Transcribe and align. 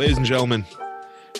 Ladies 0.00 0.16
and 0.16 0.24
gentlemen, 0.24 0.64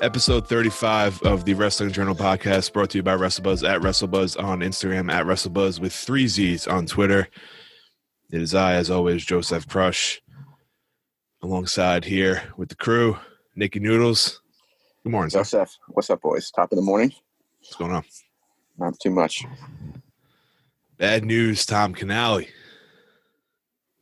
episode 0.02 0.46
35 0.46 1.22
of 1.22 1.46
the 1.46 1.54
Wrestling 1.54 1.92
Journal 1.92 2.14
podcast 2.14 2.74
brought 2.74 2.90
to 2.90 2.98
you 2.98 3.02
by 3.02 3.16
WrestleBuzz 3.16 3.66
at 3.66 3.80
WrestleBuzz 3.80 4.38
on 4.38 4.60
Instagram, 4.60 5.10
at 5.10 5.24
WrestleBuzz 5.24 5.80
with 5.80 5.94
three 5.94 6.28
Z's 6.28 6.66
on 6.66 6.84
Twitter. 6.84 7.26
It 8.30 8.42
is 8.42 8.54
I, 8.54 8.74
as 8.74 8.90
always, 8.90 9.24
Joseph 9.24 9.66
Crush, 9.66 10.20
alongside 11.42 12.04
here 12.04 12.42
with 12.58 12.68
the 12.68 12.74
crew, 12.74 13.16
Nikki 13.56 13.80
Noodles. 13.80 14.42
Good 15.04 15.12
morning. 15.12 15.30
Joseph, 15.30 15.74
what's 15.88 16.10
up, 16.10 16.20
boys? 16.20 16.50
Top 16.50 16.70
of 16.70 16.76
the 16.76 16.82
morning. 16.82 17.14
What's 17.60 17.76
going 17.76 17.92
on? 17.92 18.04
Not 18.76 19.00
too 19.00 19.08
much. 19.08 19.42
Bad 20.98 21.24
news, 21.24 21.64
Tom 21.64 21.94
Canali. 21.94 22.48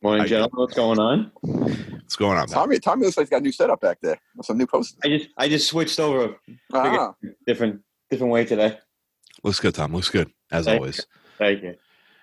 Morning, 0.01 0.21
Hi. 0.21 0.27
gentlemen. 0.27 0.51
What's 0.59 0.73
going 0.75 0.97
on? 0.99 1.31
What's 1.41 2.15
going 2.15 2.31
on? 2.31 2.37
man? 2.37 2.47
Tommy, 2.47 2.79
Tommy 2.79 3.03
looks 3.05 3.17
like 3.17 3.25
he's 3.25 3.29
got 3.31 3.41
a 3.41 3.43
new 3.43 3.51
setup 3.51 3.81
back 3.81 3.99
there. 4.01 4.17
Some 4.43 4.57
new 4.57 4.65
posters. 4.65 4.97
I 5.03 5.07
just 5.09 5.29
I 5.37 5.49
just 5.49 5.67
switched 5.67 5.99
over 5.99 6.37
Ah, 6.73 7.13
different 7.45 7.81
different 8.09 8.31
way 8.31 8.45
today. 8.45 8.77
Looks 9.43 9.59
good, 9.59 9.75
Tom. 9.75 9.93
Looks 9.93 10.09
good, 10.09 10.31
as 10.51 10.65
Thank 10.65 10.77
always. 10.79 11.05
Thank 11.37 11.63
you. 11.63 11.75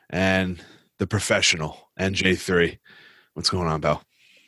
And 0.09 0.62
the 0.98 1.06
professional, 1.06 1.91
NJ3. 2.00 2.78
What's 3.34 3.50
going 3.50 3.69
on, 3.69 3.83
Bell? 3.83 4.03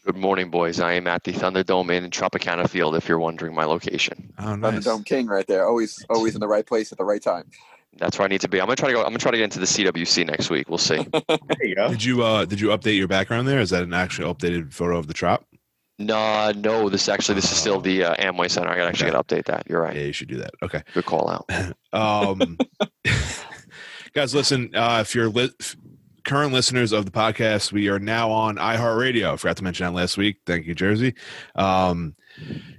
Good 0.06 0.16
morning, 0.16 0.50
boys. 0.50 0.80
I 0.80 0.94
am 0.94 1.06
at 1.06 1.24
the 1.24 1.32
Thunderdome 1.32 1.90
in 1.90 2.08
Tropicana 2.08 2.66
Field. 2.68 2.94
If 2.94 3.08
you're 3.08 3.18
wondering 3.18 3.54
my 3.54 3.64
location, 3.64 4.32
Oh, 4.38 4.54
nice. 4.56 4.86
Thunderdome 4.86 5.04
King 5.04 5.26
right 5.26 5.46
there. 5.46 5.66
Always, 5.66 6.02
always 6.08 6.34
in 6.34 6.40
the 6.40 6.48
right 6.48 6.64
place 6.66 6.92
at 6.92 6.98
the 6.98 7.04
right 7.04 7.22
time. 7.22 7.44
That's 7.98 8.18
where 8.18 8.24
I 8.24 8.28
need 8.28 8.40
to 8.42 8.48
be. 8.48 8.60
I'm 8.60 8.66
gonna 8.66 8.76
try 8.76 8.88
to 8.88 8.94
go. 8.94 9.00
I'm 9.00 9.08
gonna 9.08 9.18
try 9.18 9.30
to 9.30 9.36
get 9.36 9.44
into 9.44 9.58
the 9.58 9.66
CWC 9.66 10.26
next 10.26 10.50
week. 10.50 10.68
We'll 10.68 10.78
see. 10.78 11.06
There 11.28 11.66
you 11.66 11.74
go. 11.74 11.88
Did 11.90 12.04
you 12.04 12.22
uh 12.22 12.44
did 12.44 12.60
you 12.60 12.68
update 12.68 12.96
your 12.96 13.08
background 13.08 13.46
there? 13.48 13.60
Is 13.60 13.70
that 13.70 13.82
an 13.82 13.92
actual 13.92 14.34
updated 14.34 14.72
photo 14.72 14.98
of 14.98 15.06
the 15.06 15.14
trop? 15.14 15.44
nah, 15.98 16.52
no. 16.56 16.88
This 16.88 17.08
actually, 17.08 17.34
this 17.34 17.50
is 17.50 17.58
still 17.58 17.80
the 17.80 18.04
uh, 18.04 18.14
Amway 18.16 18.48
Center. 18.50 18.68
I 18.68 18.76
gotta 18.76 18.88
actually 18.88 19.10
gotta 19.10 19.24
update 19.24 19.46
that. 19.46 19.64
You're 19.68 19.82
right. 19.82 19.96
Yeah, 19.96 20.02
you 20.02 20.12
should 20.12 20.28
do 20.28 20.36
that. 20.36 20.52
Okay. 20.62 20.82
Good 20.94 21.04
call 21.06 21.28
out. 21.30 21.50
Um, 21.90 22.58
guys, 24.12 24.34
listen. 24.34 24.70
Uh, 24.74 24.98
if 25.00 25.14
you're 25.14 25.30
li- 25.30 25.50
f- 25.58 25.74
current 26.24 26.52
listeners 26.52 26.92
of 26.92 27.06
the 27.06 27.10
podcast, 27.10 27.72
we 27.72 27.88
are 27.88 27.98
now 27.98 28.30
on 28.30 28.56
iHeartRadio. 28.56 29.32
I 29.32 29.36
forgot 29.36 29.56
to 29.56 29.64
mention 29.64 29.86
that 29.86 29.92
last 29.92 30.18
week. 30.18 30.36
Thank 30.44 30.66
you, 30.66 30.74
Jersey. 30.74 31.14
Um, 31.54 32.14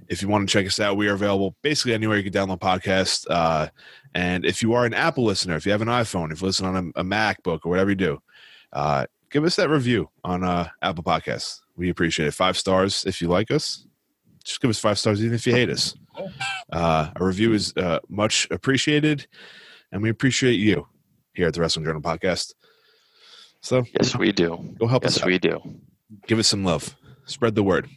if 0.08 0.22
you 0.22 0.28
want 0.28 0.48
to 0.48 0.52
check 0.52 0.64
us 0.64 0.78
out, 0.78 0.96
we 0.96 1.08
are 1.08 1.14
available 1.14 1.56
basically 1.62 1.92
anywhere 1.92 2.18
you 2.18 2.30
can 2.30 2.32
download 2.32 2.60
podcasts. 2.60 3.26
Uh, 3.28 3.68
and 4.14 4.44
if 4.44 4.62
you 4.62 4.74
are 4.74 4.84
an 4.84 4.94
Apple 4.94 5.24
listener, 5.24 5.56
if 5.56 5.64
you 5.66 5.72
have 5.72 5.82
an 5.82 5.88
iPhone, 5.88 6.32
if 6.32 6.40
you 6.40 6.46
listen 6.46 6.66
on 6.66 6.92
a, 6.96 7.00
a 7.00 7.04
MacBook 7.04 7.60
or 7.64 7.70
whatever 7.70 7.90
you 7.90 7.96
do, 7.96 8.18
uh, 8.72 9.06
give 9.30 9.44
us 9.44 9.56
that 9.56 9.68
review 9.68 10.08
on 10.24 10.42
uh, 10.44 10.68
Apple 10.82 11.04
Podcasts. 11.04 11.60
We 11.76 11.90
appreciate 11.90 12.26
it. 12.26 12.34
Five 12.34 12.58
stars 12.58 13.04
if 13.06 13.20
you 13.22 13.28
like 13.28 13.50
us. 13.50 13.86
Just 14.44 14.60
give 14.60 14.70
us 14.70 14.78
five 14.78 14.98
stars 14.98 15.22
even 15.22 15.34
if 15.34 15.46
you 15.46 15.52
hate 15.52 15.70
us. 15.70 15.94
Uh, 16.72 17.10
a 17.16 17.24
review 17.24 17.52
is 17.52 17.74
uh, 17.76 18.00
much 18.08 18.46
appreciated, 18.50 19.26
and 19.92 20.02
we 20.02 20.10
appreciate 20.10 20.54
you 20.54 20.86
here 21.34 21.46
at 21.48 21.54
the 21.54 21.60
Wrestling 21.60 21.84
Journal 21.84 22.02
Podcast. 22.02 22.52
So 23.60 23.84
Yes, 24.00 24.16
we 24.16 24.32
do. 24.32 24.74
go 24.78 24.86
help 24.86 25.04
us 25.04 25.16
Yes, 25.18 25.24
we 25.26 25.38
do. 25.38 25.60
Give 26.26 26.38
us 26.38 26.48
some 26.48 26.64
love. 26.64 26.96
Spread 27.26 27.54
the 27.54 27.62
word. 27.62 27.88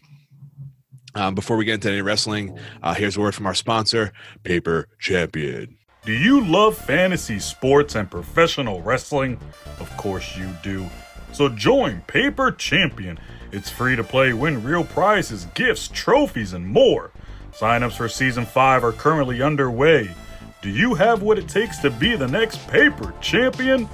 Um, 1.15 1.35
before 1.35 1.57
we 1.57 1.65
get 1.65 1.75
into 1.75 1.89
any 1.89 2.01
wrestling, 2.01 2.57
uh, 2.81 2.93
here's 2.93 3.17
a 3.17 3.19
word 3.21 3.35
from 3.35 3.45
our 3.45 3.53
sponsor, 3.53 4.11
Paper 4.43 4.87
Champion. 4.99 5.77
Do 6.05 6.11
you 6.11 6.45
love 6.45 6.77
fantasy 6.77 7.39
sports 7.39 7.95
and 7.95 8.11
professional 8.11 8.81
wrestling? 8.81 9.39
Of 9.79 9.95
course 9.95 10.35
you 10.37 10.49
do. 10.61 10.89
So 11.31 11.47
join 11.47 12.01
Paper 12.01 12.51
Champion. 12.51 13.17
It's 13.53 13.69
free 13.69 13.95
to 13.95 14.03
play, 14.03 14.33
win 14.33 14.63
real 14.63 14.83
prizes, 14.83 15.45
gifts, 15.53 15.87
trophies, 15.87 16.51
and 16.51 16.67
more. 16.67 17.11
Signups 17.53 17.93
for 17.93 18.09
season 18.09 18.45
5 18.45 18.83
are 18.83 18.91
currently 18.91 19.41
underway. 19.41 20.13
Do 20.61 20.69
you 20.69 20.93
have 20.95 21.21
what 21.21 21.39
it 21.39 21.47
takes 21.47 21.77
to 21.79 21.89
be 21.89 22.17
the 22.17 22.27
next 22.27 22.67
Paper 22.67 23.13
Champion? 23.21 23.87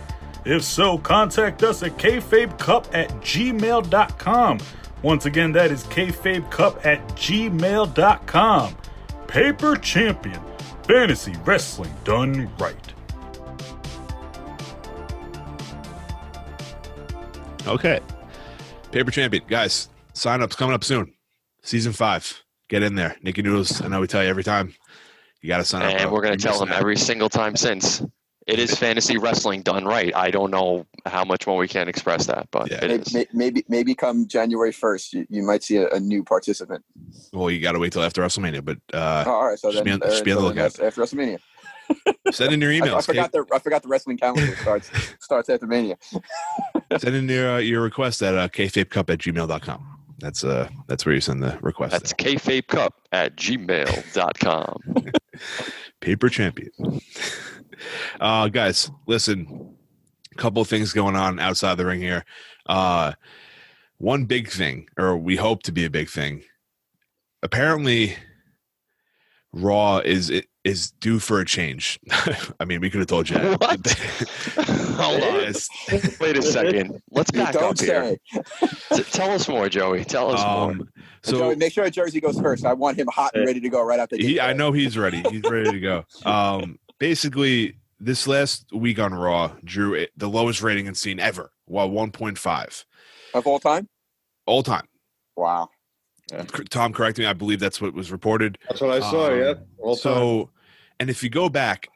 If 0.45 0.63
so, 0.63 0.97
contact 0.97 1.61
us 1.61 1.83
at 1.83 1.97
kfabecup 1.97 2.87
at 2.91 3.09
gmail.com. 3.21 4.59
Once 5.03 5.25
again, 5.25 5.51
that 5.51 5.71
is 5.71 5.83
kfabecup 5.83 6.85
at 6.85 7.07
gmail.com. 7.09 8.77
Paper 9.27 9.75
Champion. 9.75 10.48
Fantasy 10.89 11.35
wrestling 11.45 11.93
done 12.03 12.49
right. 12.57 12.93
Okay. 17.67 17.99
Paper 18.91 19.11
Champion. 19.11 19.43
Guys, 19.47 19.89
sign 20.13 20.41
ups 20.41 20.55
coming 20.55 20.73
up 20.73 20.83
soon. 20.83 21.13
Season 21.61 21.93
five. 21.93 22.41
Get 22.69 22.81
in 22.81 22.95
there. 22.95 23.15
Nikki 23.21 23.43
Noodles, 23.43 23.83
I 23.83 23.87
know 23.87 24.01
we 24.01 24.07
tell 24.07 24.23
you 24.23 24.29
every 24.29 24.43
time. 24.43 24.73
You 25.43 25.47
got 25.49 25.59
to 25.59 25.63
sign 25.63 25.83
up. 25.83 26.01
And 26.01 26.11
we're 26.11 26.23
gonna 26.23 26.37
tell 26.37 26.57
them 26.57 26.69
out. 26.69 26.79
every 26.79 26.97
single 26.97 27.29
time 27.29 27.55
since. 27.55 28.01
It 28.49 28.57
is 28.57 28.73
fantasy 28.75 29.17
wrestling 29.17 29.61
done 29.61 29.85
right. 29.85 30.13
I 30.15 30.31
don't 30.31 30.49
know 30.49 30.87
how 31.05 31.23
much 31.23 31.45
more 31.45 31.57
we 31.57 31.67
can 31.67 31.87
express 31.87 32.25
that, 32.25 32.47
but 32.49 32.71
Yeah. 32.71 32.83
it 32.83 32.89
Maybe, 32.89 33.01
is. 33.21 33.27
maybe, 33.33 33.63
maybe 33.69 33.93
come 33.93 34.27
January 34.27 34.71
first, 34.71 35.13
you, 35.13 35.27
you 35.29 35.43
might 35.43 35.61
see 35.63 35.77
a, 35.77 35.87
a 35.89 35.99
new 35.99 36.23
participant. 36.23 36.83
Well, 37.31 37.51
you 37.51 37.59
got 37.59 37.73
to 37.73 37.79
wait 37.79 37.93
till 37.93 38.01
after 38.01 38.23
WrestleMania, 38.23 38.65
but 38.65 38.77
uh, 38.91 39.23
Oh, 39.27 39.31
all 39.31 39.47
right, 39.49 39.59
so 39.59 39.71
just 39.71 39.83
then, 39.83 39.85
be 39.85 39.91
on- 39.91 40.01
uh, 40.03 40.11
just 40.11 40.23
be 40.25 40.31
on 40.31 40.37
the 40.41 40.43
lookout. 40.47 40.79
after 40.79 41.01
WrestleMania. 41.01 41.37
send 42.31 42.51
in 42.53 42.59
your 42.61 42.71
I, 42.71 42.75
I 42.77 42.79
emails. 42.79 43.05
forgot 43.05 43.31
the 43.31 43.45
I 43.53 43.59
forgot 43.59 43.81
the 43.83 43.87
wrestling 43.87 44.17
calendar 44.17 44.55
starts 44.57 44.89
starts 45.19 45.47
after 45.49 45.67
Mania. 45.67 45.97
send 46.97 47.15
in 47.15 47.29
your 47.29 47.51
uh, 47.51 47.57
your 47.59 47.81
request 47.81 48.21
at 48.23 48.35
uh, 48.35 48.47
kfabecup 48.47 49.09
at 49.11 49.19
gmail.com. 49.19 49.99
That's 50.19 50.43
uh 50.43 50.69
that's 50.87 51.05
where 51.05 51.15
you 51.15 51.21
send 51.21 51.41
the 51.43 51.57
request. 51.61 51.91
That's 51.93 52.13
kfabecup 52.13 52.89
at 53.11 53.35
gmail.com. 53.37 55.05
Paper 56.01 56.29
champion. 56.29 56.71
Uh 58.19 58.47
guys, 58.49 58.89
listen, 59.07 59.75
a 60.31 60.35
couple 60.35 60.61
of 60.61 60.67
things 60.67 60.93
going 60.93 61.15
on 61.15 61.39
outside 61.39 61.75
the 61.75 61.85
ring 61.85 62.01
here. 62.01 62.25
Uh 62.65 63.13
one 63.97 64.25
big 64.25 64.49
thing, 64.49 64.87
or 64.97 65.17
we 65.17 65.35
hope 65.35 65.63
to 65.63 65.71
be 65.71 65.83
a 65.85 65.89
big 65.89 66.09
thing. 66.09 66.43
Apparently 67.43 68.15
Raw 69.51 69.97
is 69.99 70.31
is 70.63 70.91
due 70.99 71.19
for 71.19 71.39
a 71.39 71.45
change. 71.45 71.99
I 72.59 72.65
mean, 72.65 72.81
we 72.81 72.89
could 72.89 72.99
have 72.99 73.07
told 73.07 73.29
you 73.29 73.37
that. 73.37 73.59
Hold 74.99 75.23
on. 75.23 76.19
Wait 76.19 76.37
a 76.37 76.41
second. 76.41 77.01
Let's 77.11 77.31
back 77.31 77.53
don't 77.53 77.63
up 77.63 77.79
here. 77.79 78.17
say. 78.33 78.67
T- 78.97 79.03
tell 79.03 79.31
us 79.31 79.47
more, 79.47 79.69
Joey. 79.69 80.03
Tell 80.05 80.31
us 80.31 80.39
more. 80.41 80.71
Um, 80.71 80.89
So, 81.23 81.31
so 81.31 81.37
Joey, 81.39 81.55
make 81.55 81.73
sure 81.73 81.89
Jersey 81.89 82.19
goes 82.21 82.39
first. 82.39 82.65
I 82.65 82.73
want 82.73 82.97
him 82.97 83.07
hot 83.07 83.31
and 83.33 83.45
ready 83.45 83.59
to 83.61 83.69
go 83.69 83.81
right 83.81 83.99
after. 83.99 84.17
he 84.17 84.39
I 84.39 84.53
know 84.53 84.71
he's 84.71 84.97
ready. 84.97 85.23
He's 85.31 85.41
ready 85.43 85.71
to 85.71 85.79
go. 85.79 86.05
Um 86.25 86.77
basically 86.99 87.77
this 87.99 88.27
last 88.27 88.65
week 88.73 88.99
on 88.99 89.13
Raw 89.13 89.53
drew 89.63 89.93
it- 89.93 90.11
the 90.15 90.29
lowest 90.29 90.61
rating 90.61 90.85
in 90.85 90.95
scene 90.95 91.19
ever, 91.19 91.51
while 91.65 91.89
1.5 91.89 92.85
of 93.33 93.47
all 93.47 93.59
time. 93.59 93.87
all 94.45 94.63
time. 94.63 94.87
Wow. 95.35 95.69
C- 96.29 96.63
Tom, 96.69 96.93
correct 96.93 97.17
me. 97.17 97.25
I 97.25 97.33
believe 97.33 97.59
that's 97.59 97.81
what 97.81 97.93
was 97.93 98.11
reported. 98.11 98.57
That's 98.69 98.81
what 98.81 98.91
I 98.91 98.99
saw. 98.99 99.31
Um, 99.31 99.39
yeah. 99.39 99.53
All 99.79 99.95
time. 99.95 100.01
So, 100.13 100.49
and 100.99 101.09
if 101.09 101.23
you 101.23 101.29
go 101.29 101.49
back 101.49 101.89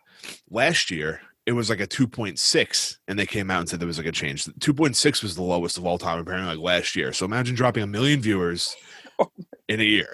last 0.49 0.89
year, 0.89 1.21
it 1.45 1.51
was 1.51 1.69
like 1.69 1.81
a 1.81 1.87
2.6, 1.87 2.97
and 3.07 3.19
they 3.19 3.25
came 3.25 3.51
out 3.51 3.59
and 3.59 3.69
said 3.69 3.79
there 3.79 3.87
was 3.87 3.97
like 3.97 4.07
a 4.07 4.11
change. 4.13 4.45
2.6 4.45 5.21
was 5.21 5.35
the 5.35 5.43
lowest 5.43 5.77
of 5.77 5.85
all 5.85 5.97
time, 5.97 6.17
apparently, 6.19 6.55
like 6.55 6.63
last 6.63 6.95
year. 6.95 7.11
So 7.13 7.25
imagine 7.25 7.53
dropping 7.55 7.83
a 7.83 7.87
million 7.87 8.21
viewers 8.21 8.75
in 9.67 9.79
a 9.79 9.83
year 9.83 10.07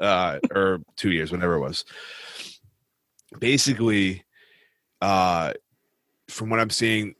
uh, 0.00 0.38
or 0.54 0.80
two 0.96 1.12
years, 1.12 1.30
whatever 1.30 1.54
it 1.54 1.60
was. 1.60 1.84
Basically, 3.38 4.24
uh, 5.00 5.52
from 6.28 6.50
what 6.50 6.60
I'm 6.60 6.70
seeing, 6.70 7.14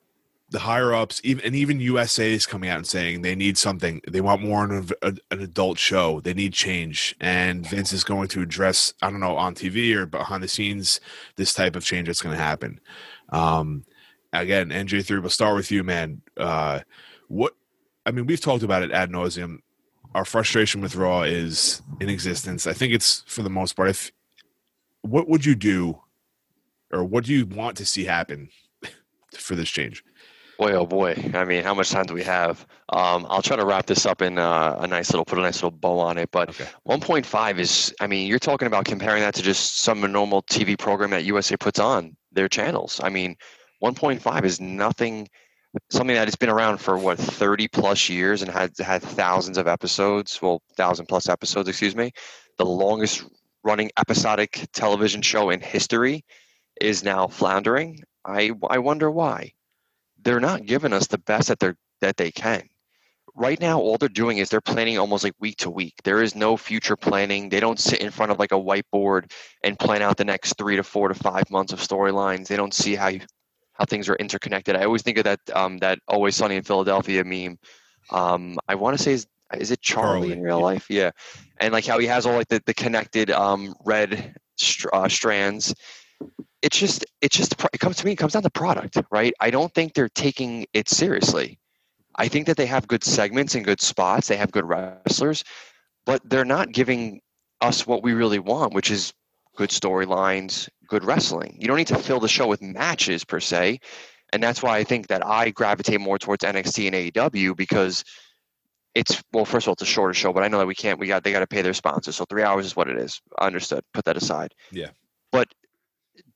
the 0.50 0.58
higher 0.58 0.92
ups, 0.92 1.20
even 1.22 1.44
and 1.44 1.54
even 1.54 1.78
USA 1.78 2.32
is 2.32 2.44
coming 2.44 2.70
out 2.70 2.78
and 2.78 2.86
saying 2.86 3.22
they 3.22 3.36
need 3.36 3.56
something. 3.56 4.00
They 4.08 4.20
want 4.20 4.42
more 4.42 4.64
of 4.72 4.92
an 5.02 5.20
adult 5.30 5.78
show. 5.78 6.20
They 6.20 6.34
need 6.34 6.52
change, 6.52 7.14
and 7.20 7.66
Vince 7.66 7.92
is 7.92 8.02
going 8.02 8.28
to 8.28 8.42
address. 8.42 8.92
I 9.00 9.10
don't 9.10 9.20
know 9.20 9.36
on 9.36 9.54
TV 9.54 9.94
or 9.94 10.06
behind 10.06 10.42
the 10.42 10.48
scenes 10.48 11.00
this 11.36 11.54
type 11.54 11.76
of 11.76 11.84
change 11.84 12.08
that's 12.08 12.22
going 12.22 12.36
to 12.36 12.42
happen. 12.42 12.80
Um, 13.28 13.84
again, 14.32 14.70
NJ3, 14.70 15.20
we'll 15.20 15.30
start 15.30 15.54
with 15.54 15.70
you, 15.70 15.84
man. 15.84 16.22
Uh, 16.36 16.80
what 17.28 17.54
I 18.04 18.10
mean, 18.10 18.26
we've 18.26 18.40
talked 18.40 18.64
about 18.64 18.82
it 18.82 18.90
ad 18.90 19.10
nauseum 19.10 19.60
our 20.14 20.24
frustration 20.24 20.80
with 20.80 20.96
Raw 20.96 21.22
is 21.22 21.82
in 22.00 22.08
existence. 22.08 22.66
I 22.66 22.72
think 22.72 22.92
it's 22.92 23.22
for 23.26 23.42
the 23.42 23.50
most 23.50 23.74
part. 23.74 23.90
If 23.90 24.12
what 25.02 25.28
would 25.28 25.44
you 25.44 25.54
do, 25.54 26.00
or 26.92 27.04
what 27.04 27.24
do 27.24 27.32
you 27.32 27.46
want 27.46 27.76
to 27.78 27.84
see 27.84 28.04
happen 28.04 28.48
for 29.34 29.54
this 29.54 29.68
change? 29.68 30.04
Boy, 30.60 30.72
oh 30.72 30.84
boy. 30.84 31.14
I 31.32 31.46
mean, 31.46 31.64
how 31.64 31.72
much 31.72 31.88
time 31.88 32.04
do 32.04 32.12
we 32.12 32.22
have? 32.22 32.66
Um, 32.90 33.26
I'll 33.30 33.40
try 33.40 33.56
to 33.56 33.64
wrap 33.64 33.86
this 33.86 34.04
up 34.04 34.20
in 34.20 34.36
uh, 34.36 34.76
a 34.78 34.86
nice 34.86 35.10
little, 35.10 35.24
put 35.24 35.38
a 35.38 35.42
nice 35.42 35.56
little 35.56 35.70
bow 35.70 35.98
on 35.98 36.18
it. 36.18 36.30
But 36.30 36.50
Okay. 36.50 36.68
1.5 36.86 37.58
is, 37.58 37.94
I 37.98 38.06
mean, 38.06 38.26
you're 38.26 38.38
talking 38.38 38.66
about 38.66 38.84
comparing 38.84 39.22
that 39.22 39.34
to 39.36 39.42
just 39.42 39.78
some 39.78 40.00
normal 40.12 40.42
TV 40.42 40.78
program 40.78 41.10
that 41.12 41.24
USA 41.24 41.56
puts 41.56 41.78
on 41.78 42.14
their 42.30 42.46
channels. 42.46 43.00
I 43.02 43.08
mean, 43.08 43.36
1.5 43.82 44.44
is 44.44 44.60
nothing, 44.60 45.28
something 45.90 46.14
that 46.14 46.28
has 46.28 46.36
been 46.36 46.50
around 46.50 46.76
for 46.76 46.98
what 46.98 47.16
30 47.16 47.68
plus 47.68 48.10
years 48.10 48.42
and 48.42 48.50
had 48.50 48.72
had 48.78 49.00
thousands 49.00 49.56
of 49.56 49.66
episodes. 49.66 50.42
Well, 50.42 50.60
thousand 50.76 51.06
plus 51.06 51.30
episodes, 51.30 51.70
excuse 51.70 51.96
me. 51.96 52.12
The 52.58 52.66
longest 52.66 53.24
running 53.64 53.90
episodic 53.98 54.68
television 54.74 55.22
show 55.22 55.48
in 55.48 55.60
history 55.60 56.22
is 56.80 57.04
now 57.04 57.28
floundering. 57.28 58.02
I 58.24 58.52
I 58.68 58.78
wonder 58.78 59.10
why. 59.10 59.52
They're 60.22 60.40
not 60.40 60.66
giving 60.66 60.92
us 60.92 61.06
the 61.06 61.18
best 61.18 61.48
that 61.48 61.58
they're 61.58 61.76
that 62.00 62.16
they 62.16 62.30
can. 62.30 62.68
Right 63.36 63.60
now, 63.60 63.78
all 63.78 63.96
they're 63.96 64.08
doing 64.08 64.38
is 64.38 64.48
they're 64.48 64.60
planning 64.60 64.98
almost 64.98 65.22
like 65.22 65.34
week 65.38 65.56
to 65.58 65.70
week. 65.70 65.94
There 66.02 66.22
is 66.22 66.34
no 66.34 66.56
future 66.56 66.96
planning. 66.96 67.48
They 67.48 67.60
don't 67.60 67.78
sit 67.78 68.00
in 68.00 68.10
front 68.10 68.32
of 68.32 68.38
like 68.38 68.52
a 68.52 68.56
whiteboard 68.56 69.30
and 69.62 69.78
plan 69.78 70.02
out 70.02 70.16
the 70.16 70.24
next 70.24 70.54
three 70.58 70.76
to 70.76 70.82
four 70.82 71.08
to 71.08 71.14
five 71.14 71.48
months 71.50 71.72
of 71.72 71.78
storylines. 71.78 72.48
They 72.48 72.56
don't 72.56 72.74
see 72.74 72.96
how 72.96 73.08
you, 73.08 73.20
how 73.74 73.84
things 73.84 74.08
are 74.08 74.16
interconnected. 74.16 74.76
I 74.76 74.84
always 74.84 75.02
think 75.02 75.18
of 75.18 75.24
that 75.24 75.40
um, 75.54 75.78
that 75.78 76.00
Always 76.08 76.36
Sunny 76.36 76.56
in 76.56 76.64
Philadelphia 76.64 77.24
meme. 77.24 77.58
Um, 78.10 78.58
I 78.68 78.74
want 78.74 78.96
to 78.96 79.02
say 79.02 79.12
is 79.12 79.26
is 79.56 79.70
it 79.70 79.80
Charlie, 79.80 80.28
Charlie, 80.28 80.32
in 80.32 80.42
real 80.42 80.58
yeah. 80.58 80.64
life? 80.64 80.86
Yeah, 80.90 81.10
and 81.60 81.72
like 81.72 81.86
how 81.86 81.98
he 81.98 82.06
has 82.06 82.26
all 82.26 82.34
like 82.34 82.48
the, 82.48 82.62
the 82.66 82.74
connected 82.74 83.30
um, 83.30 83.74
red 83.84 84.34
str- 84.56 84.88
uh, 84.92 85.08
strands. 85.08 85.74
It's 86.62 86.78
just 86.78 87.04
it's 87.20 87.36
just 87.36 87.54
it 87.72 87.80
comes 87.80 87.96
to 87.96 88.06
me. 88.06 88.12
It 88.12 88.16
comes 88.16 88.34
down 88.34 88.42
to 88.42 88.50
product, 88.50 88.98
right? 89.10 89.32
I 89.40 89.50
don't 89.50 89.72
think 89.72 89.94
they're 89.94 90.08
taking 90.10 90.66
it 90.72 90.88
seriously. 90.88 91.58
I 92.14 92.28
think 92.28 92.46
that 92.46 92.56
they 92.56 92.66
have 92.66 92.86
good 92.86 93.04
segments 93.04 93.54
and 93.54 93.64
good 93.64 93.80
spots. 93.80 94.28
They 94.28 94.36
have 94.36 94.52
good 94.52 94.64
wrestlers, 94.64 95.44
but 96.04 96.20
they're 96.28 96.44
not 96.44 96.72
giving 96.72 97.20
us 97.60 97.86
what 97.86 98.02
we 98.02 98.12
really 98.12 98.38
want, 98.38 98.74
which 98.74 98.90
is 98.90 99.12
good 99.56 99.70
storylines, 99.70 100.68
good 100.86 101.04
wrestling. 101.04 101.56
You 101.60 101.68
don't 101.68 101.76
need 101.76 101.86
to 101.88 101.98
fill 101.98 102.20
the 102.20 102.28
show 102.28 102.46
with 102.46 102.62
matches 102.62 103.24
per 103.24 103.40
se. 103.40 103.80
And 104.32 104.42
that's 104.42 104.62
why 104.62 104.76
I 104.76 104.84
think 104.84 105.08
that 105.08 105.26
I 105.26 105.50
gravitate 105.50 106.00
more 106.00 106.18
towards 106.18 106.44
NXT 106.44 106.86
and 106.86 107.14
AEW 107.14 107.56
because 107.56 108.04
it's 108.94 109.22
well, 109.32 109.44
first 109.44 109.64
of 109.64 109.68
all, 109.68 109.72
it's 109.74 109.82
a 109.82 109.86
shorter 109.86 110.14
show, 110.14 110.32
but 110.32 110.42
I 110.42 110.48
know 110.48 110.58
that 110.58 110.66
we 110.66 110.74
can't 110.74 110.98
we 110.98 111.06
got 111.06 111.22
they 111.24 111.32
gotta 111.32 111.46
pay 111.46 111.62
their 111.62 111.74
sponsors. 111.74 112.16
So 112.16 112.24
three 112.28 112.42
hours 112.42 112.66
is 112.66 112.76
what 112.76 112.88
it 112.88 112.98
is. 112.98 113.20
Understood. 113.40 113.82
Put 113.92 114.04
that 114.06 114.16
aside. 114.16 114.54
Yeah. 114.72 114.90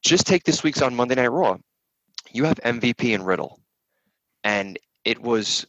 Just 0.04 0.26
take 0.26 0.44
this 0.44 0.62
week's 0.62 0.82
on 0.82 0.94
Monday 0.94 1.14
Night 1.14 1.28
Raw. 1.28 1.56
You 2.30 2.44
have 2.44 2.60
MVP 2.62 3.14
and 3.14 3.26
Riddle. 3.26 3.58
And 4.44 4.78
it 5.04 5.20
was 5.20 5.66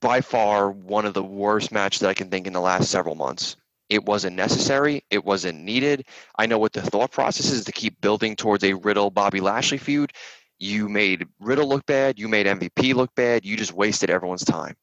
by 0.00 0.22
far 0.22 0.70
one 0.70 1.04
of 1.04 1.12
the 1.12 1.22
worst 1.22 1.70
matches 1.70 2.00
that 2.00 2.08
I 2.08 2.14
can 2.14 2.30
think 2.30 2.46
in 2.46 2.54
the 2.54 2.60
last 2.60 2.90
several 2.90 3.14
months. 3.14 3.56
It 3.90 4.06
wasn't 4.06 4.36
necessary. 4.36 5.04
It 5.10 5.26
wasn't 5.26 5.62
needed. 5.62 6.06
I 6.38 6.46
know 6.46 6.58
what 6.58 6.72
the 6.72 6.80
thought 6.80 7.10
process 7.12 7.50
is 7.50 7.64
to 7.64 7.72
keep 7.72 8.00
building 8.00 8.34
towards 8.34 8.64
a 8.64 8.72
Riddle 8.72 9.10
Bobby 9.10 9.40
Lashley 9.40 9.78
feud. 9.78 10.12
You 10.58 10.88
made 10.88 11.26
Riddle 11.38 11.68
look 11.68 11.84
bad. 11.84 12.18
You 12.18 12.28
made 12.28 12.46
MVP 12.46 12.94
look 12.94 13.14
bad. 13.14 13.44
You 13.44 13.58
just 13.58 13.74
wasted 13.74 14.08
everyone's 14.08 14.44
time. 14.44 14.76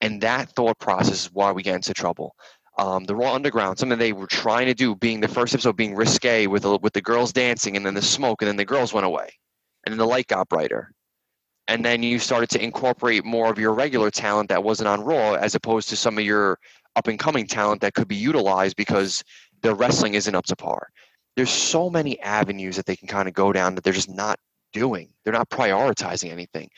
And 0.00 0.20
that 0.20 0.50
thought 0.50 0.78
process 0.78 1.26
is 1.26 1.32
why 1.32 1.52
we 1.52 1.62
get 1.62 1.76
into 1.76 1.94
trouble. 1.94 2.34
Um, 2.78 3.04
the 3.04 3.16
Raw 3.16 3.34
Underground, 3.34 3.78
something 3.78 3.98
they 3.98 4.12
were 4.12 4.28
trying 4.28 4.66
to 4.66 4.74
do, 4.74 4.94
being 4.94 5.20
the 5.20 5.28
first 5.28 5.52
episode 5.52 5.76
being 5.76 5.96
risque 5.96 6.46
with 6.46 6.62
the, 6.62 6.78
with 6.78 6.92
the 6.92 7.02
girls 7.02 7.32
dancing 7.32 7.76
and 7.76 7.84
then 7.84 7.94
the 7.94 8.02
smoke, 8.02 8.40
and 8.40 8.48
then 8.48 8.56
the 8.56 8.64
girls 8.64 8.92
went 8.92 9.04
away, 9.04 9.30
and 9.84 9.92
then 9.92 9.98
the 9.98 10.06
light 10.06 10.28
got 10.28 10.48
brighter, 10.48 10.92
and 11.66 11.84
then 11.84 12.02
you 12.02 12.18
started 12.18 12.48
to 12.50 12.62
incorporate 12.62 13.24
more 13.24 13.50
of 13.50 13.58
your 13.58 13.74
regular 13.74 14.10
talent 14.10 14.48
that 14.48 14.64
wasn't 14.64 14.88
on 14.88 15.02
Raw, 15.02 15.34
as 15.34 15.54
opposed 15.54 15.88
to 15.90 15.96
some 15.96 16.16
of 16.18 16.24
your 16.24 16.58
up 16.96 17.08
and 17.08 17.18
coming 17.18 17.46
talent 17.46 17.80
that 17.82 17.94
could 17.94 18.08
be 18.08 18.16
utilized 18.16 18.76
because 18.76 19.22
their 19.62 19.74
wrestling 19.74 20.14
isn't 20.14 20.34
up 20.34 20.46
to 20.46 20.56
par. 20.56 20.88
There's 21.36 21.50
so 21.50 21.90
many 21.90 22.18
avenues 22.20 22.76
that 22.76 22.86
they 22.86 22.96
can 22.96 23.06
kind 23.06 23.28
of 23.28 23.34
go 23.34 23.52
down 23.52 23.74
that 23.74 23.84
they're 23.84 23.92
just 23.92 24.10
not 24.10 24.38
doing. 24.72 25.08
They're 25.24 25.32
not 25.32 25.50
prioritizing 25.50 26.30
anything. 26.30 26.70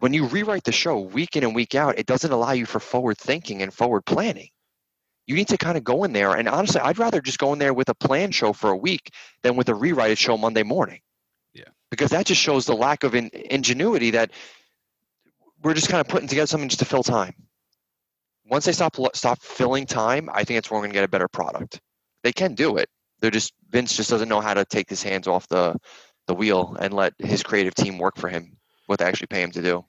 When 0.00 0.12
you 0.12 0.26
rewrite 0.26 0.64
the 0.64 0.72
show 0.72 1.00
week 1.00 1.36
in 1.36 1.42
and 1.42 1.54
week 1.54 1.74
out, 1.74 1.98
it 1.98 2.06
doesn't 2.06 2.30
allow 2.30 2.52
you 2.52 2.66
for 2.66 2.80
forward 2.80 3.18
thinking 3.18 3.62
and 3.62 3.72
forward 3.72 4.04
planning. 4.04 4.48
You 5.28 5.34
need 5.34 5.48
to 5.48 5.58
kind 5.58 5.76
of 5.76 5.84
go 5.84 6.04
in 6.04 6.12
there, 6.12 6.34
and 6.34 6.48
honestly, 6.48 6.80
I'd 6.80 6.98
rather 6.98 7.20
just 7.20 7.38
go 7.38 7.52
in 7.52 7.58
there 7.58 7.74
with 7.74 7.90
a 7.90 7.94
planned 7.94 8.34
show 8.34 8.52
for 8.52 8.70
a 8.70 8.76
week 8.76 9.12
than 9.42 9.56
with 9.56 9.68
a 9.68 9.74
rewrite 9.74 10.16
show 10.18 10.36
Monday 10.36 10.62
morning. 10.62 11.00
Yeah. 11.52 11.68
Because 11.90 12.10
that 12.10 12.26
just 12.26 12.40
shows 12.40 12.64
the 12.64 12.74
lack 12.74 13.04
of 13.04 13.14
in, 13.14 13.30
ingenuity 13.32 14.10
that 14.12 14.32
we're 15.62 15.74
just 15.74 15.90
kind 15.90 16.00
of 16.00 16.08
putting 16.08 16.28
together 16.28 16.46
something 16.46 16.68
just 16.68 16.80
to 16.80 16.86
fill 16.86 17.02
time. 17.02 17.34
Once 18.50 18.64
they 18.64 18.72
stop 18.72 18.96
stop 19.14 19.40
filling 19.42 19.84
time, 19.86 20.30
I 20.32 20.44
think 20.44 20.58
it's 20.58 20.70
where 20.70 20.78
we're 20.78 20.86
going 20.86 20.92
to 20.92 20.98
get 20.98 21.04
a 21.04 21.08
better 21.08 21.28
product. 21.28 21.80
They 22.24 22.32
can 22.32 22.54
do 22.54 22.78
it. 22.78 22.88
They're 23.20 23.30
just 23.30 23.52
Vince 23.70 23.94
just 23.94 24.10
doesn't 24.10 24.28
know 24.28 24.40
how 24.40 24.54
to 24.54 24.64
take 24.64 24.88
his 24.88 25.02
hands 25.02 25.28
off 25.28 25.46
the 25.48 25.76
the 26.26 26.34
wheel 26.34 26.76
and 26.80 26.94
let 26.94 27.12
his 27.18 27.42
creative 27.42 27.74
team 27.74 27.98
work 27.98 28.16
for 28.16 28.28
him 28.28 28.56
what 28.86 28.98
they 28.98 29.04
actually 29.04 29.26
pay 29.26 29.42
him 29.42 29.50
to 29.50 29.62
do. 29.62 29.84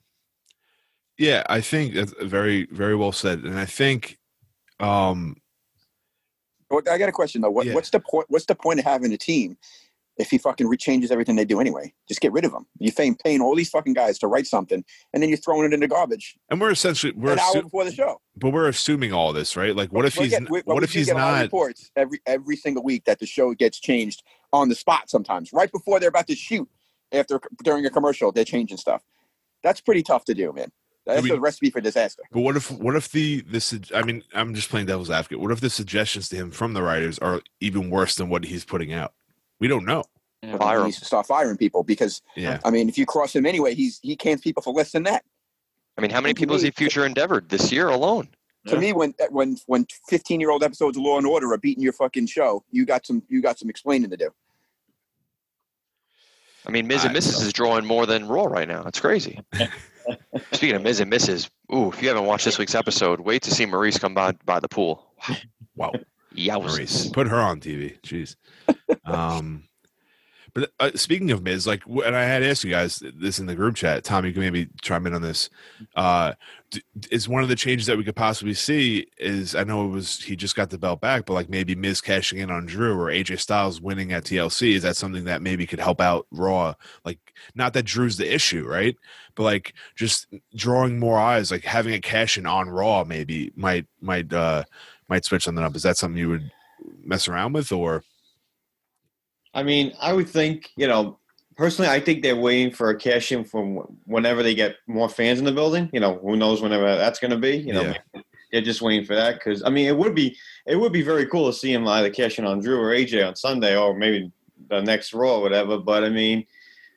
Yeah, 1.18 1.42
I 1.48 1.60
think 1.60 1.94
that's 1.94 2.14
very, 2.22 2.66
very 2.70 2.96
well 2.96 3.12
said. 3.12 3.40
And 3.40 3.58
I 3.58 3.66
think, 3.66 4.18
um, 4.80 5.36
I 6.72 6.98
got 6.98 7.08
a 7.08 7.12
question 7.12 7.40
though. 7.42 7.50
What, 7.50 7.66
Yeah. 7.66 7.74
What's 7.74 7.90
the 7.90 8.00
point? 8.00 8.26
What's 8.28 8.46
the 8.46 8.54
point 8.54 8.78
of 8.78 8.84
having 8.84 9.12
a 9.12 9.16
team 9.18 9.56
if 10.18 10.30
he 10.30 10.38
fucking 10.38 10.68
re- 10.68 10.76
changes 10.76 11.10
everything 11.10 11.34
they 11.34 11.44
do 11.44 11.60
anyway? 11.60 11.92
Just 12.06 12.20
get 12.20 12.30
rid 12.32 12.44
of 12.44 12.52
them. 12.52 12.66
You 12.78 12.92
paying 12.92 13.16
paying 13.16 13.40
all 13.40 13.56
these 13.56 13.70
fucking 13.70 13.94
guys 13.94 14.18
to 14.20 14.28
write 14.28 14.46
something, 14.46 14.84
and 15.12 15.22
then 15.22 15.28
you're 15.30 15.38
throwing 15.38 15.64
it 15.66 15.72
in 15.74 15.80
the 15.80 15.88
garbage 15.88 16.36
and 16.48 16.60
we're 16.60 16.70
essentially 16.70 17.12
we're 17.16 17.32
an 17.32 17.40
hour 17.40 17.62
before 17.62 17.84
the 17.84 17.92
show. 17.92 18.20
but 18.36 18.50
we're 18.50 18.68
assuming 18.68 19.12
all 19.12 19.32
this, 19.32 19.56
right? 19.56 19.74
Like, 19.74 19.92
what 19.92 20.04
if 20.06 20.14
he's 20.14 20.30
get- 20.30 20.48
we- 20.48 20.60
what 20.64 20.84
if 20.84 20.92
he's 20.92 21.06
get 21.06 21.16
a 21.16 21.18
lot 21.18 21.32
not? 21.38 21.42
reports 21.42 21.90
every 21.96 22.20
every 22.26 22.56
single 22.56 22.84
week 22.84 23.04
that 23.06 23.18
the 23.18 23.26
show 23.26 23.52
gets 23.54 23.80
changed 23.80 24.22
on 24.52 24.68
the 24.68 24.74
spot 24.74 25.08
sometimes 25.10 25.52
right 25.52 25.70
before 25.72 25.98
they're 26.00 26.08
about 26.08 26.26
to 26.28 26.34
shoot 26.36 26.68
after 27.12 27.40
during 27.64 27.84
a 27.86 27.90
commercial 27.90 28.30
they're 28.30 28.44
changing 28.44 28.76
stuff. 28.76 29.02
That's 29.62 29.80
pretty 29.80 30.02
tough 30.04 30.24
to 30.26 30.34
do, 30.34 30.52
man. 30.52 30.70
That's 31.06 31.22
we- 31.22 31.30
a 31.30 31.40
recipe 31.40 31.70
for 31.70 31.80
disaster. 31.80 32.22
But 32.30 32.40
what 32.40 32.56
if 32.56 32.70
what 32.70 32.94
if 32.96 33.10
the 33.10 33.40
this? 33.42 33.74
I 33.94 34.02
mean, 34.02 34.22
I'm 34.34 34.54
just 34.54 34.68
playing 34.68 34.86
devil's 34.86 35.10
advocate. 35.10 35.40
What 35.40 35.50
if 35.50 35.60
the 35.60 35.70
suggestions 35.70 36.28
to 36.28 36.36
him 36.36 36.50
from 36.50 36.74
the 36.74 36.82
writers 36.82 37.18
are 37.18 37.40
even 37.60 37.90
worse 37.90 38.14
than 38.16 38.28
what 38.28 38.44
he's 38.44 38.64
putting 38.64 38.92
out? 38.92 39.14
We 39.58 39.66
don't 39.68 39.84
know. 39.86 40.04
But 40.42 40.58
Fire 40.58 40.76
he 40.76 40.80
him. 40.80 40.86
needs 40.86 40.98
to 41.00 41.04
start 41.04 41.26
firing 41.26 41.56
people 41.58 41.82
because 41.82 42.22
Yeah, 42.36 42.60
I 42.64 42.70
mean, 42.70 42.88
if 42.88 42.96
you 42.96 43.04
cross 43.06 43.34
him 43.34 43.44
anyway, 43.46 43.74
he's 43.74 43.98
he 44.02 44.14
cans 44.16 44.40
people 44.40 44.62
for 44.62 44.72
less 44.72 44.92
than 44.92 45.02
that. 45.04 45.24
I 45.98 46.00
mean, 46.02 46.10
how 46.10 46.20
many 46.20 46.32
people 46.34 46.54
has 46.54 46.62
me- 46.62 46.68
he 46.68 46.72
future 46.72 47.04
endeavored 47.04 47.48
this 47.48 47.70
year 47.72 47.88
alone? 47.88 48.28
To 48.66 48.78
me, 48.78 48.92
when 48.92 49.14
when 49.30 49.56
when 49.66 49.86
15 50.08 50.38
year 50.38 50.50
old 50.50 50.62
episodes 50.62 50.96
of 50.98 51.02
Law 51.02 51.16
and 51.16 51.26
Order 51.26 51.50
are 51.52 51.58
beating 51.58 51.82
your 51.82 51.94
fucking 51.94 52.26
show, 52.26 52.62
you 52.70 52.84
got 52.84 53.06
some 53.06 53.22
you 53.28 53.40
got 53.42 53.58
some 53.58 53.70
explaining 53.70 54.10
to 54.10 54.16
do. 54.18 54.28
I 56.66 56.70
mean, 56.70 56.86
Miz 56.86 57.04
and 57.04 57.16
I- 57.16 57.18
Mrs. 57.20 57.42
is 57.42 57.52
drawing 57.52 57.86
more 57.86 58.04
than 58.06 58.28
Raw 58.28 58.44
right 58.44 58.68
now. 58.68 58.84
It's 58.86 59.00
crazy. 59.00 59.40
Speaking 60.52 60.76
of 60.76 60.82
Miz 60.82 61.00
and 61.00 61.12
Mrs., 61.12 61.50
ooh, 61.72 61.90
if 61.90 62.02
you 62.02 62.08
haven't 62.08 62.26
watched 62.26 62.44
this 62.44 62.58
week's 62.58 62.74
episode, 62.74 63.20
wait 63.20 63.42
to 63.42 63.50
see 63.50 63.66
Maryse 63.66 64.00
come 64.00 64.14
by 64.14 64.32
by 64.44 64.60
the 64.60 64.68
pool. 64.68 65.04
wow. 65.76 65.92
Yowzers. 66.34 66.78
Maryse, 66.78 67.12
put 67.12 67.26
her 67.28 67.38
on 67.38 67.60
TV. 67.60 68.00
Jeez. 68.02 68.36
Um, 69.04 69.64
but 70.54 70.72
uh, 70.80 70.90
speaking 70.94 71.30
of 71.30 71.42
Miz, 71.42 71.66
like, 71.66 71.82
and 71.86 72.16
I 72.16 72.24
had 72.24 72.42
asked 72.42 72.64
you 72.64 72.70
guys 72.70 73.02
this 73.14 73.38
in 73.38 73.46
the 73.46 73.54
group 73.54 73.76
chat. 73.76 74.04
Tom, 74.04 74.24
you 74.24 74.32
can 74.32 74.42
maybe 74.42 74.68
chime 74.82 75.06
in 75.06 75.14
on 75.14 75.22
this. 75.22 75.50
Uh, 75.94 76.32
is 77.10 77.28
one 77.28 77.42
of 77.42 77.48
the 77.48 77.56
changes 77.56 77.86
that 77.86 77.96
we 77.96 78.04
could 78.04 78.16
possibly 78.16 78.54
see 78.54 79.06
is 79.18 79.54
I 79.54 79.64
know 79.64 79.84
it 79.84 79.88
was 79.88 80.22
he 80.22 80.36
just 80.36 80.54
got 80.54 80.70
the 80.70 80.78
belt 80.78 81.00
back, 81.00 81.26
but 81.26 81.34
like 81.34 81.48
maybe 81.48 81.74
Miz 81.74 82.00
cashing 82.00 82.38
in 82.38 82.50
on 82.50 82.66
Drew 82.66 82.98
or 82.98 83.06
AJ 83.06 83.40
Styles 83.40 83.80
winning 83.80 84.12
at 84.12 84.24
TLC. 84.24 84.74
Is 84.74 84.82
that 84.82 84.96
something 84.96 85.24
that 85.24 85.42
maybe 85.42 85.66
could 85.66 85.80
help 85.80 86.00
out 86.00 86.26
Raw? 86.30 86.74
Like, 87.04 87.18
not 87.54 87.72
that 87.74 87.84
Drew's 87.86 88.16
the 88.16 88.32
issue, 88.32 88.66
right? 88.66 88.96
But 89.34 89.44
like 89.44 89.74
just 89.96 90.26
drawing 90.54 90.98
more 90.98 91.18
eyes, 91.18 91.50
like 91.50 91.64
having 91.64 91.94
a 91.94 92.00
cash 92.00 92.38
in 92.38 92.46
on 92.46 92.68
Raw, 92.68 93.04
maybe 93.04 93.52
might 93.56 93.86
might 94.00 94.32
uh 94.32 94.64
might 95.08 95.24
switch 95.24 95.44
something 95.44 95.64
up. 95.64 95.74
Is 95.76 95.82
that 95.82 95.96
something 95.96 96.18
you 96.18 96.28
would 96.28 96.50
mess 97.02 97.28
around 97.28 97.52
with, 97.52 97.72
or 97.72 98.04
I 99.54 99.62
mean, 99.62 99.92
I 100.00 100.12
would 100.12 100.28
think, 100.28 100.70
you 100.76 100.86
know, 100.86 101.18
personally, 101.56 101.90
I 101.90 102.00
think 102.00 102.22
they're 102.22 102.36
waiting 102.36 102.72
for 102.72 102.90
a 102.90 102.96
cash 102.96 103.32
in 103.32 103.44
from 103.44 103.76
whenever 104.04 104.42
they 104.42 104.54
get 104.54 104.76
more 104.86 105.08
fans 105.08 105.38
in 105.38 105.44
the 105.44 105.52
building. 105.52 105.90
You 105.92 106.00
know, 106.00 106.18
who 106.18 106.36
knows 106.36 106.62
whenever 106.62 106.96
that's 106.96 107.18
going 107.18 107.32
to 107.32 107.36
be. 107.38 107.56
You 107.56 107.72
know, 107.74 107.82
Yeah. 107.82 108.20
they're 108.52 108.62
just 108.62 108.82
waiting 108.82 109.04
for 109.04 109.14
that 109.14 109.34
because 109.34 109.62
I 109.62 109.70
mean, 109.70 109.86
it 109.86 109.96
would 109.96 110.14
be 110.14 110.36
it 110.66 110.76
would 110.76 110.92
be 110.92 111.02
very 111.02 111.26
cool 111.26 111.50
to 111.50 111.56
see 111.56 111.72
him 111.72 111.86
either 111.86 112.10
cash 112.10 112.38
in 112.38 112.44
on 112.46 112.60
Drew 112.60 112.78
or 112.80 112.92
AJ 112.92 113.26
on 113.26 113.36
Sunday 113.36 113.76
or 113.76 113.94
maybe 113.96 114.30
the 114.68 114.80
next 114.82 115.12
Raw 115.12 115.36
or 115.36 115.42
whatever. 115.42 115.78
But 115.78 116.04
I 116.04 116.10
mean, 116.10 116.46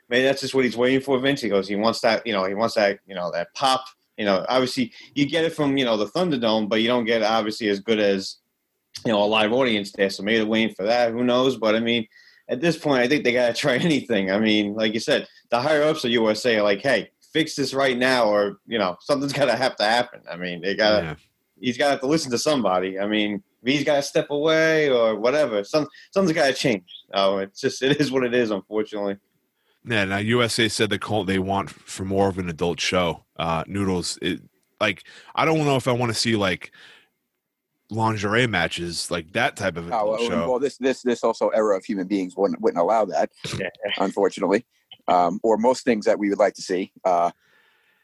maybe 0.10 0.24
that's 0.24 0.42
just 0.42 0.54
what 0.54 0.66
he's 0.66 0.78
waiting 0.78 1.02
for. 1.02 1.18
Vince, 1.20 1.42
he 1.42 1.50
goes, 1.50 1.68
he 1.68 1.76
wants 1.76 2.02
that, 2.02 2.26
you 2.26 2.34
know, 2.34 2.46
he 2.46 2.54
wants 2.54 2.76
that, 2.76 3.00
you 3.08 3.16
know, 3.16 3.32
that 3.32 3.54
pop 3.56 3.86
You 4.18 4.26
know, 4.26 4.46
obviously 4.48 4.94
you 5.16 5.26
get 5.26 5.44
it 5.44 5.54
from 5.54 5.76
you 5.76 5.86
know 5.86 5.98
the 5.98 6.06
Thunderdome, 6.06 6.70
but 6.70 6.82
you 6.82 6.88
don't 6.88 7.06
get 7.06 7.24
obviously 7.24 7.68
as 7.70 7.80
good 7.80 8.00
as 8.00 8.38
you 9.06 9.12
know 9.12 9.24
a 9.24 9.26
live 9.26 9.52
audience 9.52 9.92
there. 9.92 10.12
So 10.12 10.22
maybe 10.22 10.38
they're 10.38 10.46
waiting 10.46 10.76
for 10.76 10.84
that. 10.86 11.12
Who 11.12 11.24
knows? 11.24 11.58
But 11.58 11.74
I 11.76 11.80
mean, 11.80 12.08
at 12.50 12.62
this 12.62 12.78
point, 12.78 13.02
I 13.02 13.08
think 13.08 13.24
they 13.24 13.34
got 13.34 13.48
to 13.48 13.54
try 13.54 13.78
anything. 13.78 14.32
I 14.32 14.40
mean, 14.40 14.74
like 14.74 14.94
you 14.94 15.00
said, 15.00 15.28
the 15.50 15.62
higher 15.62 15.84
ups 15.84 16.04
of 16.04 16.12
USA 16.12 16.58
are 16.58 16.64
like, 16.64 16.82
hey, 16.82 17.12
fix 17.32 17.56
this 17.56 17.74
right 17.74 17.98
now, 17.98 18.26
or 18.26 18.60
you 18.68 18.78
know, 18.78 18.98
something's 19.02 19.34
got 19.42 19.46
to 19.46 19.56
have 19.56 19.76
to 19.78 19.84
happen. 19.84 20.22
I 20.30 20.38
mean, 20.38 20.62
they 20.62 20.76
got 20.76 21.00
to. 21.00 21.06
Yeah. 21.06 21.16
He's 21.60 21.78
got 21.78 21.86
to 21.86 21.92
have 21.92 22.02
to 22.02 22.08
listen 22.08 22.30
to 22.32 22.38
somebody. 22.38 23.00
I 23.00 23.08
mean, 23.08 23.42
he's 23.64 23.86
got 23.86 23.96
to 23.96 24.02
step 24.02 24.32
away 24.32 24.90
or 24.90 25.16
whatever. 25.16 25.64
Some 25.64 25.88
something's 26.12 26.36
got 26.36 26.48
to 26.48 26.54
change. 26.54 26.84
Oh, 27.14 27.38
it's 27.38 27.62
just 27.62 27.82
it 27.82 28.02
is 28.02 28.12
what 28.12 28.24
it 28.24 28.34
is. 28.34 28.52
Unfortunately. 28.52 29.18
Yeah, 29.86 30.06
now 30.06 30.18
USA 30.18 30.68
said 30.70 30.90
they 30.90 30.98
call 30.98 31.24
they 31.26 31.40
want 31.40 31.70
for 31.70 32.06
more 32.06 32.28
of 32.28 32.38
an 32.38 32.50
adult 32.50 32.80
show. 32.80 33.24
Uh 33.38 33.64
Noodles, 33.68 34.18
it, 34.22 34.42
like 34.82 35.04
I 35.36 35.46
don't 35.46 35.60
know 35.60 35.76
if 35.76 35.88
I 35.88 35.92
want 35.92 36.12
to 36.12 36.20
see 36.20 36.36
like 36.36 36.72
lingerie 37.90 38.48
matches, 38.48 39.10
like 39.12 39.32
that 39.34 39.56
type 39.56 39.78
of 39.78 39.92
Oh, 39.92 40.12
well, 40.12 40.18
show. 40.30 40.50
well, 40.50 40.60
this 40.60 40.78
this 40.78 41.02
this 41.02 41.24
also 41.24 41.50
era 41.50 41.78
of 41.78 41.86
human 41.86 42.08
beings 42.08 42.36
wouldn't 42.36 42.62
wouldn't 42.62 42.82
allow 42.82 43.06
that, 43.06 43.32
unfortunately, 44.00 44.66
um, 45.08 45.40
or 45.44 45.58
most 45.58 45.84
things 45.84 46.06
that 46.06 46.18
we 46.18 46.30
would 46.30 46.40
like 46.40 46.54
to 46.56 46.62
see. 46.62 46.92
Uh, 47.06 47.32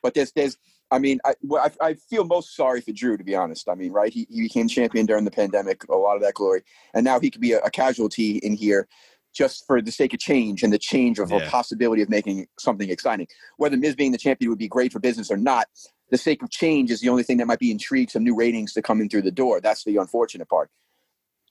but 0.03 0.13
there's 0.13 0.31
there's 0.33 0.57
I 0.91 0.99
mean 0.99 1.19
I, 1.25 1.33
I 1.57 1.71
I 1.81 1.93
feel 2.09 2.23
most 2.25 2.55
sorry 2.55 2.81
for 2.81 2.91
Drew 2.91 3.17
to 3.17 3.23
be 3.23 3.35
honest. 3.35 3.67
I 3.69 3.75
mean, 3.75 3.91
right? 3.91 4.11
He 4.13 4.27
he 4.29 4.41
became 4.41 4.67
champion 4.67 5.05
during 5.05 5.25
the 5.25 5.31
pandemic, 5.31 5.83
a 5.89 5.95
lot 5.95 6.15
of 6.15 6.21
that 6.21 6.33
glory, 6.35 6.61
and 6.93 7.03
now 7.03 7.19
he 7.19 7.29
could 7.31 7.41
be 7.41 7.53
a, 7.53 7.59
a 7.59 7.71
casualty 7.71 8.37
in 8.37 8.53
here. 8.53 8.87
Just 9.31 9.67
for 9.67 9.79
the 9.79 9.91
sake 9.91 10.15
of 10.15 10.19
change 10.19 10.63
and 10.63 10.73
the 10.73 10.79
change 10.79 11.19
of 11.19 11.29
Yeah. 11.29 11.37
a 11.37 11.41
possibility 11.51 12.01
of 12.01 12.09
making 12.09 12.47
something 12.57 12.89
exciting. 12.89 13.27
Whether 13.57 13.77
Miz 13.77 13.93
being 13.95 14.11
the 14.11 14.17
champion 14.17 14.49
would 14.49 14.57
be 14.57 14.67
great 14.67 14.91
for 14.91 14.97
business 14.99 15.29
or 15.29 15.37
not, 15.37 15.67
the 16.11 16.17
sake 16.17 16.41
of 16.43 16.49
change 16.49 16.91
is 16.91 17.01
the 17.01 17.09
only 17.09 17.23
thing 17.23 17.37
that 17.37 17.47
might 17.47 17.59
be 17.59 17.71
intrigued 17.71 18.11
some 18.11 18.23
new 18.23 18.35
ratings 18.35 18.73
to 18.73 18.81
come 18.81 19.01
in 19.01 19.09
through 19.09 19.21
the 19.23 19.31
door. 19.31 19.61
That's 19.61 19.83
the 19.83 19.97
unfortunate 19.97 20.49
part 20.49 20.69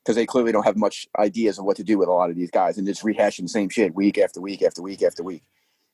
because 0.05 0.17
they 0.17 0.27
clearly 0.27 0.53
don't 0.53 0.65
have 0.65 0.77
much 0.77 1.07
ideas 1.19 1.59
of 1.59 1.65
what 1.65 1.77
to 1.77 1.85
do 1.85 1.99
with 1.99 2.09
a 2.09 2.13
lot 2.13 2.31
of 2.31 2.37
these 2.37 2.51
guys 2.51 2.79
and 2.79 2.87
just 2.87 3.03
rehashing 3.03 3.43
the 3.43 3.49
same 3.49 3.69
shit 3.69 3.95
week 3.95 4.19
after 4.19 4.41
week 4.41 4.63
after 4.63 4.83
week 4.83 5.03
after 5.03 5.23
week. 5.23 5.43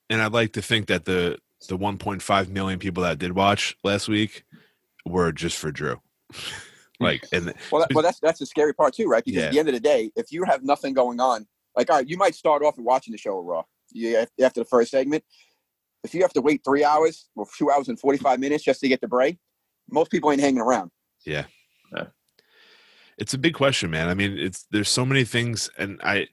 and 0.09 0.23
I'd 0.23 0.33
like 0.33 0.53
to 0.53 0.63
think 0.63 0.87
that 0.87 1.05
the 1.05 1.39
the 1.69 1.79
1.5 1.79 2.49
million 2.49 2.79
people 2.79 3.03
that 3.05 3.19
did 3.19 3.33
watch 3.33 3.77
last 3.83 4.07
week 4.07 4.45
were 5.07 5.33
just 5.33 5.57
for 5.57 5.71
Drew. 5.73 6.01
like, 7.01 7.25
and 7.33 7.55
Well, 7.73 7.81
that, 7.83 7.91
well, 7.95 8.03
that's 8.03 8.21
that's 8.21 8.39
the 8.39 8.47
scary 8.47 8.75
part 8.75 8.95
too, 8.95 9.07
right? 9.07 9.25
Because 9.25 9.41
Yeah. 9.41 9.47
at 9.47 9.53
the 9.53 9.59
end 9.59 9.69
of 9.69 9.75
the 9.75 9.81
day, 9.81 10.11
if 10.17 10.31
you 10.31 10.45
have 10.45 10.63
nothing 10.63 10.95
going 10.95 11.21
on, 11.21 11.47
like 11.77 11.91
all 11.91 11.97
right, 11.97 12.09
you 12.09 12.17
might 12.17 12.35
start 12.35 12.63
off 12.63 12.77
with 12.77 12.87
watching 12.87 13.13
the 13.13 13.19
show 13.19 13.41
Raw. 13.41 13.65
You, 13.93 14.27
after 14.41 14.61
the 14.61 14.65
first 14.65 14.91
segment, 14.91 15.25
if 16.05 16.15
you 16.15 16.23
have 16.23 16.33
to 16.35 16.41
wait 16.41 16.63
three 16.65 16.85
hours 16.85 17.29
or 17.35 17.47
two 17.59 17.71
hours 17.71 17.89
and 17.89 17.99
forty 17.99 18.19
five 18.19 18.39
minutes 18.39 18.63
just 18.63 18.81
to 18.81 18.89
get 18.89 19.01
the 19.01 19.09
break, 19.09 19.39
most 19.91 20.11
people 20.11 20.31
ain't 20.31 20.41
hanging 20.41 20.61
around. 20.61 20.91
Yeah. 21.25 21.45
It's 23.17 23.33
a 23.33 23.39
big 23.39 23.55
question, 23.55 23.91
man. 23.93 24.09
I 24.09 24.15
mean, 24.15 24.37
it's 24.37 24.67
there's 24.73 24.89
so 24.89 25.07
many 25.07 25.23
things, 25.23 25.71
and 25.79 26.01
I 26.03 26.27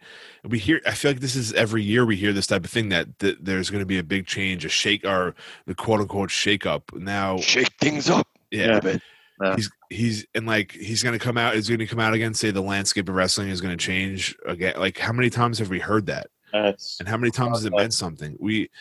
we 0.44 0.58
hear. 0.58 0.82
I 0.88 0.92
feel 0.96 1.12
like 1.12 1.20
this 1.20 1.36
is 1.36 1.54
every 1.54 1.84
year 1.84 2.08
we 2.08 2.16
hear 2.16 2.34
this 2.34 2.48
type 2.48 2.66
of 2.66 2.72
thing 2.72 2.90
that, 2.90 3.20
that 3.20 3.46
there's 3.46 3.70
going 3.70 3.82
to 3.82 3.86
be 3.86 4.00
a 4.00 4.04
big 4.04 4.25
change, 4.25 4.66
a 4.66 4.70
shake, 4.70 5.06
or 5.06 5.36
the 5.68 5.75
quote 5.75 6.00
unquote 6.00 6.32
shake 6.32 6.66
up. 6.66 6.92
Now, 6.96 7.38
Shake 7.38 7.72
things 7.80 8.10
up. 8.10 8.28
yeah, 8.50 8.78
a 8.78 8.82
bit. 8.82 9.01
Yeah. 9.40 9.56
he's 9.56 9.70
he's 9.92 10.25
and 10.34 10.48
like 10.48 10.72
he's 10.72 11.04
going 11.04 11.13
to 11.13 11.24
come 11.24 11.38
out. 11.38 11.54
Is 11.56 11.68
going 11.68 11.78
to 11.78 11.86
come 11.86 12.00
out 12.00 12.16
again. 12.16 12.34
Say 12.34 12.50
the 12.50 12.62
landscape 12.62 13.08
of 13.08 13.13
wrestling 13.13 13.50
is 13.50 13.62
going 13.62 13.78
to 13.78 13.86
change 13.86 14.36
again. 14.48 14.74
Like 14.75 14.98
how 14.98 15.13
many 15.13 15.30
times 15.30 15.60
have 15.60 15.70
we 15.70 15.80
heard 15.80 16.08
that? 16.08 16.32
That's 16.51 17.00
And 17.00 17.08
how 17.08 17.18
many 17.18 17.30
times 17.30 17.60
has 17.60 17.66
it 17.66 17.74
meant 17.75 17.94
something? 17.94 18.36
We 18.40 18.72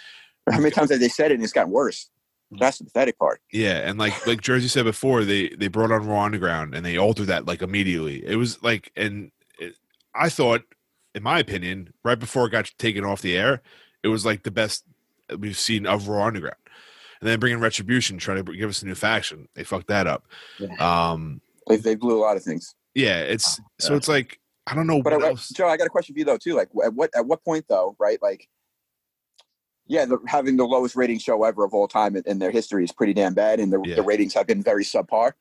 How 0.48 0.58
many 0.58 0.70
times 0.70 0.90
have 0.90 1.00
they 1.00 1.08
said 1.08 1.30
it 1.30 1.34
and 1.34 1.44
it's 1.44 1.52
gotten 1.52 1.72
worse? 1.72 2.08
That's 2.52 2.78
the 2.78 2.84
pathetic 2.84 3.18
part. 3.18 3.40
Yeah, 3.52 3.88
and 3.88 3.98
like 3.98 4.26
like 4.26 4.40
Jersey 4.40 4.68
said 4.68 4.84
before, 4.84 5.24
they 5.24 5.50
they 5.50 5.68
brought 5.68 5.92
on 5.92 6.06
Raw 6.06 6.24
Underground 6.24 6.74
and 6.74 6.84
they 6.84 6.96
altered 6.96 7.28
that 7.28 7.46
like 7.46 7.62
immediately. 7.62 8.26
It 8.26 8.36
was 8.36 8.60
like, 8.62 8.90
and 8.96 9.30
it, 9.58 9.76
I 10.14 10.28
thought, 10.28 10.62
in 11.14 11.22
my 11.22 11.38
opinion, 11.38 11.94
right 12.04 12.18
before 12.18 12.46
it 12.46 12.50
got 12.50 12.72
taken 12.78 13.04
off 13.04 13.22
the 13.22 13.36
air, 13.36 13.62
it 14.02 14.08
was 14.08 14.26
like 14.26 14.42
the 14.42 14.50
best 14.50 14.84
we've 15.38 15.58
seen 15.58 15.86
of 15.86 16.08
Raw 16.08 16.24
Underground. 16.26 16.56
And 17.20 17.28
then 17.28 17.38
bringing 17.38 17.60
Retribution, 17.60 18.18
trying 18.18 18.44
to 18.44 18.52
give 18.52 18.70
us 18.70 18.82
a 18.82 18.86
new 18.86 18.94
faction, 18.96 19.46
they 19.54 19.62
fucked 19.62 19.88
that 19.88 20.06
up. 20.06 20.24
Um, 20.80 21.40
They, 21.68 21.76
they 21.76 21.94
blew 21.94 22.18
a 22.18 22.22
lot 22.22 22.36
of 22.36 22.42
things. 22.42 22.74
yeah, 22.94 23.18
it's 23.20 23.60
so 23.78 23.94
it's 23.94 24.08
like 24.08 24.40
I 24.66 24.74
don't 24.74 24.88
know 24.88 25.02
But 25.02 25.12
what 25.12 25.24
I, 25.24 25.28
else. 25.28 25.50
Joe, 25.50 25.68
I 25.68 25.76
got 25.76 25.86
a 25.86 25.90
question 25.90 26.14
for 26.14 26.18
you 26.18 26.24
though 26.24 26.38
too. 26.38 26.54
Like, 26.54 26.68
at 26.84 26.94
what 26.94 27.10
at 27.14 27.26
what 27.26 27.44
point 27.44 27.66
though, 27.68 27.94
right? 28.00 28.20
Like, 28.20 28.48
yeah, 29.90 30.04
the, 30.04 30.18
having 30.28 30.56
the 30.56 30.64
lowest 30.64 30.94
rating 30.94 31.18
show 31.18 31.42
ever 31.42 31.64
of 31.64 31.74
all 31.74 31.88
time 31.88 32.14
in, 32.14 32.22
in 32.24 32.38
their 32.38 32.52
history 32.52 32.84
is 32.84 32.92
pretty 32.92 33.12
damn 33.12 33.34
bad, 33.34 33.58
and 33.58 33.72
the, 33.72 33.80
Yeah. 33.84 33.96
the 33.96 34.02
ratings 34.02 34.32
have 34.34 34.46
been 34.46 34.62
very 34.62 34.84
subpar. 34.84 35.32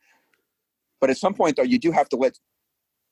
But 0.99 1.11
at 1.11 1.17
some 1.17 1.35
point 1.35 1.55
though, 1.55 1.63
you 1.63 1.77
do 1.77 1.91
have 1.91 2.09
to 2.09 2.15
let 2.15 2.37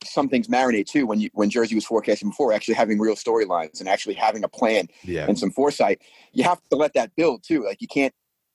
some 0.04 0.30
things 0.30 0.48
marinate 0.48 0.88
too. 0.88 1.06
When 1.06 1.20
you 1.20 1.30
when 1.34 1.52
Jersey 1.52 1.76
was 1.76 1.86
forecasting 1.86 2.30
before, 2.30 2.54
actually 2.54 2.74
having 2.74 3.00
real 3.00 3.16
storylines 3.16 3.80
and 3.80 3.88
actually 3.88 4.16
having 4.16 4.44
a 4.44 4.48
plan 4.48 4.88
Yeah, 5.04 5.28
and 5.28 5.38
some 5.38 5.52
foresight, 5.52 6.02
you 6.34 6.44
have 6.44 6.60
to 6.72 6.76
let 6.76 6.94
that 6.96 7.16
build 7.16 7.44
too. 7.44 7.64
Like, 7.64 7.82
you 7.82 7.88
can't 7.88 8.14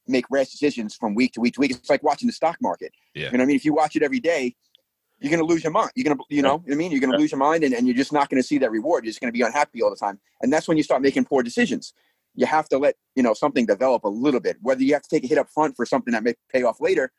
make 0.09 0.25
rash 0.29 0.51
decisions 0.51 0.97
from 0.97 1.15
week 1.15 1.33
to 1.35 1.41
week 1.41 1.55
to 1.55 1.61
week. 1.61 1.71
It's 1.71 1.89
like 1.89 2.03
watching 2.03 2.27
the 2.27 2.33
stock 2.33 2.57
market. 2.61 2.93
Yeah. 3.15 3.27
You 3.27 3.39
know 3.39 3.39
what 3.39 3.43
I 3.43 3.47
mean? 3.47 3.57
If 3.57 3.65
you 3.65 3.75
watch 3.75 3.95
it 3.95 4.03
every 4.03 4.19
day, 4.19 4.57
you're 5.21 5.31
going 5.31 5.41
to 5.41 5.47
lose 5.47 5.62
your 5.62 5.73
mind. 5.73 5.93
You're 5.95 6.05
going 6.05 6.19
to, 6.19 6.25
you 6.29 6.43
know 6.43 6.57
what 6.57 6.73
I 6.73 6.75
mean? 6.75 6.91
You're 6.91 7.01
going 7.01 7.12
to 7.12 7.19
lose 7.19 7.31
your 7.31 7.39
mind 7.39 7.62
and, 7.62 7.73
and 7.73 7.87
you're 7.87 7.97
just 7.97 8.12
not 8.12 8.29
going 8.29 8.43
to 8.43 8.47
see 8.47 8.59
that 8.59 8.73
reward. 8.73 9.05
You're 9.05 9.11
just 9.12 9.21
going 9.21 9.33
to 9.33 9.37
be 9.37 9.43
unhappy 9.43 9.81
all 9.81 9.91
the 9.91 9.97
time. 9.97 10.19
And 10.41 10.53
that's 10.53 10.67
when 10.67 10.77
you 10.77 10.83
start 10.83 11.01
making 11.01 11.25
poor 11.27 11.45
decisions. 11.45 11.95
You 12.35 12.47
have 12.47 12.69
to 12.71 12.79
let, 12.79 12.95
you 13.15 13.23
know, 13.23 13.35
something 13.35 13.67
develop 13.67 14.05
a 14.05 14.09
little 14.09 14.41
bit. 14.41 14.57
Whether 14.62 14.83
you 14.83 14.95
have 14.95 15.03
to 15.03 15.09
take 15.09 15.25
a 15.25 15.27
hit 15.27 15.39
up 15.39 15.51
front 15.51 15.77
for 15.77 15.85
something 15.85 16.12
that 16.12 16.23
may 16.23 16.35
pay 16.51 16.62
off 16.62 16.81
later, 16.81 17.12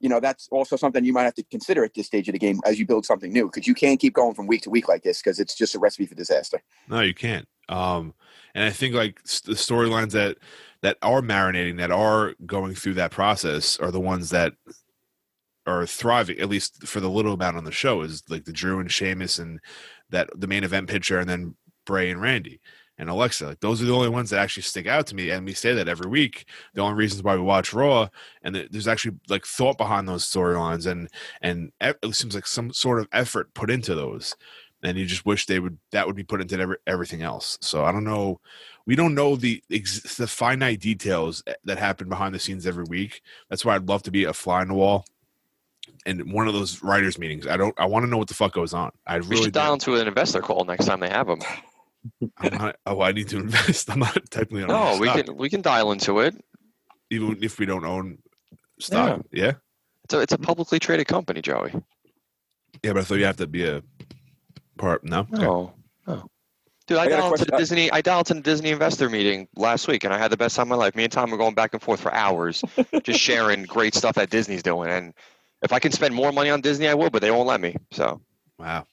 you 0.00 0.08
know, 0.08 0.18
that's 0.18 0.48
also 0.50 0.76
something 0.76 1.04
you 1.04 1.12
might 1.12 1.24
have 1.24 1.34
to 1.34 1.44
consider 1.44 1.84
at 1.84 1.94
this 1.94 2.06
stage 2.06 2.26
of 2.28 2.32
the 2.32 2.38
game 2.38 2.58
as 2.64 2.78
you 2.78 2.86
build 2.86 3.04
something 3.04 3.32
new 3.32 3.46
because 3.46 3.66
you 3.66 3.74
can't 3.74 4.00
keep 4.00 4.14
going 4.14 4.34
from 4.34 4.46
week 4.46 4.62
to 4.62 4.70
week 4.70 4.88
like 4.88 5.02
this 5.02 5.20
because 5.22 5.38
it's 5.38 5.54
just 5.54 5.74
a 5.74 5.78
recipe 5.78 6.06
for 6.06 6.14
disaster. 6.14 6.60
No, 6.88 7.00
you 7.00 7.14
can't. 7.14 7.46
Um, 7.68 8.14
and 8.54 8.64
I 8.64 8.70
think 8.70 8.94
like 8.94 9.22
the 9.22 9.52
storylines 9.52 10.12
that 10.12 10.38
that 10.82 10.96
are 11.02 11.20
marinating, 11.20 11.76
that 11.76 11.90
are 11.90 12.34
going 12.46 12.74
through 12.74 12.94
that 12.94 13.10
process, 13.10 13.78
are 13.78 13.90
the 13.90 14.00
ones 14.00 14.30
that 14.30 14.54
are 15.66 15.86
thriving. 15.86 16.38
At 16.38 16.48
least 16.48 16.86
for 16.86 17.00
the 17.00 17.10
little 17.10 17.34
amount 17.34 17.58
on 17.58 17.64
the 17.64 17.70
show, 17.70 18.00
is 18.00 18.22
like 18.28 18.46
the 18.46 18.52
Drew 18.52 18.80
and 18.80 18.90
Sheamus 18.90 19.38
and 19.38 19.60
that 20.08 20.30
the 20.34 20.46
main 20.46 20.64
event 20.64 20.88
picture, 20.88 21.18
and 21.18 21.28
then 21.28 21.54
Bray 21.84 22.10
and 22.10 22.20
Randy 22.20 22.60
and 23.00 23.10
Alexa. 23.10 23.46
Like 23.46 23.60
those 23.60 23.82
are 23.82 23.86
the 23.86 23.94
only 23.94 24.08
ones 24.08 24.30
that 24.30 24.38
actually 24.38 24.62
stick 24.62 24.86
out 24.86 25.06
to 25.08 25.16
me, 25.16 25.30
and 25.30 25.44
we 25.44 25.54
say 25.54 25.72
that 25.74 25.88
every 25.88 26.08
week. 26.08 26.44
The 26.74 26.82
only 26.82 26.96
reasons 26.96 27.22
why 27.22 27.34
we 27.34 27.42
watch 27.42 27.72
Raw, 27.72 28.08
and 28.42 28.54
there's 28.70 28.86
actually 28.86 29.16
like 29.28 29.44
thought 29.46 29.78
behind 29.78 30.06
those 30.08 30.24
storylines, 30.24 30.86
and 30.86 31.08
and 31.40 31.72
it 31.80 32.14
seems 32.14 32.34
like 32.34 32.46
some 32.46 32.72
sort 32.72 33.00
of 33.00 33.08
effort 33.12 33.54
put 33.54 33.70
into 33.70 33.94
those 33.94 34.36
and 34.82 34.96
you 34.96 35.04
just 35.04 35.26
wish 35.26 35.46
they 35.46 35.58
would 35.60 35.78
that 35.92 36.06
would 36.06 36.16
be 36.16 36.24
put 36.24 36.40
into 36.40 36.58
every, 36.58 36.76
everything 36.86 37.22
else. 37.22 37.58
So 37.60 37.84
I 37.84 37.92
don't 37.92 38.04
know. 38.04 38.40
We 38.86 38.96
don't 38.96 39.14
know 39.14 39.36
the 39.36 39.62
ex, 39.70 40.16
the 40.16 40.26
finite 40.26 40.80
details 40.80 41.42
that 41.64 41.78
happen 41.78 42.08
behind 42.08 42.34
the 42.34 42.38
scenes 42.38 42.66
every 42.66 42.84
week. 42.84 43.22
That's 43.48 43.64
why 43.64 43.74
I'd 43.74 43.88
love 43.88 44.02
to 44.04 44.10
be 44.10 44.24
a 44.24 44.32
fly 44.32 44.62
on 44.62 44.68
the 44.68 44.74
wall 44.74 45.04
and 46.06 46.32
one 46.32 46.48
of 46.48 46.54
those 46.54 46.82
writers 46.82 47.18
meetings. 47.18 47.46
I 47.46 47.56
don't. 47.56 47.78
I 47.78 47.86
want 47.86 48.04
to 48.04 48.10
know 48.10 48.16
what 48.18 48.28
the 48.28 48.34
fuck 48.34 48.52
goes 48.52 48.72
on. 48.72 48.90
I 49.06 49.18
We 49.18 49.26
really 49.26 49.36
should 49.44 49.52
do. 49.52 49.60
dial 49.60 49.74
into 49.74 49.96
an 49.96 50.06
investor 50.08 50.40
call 50.40 50.64
next 50.64 50.86
time 50.86 51.00
they 51.00 51.10
have 51.10 51.26
them. 51.26 51.40
I'm 52.38 52.54
not, 52.58 52.76
oh, 52.86 53.00
I 53.02 53.12
need 53.12 53.28
to 53.28 53.38
invest. 53.40 53.90
I'm 53.90 53.98
not 54.00 54.16
technically 54.30 54.62
on 54.62 54.68
No, 54.68 54.98
we 54.98 55.06
stock, 55.08 55.24
can 55.26 55.36
we 55.36 55.50
can 55.50 55.60
dial 55.62 55.92
into 55.92 56.20
it. 56.20 56.34
even 57.10 57.38
if 57.42 57.58
we 57.58 57.66
don't 57.66 57.84
own 57.84 58.18
stock. 58.78 59.22
Yeah. 59.32 59.52
It's 60.04 60.14
a 60.14 60.20
it's 60.20 60.32
a 60.32 60.38
publicly 60.38 60.78
traded 60.78 61.06
company, 61.08 61.42
Joey. 61.42 61.72
yeah, 62.82 62.92
but 62.92 62.98
I 62.98 63.02
thought 63.04 63.16
you 63.16 63.24
have 63.26 63.36
to 63.36 63.46
be 63.46 63.66
a 63.66 63.82
part. 64.78 65.04
No. 65.04 65.20
Okay. 65.20 65.42
No, 65.42 65.74
no. 66.06 66.26
Dude, 66.86 66.98
I, 66.98 67.02
I 67.04 67.08
got 67.08 67.18
a 67.18 67.20
dialed 67.20 67.32
into 67.34 67.44
the. 67.44 67.54
Uh, 67.54 67.58
Disney. 67.58 67.92
I 67.92 68.00
dialed 68.00 68.30
into 68.30 68.42
the 68.42 68.50
Disney 68.50 68.70
investor 68.70 69.08
meeting 69.08 69.46
last 69.54 69.86
week, 69.86 70.02
and 70.04 70.12
I 70.12 70.18
had 70.18 70.32
the 70.32 70.36
best 70.36 70.56
time 70.56 70.64
of 70.64 70.68
my 70.70 70.76
life. 70.76 70.96
Me 70.96 71.04
and 71.04 71.12
Tom 71.12 71.30
were 71.30 71.36
going 71.36 71.54
back 71.54 71.72
and 71.74 71.80
forth 71.82 72.00
for 72.00 72.12
hours, 72.12 72.64
just 73.04 73.20
sharing 73.20 73.62
great 73.64 73.94
stuff 73.94 74.16
that 74.16 74.30
Disney's 74.30 74.62
doing. 74.62 74.90
And 74.90 75.14
if 75.62 75.72
I 75.72 75.78
can 75.78 75.92
spend 75.92 76.14
more 76.14 76.32
money 76.32 76.50
on 76.50 76.60
Disney, 76.62 76.88
I 76.88 76.94
will, 76.94 77.10
but 77.10 77.22
they 77.22 77.30
won't 77.30 77.46
let 77.46 77.60
me. 77.60 77.76
So 77.92 78.20
Wow. 78.58 78.86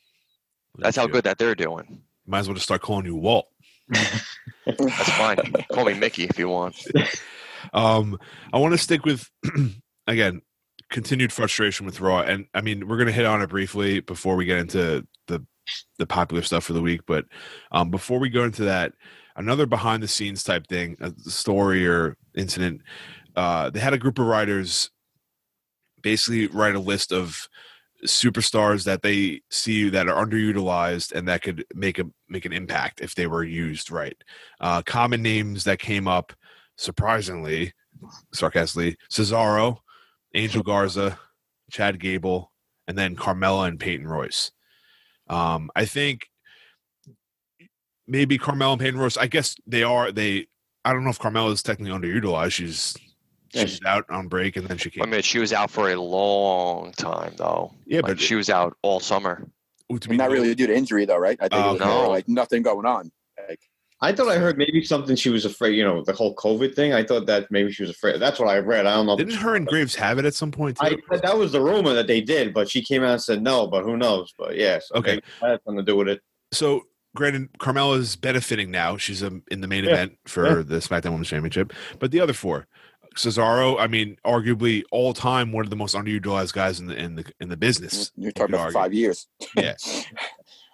that's 0.78 0.96
how 0.98 1.08
good 1.08 1.24
that 1.24 1.40
they're 1.40 1.56
doing. 1.56 2.04
Might 2.28 2.40
as 2.40 2.48
well 2.48 2.56
just 2.56 2.66
start 2.66 2.82
calling 2.82 3.06
you 3.06 3.16
Walt. 3.16 3.48
That's 3.90 5.10
fine. 5.12 5.38
Call 5.72 5.86
me 5.86 5.94
Mickey 5.94 6.26
if 6.26 6.38
you 6.38 6.50
want. 6.50 6.76
Um, 7.74 8.18
I 8.54 8.60
want 8.60 8.74
to 8.74 8.78
stick 8.78 9.04
with 9.04 9.30
again 10.08 10.42
continued 10.90 11.34
frustration 11.34 11.86
with 11.86 12.00
Raw, 12.00 12.22
and 12.22 12.46
I 12.54 12.62
mean 12.62 12.88
we're 12.88 12.98
gonna 12.98 13.12
hit 13.12 13.26
on 13.26 13.42
it 13.42 13.50
briefly 13.50 14.00
before 14.00 14.36
we 14.36 14.46
get 14.46 14.60
into 14.60 15.06
the 15.26 15.46
the 15.98 16.06
popular 16.06 16.44
stuff 16.44 16.64
for 16.64 16.74
the 16.74 16.82
week. 16.82 17.02
But 17.06 17.26
um, 17.72 17.90
before 17.90 18.20
we 18.20 18.30
go 18.30 18.44
into 18.44 18.64
that, 18.66 18.94
another 19.36 19.66
behind 19.66 20.04
the 20.04 20.08
scenes 20.08 20.44
type 20.44 20.68
thing, 20.68 20.98
a 21.02 21.12
story 21.30 21.86
or 21.88 22.16
incident. 22.36 22.82
Uh, 23.36 23.70
they 23.70 23.80
had 23.80 23.94
a 23.94 23.98
group 23.98 24.20
of 24.20 24.26
writers 24.26 24.90
basically 26.02 26.48
write 26.48 26.76
a 26.76 26.80
list 26.80 27.12
of 27.12 27.48
superstars 28.06 28.84
that 28.86 29.02
they 29.02 29.42
see 29.50 29.90
that 29.90 30.08
are 30.08 30.26
underutilized 30.26 31.12
and 31.14 31.28
that 31.28 31.42
could 31.42 31.66
make 31.74 31.98
a 32.00 32.06
make 32.30 32.46
an 32.46 32.54
impact 32.54 33.02
if 33.02 33.16
they 33.16 33.28
were 33.28 33.44
used 33.44 33.92
right. 33.92 34.22
Uh, 34.60 34.82
common 34.84 35.22
names 35.22 35.64
that 35.64 35.80
came 35.80 36.08
up 36.08 36.34
surprisingly 36.76 37.74
sarcastically, 38.34 38.98
Cesaro, 39.12 39.78
Angel 40.34 40.64
Garza, 40.64 41.18
Chad 41.72 42.00
Gable, 42.00 42.52
and 42.88 42.98
then 42.98 43.16
Carmella 43.16 43.68
and 43.68 43.80
Peyton 43.80 44.08
Royce. 44.08 44.52
Um, 45.30 45.70
I 45.76 45.86
think 45.86 46.28
maybe 48.08 48.38
Carmella 48.38 48.74
and 48.74 48.82
Peyton 48.82 49.00
Royce. 49.00 49.18
I 49.18 49.28
guess 49.28 49.56
they 49.66 49.84
are. 49.84 50.12
They. 50.12 50.48
I 50.86 50.94
don't 50.94 51.04
know 51.04 51.10
if 51.10 51.20
Carmella 51.20 51.52
is 51.52 51.64
technically 51.64 51.98
underutilized. 51.98 52.54
She's 52.54 52.96
Yeah, 53.54 53.62
she's 53.66 53.84
out 53.86 54.06
on 54.10 54.28
break, 54.28 54.56
and 54.58 54.68
then 54.68 54.78
she 54.78 54.90
came. 54.90 55.04
I 55.04 55.06
mean, 55.08 55.22
she 55.22 55.40
was 55.40 55.54
out 55.54 55.70
for 55.72 55.90
a 55.90 55.96
long 56.00 56.92
time 56.94 57.34
though. 57.38 57.74
yeah, 57.86 57.98
Like 57.98 58.06
but 58.06 58.20
she 58.20 58.36
was 58.36 58.50
out 58.50 58.76
all 58.82 59.00
summer. 59.00 59.48
to 59.90 60.10
be 60.10 60.18
Not 60.18 60.30
really 60.32 60.54
due 60.56 60.68
to 60.68 60.76
injury 60.76 61.06
though, 61.06 61.18
right? 61.18 61.38
I 61.40 61.48
think 61.48 61.64
Oh, 61.64 61.70
it 61.70 61.72
was 61.74 61.80
no. 61.82 61.88
more 62.02 62.08
like 62.10 62.28
nothing 62.28 62.62
going 62.62 62.86
on. 62.86 63.12
Like, 63.48 63.60
I 64.00 64.12
thought 64.12 64.28
I 64.28 64.38
heard 64.38 64.58
maybe 64.60 64.84
something 64.84 65.16
she 65.16 65.30
was 65.32 65.46
afraid. 65.46 65.76
You 65.76 65.84
know, 65.84 66.04
the 66.04 66.14
whole 66.14 66.36
COVID 66.36 66.76
thing. 66.76 66.94
I 66.94 67.04
thought 67.04 67.26
that 67.28 67.50
maybe 67.50 67.72
she 67.72 67.82
was 67.84 67.90
afraid. 67.90 68.20
That's 68.20 68.38
what 68.40 68.48
I 68.50 68.60
read. 68.60 68.86
I 68.86 68.94
don't 68.94 69.08
know. 69.08 69.16
Didn't 69.18 69.30
it's- 69.32 69.44
her 69.44 69.56
and 69.56 69.66
Graves 69.66 69.96
have 69.96 70.20
it 70.20 70.26
at 70.26 70.36
some 70.36 70.52
point? 70.52 70.78
I 70.80 70.98
that 71.24 71.38
was 71.38 71.52
the 71.52 71.62
rumor 71.62 71.94
that 71.94 72.06
they 72.08 72.22
did, 72.22 72.54
but 72.54 72.70
she 72.70 72.82
came 72.84 73.04
out 73.04 73.12
and 73.14 73.22
said 73.22 73.42
no. 73.42 73.66
But 73.68 73.84
who 73.84 73.98
knows? 73.98 74.34
But 74.38 74.56
yes, 74.56 74.88
Okay. 74.94 75.12
maybe 75.14 75.24
that 75.42 75.50
had 75.52 75.60
something 75.66 75.84
to 75.86 75.92
do 75.92 75.96
with 75.96 76.10
it. 76.10 76.22
so 76.52 76.82
granted, 77.16 77.50
Carmella's 77.58 78.16
benefiting 78.16 78.70
now. 78.70 78.96
She's 78.98 79.24
um, 79.24 79.42
in 79.50 79.62
the 79.62 79.68
main 79.68 79.84
Yeah. 79.86 79.92
event 79.94 80.20
for 80.28 80.62
the 80.62 80.76
SmackDown 80.76 81.12
Women's 81.12 81.30
Championship. 81.30 81.74
But 81.98 82.12
the 82.12 82.20
other 82.20 82.34
four, 82.34 82.68
Cesaro, 83.18 83.80
I 83.80 83.88
mean, 83.88 84.18
arguably 84.26 84.84
all 84.92 85.14
time 85.14 85.52
one 85.52 85.66
of 85.66 85.70
the 85.70 85.76
most 85.76 85.96
underutilized 85.96 86.54
guys 86.54 86.80
in 86.80 86.88
the 86.88 86.96
in 86.96 87.16
the 87.16 87.26
in 87.40 87.50
the 87.50 87.58
business. 87.58 88.12
you're 88.16 88.32
talking 88.32 88.56
about 88.56 88.72
five 88.72 88.94
years. 88.94 89.28
Yeah. 89.56 89.76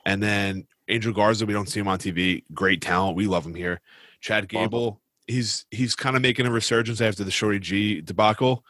And 0.06 0.22
then 0.22 0.68
Angel 0.90 1.14
Garza, 1.14 1.46
we 1.46 1.54
don't 1.54 1.70
see 1.70 1.80
him 1.80 1.88
on 1.88 1.98
TV. 1.98 2.44
Great 2.54 2.82
talent. 2.82 3.16
We 3.16 3.26
love 3.26 3.46
him 3.46 3.56
here. 3.56 3.80
Chad 4.20 4.50
Gable, 4.50 5.02
he's 5.28 5.66
he's 5.72 5.96
kind 5.96 6.16
of 6.16 6.22
making 6.22 6.46
a 6.46 6.52
resurgence 6.52 7.02
after 7.02 7.24
the 7.24 7.32
Shorty 7.32 7.60
G 7.60 8.02
debacle. 8.02 8.66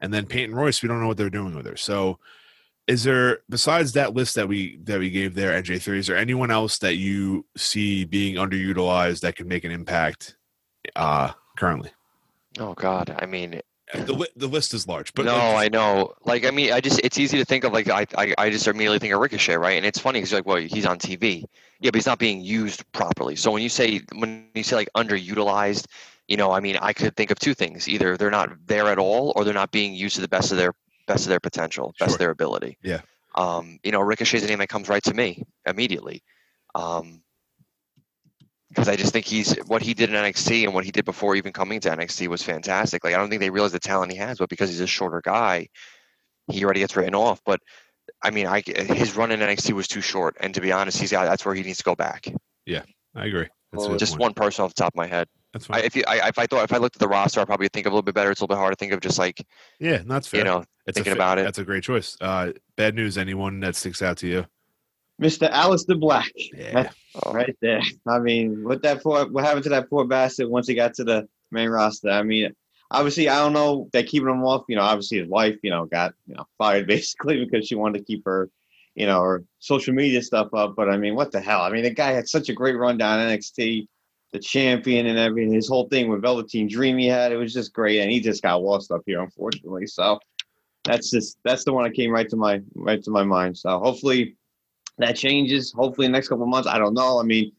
And 0.00 0.12
then 0.14 0.26
Peyton 0.26 0.54
Royce, 0.54 0.82
we 0.82 0.88
don't 0.88 1.00
know 1.00 1.08
what 1.08 1.16
they're 1.16 1.30
doing 1.30 1.54
with 1.54 1.66
her. 1.66 1.76
So 1.76 2.18
is 2.86 3.04
there 3.04 3.40
besides 3.50 3.92
that 3.92 4.14
list 4.14 4.34
that 4.36 4.48
we 4.48 4.78
that 4.84 4.98
we 4.98 5.10
gave 5.10 5.34
there, 5.34 5.60
NJ3, 5.60 5.98
is 5.98 6.06
there 6.06 6.16
anyone 6.16 6.50
else 6.50 6.78
that 6.78 6.96
you 6.96 7.44
see 7.56 8.04
being 8.04 8.36
underutilized 8.36 9.20
that 9.20 9.36
can 9.36 9.48
make 9.48 9.64
an 9.64 9.70
impact 9.70 10.36
uh 10.96 11.32
currently? 11.56 11.90
Oh 12.58 12.74
God, 12.74 13.14
I 13.18 13.26
mean, 13.26 13.60
The 13.94 14.12
li- 14.12 14.28
the 14.36 14.48
list 14.48 14.74
is 14.74 14.86
large, 14.86 15.14
but 15.14 15.24
no, 15.24 15.34
like, 15.34 15.66
I 15.66 15.68
know. 15.68 16.12
Like, 16.24 16.44
I 16.44 16.50
mean, 16.50 16.72
I 16.72 16.80
just 16.80 17.00
it's 17.04 17.18
easy 17.18 17.38
to 17.38 17.44
think 17.44 17.64
of 17.64 17.72
like 17.72 17.88
I 17.88 18.06
I, 18.16 18.34
I 18.38 18.50
just 18.50 18.66
immediately 18.66 18.98
think 18.98 19.14
of 19.14 19.20
Ricochet, 19.20 19.56
right? 19.56 19.76
And 19.76 19.86
it's 19.86 19.98
funny 19.98 20.18
because 20.20 20.32
like, 20.32 20.46
well, 20.46 20.56
he's 20.56 20.86
on 20.86 20.98
TV, 20.98 21.44
yeah, 21.80 21.90
but 21.90 21.94
he's 21.96 22.06
not 22.06 22.18
being 22.18 22.40
used 22.42 22.90
properly. 22.92 23.36
So 23.36 23.50
when 23.50 23.62
you 23.62 23.68
say 23.68 24.00
when 24.16 24.48
you 24.54 24.62
say 24.62 24.76
like 24.76 24.88
underutilized, 24.96 25.86
you 26.26 26.36
know, 26.36 26.50
I 26.52 26.60
mean, 26.60 26.76
I 26.82 26.92
could 26.92 27.16
think 27.16 27.30
of 27.30 27.38
two 27.38 27.54
things: 27.54 27.88
either 27.88 28.16
they're 28.16 28.30
not 28.30 28.50
there 28.66 28.86
at 28.88 28.98
all, 28.98 29.32
or 29.36 29.44
they're 29.44 29.54
not 29.54 29.70
being 29.72 29.94
used 29.94 30.16
to 30.16 30.20
the 30.22 30.28
best 30.28 30.50
of 30.52 30.58
their 30.58 30.74
best 31.06 31.24
of 31.24 31.30
their 31.30 31.40
potential, 31.40 31.94
best 31.98 32.10
Sure. 32.10 32.14
of 32.16 32.18
their 32.18 32.30
ability. 32.30 32.76
Yeah. 32.82 33.00
Um, 33.36 33.78
you 33.84 33.92
know, 33.92 34.00
Ricochet's 34.00 34.44
a 34.44 34.48
name 34.48 34.58
that 34.58 34.68
comes 34.68 34.88
right 34.88 35.02
to 35.04 35.14
me 35.14 35.44
immediately. 35.66 36.22
Um, 36.74 37.22
because 38.78 38.88
I 38.88 38.94
just 38.94 39.12
think 39.12 39.26
he's 39.26 39.56
what 39.66 39.82
he 39.82 39.92
did 39.92 40.08
in 40.08 40.14
NXT 40.14 40.62
and 40.62 40.72
what 40.72 40.84
he 40.84 40.92
did 40.92 41.04
before 41.04 41.34
even 41.34 41.52
coming 41.52 41.80
to 41.80 41.90
NXT 41.90 42.28
was 42.28 42.44
fantastic. 42.44 43.02
Like 43.02 43.12
I 43.12 43.16
don't 43.18 43.28
think 43.28 43.40
they 43.40 43.50
realize 43.50 43.72
the 43.72 43.80
talent 43.80 44.12
he 44.12 44.18
has, 44.18 44.38
but 44.38 44.48
because 44.48 44.70
he's 44.70 44.80
a 44.80 44.86
shorter 44.86 45.20
guy, 45.20 45.68
he 46.46 46.64
already 46.64 46.78
gets 46.78 46.96
written 46.96 47.16
off. 47.16 47.40
But 47.44 47.60
I 48.22 48.30
mean, 48.30 48.46
I 48.46 48.62
his 48.64 49.16
run 49.16 49.32
in 49.32 49.40
NXT 49.40 49.72
was 49.72 49.88
too 49.88 50.00
short, 50.00 50.36
and 50.38 50.54
to 50.54 50.60
be 50.60 50.70
honest, 50.70 51.00
he's 51.00 51.10
got 51.10 51.24
that's 51.24 51.44
where 51.44 51.56
he 51.56 51.64
needs 51.64 51.78
to 51.78 51.84
go 51.84 51.96
back. 51.96 52.32
Yeah, 52.66 52.82
I 53.16 53.26
agree. 53.26 53.48
Well, 53.72 53.96
Just 53.96 54.12
point. 54.12 54.20
one 54.22 54.34
person 54.34 54.64
off 54.64 54.74
the 54.74 54.82
top 54.82 54.92
of 54.94 54.96
my 54.96 55.08
head. 55.08 55.26
That's 55.52 55.68
I, 55.68 55.74
fine. 55.74 55.84
if 55.84 55.96
you, 55.96 56.04
I, 56.06 56.28
if 56.28 56.38
I 56.38 56.46
thought 56.46 56.62
if 56.62 56.72
I 56.72 56.76
looked 56.76 56.94
at 56.96 57.00
the 57.00 57.08
roster, 57.08 57.40
I'd 57.40 57.48
probably 57.48 57.68
think 57.68 57.86
of 57.86 57.92
a 57.92 57.96
little 57.96 58.04
bit 58.04 58.14
better. 58.14 58.30
It's 58.30 58.40
a 58.40 58.44
little 58.44 58.54
bit 58.54 58.60
hard 58.60 58.72
to 58.72 58.76
think 58.76 58.92
of 58.92 59.00
just 59.00 59.18
like 59.18 59.44
yeah, 59.80 60.02
that's 60.06 60.28
fair. 60.28 60.38
you 60.38 60.44
know 60.44 60.62
It's 60.86 60.94
thinking 60.94 61.14
fa- 61.14 61.18
about 61.18 61.38
it. 61.38 61.42
That's 61.44 61.58
a 61.58 61.64
great 61.64 61.82
choice. 61.82 62.16
Uh, 62.20 62.52
bad 62.76 62.94
news. 62.94 63.18
Anyone 63.18 63.58
that 63.60 63.74
sticks 63.74 64.02
out 64.02 64.18
to 64.18 64.28
you? 64.28 64.46
Mr. 65.20 65.50
Aleister 65.50 65.98
Black, 65.98 66.30
Yeah. 66.54 66.90
right 67.26 67.56
there. 67.60 67.82
I 68.06 68.18
mean, 68.20 68.62
what 68.64 68.82
that 68.82 69.02
poor, 69.02 69.26
what 69.28 69.44
happened 69.44 69.64
to 69.64 69.70
that 69.70 69.90
poor 69.90 70.04
bastard 70.04 70.48
once 70.48 70.68
he 70.68 70.74
got 70.74 70.94
to 70.94 71.04
the 71.04 71.28
main 71.50 71.68
roster? 71.70 72.10
I 72.10 72.22
mean, 72.22 72.52
obviously, 72.90 73.28
I 73.28 73.38
don't 73.38 73.52
know. 73.52 73.88
They're 73.92 74.04
keeping 74.04 74.28
him 74.28 74.44
off. 74.44 74.64
You 74.68 74.76
know, 74.76 74.82
obviously, 74.82 75.18
his 75.18 75.28
wife, 75.28 75.56
you 75.62 75.70
know, 75.70 75.86
got 75.86 76.14
you 76.26 76.34
know 76.34 76.46
fired 76.56 76.86
basically 76.94 77.44
because 77.44 77.66
she 77.66 77.74
wanted 77.74 77.98
to 77.98 78.04
keep 78.04 78.24
her, 78.24 78.48
you 78.94 79.06
know, 79.06 79.20
her 79.20 79.44
social 79.58 79.92
media 79.94 80.22
stuff 80.22 80.48
up. 80.54 80.74
But 80.76 80.88
I 80.88 80.96
mean, 80.96 81.14
what 81.16 81.32
the 81.32 81.40
hell? 81.40 81.62
I 81.62 81.70
mean, 81.70 81.82
the 81.82 81.90
guy 81.90 82.12
had 82.12 82.28
such 82.28 82.48
a 82.48 82.54
great 82.54 82.76
run 82.76 82.96
down 82.96 83.18
NXT, 83.18 83.88
the 84.32 84.38
champion 84.38 85.06
and 85.06 85.18
everything. 85.18 85.52
His 85.52 85.68
whole 85.68 85.88
thing 85.88 86.08
with 86.08 86.22
Velveteen 86.22 86.68
Dream 86.68 86.96
he 86.96 87.06
had, 87.08 87.32
it 87.32 87.36
was 87.36 87.52
just 87.52 87.72
great, 87.72 87.98
and 88.00 88.10
he 88.10 88.20
just 88.20 88.42
got 88.42 88.62
lost 88.62 88.92
up 88.92 89.02
here, 89.04 89.20
unfortunately. 89.20 89.86
So 89.88 90.20
that's 90.84 91.10
just 91.10 91.38
that's 91.44 91.64
the 91.64 91.72
one 91.72 91.82
that 91.84 91.94
came 91.94 92.12
right 92.12 92.28
to 92.28 92.36
my 92.36 92.60
right 92.76 93.02
to 93.02 93.10
my 93.10 93.24
mind. 93.24 93.58
So 93.58 93.80
hopefully 93.80 94.36
that 94.98 95.16
changes. 95.16 95.72
Hopefully, 95.72 96.06
in 96.06 96.12
the 96.12 96.16
next 96.16 96.28
couple 96.28 96.44
of 96.44 96.50
months. 96.50 96.68
I 96.68 96.78
don't 96.78 96.94
know. 96.94 97.20
I 97.20 97.22
mean, 97.22 97.52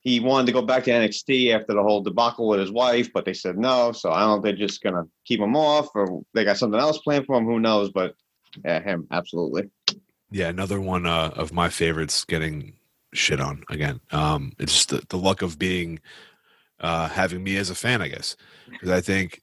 he 0.00 0.20
wanted 0.20 0.46
to 0.46 0.52
go 0.52 0.62
back 0.62 0.84
to 0.84 0.90
NXT 0.90 1.52
after 1.52 1.74
the 1.74 1.82
whole 1.82 2.00
debacle 2.00 2.46
with 2.46 2.60
his 2.60 2.70
wife, 2.70 3.12
but 3.12 3.24
they 3.24 3.34
said 3.34 3.58
no. 3.58 3.90
So 3.92 4.12
I 4.12 4.20
don't 4.20 4.42
they're 4.42 4.52
just 4.52 4.82
gonna 4.82 5.04
keep 5.24 5.40
him 5.40 5.56
off 5.56 5.88
or 5.94 6.22
they 6.32 6.44
got 6.44 6.58
something 6.58 6.78
else 6.78 6.98
planned 6.98 7.26
for 7.26 7.36
him. 7.36 7.44
Who 7.44 7.58
knows? 7.58 7.90
But 7.90 8.14
yeah, 8.64 8.80
him 8.80 9.08
absolutely. 9.10 9.68
Yeah, 10.30 10.48
another 10.48 10.80
one 10.80 11.06
uh, 11.06 11.32
of 11.34 11.52
my 11.52 11.68
favorites 11.68 12.24
getting 12.24 12.74
shit 13.14 13.40
on 13.40 13.64
again. 13.68 14.00
Um, 14.12 14.52
it's 14.58 14.72
just 14.72 14.88
the, 14.90 15.02
the 15.08 15.18
luck 15.18 15.42
of 15.42 15.58
being 15.58 15.98
uh, 16.78 17.08
having 17.08 17.42
me 17.42 17.56
as 17.56 17.70
a 17.70 17.74
fan, 17.74 18.02
I 18.02 18.08
guess, 18.08 18.36
because 18.70 18.90
I 18.90 19.00
think 19.00 19.42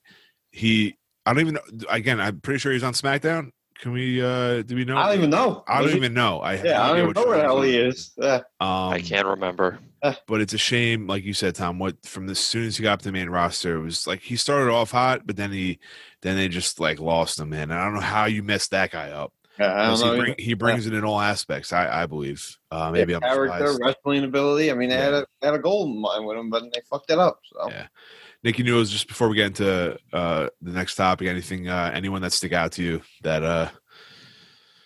he. 0.52 0.96
I 1.26 1.34
don't 1.34 1.42
even. 1.42 1.60
Again, 1.90 2.20
I'm 2.20 2.40
pretty 2.40 2.60
sure 2.60 2.72
he's 2.72 2.84
on 2.84 2.94
SmackDown. 2.94 3.52
Can 3.84 3.92
we? 3.92 4.22
uh 4.24 4.62
Do 4.62 4.76
we 4.76 4.86
know? 4.86 4.96
I 4.96 5.08
don't 5.10 5.18
even 5.18 5.30
know. 5.30 5.62
I 5.68 5.82
don't 5.82 5.90
he- 5.90 5.98
even 5.98 6.14
know. 6.14 6.40
I 6.40 6.54
Yeah, 6.54 6.82
I 6.82 6.88
don't 6.88 7.00
even 7.00 7.12
know 7.12 7.26
where 7.28 7.36
the 7.38 7.44
hell 7.44 7.62
he 7.62 7.76
is. 7.78 8.12
Yeah. 8.18 8.36
Um, 8.62 8.94
I 8.94 9.02
can't 9.02 9.28
remember. 9.28 9.78
but 10.26 10.40
it's 10.40 10.54
a 10.54 10.58
shame, 10.58 11.06
like 11.06 11.26
you 11.26 11.34
said, 11.34 11.54
Tom. 11.56 11.80
What 11.80 11.98
from 12.06 12.30
as 12.30 12.40
soon 12.40 12.64
as 12.66 12.78
he 12.78 12.84
got 12.84 12.94
up 12.94 13.00
to 13.00 13.06
the 13.06 13.12
main 13.12 13.30
roster, 13.30 13.76
it 13.76 13.82
was 13.82 14.08
like 14.08 14.22
he 14.22 14.38
started 14.38 14.72
off 14.72 14.92
hot, 14.92 15.28
but 15.28 15.36
then 15.36 15.52
he, 15.52 15.80
then 16.22 16.38
they 16.38 16.48
just 16.48 16.80
like 16.80 17.02
lost 17.02 17.42
him, 17.42 17.50
man. 17.50 17.72
And 17.72 17.74
I 17.74 17.84
don't 17.84 17.96
know 17.96 18.00
how 18.00 18.24
you 18.24 18.42
messed 18.42 18.72
that 18.72 18.92
guy 18.92 19.10
up. 19.12 19.34
Yeah, 19.60 19.74
I 19.74 19.78
don't 19.82 19.86
'Cause 19.90 20.04
know. 20.04 20.14
He, 20.14 20.20
bring, 20.22 20.36
he 20.40 20.54
brings 20.54 20.88
it 20.88 20.94
in 20.94 21.04
all 21.04 21.20
aspects. 21.20 21.74
I, 21.74 22.04
I 22.04 22.06
believe. 22.06 22.58
Uh, 22.72 22.90
maybe 22.90 23.12
Yeah, 23.12 23.18
I'm 23.18 23.22
character, 23.24 23.68
surprised. 23.74 23.82
wrestling 24.06 24.24
ability. 24.24 24.72
I 24.72 24.76
mean, 24.76 24.88
they 24.90 24.96
had 24.98 25.14
a 25.14 25.28
they 25.42 25.48
had 25.48 25.56
a 25.56 25.60
gold 25.60 25.94
mine 26.00 26.24
with 26.26 26.38
him, 26.38 26.50
but 26.50 26.64
they 26.74 26.80
fucked 26.90 27.12
it 27.12 27.20
up. 27.20 27.42
So 27.52 27.70
Yeah. 27.70 27.88
Nikki 28.44 28.64
News, 28.64 28.90
just 28.90 29.08
before 29.08 29.30
we 29.30 29.38
get 29.38 29.48
into 29.48 29.98
uh, 30.12 30.50
the 30.62 30.72
next 30.72 30.96
topic, 30.96 31.30
anything, 31.30 31.70
uh, 31.70 31.92
anyone 31.94 32.22
that 32.24 32.34
stick 32.34 32.52
out 32.52 32.74
to 32.74 32.84
you 32.84 33.02
that 33.22 33.42
uh, 33.42 33.70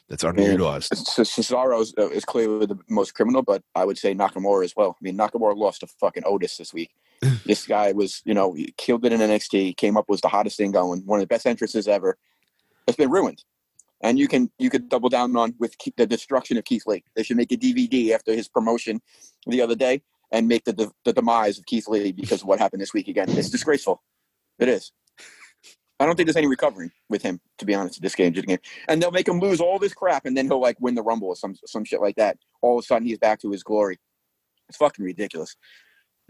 that's 0.07 0.23
underutilized? 0.23 0.95
C- 0.95 1.23
Cesaro 1.23 1.81
is, 1.81 1.91
uh, 1.97 2.09
is 2.09 2.23
clearly 2.23 2.67
the 2.67 2.77
most 2.87 3.15
criminal, 3.15 3.41
but 3.41 3.63
I 3.73 3.83
would 3.83 3.97
say 3.97 4.13
Nakamura 4.13 4.63
as 4.63 4.75
well. 4.75 4.91
I 4.91 5.01
mean, 5.01 5.17
Nakamura 5.17 5.57
lost 5.57 5.79
to 5.79 5.87
fucking 5.87 6.23
Otis 6.25 6.57
this 6.57 6.71
week. 6.71 6.91
this 7.45 7.65
guy 7.65 7.93
was, 7.93 8.21
you 8.25 8.35
know, 8.35 8.53
he 8.53 8.75
killed 8.77 9.03
it 9.05 9.11
in 9.11 9.19
NXT. 9.19 9.75
Came 9.77 9.97
up 9.97 10.07
was 10.07 10.21
the 10.21 10.27
hottest 10.27 10.57
thing 10.57 10.71
going. 10.71 11.01
One 11.07 11.19
of 11.19 11.23
the 11.23 11.33
best 11.33 11.47
entrances 11.47 11.87
ever. 11.87 12.15
It's 12.85 12.95
been 12.95 13.09
ruined, 13.09 13.43
and 14.01 14.19
you 14.19 14.27
can 14.27 14.51
you 14.59 14.69
could 14.69 14.87
double 14.87 15.09
down 15.09 15.35
on 15.35 15.55
with 15.59 15.77
Ke- 15.79 15.95
the 15.97 16.05
destruction 16.05 16.57
of 16.57 16.63
Keith 16.63 16.83
Lee. 16.85 17.03
They 17.15 17.23
should 17.23 17.37
make 17.37 17.51
a 17.51 17.57
DVD 17.57 18.11
after 18.11 18.33
his 18.33 18.47
promotion 18.47 19.01
the 19.47 19.61
other 19.61 19.75
day 19.75 20.03
and 20.31 20.47
make 20.47 20.63
the 20.65 20.73
the, 20.73 20.91
the 21.05 21.13
demise 21.13 21.57
of 21.57 21.65
Keith 21.65 21.87
Lee 21.87 22.11
because 22.11 22.41
of 22.41 22.47
what 22.47 22.59
happened 22.59 22.81
this 22.81 22.93
week 22.93 23.07
again. 23.07 23.29
It's 23.29 23.49
disgraceful. 23.49 24.01
It 24.59 24.69
is. 24.69 24.91
I 25.99 26.05
don't 26.05 26.15
think 26.15 26.27
there's 26.27 26.37
any 26.37 26.47
recovering 26.47 26.91
with 27.09 27.23
him, 27.23 27.39
to 27.57 27.65
be 27.65 27.73
honest, 27.73 28.01
this 28.01 28.13
game. 28.13 28.31
Just 28.33 28.47
game. 28.47 28.59
And 28.87 29.01
they'll 29.01 29.11
make 29.11 29.27
him 29.27 29.39
lose 29.39 29.59
all 29.59 29.79
this 29.79 29.93
crap, 29.93 30.25
and 30.25 30.37
then 30.37 30.45
he'll 30.45 30.61
like 30.61 30.77
win 30.79 30.95
the 30.95 31.01
Rumble 31.01 31.29
or 31.29 31.35
some 31.35 31.55
some 31.65 31.83
shit 31.83 32.01
like 32.01 32.15
that. 32.17 32.37
All 32.61 32.77
of 32.77 32.83
a 32.83 32.85
sudden, 32.85 33.07
he's 33.07 33.17
back 33.17 33.39
to 33.41 33.51
his 33.51 33.63
glory. 33.63 33.97
It's 34.69 34.77
fucking 34.77 35.03
ridiculous. 35.03 35.55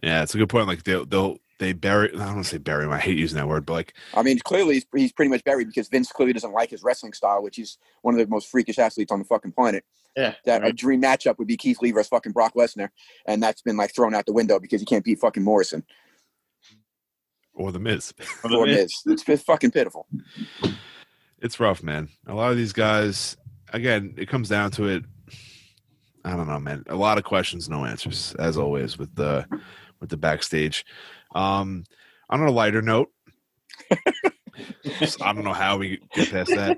Yeah, 0.01 0.23
it's 0.23 0.36
a 0.36 0.38
good 0.38 0.49
point. 0.49 0.67
Like 0.67 0.83
they'll 0.83 1.05
they'll 1.05 1.38
they 1.60 1.74
bury. 1.74 2.10
I 2.10 2.17
don't 2.17 2.36
want 2.36 2.46
to 2.46 2.50
say 2.52 2.58
bury 2.58 2.86
him. 2.86 2.91
I 2.91 3.00
hate 3.00 3.17
using 3.17 3.38
that 3.38 3.48
word, 3.48 3.65
but 3.65 3.74
like 3.74 3.93
I 4.13 4.22
mean, 4.24 4.39
clearly 4.39 4.76
he's, 4.76 4.86
he's 4.96 5.12
pretty 5.12 5.30
much 5.30 5.43
buried 5.43 5.67
because 5.67 5.88
Vince 5.88 6.12
clearly 6.12 6.34
doesn't 6.34 6.52
like 6.54 6.70
his 6.70 6.84
wrestling 6.84 7.13
style, 7.13 7.41
which 7.41 7.60
is 7.60 7.78
one 8.02 8.13
of 8.13 8.20
the 8.20 8.28
most 8.28 8.50
freakish 8.50 8.80
athletes 8.80 9.12
on 9.12 9.20
the 9.20 9.26
fucking 9.26 9.54
planet. 9.54 9.84
yeah, 10.15 10.36
That 10.46 10.65
a 10.65 10.72
dream 10.72 11.02
matchup 11.02 11.38
would 11.39 11.48
be 11.48 11.58
Keith 11.58 11.82
Lee 11.82 11.91
versus 11.91 12.10
fucking 12.10 12.32
Brock 12.32 12.54
Lesnar, 12.56 12.89
and 13.26 13.41
that's 13.41 13.62
been 13.62 13.78
like 13.78 13.93
thrown 13.93 14.13
out 14.13 14.26
the 14.26 14.34
window 14.34 14.60
because 14.60 14.82
he 14.82 14.86
can't 14.86 15.04
beat 15.04 15.20
fucking 15.20 15.43
Morrison 15.43 15.84
or 17.58 17.72
the 17.72 17.80
Miz. 17.80 18.13
or 18.43 18.65
Miz. 18.65 18.93
It's 19.06 19.24
been 19.24 19.38
fucking 19.38 19.72
pitiful. 19.72 20.08
it's 21.39 21.60
rough, 21.60 21.84
man. 21.84 22.10
A 22.28 22.34
lot 22.34 22.52
of 22.52 22.58
these 22.58 22.74
guys, 22.74 23.36
again, 23.74 24.13
it 24.17 24.30
comes 24.30 24.50
down 24.50 24.72
to 24.72 24.86
it. 24.86 25.04
I 26.24 26.36
don't 26.36 26.48
know, 26.48 26.60
man. 26.60 26.84
A 26.88 26.96
lot 26.96 27.17
of 27.17 27.24
questions, 27.24 27.70
no 27.70 27.86
answers, 27.86 28.36
as 28.38 28.58
always 28.58 28.98
with 28.98 29.13
the 29.15 29.46
with 30.00 30.10
the 30.10 30.17
backstage. 30.17 30.86
Um, 31.33 31.83
on 32.29 32.41
a 32.41 32.51
lighter 32.51 32.81
note, 32.81 33.11
I 35.21 35.33
don't 35.33 35.43
know 35.43 35.53
how 35.53 35.77
we 35.77 35.99
get 36.13 36.31
past 36.31 36.49
that. 36.49 36.77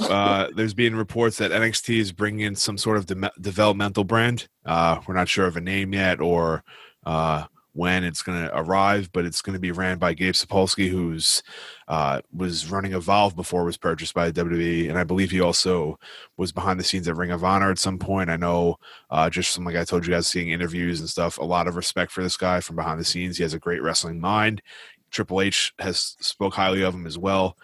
Uh, 0.00 0.48
there's 0.54 0.74
been 0.74 0.94
reports 0.94 1.38
that 1.38 1.50
NXT 1.50 1.98
is 1.98 2.12
bringing 2.12 2.40
in 2.40 2.54
some 2.54 2.76
sort 2.78 2.96
of 2.96 3.06
de- 3.06 3.32
developmental 3.40 4.04
brand. 4.04 4.48
Uh, 4.64 5.00
we're 5.06 5.14
not 5.14 5.28
sure 5.28 5.46
of 5.46 5.56
a 5.56 5.60
name 5.60 5.94
yet 5.94 6.20
or 6.20 6.62
uh, 7.06 7.44
when 7.74 8.04
it's 8.04 8.22
going 8.22 8.40
to 8.40 8.56
arrive, 8.56 9.10
but 9.12 9.24
it's 9.24 9.42
going 9.42 9.52
to 9.54 9.60
be 9.60 9.72
ran 9.72 9.98
by 9.98 10.14
Gabe 10.14 10.34
Sapolsky, 10.34 10.88
who's 10.88 11.42
uh, 11.88 12.20
was 12.32 12.70
running 12.70 12.94
Evolve 12.94 13.34
before 13.34 13.62
it 13.62 13.66
was 13.66 13.76
purchased 13.76 14.14
by 14.14 14.30
WWE, 14.30 14.88
and 14.88 14.96
I 14.96 15.02
believe 15.02 15.32
he 15.32 15.40
also 15.40 15.98
was 16.36 16.52
behind 16.52 16.78
the 16.78 16.84
scenes 16.84 17.08
at 17.08 17.16
Ring 17.16 17.32
of 17.32 17.42
Honor 17.42 17.70
at 17.72 17.80
some 17.80 17.98
point. 17.98 18.30
I 18.30 18.36
know, 18.36 18.76
uh, 19.10 19.28
just 19.28 19.54
from 19.54 19.64
like 19.64 19.76
I 19.76 19.84
told 19.84 20.06
you 20.06 20.12
guys, 20.12 20.28
seeing 20.28 20.50
interviews 20.50 21.00
and 21.00 21.10
stuff, 21.10 21.36
a 21.38 21.44
lot 21.44 21.66
of 21.66 21.74
respect 21.74 22.12
for 22.12 22.22
this 22.22 22.36
guy 22.36 22.60
from 22.60 22.76
behind 22.76 23.00
the 23.00 23.04
scenes. 23.04 23.36
He 23.36 23.42
has 23.42 23.54
a 23.54 23.58
great 23.58 23.82
wrestling 23.82 24.20
mind. 24.20 24.62
Triple 25.10 25.40
H 25.40 25.72
has 25.80 26.16
spoke 26.20 26.54
highly 26.54 26.82
of 26.82 26.94
him 26.94 27.06
as 27.06 27.18
well. 27.18 27.58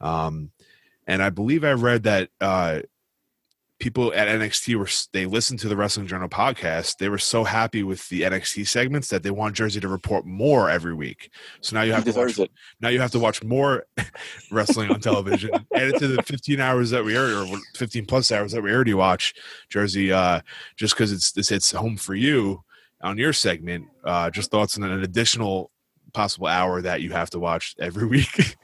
Um, 0.00 0.52
and 1.08 1.22
I 1.22 1.30
believe 1.30 1.64
I 1.64 1.72
read 1.72 2.04
that 2.04 2.30
uh, 2.40 2.82
people 3.78 4.12
at 4.14 4.28
NXT 4.28 4.74
were 4.76 4.88
they 5.12 5.26
listened 5.26 5.60
to 5.60 5.68
the 5.68 5.76
Wrestling 5.76 6.06
Journal 6.06 6.28
podcast. 6.28 6.96
They 6.96 7.08
were 7.08 7.18
so 7.18 7.44
happy 7.44 7.82
with 7.82 8.08
the 8.08 8.22
NXT 8.22 8.66
segments 8.66 9.08
that 9.08 9.22
they 9.22 9.30
want 9.30 9.54
Jersey 9.54 9.80
to 9.80 9.88
report 9.88 10.24
more 10.24 10.70
every 10.70 10.94
week. 10.94 11.30
So 11.60 11.76
now 11.76 11.82
you 11.82 11.92
have 11.92 12.04
to 12.04 12.12
watch, 12.12 12.38
it. 12.38 12.50
now 12.80 12.88
you 12.88 13.00
have 13.00 13.10
to 13.12 13.18
watch 13.18 13.42
more 13.44 13.86
wrestling 14.50 14.90
on 14.90 15.00
television. 15.00 15.50
Add 15.74 15.88
it 15.88 15.98
to 15.98 16.08
the 16.08 16.22
15 16.22 16.60
hours 16.60 16.90
that 16.90 17.04
we 17.04 17.16
already 17.16 17.52
or 17.52 17.58
15 17.74 18.06
plus 18.06 18.32
hours 18.32 18.52
that 18.52 18.62
we 18.62 18.72
already 18.72 18.94
watch 18.94 19.34
Jersey. 19.68 20.12
Uh, 20.12 20.40
just 20.76 20.94
because 20.94 21.12
it's 21.12 21.32
this 21.32 21.50
hits 21.50 21.70
home 21.70 21.96
for 21.96 22.14
you 22.14 22.62
on 23.02 23.18
your 23.18 23.32
segment. 23.32 23.86
Uh, 24.04 24.30
just 24.30 24.50
thoughts 24.50 24.78
on 24.78 24.84
an 24.84 25.02
additional 25.02 25.70
possible 26.16 26.46
hour 26.46 26.80
that 26.82 27.02
you 27.02 27.10
have 27.12 27.30
to 27.30 27.38
watch 27.38 27.74
every 27.78 28.06
week. 28.16 28.56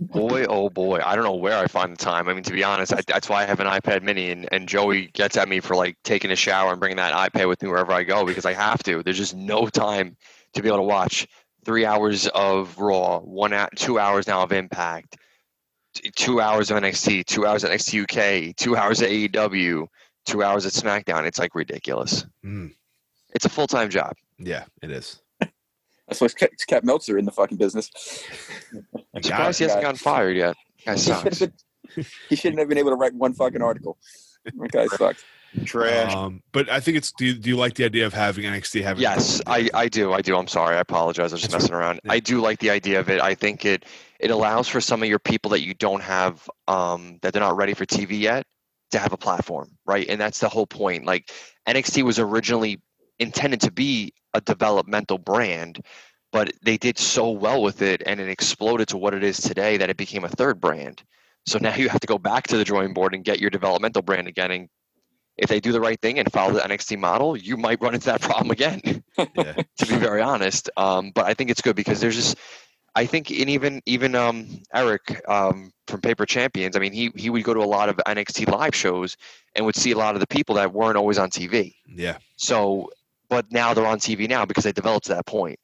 boy, 0.00 0.44
oh 0.48 0.70
boy, 0.70 1.00
I 1.04 1.14
don't 1.14 1.24
know 1.24 1.34
where 1.34 1.58
I 1.58 1.66
find 1.66 1.92
the 1.92 1.96
time. 2.02 2.28
I 2.28 2.34
mean, 2.34 2.42
to 2.44 2.52
be 2.52 2.64
honest, 2.64 2.92
I, 2.92 3.00
that's 3.06 3.28
why 3.28 3.42
I 3.42 3.46
have 3.46 3.60
an 3.60 3.66
iPad 3.66 4.02
Mini, 4.02 4.30
and, 4.30 4.48
and 4.52 4.68
Joey 4.68 5.06
gets 5.12 5.36
at 5.36 5.48
me 5.48 5.60
for 5.60 5.76
like 5.76 5.96
taking 6.02 6.30
a 6.30 6.36
shower 6.36 6.70
and 6.72 6.80
bringing 6.80 6.96
that 6.96 7.12
iPad 7.12 7.48
with 7.48 7.62
me 7.62 7.68
wherever 7.68 7.92
I 7.92 8.02
go 8.04 8.24
because 8.24 8.46
I 8.46 8.54
have 8.54 8.82
to. 8.84 9.02
There's 9.02 9.18
just 9.18 9.36
no 9.36 9.66
time 9.66 10.16
to 10.54 10.62
be 10.62 10.68
able 10.68 10.78
to 10.78 10.82
watch 10.84 11.26
three 11.64 11.84
hours 11.84 12.26
of 12.28 12.78
Raw, 12.78 13.20
one 13.20 13.52
two 13.76 13.98
hours 13.98 14.26
now 14.26 14.42
of 14.42 14.52
Impact, 14.52 15.16
two 16.16 16.40
hours 16.40 16.70
of 16.70 16.78
NXT, 16.78 17.26
two 17.26 17.46
hours 17.46 17.64
at 17.64 17.70
NXT 17.70 18.02
UK, 18.50 18.56
two 18.56 18.76
hours 18.76 19.02
at 19.02 19.10
AEW, 19.10 19.86
two 20.26 20.42
hours 20.42 20.64
at 20.66 20.72
SmackDown. 20.72 21.26
It's 21.26 21.38
like 21.38 21.54
ridiculous. 21.54 22.24
Mm, 22.44 22.72
It's 23.34 23.44
a 23.44 23.50
full 23.50 23.66
time 23.66 23.90
job. 23.90 24.14
yeah, 24.38 24.64
it 24.82 24.90
is. 24.90 25.20
That's 26.14 26.20
what's 26.20 26.34
kept, 26.34 26.52
it's 26.52 26.64
kept 26.64 26.86
Meltzer 26.86 27.18
in 27.18 27.24
the 27.24 27.32
fucking 27.32 27.58
business. 27.58 27.90
I 28.72 29.00
got 29.20 29.24
Surprised 29.24 29.58
he 29.58 29.64
hasn't 29.64 29.82
gotten 29.82 29.96
fired 29.96 30.36
yet. 30.36 30.54
Guy 30.86 30.92
He 30.92 30.98
should, 30.98 31.06
sucks. 31.06 31.40
have 31.40 31.52
been, 31.94 32.06
he 32.28 32.36
shouldn't 32.36 32.60
have 32.60 32.68
been 32.68 32.78
able 32.78 32.90
to 32.90 32.96
write 32.96 33.14
one 33.14 33.34
fucking 33.34 33.62
article. 33.62 33.98
That 34.44 34.70
guy 34.70 34.86
sucks. 34.86 35.24
Trash. 35.64 36.14
Um, 36.14 36.42
but 36.52 36.68
I 36.68 36.80
think 36.80 36.96
it's. 36.96 37.12
Do 37.12 37.26
you, 37.26 37.34
do 37.34 37.48
you 37.48 37.56
like 37.56 37.74
the 37.74 37.84
idea 37.84 38.06
of 38.06 38.12
having 38.12 38.44
NXT 38.44 38.82
having? 38.82 39.02
Yes, 39.02 39.40
I, 39.46 39.68
I 39.72 39.88
do. 39.88 40.12
I 40.12 40.20
do. 40.20 40.36
I'm 40.36 40.48
sorry. 40.48 40.76
I 40.76 40.80
apologize. 40.80 41.32
I 41.32 41.34
was 41.34 41.42
just 41.42 41.52
That's 41.52 41.64
messing 41.64 41.76
around. 41.76 42.00
Yeah. 42.04 42.12
I 42.12 42.20
do 42.20 42.40
like 42.40 42.58
the 42.58 42.70
idea 42.70 42.98
of 43.00 43.08
it. 43.08 43.20
I 43.20 43.34
think 43.34 43.64
it 43.64 43.84
it 44.18 44.30
allows 44.30 44.68
for 44.68 44.80
some 44.80 45.02
of 45.02 45.08
your 45.08 45.20
people 45.20 45.50
that 45.52 45.62
you 45.62 45.74
don't 45.74 46.02
have 46.02 46.48
um, 46.66 47.18
that 47.22 47.32
they're 47.32 47.42
not 47.42 47.56
ready 47.56 47.74
for 47.74 47.86
TV 47.86 48.18
yet 48.18 48.44
to 48.90 48.98
have 48.98 49.12
a 49.12 49.16
platform, 49.16 49.70
right? 49.86 50.06
And 50.08 50.20
that's 50.20 50.40
the 50.40 50.48
whole 50.48 50.66
point. 50.66 51.04
Like 51.06 51.30
NXT 51.68 52.02
was 52.02 52.18
originally 52.18 52.80
intended 53.18 53.60
to 53.62 53.70
be 53.70 54.12
a 54.34 54.40
developmental 54.40 55.18
brand, 55.18 55.80
but 56.32 56.52
they 56.62 56.76
did 56.76 56.98
so 56.98 57.30
well 57.30 57.62
with 57.62 57.82
it 57.82 58.02
and 58.04 58.20
it 58.20 58.28
exploded 58.28 58.88
to 58.88 58.96
what 58.96 59.14
it 59.14 59.22
is 59.22 59.38
today 59.38 59.76
that 59.76 59.90
it 59.90 59.96
became 59.96 60.24
a 60.24 60.28
third 60.28 60.60
brand. 60.60 61.02
So 61.46 61.58
now 61.58 61.74
you 61.74 61.88
have 61.88 62.00
to 62.00 62.06
go 62.06 62.18
back 62.18 62.48
to 62.48 62.56
the 62.56 62.64
drawing 62.64 62.94
board 62.94 63.14
and 63.14 63.24
get 63.24 63.40
your 63.40 63.50
developmental 63.50 64.02
brand 64.02 64.28
again. 64.28 64.50
And 64.50 64.68
if 65.36 65.48
they 65.48 65.60
do 65.60 65.72
the 65.72 65.80
right 65.80 66.00
thing 66.00 66.18
and 66.18 66.30
follow 66.32 66.52
the 66.54 66.60
NXT 66.60 66.98
model, 66.98 67.36
you 67.36 67.56
might 67.56 67.80
run 67.80 67.94
into 67.94 68.06
that 68.06 68.20
problem 68.20 68.50
again 68.50 68.80
Yeah. 69.18 69.54
to 69.78 69.86
be 69.86 69.96
very 69.96 70.22
honest. 70.22 70.70
Um, 70.76 71.12
but 71.14 71.26
I 71.26 71.34
think 71.34 71.50
it's 71.50 71.60
good 71.60 71.76
because 71.76 72.00
there's 72.00 72.16
just, 72.16 72.36
I 72.94 73.06
think, 73.06 73.30
and 73.30 73.50
even 73.50 73.82
even 73.86 74.14
um, 74.14 74.62
Eric 74.72 75.20
um, 75.28 75.72
from 75.88 76.00
Paper 76.00 76.26
Champions. 76.26 76.76
I 76.76 76.78
mean, 76.80 76.92
he 76.92 77.10
he 77.16 77.28
would 77.28 77.42
go 77.42 77.52
to 77.52 77.60
a 77.60 77.66
lot 77.66 77.88
of 77.88 77.96
NXT 78.06 78.48
live 78.48 78.74
shows 78.74 79.16
and 79.56 79.66
would 79.66 79.74
see 79.74 79.90
a 79.90 79.98
lot 79.98 80.14
of 80.14 80.20
the 80.20 80.28
people 80.28 80.54
that 80.56 80.72
weren't 80.72 80.96
always 80.96 81.18
on 81.18 81.30
TV. 81.30 81.74
Yeah. 81.88 82.18
So, 82.36 82.90
but 83.28 83.50
now 83.50 83.74
they're 83.74 83.86
on 83.86 83.98
TV 83.98 84.28
now 84.28 84.44
because 84.44 84.64
they 84.64 84.72
developed 84.72 85.06
to 85.06 85.14
that 85.14 85.26
point. 85.26 85.58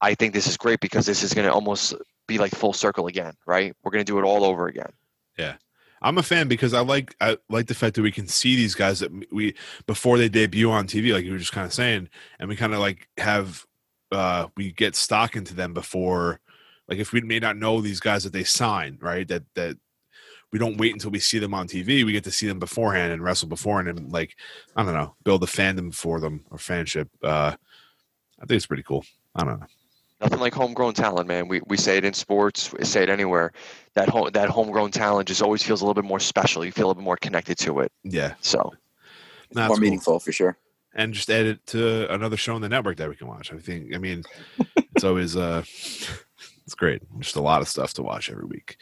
I 0.00 0.14
think 0.14 0.32
this 0.32 0.46
is 0.46 0.56
great 0.56 0.80
because 0.80 1.06
this 1.06 1.22
is 1.22 1.34
going 1.34 1.46
to 1.46 1.52
almost 1.52 1.94
be 2.26 2.38
like 2.38 2.54
full 2.54 2.72
circle 2.72 3.06
again, 3.06 3.34
right? 3.46 3.74
We're 3.82 3.90
going 3.90 4.04
to 4.04 4.10
do 4.10 4.18
it 4.18 4.24
all 4.24 4.44
over 4.44 4.66
again. 4.66 4.92
Yeah. 5.38 5.56
I'm 6.02 6.16
a 6.16 6.22
fan 6.22 6.48
because 6.48 6.72
I 6.72 6.80
like 6.80 7.14
I 7.20 7.36
like 7.50 7.66
the 7.66 7.74
fact 7.74 7.96
that 7.96 8.02
we 8.02 8.12
can 8.12 8.26
see 8.26 8.56
these 8.56 8.74
guys 8.74 9.00
that 9.00 9.10
we 9.30 9.54
before 9.86 10.16
they 10.16 10.30
debut 10.30 10.70
on 10.70 10.86
TV, 10.86 11.12
like 11.12 11.24
you 11.24 11.32
were 11.32 11.38
just 11.38 11.52
kind 11.52 11.66
of 11.66 11.74
saying, 11.74 12.08
and 12.38 12.48
we 12.48 12.56
kind 12.56 12.72
of 12.72 12.80
like 12.80 13.08
have 13.18 13.66
uh 14.10 14.46
we 14.56 14.72
get 14.72 14.96
stock 14.96 15.36
into 15.36 15.54
them 15.54 15.74
before, 15.74 16.40
like 16.88 16.98
if 16.98 17.12
we 17.12 17.20
may 17.20 17.38
not 17.38 17.58
know 17.58 17.82
these 17.82 18.00
guys 18.00 18.24
that 18.24 18.32
they 18.32 18.44
sign, 18.44 18.96
right? 19.02 19.28
That 19.28 19.42
that 19.54 19.76
we 20.52 20.58
don't 20.58 20.76
wait 20.78 20.92
until 20.92 21.10
we 21.10 21.18
see 21.20 21.38
them 21.38 21.54
on 21.54 21.68
TV. 21.68 22.04
We 22.04 22.12
get 22.12 22.24
to 22.24 22.30
see 22.30 22.46
them 22.46 22.58
beforehand 22.58 23.12
and 23.12 23.22
wrestle 23.22 23.48
beforehand, 23.48 23.98
and 23.98 24.12
like 24.12 24.36
I 24.76 24.82
don't 24.82 24.94
know, 24.94 25.14
build 25.24 25.42
a 25.44 25.46
fandom 25.46 25.94
for 25.94 26.20
them 26.20 26.44
or 26.50 26.58
fanship. 26.58 27.08
Uh 27.22 27.54
I 28.42 28.46
think 28.46 28.56
it's 28.56 28.66
pretty 28.66 28.82
cool. 28.82 29.04
I 29.34 29.44
don't 29.44 29.60
know. 29.60 29.66
Nothing 30.22 30.40
like 30.40 30.52
homegrown 30.54 30.94
talent, 30.94 31.28
man. 31.28 31.48
We 31.48 31.60
we 31.66 31.76
say 31.76 31.96
it 31.96 32.04
in 32.04 32.12
sports, 32.14 32.72
we 32.72 32.84
say 32.84 33.02
it 33.02 33.08
anywhere. 33.08 33.52
That 33.94 34.08
home 34.08 34.30
that 34.32 34.48
homegrown 34.50 34.90
talent 34.90 35.28
just 35.28 35.42
always 35.42 35.62
feels 35.62 35.80
a 35.80 35.84
little 35.84 35.94
bit 36.00 36.04
more 36.08 36.20
special. 36.20 36.64
You 36.64 36.72
feel 36.72 36.86
a 36.86 36.88
little 36.88 37.00
bit 37.02 37.04
more 37.04 37.16
connected 37.16 37.56
to 37.58 37.80
it. 37.80 37.92
Yeah, 38.04 38.34
So 38.40 38.72
Nah, 39.52 39.66
More 39.66 39.76
cool. 39.76 39.82
meaningful 39.82 40.20
for 40.20 40.30
sure. 40.32 40.56
and 40.94 41.12
just 41.14 41.28
add 41.30 41.44
it 41.46 41.66
to 41.68 42.12
another 42.12 42.36
show 42.36 42.54
on 42.54 42.60
the 42.60 42.68
network 42.68 42.96
that 42.98 43.08
we 43.08 43.16
can 43.16 43.26
watch. 43.28 43.52
I 43.52 43.58
think. 43.58 43.94
I 43.94 43.98
mean, 43.98 44.22
it's 44.94 45.04
always 45.04 45.36
uh, 45.36 45.62
it's 46.66 46.74
great. 46.76 47.02
Just 47.18 47.36
a 47.36 47.40
lot 47.40 47.60
of 47.62 47.68
stuff 47.68 47.94
to 47.94 48.02
watch 48.02 48.30
every 48.30 48.44
week. 48.46 48.76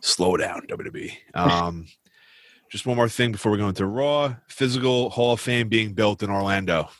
Slow 0.00 0.36
down, 0.36 0.62
WWE. 0.68 1.12
Um, 1.34 1.86
just 2.70 2.86
one 2.86 2.96
more 2.96 3.08
thing 3.08 3.32
before 3.32 3.50
we 3.52 3.58
go 3.58 3.68
into 3.68 3.86
Raw. 3.86 4.34
Physical 4.48 5.08
Hall 5.10 5.32
of 5.32 5.40
Fame 5.40 5.68
being 5.68 5.94
built 5.94 6.22
in 6.22 6.28
Orlando. 6.30 6.90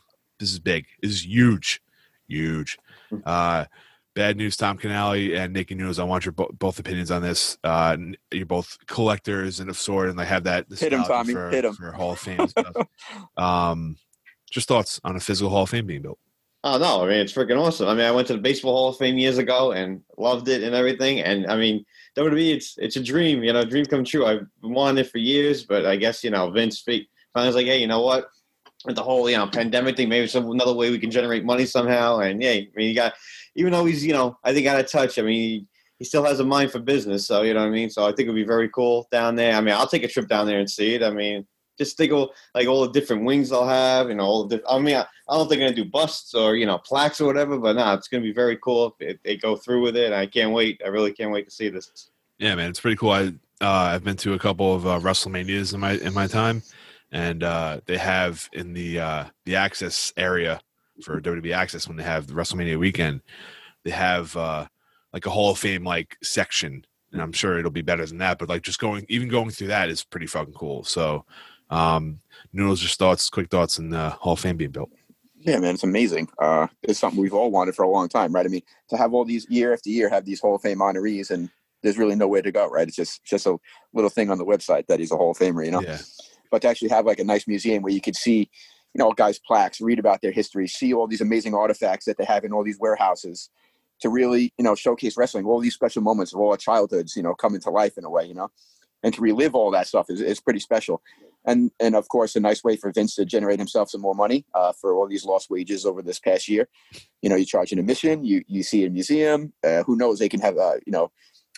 This 0.40 0.50
is 0.50 0.58
big. 0.58 0.86
This 1.02 1.12
is 1.12 1.26
huge, 1.26 1.82
huge. 2.26 2.78
Uh, 3.26 3.66
bad 4.14 4.36
news, 4.38 4.56
Tom 4.56 4.78
Canale 4.78 5.36
and 5.36 5.52
Nikki 5.52 5.74
News. 5.74 5.98
I 5.98 6.04
want 6.04 6.24
your 6.24 6.32
bo- 6.32 6.50
both 6.58 6.78
opinions 6.78 7.10
on 7.10 7.20
this. 7.20 7.58
Uh, 7.62 7.96
you're 8.32 8.46
both 8.46 8.78
collectors 8.86 9.60
and 9.60 9.68
of 9.68 9.76
sort, 9.76 10.08
and 10.08 10.18
they 10.18 10.24
have 10.24 10.44
that. 10.44 10.66
Hit 10.70 10.92
nostalgia 10.92 11.08
Tommy. 11.08 11.32
For, 11.34 11.50
Hit 11.50 11.64
'em. 11.66 11.74
for 11.74 11.92
Hall 11.92 12.12
of 12.12 12.18
Fame 12.18 12.48
stuff. 12.48 12.74
Um, 13.36 13.96
just 14.50 14.68
thoughts 14.68 15.00
on 15.04 15.16
a 15.16 15.20
physical 15.20 15.50
Hall 15.50 15.64
of 15.64 15.70
Fame 15.70 15.86
being 15.86 16.02
built. 16.02 16.18
Oh 16.64 16.78
no, 16.78 17.04
I 17.04 17.08
mean 17.08 17.18
it's 17.18 17.32
freaking 17.32 17.60
awesome. 17.60 17.88
I 17.88 17.94
mean 17.94 18.06
I 18.06 18.10
went 18.10 18.26
to 18.28 18.32
the 18.32 18.40
Baseball 18.40 18.74
Hall 18.74 18.88
of 18.88 18.96
Fame 18.96 19.18
years 19.18 19.36
ago 19.38 19.72
and 19.72 20.00
loved 20.16 20.48
it 20.48 20.62
and 20.62 20.74
everything. 20.74 21.20
And 21.20 21.46
I 21.46 21.56
mean 21.56 21.84
WWE, 22.18 22.54
it's 22.54 22.76
it's 22.78 22.96
a 22.96 23.02
dream, 23.02 23.44
you 23.44 23.52
know, 23.52 23.64
dream 23.64 23.84
come 23.86 24.04
true. 24.04 24.26
I've 24.26 24.46
wanted 24.62 25.06
it 25.06 25.10
for 25.10 25.18
years, 25.18 25.64
but 25.64 25.86
I 25.86 25.96
guess 25.96 26.24
you 26.24 26.30
know 26.30 26.50
Vince 26.50 26.80
finally 26.82 27.06
was 27.48 27.54
like, 27.56 27.66
hey, 27.66 27.78
you 27.78 27.86
know 27.86 28.02
what? 28.02 28.28
With 28.84 28.96
the 28.96 29.02
whole 29.02 29.30
you 29.30 29.36
know 29.36 29.46
pandemic 29.46 29.96
thing, 29.96 30.08
maybe 30.08 30.26
some 30.26 30.50
another 30.50 30.74
way 30.74 30.90
we 30.90 30.98
can 30.98 31.10
generate 31.10 31.44
money 31.44 31.64
somehow. 31.64 32.18
And 32.18 32.42
yeah, 32.42 32.50
I 32.50 32.68
mean 32.74 32.88
you 32.88 32.94
got 32.94 33.14
even 33.54 33.72
though 33.72 33.84
he's 33.84 34.04
you 34.04 34.12
know 34.12 34.36
I 34.42 34.52
think 34.52 34.66
out 34.66 34.80
of 34.80 34.90
touch. 34.90 35.18
I 35.18 35.22
mean 35.22 35.40
he, 35.40 35.66
he 35.98 36.04
still 36.04 36.24
has 36.24 36.40
a 36.40 36.44
mind 36.44 36.72
for 36.72 36.80
business, 36.80 37.26
so 37.26 37.42
you 37.42 37.54
know 37.54 37.60
what 37.60 37.68
I 37.68 37.70
mean. 37.70 37.90
So 37.90 38.04
I 38.04 38.08
think 38.08 38.20
it'd 38.20 38.34
be 38.34 38.44
very 38.44 38.68
cool 38.68 39.06
down 39.12 39.36
there. 39.36 39.54
I 39.54 39.60
mean 39.60 39.74
I'll 39.74 39.88
take 39.88 40.04
a 40.04 40.08
trip 40.08 40.28
down 40.28 40.46
there 40.46 40.58
and 40.58 40.70
see 40.70 40.94
it. 40.94 41.02
I 41.02 41.10
mean 41.10 41.46
just 41.78 41.96
think 41.96 42.12
of 42.12 42.30
like 42.54 42.68
all 42.68 42.82
the 42.82 42.92
different 42.92 43.24
wings 43.24 43.50
they'll 43.50 43.66
have, 43.66 44.08
know, 44.08 44.24
all 44.24 44.44
the 44.44 44.56
diff- 44.56 44.66
I 44.68 44.78
mean, 44.78 44.96
I, 44.96 45.06
I 45.28 45.36
don't 45.36 45.48
think 45.48 45.60
they're 45.60 45.68
gonna 45.68 45.84
do 45.84 45.90
busts 45.90 46.34
or 46.34 46.56
you 46.56 46.66
know 46.66 46.78
plaques 46.78 47.20
or 47.20 47.26
whatever, 47.26 47.58
but 47.58 47.76
no, 47.76 47.94
it's 47.94 48.08
gonna 48.08 48.22
be 48.22 48.32
very 48.32 48.58
cool 48.58 48.96
if 49.00 49.22
they 49.22 49.36
go 49.36 49.56
through 49.56 49.82
with 49.82 49.96
it. 49.96 50.12
I 50.12 50.26
can't 50.26 50.52
wait. 50.52 50.80
I 50.84 50.88
really 50.88 51.12
can't 51.12 51.30
wait 51.30 51.46
to 51.46 51.50
see 51.50 51.68
this. 51.68 52.10
Yeah, 52.38 52.54
man, 52.54 52.70
it's 52.70 52.80
pretty 52.80 52.96
cool. 52.96 53.10
I 53.10 53.32
uh, 53.60 53.92
I've 53.92 54.04
been 54.04 54.16
to 54.18 54.34
a 54.34 54.38
couple 54.38 54.74
of 54.74 54.86
uh, 54.86 55.00
WrestleManias 55.00 55.74
in 55.74 55.80
my 55.80 55.92
in 55.92 56.14
my 56.14 56.26
time, 56.26 56.62
and 57.10 57.42
uh, 57.42 57.80
they 57.86 57.98
have 57.98 58.48
in 58.52 58.72
the 58.72 59.00
uh, 59.00 59.24
the 59.44 59.56
access 59.56 60.12
area 60.16 60.60
for 61.02 61.20
WWE 61.20 61.54
Access 61.54 61.88
when 61.88 61.96
they 61.96 62.02
have 62.02 62.26
the 62.26 62.34
WrestleMania 62.34 62.78
weekend, 62.78 63.22
they 63.84 63.90
have 63.90 64.36
uh, 64.36 64.66
like 65.12 65.26
a 65.26 65.30
Hall 65.30 65.50
of 65.50 65.58
Fame 65.58 65.84
like 65.84 66.16
section, 66.22 66.84
and 67.12 67.22
I'm 67.22 67.32
sure 67.32 67.58
it'll 67.58 67.70
be 67.70 67.82
better 67.82 68.06
than 68.06 68.18
that. 68.18 68.38
But 68.38 68.48
like 68.48 68.62
just 68.62 68.78
going 68.78 69.06
even 69.08 69.28
going 69.28 69.50
through 69.50 69.68
that 69.68 69.88
is 69.88 70.04
pretty 70.04 70.26
fucking 70.26 70.54
cool. 70.54 70.84
So, 70.84 71.24
um, 71.70 72.20
Noodles, 72.52 72.80
just 72.80 72.98
thoughts, 72.98 73.28
quick 73.30 73.50
thoughts, 73.50 73.78
and 73.78 73.92
the 73.92 74.10
Hall 74.10 74.34
of 74.34 74.40
Fame 74.40 74.56
being 74.56 74.70
built. 74.70 74.90
Yeah, 75.36 75.58
man, 75.58 75.74
it's 75.74 75.84
amazing. 75.84 76.28
Uh, 76.38 76.66
it's 76.82 76.98
something 76.98 77.20
we've 77.20 77.34
all 77.34 77.50
wanted 77.50 77.74
for 77.74 77.84
a 77.84 77.88
long 77.88 78.08
time, 78.08 78.32
right? 78.32 78.44
I 78.44 78.48
mean, 78.48 78.62
to 78.90 78.96
have 78.96 79.14
all 79.14 79.24
these 79.24 79.46
year 79.48 79.72
after 79.72 79.88
year 79.88 80.08
have 80.08 80.24
these 80.24 80.40
Hall 80.40 80.56
of 80.56 80.62
Fame 80.62 80.78
honorees, 80.78 81.30
and 81.30 81.48
there's 81.82 81.96
really 81.96 82.16
nowhere 82.16 82.42
to 82.42 82.50
go, 82.50 82.68
right? 82.68 82.88
It's 82.88 82.96
just 82.96 83.24
just 83.24 83.46
a 83.46 83.56
little 83.94 84.10
thing 84.10 84.30
on 84.30 84.38
the 84.38 84.44
website 84.44 84.86
that 84.88 84.98
he's 84.98 85.12
a 85.12 85.16
Hall 85.16 85.30
of 85.30 85.38
Famer, 85.38 85.64
you 85.64 85.70
know. 85.70 85.80
Yeah, 85.82 85.98
But 86.50 86.62
to 86.62 86.68
actually 86.68 86.88
have 86.88 87.06
like 87.06 87.20
a 87.20 87.24
nice 87.24 87.46
museum 87.46 87.82
where 87.82 87.92
you 87.92 88.00
could 88.00 88.16
see, 88.16 88.50
you 88.94 88.98
know, 88.98 89.12
guys' 89.12 89.38
plaques, 89.38 89.80
read 89.80 90.00
about 90.00 90.22
their 90.22 90.32
history, 90.32 90.66
see 90.66 90.92
all 90.92 91.06
these 91.06 91.20
amazing 91.20 91.54
artifacts 91.54 92.06
that 92.06 92.18
they 92.18 92.24
have 92.24 92.44
in 92.44 92.52
all 92.52 92.64
these 92.64 92.80
warehouses, 92.80 93.48
to 94.00 94.08
really, 94.08 94.52
you 94.58 94.64
know, 94.64 94.74
showcase 94.74 95.16
wrestling, 95.16 95.46
all 95.46 95.60
these 95.60 95.74
special 95.74 96.02
moments 96.02 96.32
of 96.34 96.40
all 96.40 96.50
our 96.50 96.56
childhoods, 96.56 97.14
you 97.14 97.22
know, 97.22 97.34
coming 97.34 97.60
to 97.60 97.70
life 97.70 97.96
in 97.96 98.04
a 98.04 98.10
way, 98.10 98.24
you 98.24 98.34
know. 98.34 98.50
and 99.02 99.14
to 99.14 99.20
relive 99.20 99.54
all 99.54 99.70
that 99.70 99.86
stuff 99.86 100.10
is, 100.10 100.20
is 100.20 100.40
pretty 100.40 100.60
special. 100.60 101.00
And 101.44 101.70
and 101.80 101.94
of 101.94 102.08
course, 102.08 102.36
a 102.36 102.40
nice 102.40 102.62
way 102.62 102.76
for 102.76 102.92
Vince 102.92 103.14
to 103.14 103.24
generate 103.24 103.58
himself 103.58 103.90
some 103.90 104.00
more 104.00 104.14
money 104.14 104.44
uh, 104.54 104.72
for 104.72 104.94
all 104.94 105.08
these 105.08 105.24
lost 105.24 105.48
wages 105.50 105.86
over 105.86 106.02
this 106.02 106.18
past 106.18 106.48
year. 106.48 106.68
You 107.22 107.30
know, 107.30 107.36
you 107.36 107.44
charge 107.44 107.72
an 107.72 107.78
admission, 107.78 108.24
you 108.24 108.42
you 108.46 108.62
see 108.62 108.84
a 108.84 108.90
museum. 108.90 109.52
Uh, 109.64 109.82
who 109.84 109.96
knows? 109.96 110.18
They 110.18 110.28
can 110.28 110.40
have 110.40 110.58
uh, 110.58 110.74
you 110.86 110.92
know 110.92 111.10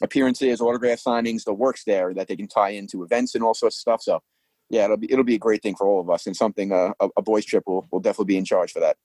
appearances, 0.02 0.60
autograph 0.60 1.02
signings, 1.02 1.44
the 1.44 1.54
works 1.54 1.84
there 1.84 2.14
that 2.14 2.28
they 2.28 2.36
can 2.36 2.48
tie 2.48 2.70
into 2.70 3.02
events 3.02 3.34
and 3.34 3.44
all 3.44 3.54
sorts 3.54 3.76
of 3.76 3.80
stuff. 3.80 4.02
So 4.02 4.20
yeah, 4.68 4.84
it'll 4.84 4.96
be 4.96 5.10
it'll 5.10 5.24
be 5.24 5.34
a 5.34 5.38
great 5.38 5.62
thing 5.62 5.74
for 5.76 5.86
all 5.86 6.00
of 6.00 6.10
us 6.10 6.26
and 6.26 6.36
something 6.36 6.72
uh, 6.72 6.92
a, 7.00 7.08
a 7.16 7.22
boys 7.22 7.44
trip 7.44 7.64
will 7.66 7.88
will 7.90 8.00
definitely 8.00 8.32
be 8.34 8.38
in 8.38 8.44
charge 8.44 8.72
for 8.72 8.80
that. 8.80 8.96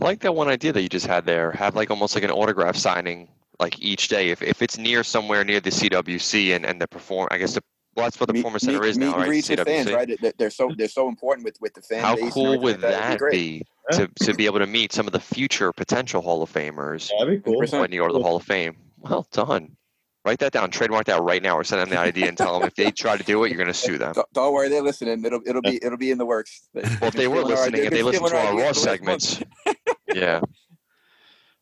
I 0.00 0.04
like 0.04 0.20
that 0.20 0.34
one 0.34 0.48
idea 0.48 0.72
that 0.72 0.82
you 0.82 0.88
just 0.88 1.06
had 1.06 1.26
there. 1.26 1.52
Have 1.52 1.76
like 1.76 1.90
almost 1.90 2.14
like 2.14 2.24
an 2.24 2.30
autograph 2.30 2.76
signing 2.76 3.28
like 3.60 3.80
each 3.80 4.08
day. 4.08 4.30
If, 4.30 4.42
if 4.42 4.62
it's 4.62 4.78
near 4.78 5.04
somewhere 5.04 5.44
near 5.44 5.60
the 5.60 5.70
CWC 5.70 6.56
and, 6.56 6.64
and 6.64 6.80
the 6.80 6.88
perform, 6.88 7.28
I 7.30 7.38
guess 7.38 7.54
the 7.54 7.62
well, 7.94 8.06
that's 8.06 8.18
what 8.20 8.26
the 8.28 8.32
Meet- 8.32 8.40
Performance 8.40 8.62
Center 8.64 8.80
meet- 8.80 8.88
is 8.88 8.98
meet 8.98 9.06
now, 9.06 9.12
and 9.12 9.20
right? 9.22 9.28
greets 9.28 9.48
with 9.50 9.60
fans, 9.60 9.92
right? 9.92 10.08
They- 10.20 10.32
They're 10.38 10.50
so 10.50 10.70
they're 10.76 10.88
so 10.88 11.08
important 11.08 11.44
with 11.44 11.60
with 11.60 11.74
the 11.74 11.82
fans. 11.82 12.02
How 12.02 12.16
base. 12.16 12.32
cool 12.32 12.58
would 12.60 12.80
like 12.82 12.90
that 12.92 13.18
great. 13.18 13.32
be 13.32 13.62
to, 13.92 14.08
to 14.22 14.34
be 14.34 14.46
able 14.46 14.58
to 14.60 14.66
meet 14.66 14.92
some 14.92 15.06
of 15.06 15.12
the 15.12 15.20
future 15.20 15.72
potential 15.72 16.22
Hall 16.22 16.42
of 16.42 16.52
Famers 16.52 17.10
That'd 17.18 17.42
be 17.44 17.50
cool. 17.50 17.58
when 17.80 17.92
you 17.92 18.00
go 18.00 18.06
to 18.08 18.12
the 18.12 18.22
Hall 18.22 18.36
of 18.36 18.42
Fame? 18.44 18.76
Well 18.98 19.26
done. 19.32 19.76
Write 20.24 20.38
that 20.38 20.52
down. 20.52 20.70
Trademark 20.70 21.06
that 21.06 21.20
right 21.20 21.42
now, 21.42 21.56
or 21.58 21.64
send 21.64 21.80
them 21.82 21.88
the 21.88 21.98
idea 21.98 22.28
and 22.28 22.38
tell 22.38 22.56
them 22.60 22.68
if 22.68 22.76
they 22.76 22.92
try 22.92 23.16
to 23.16 23.24
do 23.24 23.42
it, 23.42 23.48
you're 23.48 23.56
going 23.58 23.66
to 23.66 23.74
sue 23.74 23.98
them. 23.98 24.12
Don't- 24.12 24.32
Don't 24.32 24.54
worry, 24.54 24.68
they're 24.68 24.80
listening. 24.80 25.24
It'll 25.24 25.40
it'll 25.44 25.62
be 25.62 25.80
it'll 25.84 25.98
be 25.98 26.12
in 26.12 26.18
the 26.18 26.24
works. 26.26 26.68
Well, 26.72 26.84
if 27.02 27.14
they 27.14 27.26
were 27.26 27.42
listening, 27.42 27.84
if 27.84 27.90
they 27.90 28.04
listened 28.04 28.28
to 28.28 28.36
our 28.36 28.56
Raw 28.56 28.70
segments, 28.72 29.42
yeah, 30.14 30.40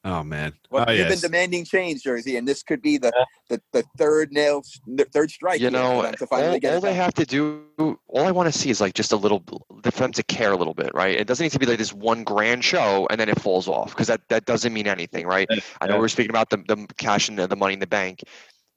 Oh 0.03 0.23
man. 0.23 0.55
Well, 0.71 0.87
oh 0.89 0.93
you've 0.93 1.09
yes. 1.09 1.21
been 1.21 1.31
demanding 1.31 1.65
change, 1.67 2.03
Jersey, 2.03 2.37
and 2.37 2.49
this 2.49 2.63
could 2.63 2.81
be 2.81 2.97
the 2.97 3.13
the, 3.51 3.61
the 3.73 3.85
third 3.99 4.33
nail, 4.33 4.63
the 4.87 5.05
third 5.05 5.31
strike. 5.31 5.61
you 5.61 5.71
know, 5.71 6.11
to 6.13 6.27
all, 6.31 6.59
get 6.59 6.75
all 6.75 6.81
they 6.81 6.95
have 6.95 7.13
to 7.15 7.27
do, 7.27 7.65
all 7.79 8.25
I 8.25 8.31
want 8.31 8.51
to 8.51 8.59
see 8.59 8.71
is 8.71 8.81
like 8.81 8.95
just 8.95 9.13
a 9.13 9.17
little, 9.17 9.43
for 9.83 9.91
them 9.91 10.13
to 10.13 10.23
care 10.23 10.53
a 10.53 10.57
little 10.57 10.73
bit, 10.73 10.95
right? 10.95 11.15
It 11.17 11.27
doesn't 11.27 11.45
need 11.45 11.53
to 11.53 11.59
be 11.59 11.67
like 11.67 11.79
this 11.79 11.93
one 11.93 12.25
grand 12.25 12.65
show 12.65 13.07
and 13.11 13.21
then 13.21 13.29
it 13.29 13.39
falls 13.41 13.69
off 13.69 13.91
because 13.91 14.07
that, 14.07 14.23
that 14.29 14.47
doesn't 14.47 14.73
mean 14.73 14.87
anything, 14.87 15.27
right? 15.27 15.49
I 15.81 15.87
know 15.87 15.95
Yeah. 15.95 16.01
we're 16.01 16.09
speaking 16.09 16.31
about 16.31 16.49
the, 16.49 16.59
the 16.67 16.87
cash 16.97 17.29
and 17.29 17.39
the, 17.39 17.47
the 17.47 17.57
money 17.57 17.75
in 17.75 17.81
the 17.81 17.87
bank. 17.87 18.23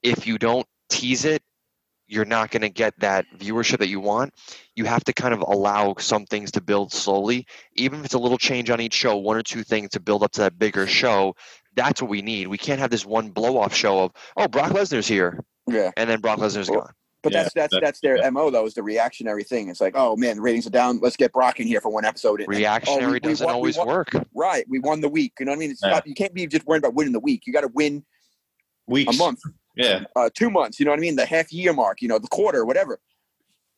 If 0.02 0.28
you 0.28 0.38
don't 0.38 0.68
tease 0.90 1.24
it, 1.24 1.42
you're 2.14 2.26
not 2.26 2.52
going 2.52 2.62
to 2.62 2.70
get 2.70 2.94
that 3.00 3.26
viewership 3.38 3.80
that 3.80 3.88
you 3.88 4.00
want. 4.00 4.34
You 4.76 4.86
have 4.86 5.04
to 5.06 5.14
kind 5.14 5.34
of 5.34 5.42
allow 5.42 5.96
some 5.98 6.26
things 6.26 6.52
to 6.52 6.62
build 6.62 6.92
slowly, 6.94 7.46
even 7.76 8.00
if 8.00 8.06
it's 8.06 8.14
a 8.14 8.20
little 8.20 8.38
change 8.38 8.70
on 8.70 8.80
each 8.80 8.94
show, 8.94 9.18
one 9.18 9.36
or 9.38 9.42
two 9.44 9.64
things 9.64 9.90
to 9.92 10.00
build 10.00 10.22
up 10.24 10.32
to 10.34 10.42
that 10.42 10.60
bigger 10.60 10.86
show. 10.88 11.36
That's 11.76 12.02
what 12.02 12.10
we 12.10 12.22
need. 12.22 12.48
We 12.48 12.58
can't 12.58 12.80
have 12.80 12.92
this 12.92 13.06
one 13.06 13.30
blow 13.32 13.58
off 13.58 13.74
show 13.74 14.04
of, 14.04 14.12
oh, 14.38 14.48
Brock 14.48 14.72
Lesnar's 14.72 15.08
here, 15.08 15.44
Yeah, 15.68 15.90
and 15.98 16.08
then 16.10 16.22
Brock 16.22 16.38
Lesnar's 16.40 16.70
Well, 16.70 16.82
gone. 16.82 16.92
but 17.24 17.34
Yeah, 17.34 17.44
that's 17.44 17.54
that's 17.56 17.74
that- 17.74 17.82
that's 17.82 18.00
their 18.02 18.18
yeah. 18.18 18.30
mo 18.30 18.52
though. 18.52 18.66
Is 18.68 18.76
the 18.76 18.84
reactionary 18.84 19.44
thing? 19.44 19.70
It's 19.70 19.82
like, 19.82 19.94
oh 19.96 20.16
man, 20.16 20.36
the 20.36 20.42
ratings 20.44 20.68
are 20.68 20.72
down. 20.72 21.00
Let's 21.02 21.16
get 21.18 21.32
Brock 21.34 21.60
in 21.60 21.66
here 21.68 21.82
for 21.82 21.90
one 21.92 22.06
episode. 22.06 22.42
And- 22.42 22.48
and, 22.48 22.56
oh, 22.56 22.58
Reactionary 22.60 23.04
oh, 23.04 23.08
we- 23.08 23.14
we 23.14 23.20
doesn't 23.22 23.46
won- 23.46 23.56
always 23.56 23.78
won- 23.78 23.88
work. 23.88 24.10
Right, 24.36 24.66
we 24.70 24.78
won 24.80 25.02
the 25.02 25.10
week. 25.10 25.34
You 25.40 25.46
know 25.48 25.52
what 25.52 25.56
I 25.56 25.60
mean? 25.60 25.72
It's 25.72 25.82
Yeah. 25.84 25.90
not, 25.92 26.06
you 26.08 26.14
can't 26.14 26.34
be 26.34 26.46
just 26.46 26.68
worried 26.68 26.80
about 26.84 26.94
winning 26.94 27.14
the 27.14 27.20
week. 27.20 27.48
You 27.48 27.54
got 27.54 27.62
to 27.62 27.70
win 27.70 28.06
Weeks. 28.88 29.16
a 29.16 29.18
month, 29.18 29.40
Yeah. 29.76 30.04
uh, 30.16 30.30
two 30.34 30.50
months. 30.50 30.80
You 30.80 30.86
know 30.86 30.92
what 30.92 31.00
I 31.00 31.02
mean? 31.02 31.16
The 31.16 31.26
half 31.26 31.52
year 31.52 31.74
mark. 31.74 32.02
You 32.02 32.08
know, 32.08 32.20
the 32.20 32.28
quarter, 32.28 32.66
whatever. 32.66 33.00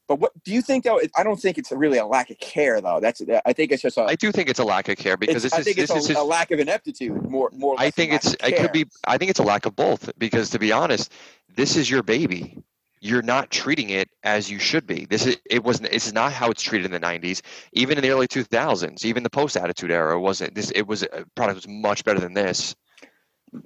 But 0.07 0.19
what 0.19 0.31
do 0.43 0.53
you 0.53 0.61
think 0.61 0.83
though? 0.83 1.01
I 1.17 1.23
don't 1.23 1.39
think 1.39 1.57
it's 1.57 1.71
really 1.71 1.97
a 1.97 2.05
lack 2.05 2.29
of 2.29 2.37
care 2.37 2.79
though. 2.79 2.99
That's 2.99 3.21
I 3.45 3.53
think 3.53 3.71
it's 3.71 3.81
just 3.81 3.97
a. 3.97 4.03
I 4.03 4.15
do 4.15 4.31
think 4.31 4.49
it's 4.49 4.59
a 4.59 4.63
lack 4.63 4.87
of 4.87 4.97
care 4.97 5.17
because 5.17 5.43
it's, 5.43 5.45
this 5.45 5.53
I 5.53 5.59
is 5.59 5.65
think 5.65 5.77
this 5.77 5.89
it's 5.89 5.99
is 5.99 6.05
a, 6.05 6.09
his 6.09 6.17
a 6.17 6.23
lack 6.23 6.51
of 6.51 6.59
ineptitude. 6.59 7.27
More, 7.29 7.49
more. 7.53 7.75
I 7.77 7.89
think 7.89 8.13
it's 8.13 8.35
it 8.43 8.57
could 8.57 8.71
be 8.71 8.85
I 9.07 9.17
think 9.17 9.31
it's 9.31 9.39
a 9.39 9.43
lack 9.43 9.65
of 9.65 9.75
both 9.75 10.11
because 10.17 10.51
to 10.51 10.59
be 10.59 10.71
honest, 10.71 11.11
this 11.55 11.75
is 11.75 11.89
your 11.89 12.03
baby. 12.03 12.61
You're 13.01 13.23
not 13.23 13.51
treating 13.51 13.89
it 13.91 14.09
as 14.23 14.49
you 14.49 14.57
should 14.57 14.87
be. 14.87 15.05
This 15.05 15.25
is 15.25 15.37
it 15.49 15.63
wasn't 15.63 15.89
It's 15.91 16.13
not 16.13 16.31
how 16.31 16.49
it's 16.49 16.61
treated 16.61 16.85
in 16.85 16.91
the 16.91 16.99
90s, 16.99 17.41
even 17.73 17.97
in 17.97 18.03
the 18.03 18.09
early 18.11 18.27
2000s, 18.27 19.05
even 19.05 19.23
the 19.23 19.29
post 19.29 19.57
attitude 19.57 19.91
era 19.91 20.19
wasn't 20.19 20.53
this 20.53 20.71
it 20.71 20.83
was 20.83 21.01
a 21.03 21.25
product 21.35 21.55
was 21.55 21.67
much 21.67 22.03
better 22.03 22.19
than 22.19 22.33
this. 22.33 22.75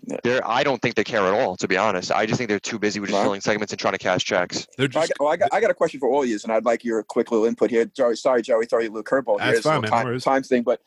Yeah. 0.06 0.18
There 0.24 0.48
I 0.48 0.64
don't 0.64 0.82
think 0.82 0.96
they 0.96 1.04
care 1.04 1.22
at 1.22 1.34
all 1.34 1.56
to 1.58 1.68
be 1.68 1.78
honest. 1.78 2.12
I 2.12 2.26
just 2.26 2.38
think 2.38 2.50
they're 2.50 2.60
too 2.60 2.80
busy 2.80 3.00
with 3.00 3.10
just 3.10 3.18
Right. 3.18 3.24
filling 3.24 3.42
segments 3.42 3.74
and 3.74 3.80
trying 3.80 3.94
to 3.94 3.98
cash 4.00 4.24
checks. 4.24 4.68
They're 4.78 4.88
Well, 4.94 5.04
I 5.04 5.08
just 5.08 5.18
got, 5.18 5.24
well, 5.24 5.34
I, 5.34 5.38
got, 5.38 5.50
I 5.54 5.62
got 5.62 5.72
a 5.72 5.74
question 5.74 6.00
for 6.00 6.10
all 6.10 6.24
of 6.24 6.30
you, 6.30 6.40
and 6.44 6.52
I'd 6.52 6.66
like 6.66 6.84
your 6.84 7.04
quick 7.04 7.32
little 7.32 7.46
input 7.46 7.70
here. 7.70 7.86
Joey, 7.86 8.16
sorry, 8.16 8.42
Joey, 8.42 8.66
throw 8.66 8.80
you 8.80 8.90
a 8.90 8.94
little 8.94 9.04
curveball 9.04 9.40
here. 9.40 9.48
That's 9.48 9.58
It's 9.60 9.66
a 9.66 9.70
fine, 9.70 9.82
little 9.82 9.98
man, 9.98 10.14
no 10.14 10.20
Time, 10.20 10.44
thing, 10.44 10.64
but 10.64 10.82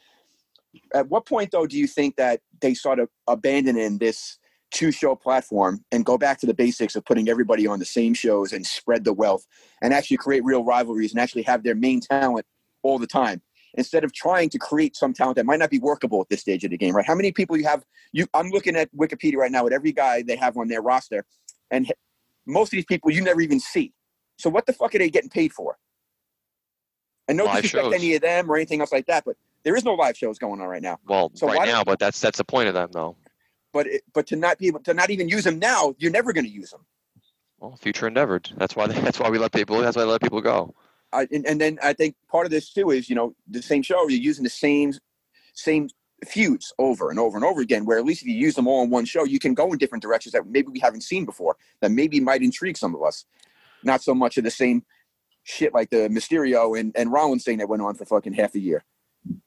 at 0.95 1.09
what 1.09 1.27
point 1.27 1.51
though 1.51 1.67
do 1.67 1.79
you 1.79 1.87
think 1.87 2.17
that 2.17 2.41
they 2.61 2.75
sort 2.75 2.99
of 2.99 3.09
abandoning 3.29 3.99
this 3.99 4.39
two-show 4.71 5.15
platform 5.15 5.85
and 5.93 6.05
go 6.05 6.17
back 6.17 6.39
to 6.41 6.47
the 6.47 6.55
basics 6.55 6.97
of 6.97 7.05
putting 7.05 7.29
everybody 7.29 7.67
on 7.67 7.79
the 7.79 7.85
same 7.85 8.15
shows 8.15 8.55
and 8.55 8.67
spread 8.67 9.05
the 9.05 9.13
wealth 9.13 9.47
and 9.83 9.93
actually 9.93 10.17
create 10.17 10.43
real 10.45 10.65
rivalries 10.65 11.13
and 11.13 11.21
actually 11.21 11.43
have 11.43 11.63
their 11.63 11.75
main 11.75 12.01
talent 12.01 12.47
all 12.83 12.99
the 12.99 13.07
time? 13.07 13.43
Instead 13.75 14.05
of 14.05 14.13
trying 14.13 14.51
to 14.51 14.59
create 14.59 14.97
some 14.97 15.15
talent 15.15 15.37
that 15.37 15.47
might 15.47 15.59
not 15.59 15.71
be 15.71 15.79
workable 15.79 16.21
at 16.21 16.29
this 16.29 16.41
stage 16.41 16.63
of 16.65 16.71
the 16.71 16.77
game, 16.77 16.95
right? 16.95 17.07
How 17.07 17.15
many 17.15 17.33
people 17.33 17.57
you 17.57 17.65
have? 17.65 17.85
You, 18.13 18.27
I'm 18.35 18.51
looking 18.51 18.77
at 18.77 18.95
Wikipedia 18.95 19.37
right 19.37 19.51
now 19.51 19.67
at 19.67 19.73
every 19.73 19.93
guy 19.93 20.23
they 20.23 20.37
have 20.37 20.57
on 20.57 20.69
their 20.69 20.83
roster, 20.83 21.25
and 21.71 21.91
most 22.47 22.69
of 22.69 22.77
these 22.77 22.85
people 22.85 23.11
you 23.11 23.23
never 23.23 23.41
even 23.41 23.61
see. 23.61 23.93
So 24.37 24.51
what 24.51 24.67
the 24.67 24.73
fuck 24.73 24.95
are 24.95 24.99
they 24.99 25.11
getting 25.11 25.31
paid 25.31 25.53
for? 25.53 25.79
And 27.29 27.39
no 27.39 27.45
Live 27.45 27.63
disrespect 27.63 27.85
shows. 27.85 27.95
any 27.95 28.15
of 28.15 28.23
them 28.23 28.51
or 28.51 28.57
anything 28.57 28.81
else 28.81 28.93
like 28.93 29.07
that, 29.07 29.25
but 29.25 29.37
there 29.65 29.77
is 29.77 29.85
no 29.85 29.95
live 29.95 30.17
shows 30.17 30.39
going 30.39 30.61
on 30.61 30.67
right 30.67 30.83
now. 30.83 30.99
Well, 31.07 31.31
So 31.35 31.47
right 31.47 31.67
now, 31.67 31.85
but 31.85 31.99
that's 31.99 32.21
that's 32.21 32.39
the 32.39 32.45
point 32.45 32.69
of 32.69 32.75
them 32.75 32.91
though. 32.93 33.17
But 33.73 33.87
it, 33.87 34.03
but 34.13 34.27
to 34.29 34.37
not 34.37 34.59
be 34.59 34.67
able 34.67 34.81
to 34.81 34.93
not 34.93 35.11
even 35.11 35.29
use 35.29 35.45
them 35.45 35.59
now, 35.59 35.95
you're 35.99 36.11
never 36.11 36.33
going 36.33 36.45
to 36.45 36.51
use 36.51 36.71
them. 36.71 36.85
Well, 37.59 37.77
future 37.77 38.09
endeavored. 38.09 38.51
That's 38.57 38.75
why 38.75 38.87
that's 38.89 39.21
why 39.21 39.31
we 39.31 39.39
let 39.39 39.53
people 39.53 39.81
that's 39.81 39.97
why 39.97 40.03
I 40.03 40.07
let 40.07 40.21
people 40.21 40.41
go. 40.41 40.75
I, 41.13 41.29
and, 41.31 41.47
and 41.47 41.61
then 41.61 41.79
I 41.83 41.93
think 41.93 42.17
part 42.29 42.47
of 42.47 42.51
this 42.51 42.73
too 42.73 42.91
is 42.91 43.09
you 43.09 43.15
know 43.15 43.35
the 43.49 43.63
same 43.63 43.83
show 43.83 44.09
you're 44.09 44.21
using 44.21 44.45
the 44.45 44.51
same 44.51 44.93
same 45.55 45.89
feuds 46.27 46.73
over 46.79 47.11
and 47.11 47.19
over 47.19 47.37
and 47.37 47.45
over 47.45 47.61
again. 47.61 47.85
Where 47.85 47.99
at 47.99 48.05
least 48.05 48.23
if 48.23 48.29
you 48.29 48.35
use 48.35 48.55
them 48.55 48.67
all 48.67 48.83
in 48.83 48.91
one 48.91 49.05
show, 49.05 49.25
you 49.25 49.39
can 49.39 49.55
go 49.55 49.73
in 49.73 49.79
different 49.79 50.03
directions 50.03 50.33
that 50.33 50.47
maybe 50.47 50.69
we 50.69 50.81
haven't 50.81 51.03
seen 51.03 51.25
before. 51.25 51.57
That 51.81 51.91
maybe 51.91 52.21
might 52.21 52.43
intrigue 52.43 52.77
some 52.77 52.95
of 52.95 53.03
us. 53.03 53.25
Not 53.83 54.03
so 54.03 54.15
much 54.15 54.39
of 54.39 54.45
the 54.45 54.51
same 54.51 54.85
shit 55.45 55.75
like 55.75 55.91
the 55.91 56.09
Mysterio 56.09 56.79
and 56.79 56.93
and 56.97 57.13
Rollins 57.13 57.45
thing 57.45 57.59
that 57.59 57.69
went 57.69 57.83
on 57.83 57.95
for 57.95 58.05
fucking 58.05 58.35
half 58.35 58.55
a 58.55 58.61
year. 58.61 58.85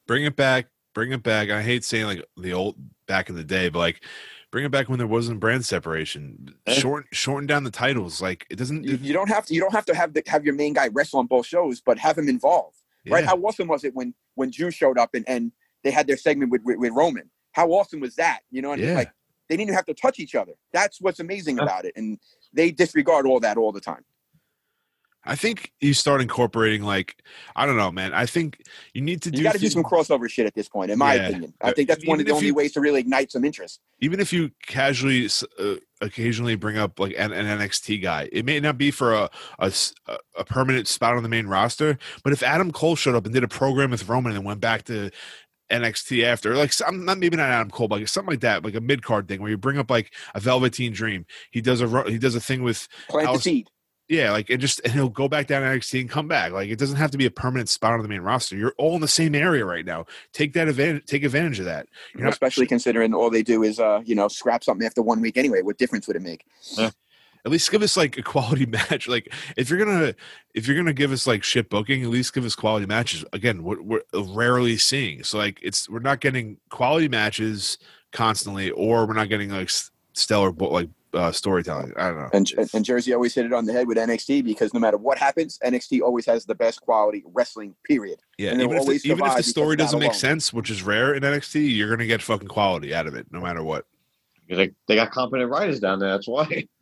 bring 0.06 0.24
it 0.24 0.36
back, 0.36 0.68
bring 0.94 1.12
it 1.12 1.22
back. 1.22 1.50
I 1.50 1.62
hate 1.62 1.84
saying 1.84 2.06
like 2.06 2.24
the 2.36 2.52
old 2.52 2.76
back 3.06 3.28
in 3.28 3.36
the 3.36 3.44
day, 3.44 3.68
but 3.68 3.78
like 3.78 4.04
bring 4.50 4.64
it 4.64 4.70
back 4.70 4.88
when 4.88 4.98
there 4.98 5.06
wasn't 5.06 5.40
brand 5.40 5.64
separation. 5.64 6.54
Yeah. 6.66 6.74
Shorten 6.74 7.08
shorten 7.12 7.46
down 7.46 7.64
the 7.64 7.70
titles. 7.70 8.20
Like 8.20 8.46
it 8.50 8.56
doesn't. 8.56 8.84
You, 8.84 8.98
you 9.00 9.12
don't 9.12 9.28
have 9.28 9.46
to 9.46 9.54
you 9.54 9.60
don't 9.60 9.72
have 9.72 9.84
to 9.86 9.94
have 9.94 10.14
the, 10.14 10.22
have 10.26 10.44
your 10.44 10.54
main 10.54 10.72
guy 10.72 10.88
wrestle 10.88 11.18
on 11.18 11.26
both 11.26 11.46
shows, 11.46 11.80
but 11.80 11.98
have 11.98 12.18
him 12.18 12.28
involved. 12.28 12.76
Right? 13.08 13.24
How 13.24 13.36
awesome 13.36 13.68
was 13.68 13.84
it 13.84 13.94
when 13.94 14.14
when 14.34 14.50
Drew 14.50 14.70
showed 14.70 14.98
up 14.98 15.10
and 15.14 15.24
and 15.28 15.52
they 15.84 15.92
had 15.92 16.06
their 16.06 16.16
segment 16.16 16.50
with 16.50 16.62
with, 16.64 16.78
with 16.78 16.92
Roman? 16.92 17.30
How 17.52 17.68
awesome 17.68 18.00
was 18.00 18.16
that? 18.16 18.40
You 18.50 18.62
know, 18.62 18.70
what 18.70 18.78
I 18.78 18.82
mean? 18.82 18.90
Yeah. 18.90 18.96
like 18.96 19.12
they 19.48 19.54
didn't 19.56 19.68
even 19.68 19.74
have 19.74 19.86
to 19.86 19.94
touch 19.94 20.18
each 20.18 20.34
other. 20.34 20.52
That's 20.72 21.00
what's 21.00 21.20
amazing 21.20 21.58
about 21.60 21.84
it, 21.84 21.92
and 21.96 22.18
they 22.52 22.72
disregard 22.72 23.26
all 23.26 23.40
that 23.40 23.56
all 23.56 23.72
the 23.72 23.80
time. 23.80 24.04
I 25.26 25.34
think 25.36 25.72
you 25.80 25.92
start 25.94 26.20
incorporating 26.20 26.82
like 26.82 27.16
I 27.54 27.66
don't 27.66 27.76
know, 27.76 27.90
man. 27.90 28.12
I 28.14 28.26
think 28.26 28.62
you 28.94 29.00
need 29.02 29.22
to 29.22 29.30
do. 29.30 29.38
You 29.38 29.44
got 29.44 29.52
to 29.54 29.58
do 29.58 29.68
some 29.68 29.82
crossover 29.82 30.28
shit 30.30 30.46
at 30.46 30.54
this 30.54 30.68
point, 30.68 30.90
in 30.90 30.98
my 30.98 31.14
Yeah. 31.14 31.28
opinion. 31.28 31.54
I 31.60 31.70
Uh, 31.70 31.72
think 31.72 31.88
that's 31.88 32.06
one 32.06 32.20
of 32.20 32.26
the 32.26 32.32
only 32.32 32.46
you- 32.46 32.54
ways 32.54 32.72
to 32.72 32.80
really 32.80 33.00
ignite 33.00 33.32
some 33.32 33.44
interest. 33.44 33.80
even 34.00 34.20
if 34.20 34.32
you 34.32 34.50
casually 34.66 35.28
uh, 35.58 35.74
occasionally 36.02 36.54
bring 36.54 36.76
up 36.76 37.00
like 37.00 37.14
an, 37.18 37.32
an 37.32 37.46
NXT 37.58 38.02
guy, 38.02 38.28
it 38.30 38.44
may 38.44 38.60
not 38.60 38.76
be 38.78 38.90
for 38.90 39.14
a 39.14 39.30
a 39.58 40.44
permanent 40.44 40.86
spot 40.86 41.16
on 41.16 41.22
the 41.22 41.28
main 41.28 41.46
roster, 41.46 41.98
but 42.22 42.32
if 42.32 42.42
Adam 42.42 42.70
Cole 42.72 42.94
showed 42.96 43.14
up 43.14 43.24
and 43.24 43.34
did 43.34 43.42
a 43.44 43.48
program 43.48 43.90
with 43.90 44.08
Roman 44.08 44.34
and 44.36 44.44
went 44.44 44.60
back 44.60 44.84
to 44.84 45.10
NXT 45.70 46.22
after, 46.24 46.54
like 46.54 46.72
some, 46.72 47.04
not 47.04 47.18
maybe 47.18 47.36
not 47.36 47.48
Adam 47.50 47.70
Cole, 47.70 47.88
but 47.88 47.98
like 48.00 48.08
something 48.08 48.30
like 48.34 48.40
that, 48.40 48.64
like 48.64 48.74
a 48.76 48.80
mid 48.80 49.02
card 49.02 49.26
thing 49.26 49.40
where 49.40 49.50
you 49.50 49.56
bring 49.56 49.78
up 49.78 49.90
like 49.90 50.12
a 50.34 50.40
Velveteen 50.40 50.92
Dream. 50.92 51.26
He 51.50 51.60
does 51.60 51.80
a 51.80 52.04
he 52.08 52.18
does 52.18 52.34
a 52.36 52.40
thing 52.40 52.62
with 52.62 52.86
Plant 53.08 53.32
the 53.32 53.38
seed. 53.40 53.68
Yeah, 54.08 54.30
like 54.30 54.50
it 54.50 54.58
just 54.58 54.80
and 54.84 54.92
he'll 54.92 55.08
go 55.08 55.28
back 55.28 55.46
down 55.46 55.62
NXT 55.62 56.00
and 56.00 56.10
come 56.10 56.28
back. 56.28 56.52
Like 56.52 56.68
it 56.68 56.78
doesn't 56.78 56.96
have 56.96 57.10
to 57.10 57.18
be 57.18 57.26
a 57.26 57.30
permanent 57.30 57.68
spot 57.68 57.94
on 57.94 58.02
the 58.02 58.08
main 58.08 58.20
roster. 58.20 58.56
You're 58.56 58.74
all 58.78 58.94
in 58.94 59.00
the 59.00 59.08
same 59.08 59.34
area 59.34 59.64
right 59.64 59.84
now. 59.84 60.06
Take 60.32 60.52
that 60.52 60.68
advantage. 60.68 61.06
Take 61.06 61.24
advantage 61.24 61.58
of 61.58 61.64
that. 61.64 61.88
You're 62.14 62.24
not 62.24 62.32
especially 62.32 62.66
considering 62.66 63.14
all 63.14 63.30
they 63.30 63.42
do 63.42 63.62
is 63.62 63.80
uh, 63.80 64.02
you 64.04 64.14
know 64.14 64.28
scrap 64.28 64.62
something 64.62 64.86
after 64.86 65.02
one 65.02 65.20
week 65.20 65.36
anyway. 65.36 65.62
What 65.62 65.78
difference 65.78 66.06
would 66.06 66.16
it 66.16 66.22
make? 66.22 66.44
at 67.46 67.52
least 67.52 67.70
give 67.70 67.82
us 67.82 67.96
like 67.96 68.18
a 68.18 68.22
quality 68.22 68.66
match. 68.90 69.08
Like 69.08 69.32
if 69.56 69.70
you're 69.70 69.78
gonna 69.78 70.14
if 70.54 70.66
you're 70.66 70.76
gonna 70.76 70.92
give 70.92 71.12
us 71.12 71.26
like 71.26 71.42
shit 71.42 71.70
booking, 71.70 72.02
at 72.02 72.08
least 72.08 72.34
give 72.34 72.44
us 72.44 72.54
quality 72.54 72.86
matches. 72.86 73.24
Again, 73.32 73.62
we're, 73.62 73.80
we're 73.80 74.02
rarely 74.14 74.76
seeing. 74.76 75.22
So 75.22 75.38
like 75.38 75.58
it's 75.62 75.88
we're 75.88 76.00
not 76.00 76.20
getting 76.20 76.58
quality 76.70 77.08
matches 77.08 77.78
constantly, 78.12 78.70
or 78.70 79.06
we're 79.06 79.14
not 79.14 79.28
getting 79.28 79.50
like 79.50 79.70
stellar 80.12 80.50
like 80.50 80.90
uh, 81.14 81.32
storytelling. 81.32 81.92
I 81.96 82.08
don't 82.08 82.18
know. 82.18 82.30
And, 82.32 82.52
and, 82.58 82.70
and 82.74 82.84
Jersey 82.84 83.12
always 83.12 83.34
hit 83.34 83.46
it 83.46 83.52
on 83.52 83.64
the 83.64 83.72
head 83.72 83.86
with 83.86 83.96
NXT 83.96 84.44
because 84.44 84.74
no 84.74 84.80
matter 84.80 84.96
what 84.96 85.18
happens, 85.18 85.58
NXT 85.64 86.02
always 86.02 86.26
has 86.26 86.44
the 86.44 86.54
best 86.54 86.80
quality 86.80 87.24
wrestling. 87.26 87.74
Period. 87.84 88.20
yeah, 88.38 88.50
and 88.50 88.60
they'll 88.60 88.66
even 88.66 88.76
if, 88.76 88.82
always 88.82 89.02
the, 89.02 89.10
even 89.10 89.26
if 89.26 89.36
the 89.36 89.42
story 89.42 89.76
doesn't 89.76 89.98
make 89.98 90.10
alone. 90.10 90.18
sense, 90.18 90.52
which 90.52 90.70
is 90.70 90.82
rare 90.82 91.14
in 91.14 91.22
NXT, 91.22 91.74
you're 91.74 91.90
gonna 91.90 92.06
get 92.06 92.22
fucking 92.22 92.48
quality 92.48 92.94
out 92.94 93.06
of 93.06 93.14
it, 93.14 93.26
no 93.30 93.40
matter 93.40 93.62
what. 93.62 93.86
They, 94.48 94.72
they 94.86 94.94
got 94.94 95.10
competent 95.10 95.50
writers 95.50 95.80
down 95.80 95.98
there. 95.98 96.10
That's 96.10 96.28
why. 96.28 96.66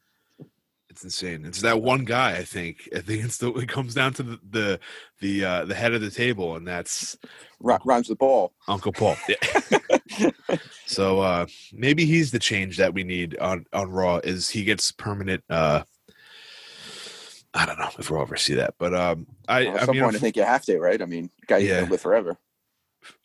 It's 0.94 1.02
insane. 1.02 1.44
It's 1.44 1.60
that 1.62 1.82
one 1.82 2.04
guy. 2.04 2.36
I 2.36 2.44
think. 2.44 2.88
I 2.94 3.00
think 3.00 3.24
it's 3.24 3.38
the. 3.38 3.52
It 3.54 3.68
comes 3.68 3.94
down 3.94 4.12
to 4.14 4.22
the 4.22 4.38
the 4.48 4.80
the, 5.20 5.44
uh, 5.44 5.64
the 5.64 5.74
head 5.74 5.92
of 5.92 6.00
the 6.00 6.10
table, 6.10 6.54
and 6.54 6.64
that's 6.68 7.18
Ry- 7.58 7.80
Rhymes 7.84 8.08
with 8.08 8.18
ball. 8.18 8.52
Uncle 8.68 8.92
Paul. 8.92 9.16
Yeah. 9.28 10.30
so 10.86 11.18
uh, 11.18 11.46
maybe 11.72 12.04
he's 12.04 12.30
the 12.30 12.38
change 12.38 12.76
that 12.76 12.94
we 12.94 13.02
need 13.02 13.36
on 13.38 13.66
on 13.72 13.90
Raw. 13.90 14.18
Is 14.18 14.48
he 14.50 14.62
gets 14.62 14.92
permanent? 14.92 15.42
Uh, 15.50 15.82
I 17.54 17.66
don't 17.66 17.78
know 17.80 17.90
if 17.98 18.08
we'll 18.08 18.22
ever 18.22 18.36
see 18.36 18.54
that, 18.54 18.74
but 18.78 18.94
um, 18.94 19.26
I, 19.48 19.64
Well, 19.64 19.74
at 19.76 19.82
I 19.82 19.86
some 19.86 19.96
mean, 19.96 20.04
point, 20.04 20.16
I 20.16 20.20
think 20.20 20.36
you 20.36 20.44
have 20.44 20.64
to, 20.66 20.78
right? 20.78 21.02
I 21.02 21.06
mean, 21.06 21.28
guy 21.48 21.58
you 21.58 21.70
Yeah. 21.70 21.80
can 21.80 21.90
live 21.90 22.00
forever. 22.00 22.36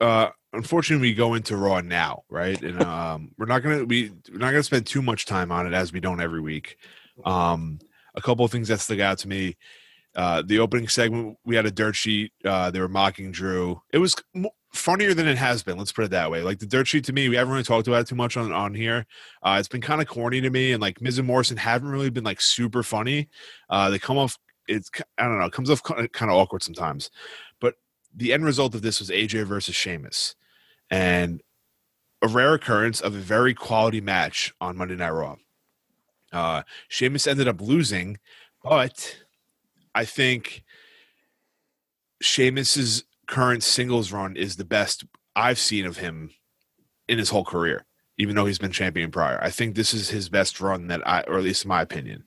uh 0.02 0.30
unfortunately 0.54 1.10
we 1.10 1.14
go 1.14 1.36
into 1.36 1.56
raw 1.56 1.80
now 1.80 2.24
right 2.28 2.60
and 2.64 2.82
um 2.82 3.32
we're 3.38 3.46
not 3.46 3.60
gonna 3.64 3.86
we 3.86 4.12
we're 4.32 4.40
not 4.40 4.50
gonna 4.50 4.64
spend 4.64 4.86
too 4.86 5.02
much 5.02 5.26
time 5.28 5.52
on 5.52 5.66
it 5.68 5.74
as 5.74 5.94
we 5.94 6.00
don't 6.00 6.20
every 6.20 6.42
week 6.42 6.76
um 7.26 7.80
a 8.16 8.22
couple 8.22 8.46
of 8.46 8.52
things 8.52 8.68
that 8.68 8.80
stuck 8.80 9.00
out 9.00 9.18
to 9.20 9.28
me 9.28 9.56
uh 10.16 10.42
the 10.46 10.60
opening 10.60 10.88
segment 10.88 11.38
we 11.46 11.56
had 11.56 11.66
a 11.66 11.72
dirt 11.72 11.96
sheet 11.96 12.32
uh 12.46 12.72
they 12.72 12.80
were 12.80 12.88
mocking 12.88 13.32
drew. 13.32 13.82
It 13.94 14.00
was 14.00 14.16
funnier 14.74 15.14
than 15.14 15.28
it 15.28 15.38
has 15.38 15.64
been 15.64 15.78
let's 15.78 15.92
put 15.92 16.06
it 16.06 16.12
that 16.12 16.30
way. 16.30 16.42
Like 16.42 16.60
the 16.60 16.66
dirt 16.66 16.88
sheet 16.88 17.06
to 17.06 17.14
me 17.14 17.30
we 17.30 17.36
haven't 17.36 17.52
really 17.52 17.64
talked 17.64 17.88
about 17.88 18.02
it 18.02 18.08
too 18.08 18.16
much 18.16 18.38
on 18.38 18.52
on 18.52 18.74
here. 18.74 19.06
Uh 19.44 19.58
it's 19.60 19.68
been 19.68 19.82
kind 19.82 20.02
of 20.02 20.08
corny 20.08 20.42
to 20.42 20.50
me 20.50 20.74
and 20.74 20.82
like 20.82 21.02
Miz 21.02 21.18
and 21.18 21.28
Morrison 21.28 21.58
haven't 21.58 21.90
really 21.90 22.10
been 22.10 22.24
like 22.24 22.42
super 22.42 22.84
funny. 22.84 23.30
Uh 23.70 23.90
they 23.90 24.00
come 24.00 24.18
off 24.18 24.38
it's 24.70 24.92
i 25.18 25.24
don't 25.24 25.40
know 25.40 25.46
it 25.46 25.52
comes 25.52 25.70
off 25.70 25.84
kind 25.84 26.10
of 26.22 26.30
awkward 26.30 26.64
sometimes. 26.64 27.10
But 27.60 27.76
the 28.16 28.32
end 28.32 28.46
result 28.46 28.76
of 28.76 28.82
this 28.82 29.00
was 29.00 29.10
AJ 29.10 29.46
versus 29.46 29.76
Sheamus, 29.76 30.36
and 30.90 31.42
a 32.22 32.28
rare 32.28 32.54
occurrence 32.54 33.02
of 33.02 33.16
a 33.16 33.20
very 33.20 33.54
quality 33.54 34.02
match 34.02 34.54
on 34.62 34.78
Monday 34.78 34.96
Night 34.96 35.12
Raw. 35.12 35.36
Uh, 36.32 36.64
Sheamus 36.88 37.28
ended 37.28 37.48
up 37.48 37.62
losing, 37.62 38.18
but 38.64 39.18
I 39.96 40.06
think 40.06 40.64
Sheamus's 42.22 43.04
current 43.28 43.64
singles 43.64 44.12
run 44.12 44.36
is 44.36 44.56
the 44.56 44.66
best 44.66 45.06
I've 45.36 45.60
seen 45.60 45.86
of 45.86 45.98
him 45.98 46.32
in 47.08 47.18
his 47.18 47.30
whole 47.30 47.46
career, 47.46 47.86
even 48.18 48.36
though 48.36 48.46
he's 48.46 48.60
been 48.60 48.72
champion 48.72 49.12
prior. 49.12 49.40
I 49.42 49.50
think 49.50 49.76
this 49.76 49.94
is 49.94 50.10
his 50.10 50.30
best 50.30 50.60
run 50.60 50.88
that 50.88 51.06
I, 51.08 51.22
or 51.22 51.38
at 51.38 51.44
least 51.44 51.66
in 51.66 51.70
my 51.70 51.82
opinion. 51.82 52.24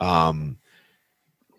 Um, 0.00 0.58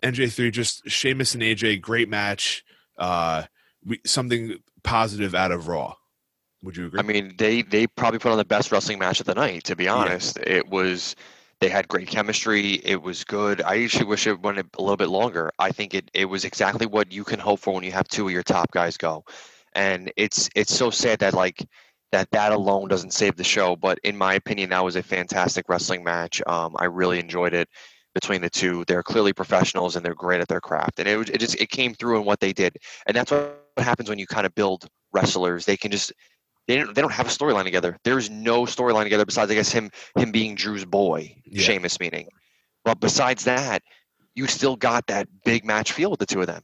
NJ3, 0.02 0.52
just 0.52 0.88
Sheamus 0.88 1.34
and 1.34 1.42
AJ, 1.42 1.80
great 1.80 2.08
match. 2.08 2.64
Uh, 2.98 3.44
we, 3.84 4.00
something 4.04 4.56
positive 4.82 5.34
out 5.34 5.52
of 5.52 5.68
Raw. 5.68 5.94
Would 6.62 6.76
you 6.76 6.86
agree? 6.86 7.00
I 7.00 7.02
mean, 7.02 7.34
they 7.38 7.62
they 7.62 7.86
probably 7.86 8.18
put 8.18 8.32
on 8.32 8.38
the 8.38 8.44
best 8.44 8.70
wrestling 8.70 8.98
match 8.98 9.20
of 9.20 9.26
the 9.26 9.34
night. 9.34 9.64
To 9.64 9.76
be 9.76 9.88
honest, 9.88 10.36
it 10.38 10.68
was 10.68 11.16
they 11.60 11.68
had 11.68 11.88
great 11.88 12.08
chemistry. 12.08 12.74
It 12.84 13.00
was 13.02 13.24
good. 13.24 13.60
I 13.62 13.74
usually 13.74 14.06
wish 14.06 14.26
it 14.26 14.40
went 14.40 14.58
a 14.58 14.64
little 14.80 14.96
bit 14.96 15.10
longer. 15.10 15.50
I 15.58 15.70
think 15.70 15.94
it 15.94 16.10
it 16.14 16.24
was 16.24 16.44
exactly 16.44 16.86
what 16.86 17.12
you 17.12 17.24
can 17.24 17.38
hope 17.38 17.60
for 17.60 17.74
when 17.74 17.84
you 17.84 17.92
have 17.92 18.08
two 18.08 18.26
of 18.26 18.32
your 18.32 18.42
top 18.42 18.70
guys 18.72 18.96
go, 18.96 19.24
and 19.74 20.10
it's 20.16 20.48
it's 20.54 20.74
so 20.74 20.90
sad 20.90 21.18
that 21.20 21.34
like 21.34 21.66
that 22.12 22.30
that 22.32 22.52
alone 22.52 22.88
doesn't 22.88 23.12
save 23.12 23.36
the 23.36 23.44
show. 23.44 23.76
But 23.76 23.98
in 24.04 24.16
my 24.16 24.34
opinion, 24.34 24.70
that 24.70 24.84
was 24.84 24.96
a 24.96 25.02
fantastic 25.02 25.68
wrestling 25.68 26.02
match. 26.02 26.42
Um, 26.46 26.74
I 26.78 26.86
really 26.86 27.20
enjoyed 27.20 27.54
it 27.54 27.68
between 28.14 28.40
the 28.40 28.50
two. 28.50 28.84
They're 28.86 29.02
clearly 29.02 29.32
professionals 29.32 29.96
and 29.96 30.04
they're 30.04 30.14
great 30.14 30.40
at 30.40 30.48
their 30.48 30.60
craft, 30.60 30.98
and 30.98 31.08
it 31.08 31.30
it 31.30 31.38
just 31.38 31.60
it 31.60 31.70
came 31.70 31.94
through 31.94 32.18
in 32.20 32.24
what 32.24 32.40
they 32.40 32.54
did, 32.54 32.76
and 33.06 33.14
that's 33.14 33.30
what 33.30 33.60
happens 33.76 34.08
when 34.08 34.18
you 34.18 34.26
kind 34.26 34.46
of 34.46 34.54
build 34.54 34.88
wrestlers. 35.12 35.66
They 35.66 35.76
can 35.76 35.90
just 35.90 36.12
they 36.70 36.76
don't 36.76 36.94
they 36.94 37.00
don't 37.02 37.12
have 37.12 37.26
a 37.26 37.30
storyline 37.30 37.64
together. 37.64 37.98
There's 38.04 38.30
no 38.30 38.62
storyline 38.64 39.02
together 39.02 39.24
besides 39.26 39.50
I 39.50 39.54
guess 39.54 39.72
him 39.72 39.90
him 40.16 40.30
being 40.30 40.54
Drew's 40.54 40.84
boy, 40.84 41.34
Yeah. 41.44 41.62
Sheamus 41.62 41.98
meaning. 41.98 42.28
But 42.84 43.00
besides 43.00 43.44
that, 43.44 43.82
you 44.36 44.46
still 44.46 44.76
got 44.76 45.08
that 45.08 45.26
big 45.44 45.64
match 45.64 45.90
feel 45.90 46.10
with 46.10 46.20
the 46.20 46.26
two 46.26 46.40
of 46.40 46.46
them. 46.46 46.62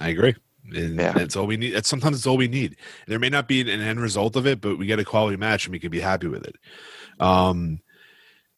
I 0.00 0.08
agree. 0.08 0.34
And 0.74 0.96
Yeah. 0.98 1.12
That's 1.12 1.36
all 1.36 1.46
we 1.46 1.56
need. 1.56 1.70
That's 1.70 1.88
sometimes 1.88 2.16
it's 2.16 2.26
all 2.26 2.36
we 2.36 2.48
need. 2.48 2.76
There 3.06 3.20
may 3.20 3.28
not 3.28 3.46
be 3.46 3.60
an 3.60 3.68
end 3.80 4.00
result 4.00 4.34
of 4.34 4.44
it, 4.44 4.60
but 4.60 4.76
we 4.76 4.86
get 4.86 4.98
a 4.98 5.04
quality 5.04 5.36
match 5.36 5.66
and 5.66 5.72
we 5.72 5.78
can 5.78 5.90
be 5.90 6.00
happy 6.00 6.26
with 6.26 6.44
it. 6.44 6.56
Um, 7.20 7.78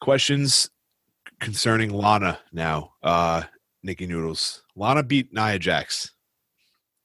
questions 0.01 0.71
concerning 1.39 1.91
Lana 1.91 2.39
now. 2.51 2.93
Uh, 3.03 3.43
Nikki 3.83 4.07
Noodles. 4.07 4.63
Lana 4.75 5.03
beat 5.03 5.31
Nia 5.31 5.59
Jax. 5.59 6.11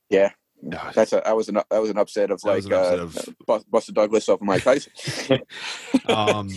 Yeah. 0.08 0.30
Ah, 0.76 0.92
That's 0.94 1.12
a 1.12 1.22
that 1.24 1.36
was 1.36 1.48
an 1.48 1.54
that 1.54 1.80
was 1.80 1.90
an 1.90 1.98
upset 1.98 2.30
of 2.30 2.42
like 2.44 2.64
upset 2.64 2.98
uh, 3.00 3.02
of- 3.48 3.70
Buster 3.70 3.92
Douglas 3.92 4.28
of 4.28 4.40
Mike 4.42 4.62
Tyson. 4.62 4.92
um, 6.08 6.48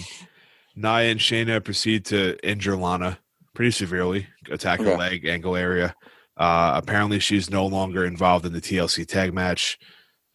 Nia 0.75 1.11
and 1.11 1.19
Shayna 1.19 1.63
proceed 1.63 2.05
to 2.05 2.37
injure 2.47 2.75
Lana 2.75 3.19
pretty 3.53 3.71
severely, 3.71 4.27
attack 4.49 4.79
her 4.81 4.87
Okay. 4.87 4.97
leg, 4.97 5.25
ankle 5.25 5.55
area. 5.55 5.95
Uh, 6.35 6.73
apparently, 6.75 7.19
she's 7.19 7.49
no 7.49 7.65
longer 7.67 8.05
involved 8.05 8.45
in 8.45 8.53
the 8.53 8.61
TLC 8.61 9.05
tag 9.07 9.33
match 9.33 9.77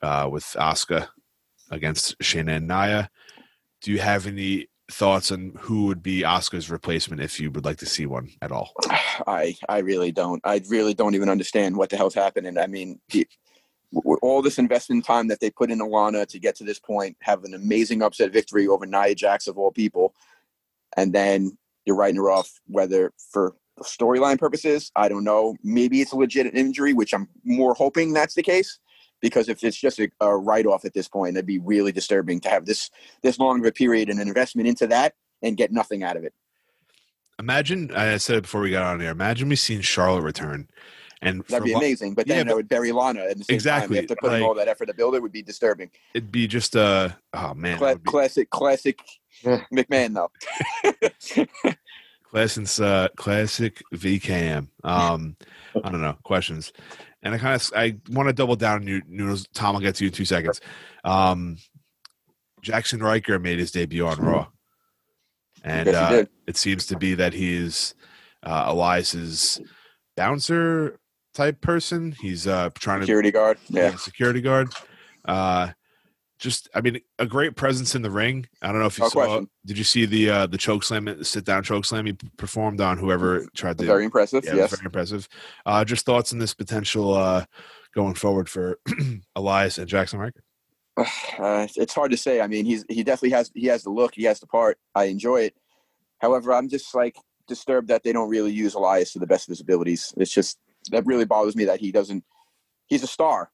uh, 0.03 0.29
with 0.31 0.45
Asuka 0.59 1.09
against 1.71 2.17
Shayna 2.21 2.57
and 2.57 2.69
Nia. 2.69 3.11
Do 3.83 3.91
you 3.93 3.99
have 3.99 4.27
any 4.27 4.69
thoughts 4.91 5.31
on 5.33 5.53
who 5.59 5.87
would 5.87 6.03
be 6.03 6.23
Asuka's 6.23 6.71
replacement 6.71 7.21
if 7.21 7.39
you 7.41 7.51
would 7.51 7.65
like 7.65 7.79
to 7.79 7.87
see 7.87 8.07
one 8.07 8.31
at 8.41 8.53
all? 8.53 8.73
I 9.27 9.57
I 9.69 9.79
really 9.79 10.13
don't. 10.13 10.41
I 10.45 10.63
really 10.69 10.95
don't 10.95 11.15
even 11.17 11.29
understand 11.29 11.77
what 11.77 11.91
the 11.91 11.97
hell's 11.97 12.15
happening. 12.15 12.57
I 12.57 12.69
mean, 12.69 13.01
the, 13.11 13.19
w- 13.19 13.27
w- 13.27 13.29
all 14.23 14.43
this 14.43 14.59
investment 14.59 15.05
time 15.05 15.29
that 15.29 15.41
they 15.41 15.51
put 15.51 15.71
in 15.71 15.79
Alana 15.79 16.27
to 16.27 16.39
get 16.39 16.55
to 16.57 16.65
this 16.65 16.79
point, 16.79 17.17
have 17.23 17.45
an 17.45 17.55
amazing 17.55 18.03
upset 18.03 18.33
victory 18.33 18.67
over 18.67 18.87
Nia 18.87 19.15
Jax 19.15 19.47
of 19.47 19.59
all 19.59 19.71
people, 19.71 20.15
and 20.97 21.13
then 21.13 21.57
you're 21.85 21.97
writing 21.97 22.17
her 22.17 22.31
off. 22.31 22.51
Whether 22.67 23.13
for 23.33 23.55
storyline 23.83 24.39
purposes, 24.39 24.91
I 24.97 25.09
don't 25.09 25.25
know. 25.25 25.57
Maybe 25.63 26.01
it's 26.01 26.13
a 26.13 26.17
legit 26.17 26.55
injury, 26.55 26.93
which 26.93 27.15
I'm 27.15 27.29
more 27.45 27.75
hoping 27.75 28.13
that's 28.13 28.35
the 28.35 28.43
case. 28.43 28.79
Because 29.21 29.49
if 29.49 29.65
it's 29.65 29.77
just 29.77 29.99
a, 29.99 30.09
a 30.21 30.37
write 30.37 30.67
off 30.67 30.85
at 30.85 30.95
this 30.95 31.09
point, 31.09 31.37
it'd 31.37 31.45
be 31.45 31.59
really 31.59 31.91
disturbing 31.91 32.39
to 32.41 32.49
have 32.49 32.67
this 32.67 32.89
this 33.23 33.39
long 33.39 33.59
of 33.59 33.67
a 33.67 33.73
period 33.73 34.11
and 34.11 34.21
an 34.21 34.29
investment 34.29 34.69
into 34.69 34.87
that 34.89 35.15
and 35.43 35.57
get 35.57 35.73
nothing 35.73 36.05
out 36.05 36.17
of 36.17 36.23
it. 36.23 36.33
Imagine, 37.41 37.93
I 37.95 38.17
said 38.17 38.37
it 38.37 38.43
before 38.43 38.61
we 38.61 38.71
got 38.71 38.85
on 38.85 39.01
here, 39.01 39.11
imagine 39.11 39.49
we 39.49 39.57
seen 39.57 39.81
Charlotte 39.81 40.23
return. 40.23 40.69
And 41.21 41.43
That'd 41.49 41.65
be 41.65 41.73
amazing. 41.73 42.15
But 42.15 42.27
Yeah, 42.29 42.37
then 42.37 42.47
but- 42.47 42.53
I 42.53 42.55
would 42.57 42.69
bury 42.69 42.93
Lana 42.93 43.23
at 43.25 43.39
the 43.39 43.45
same 43.45 43.55
Exactly, 43.55 43.97
time. 43.97 44.05
After 44.05 44.17
putting 44.17 44.41
like- 44.41 44.49
all 44.49 44.55
that 44.55 44.69
effort 44.69 44.87
to 44.87 44.95
build 44.95 45.15
it 45.17 45.23
would 45.23 45.33
be 45.33 45.43
disturbing. 45.43 45.91
it'd 46.15 46.31
be 46.31 46.47
just 46.47 46.77
a, 46.77 47.17
oh 47.35 47.55
man, 47.55 47.79
Cla- 47.79 47.97
be- 47.97 48.03
classic, 48.05 48.51
classic 48.51 49.01
McMahon 49.45 50.15
though. 50.15 50.31
Classic, 52.31 52.79
uh, 52.85 53.09
classic 53.17 53.83
VKM. 53.95 54.69
Um, 54.85 55.35
I 55.83 55.91
don't 55.91 56.03
know 56.03 56.19
questions, 56.25 56.75
and 57.23 57.35
I 57.35 57.39
kind 57.39 57.55
of 57.55 57.73
I 57.75 57.97
want 58.11 58.29
to 58.29 58.35
double 58.35 58.55
down. 58.55 58.83
on 58.83 58.87
you 58.87 59.01
noodles. 59.09 59.47
Tom, 59.55 59.75
I'll 59.75 59.81
get 59.81 59.95
to 59.95 60.05
you 60.05 60.09
in 60.09 60.13
two 60.15 60.27
seconds. 60.27 60.61
Um, 61.05 61.57
Jaxson 62.63 63.01
Ryker 63.01 63.39
made 63.39 63.59
his 63.59 63.71
debut 63.73 64.07
on 64.07 64.19
Raw, 64.21 64.49
and 65.65 65.87
Yes, 65.87 65.95
uh, 65.97 66.25
it 66.47 66.59
seems 66.59 66.85
to 66.89 66.99
be 66.99 67.15
that 67.15 67.33
he's 67.33 67.95
uh, 68.43 68.65
Elias's 68.69 69.59
bouncer 70.15 70.99
type 71.39 71.61
person. 71.61 72.15
He's 72.21 72.47
uh, 72.47 72.71
trying 72.75 72.99
to 73.01 73.05
Security 73.07 73.31
guard. 73.31 73.59
Yeah. 73.69 73.95
security 73.97 74.41
guard. 74.41 74.73
Uh, 75.25 75.69
just, 76.41 76.69
I 76.75 76.81
mean, 76.81 77.01
a 77.19 77.27
great 77.27 77.57
presence 77.57 77.95
in 77.95 78.03
the 78.03 78.11
ring. 78.11 78.47
I 78.63 78.69
don't 78.71 78.81
know 78.81 78.87
if 78.87 78.99
you 78.99 79.05
No 79.05 79.09
saw. 79.09 79.15
question. 79.25 79.49
Did 79.67 79.79
you 79.79 79.85
see 79.85 80.05
the 80.07 80.31
uh, 80.31 80.47
the 80.47 80.59
choke 80.59 80.83
slam, 80.85 81.05
the 81.07 81.25
sit 81.25 81.45
down 81.45 81.63
choke 81.63 81.85
slam 81.85 82.07
he 82.07 82.13
performed 82.37 82.81
on 82.81 82.99
whoever 82.99 83.47
tried 83.57 83.79
to? 83.79 83.85
Very 83.87 84.05
impressive. 84.05 84.45
yeah, 84.45 84.55
yes. 84.55 84.71
very 84.71 84.85
impressive. 84.87 85.29
Uh, 85.67 85.85
just 85.85 86.05
thoughts 86.07 86.33
on 86.33 86.39
this 86.39 86.55
potential 86.55 87.15
uh, 87.15 87.45
going 87.95 88.15
forward 88.15 88.49
for 88.49 88.79
Elias 89.37 89.79
and 89.79 89.89
Jaxson 89.89 90.19
Ryker. 90.19 90.43
Uh, 91.39 91.63
it's- 91.63 91.77
it's 91.77 91.95
hard 91.95 92.11
to 92.11 92.17
say. 92.17 92.41
I 92.41 92.49
mean, 92.49 92.65
he's 92.65 92.85
he 92.89 93.05
definitely 93.05 93.31
has 93.31 93.51
he 93.55 93.67
has 93.67 93.85
the 93.85 93.91
look, 93.91 94.15
he 94.17 94.25
has 94.25 94.41
the 94.41 94.47
part. 94.49 94.77
I 94.97 95.05
enjoy 95.05 95.43
it. 95.43 95.55
However, 96.21 96.53
I'm 96.53 96.69
just 96.69 96.93
like 96.97 97.15
disturbed 97.47 97.89
that 97.89 98.03
they 98.03 98.13
don't 98.13 98.29
really 98.29 98.51
use 98.53 98.75
Elias 98.75 99.13
to 99.13 99.21
the 99.21 99.27
best 99.27 99.47
of 99.49 99.53
his 99.53 99.61
abilities. 99.61 100.13
It's 100.17 100.33
just 100.35 100.59
that 100.91 101.07
really 101.07 101.25
bothers 101.25 101.57
me 101.57 101.65
that 101.67 101.81
he 101.81 101.93
doesn't. 101.93 102.25
He's 102.87 103.03
a 103.03 103.07
star, 103.07 103.51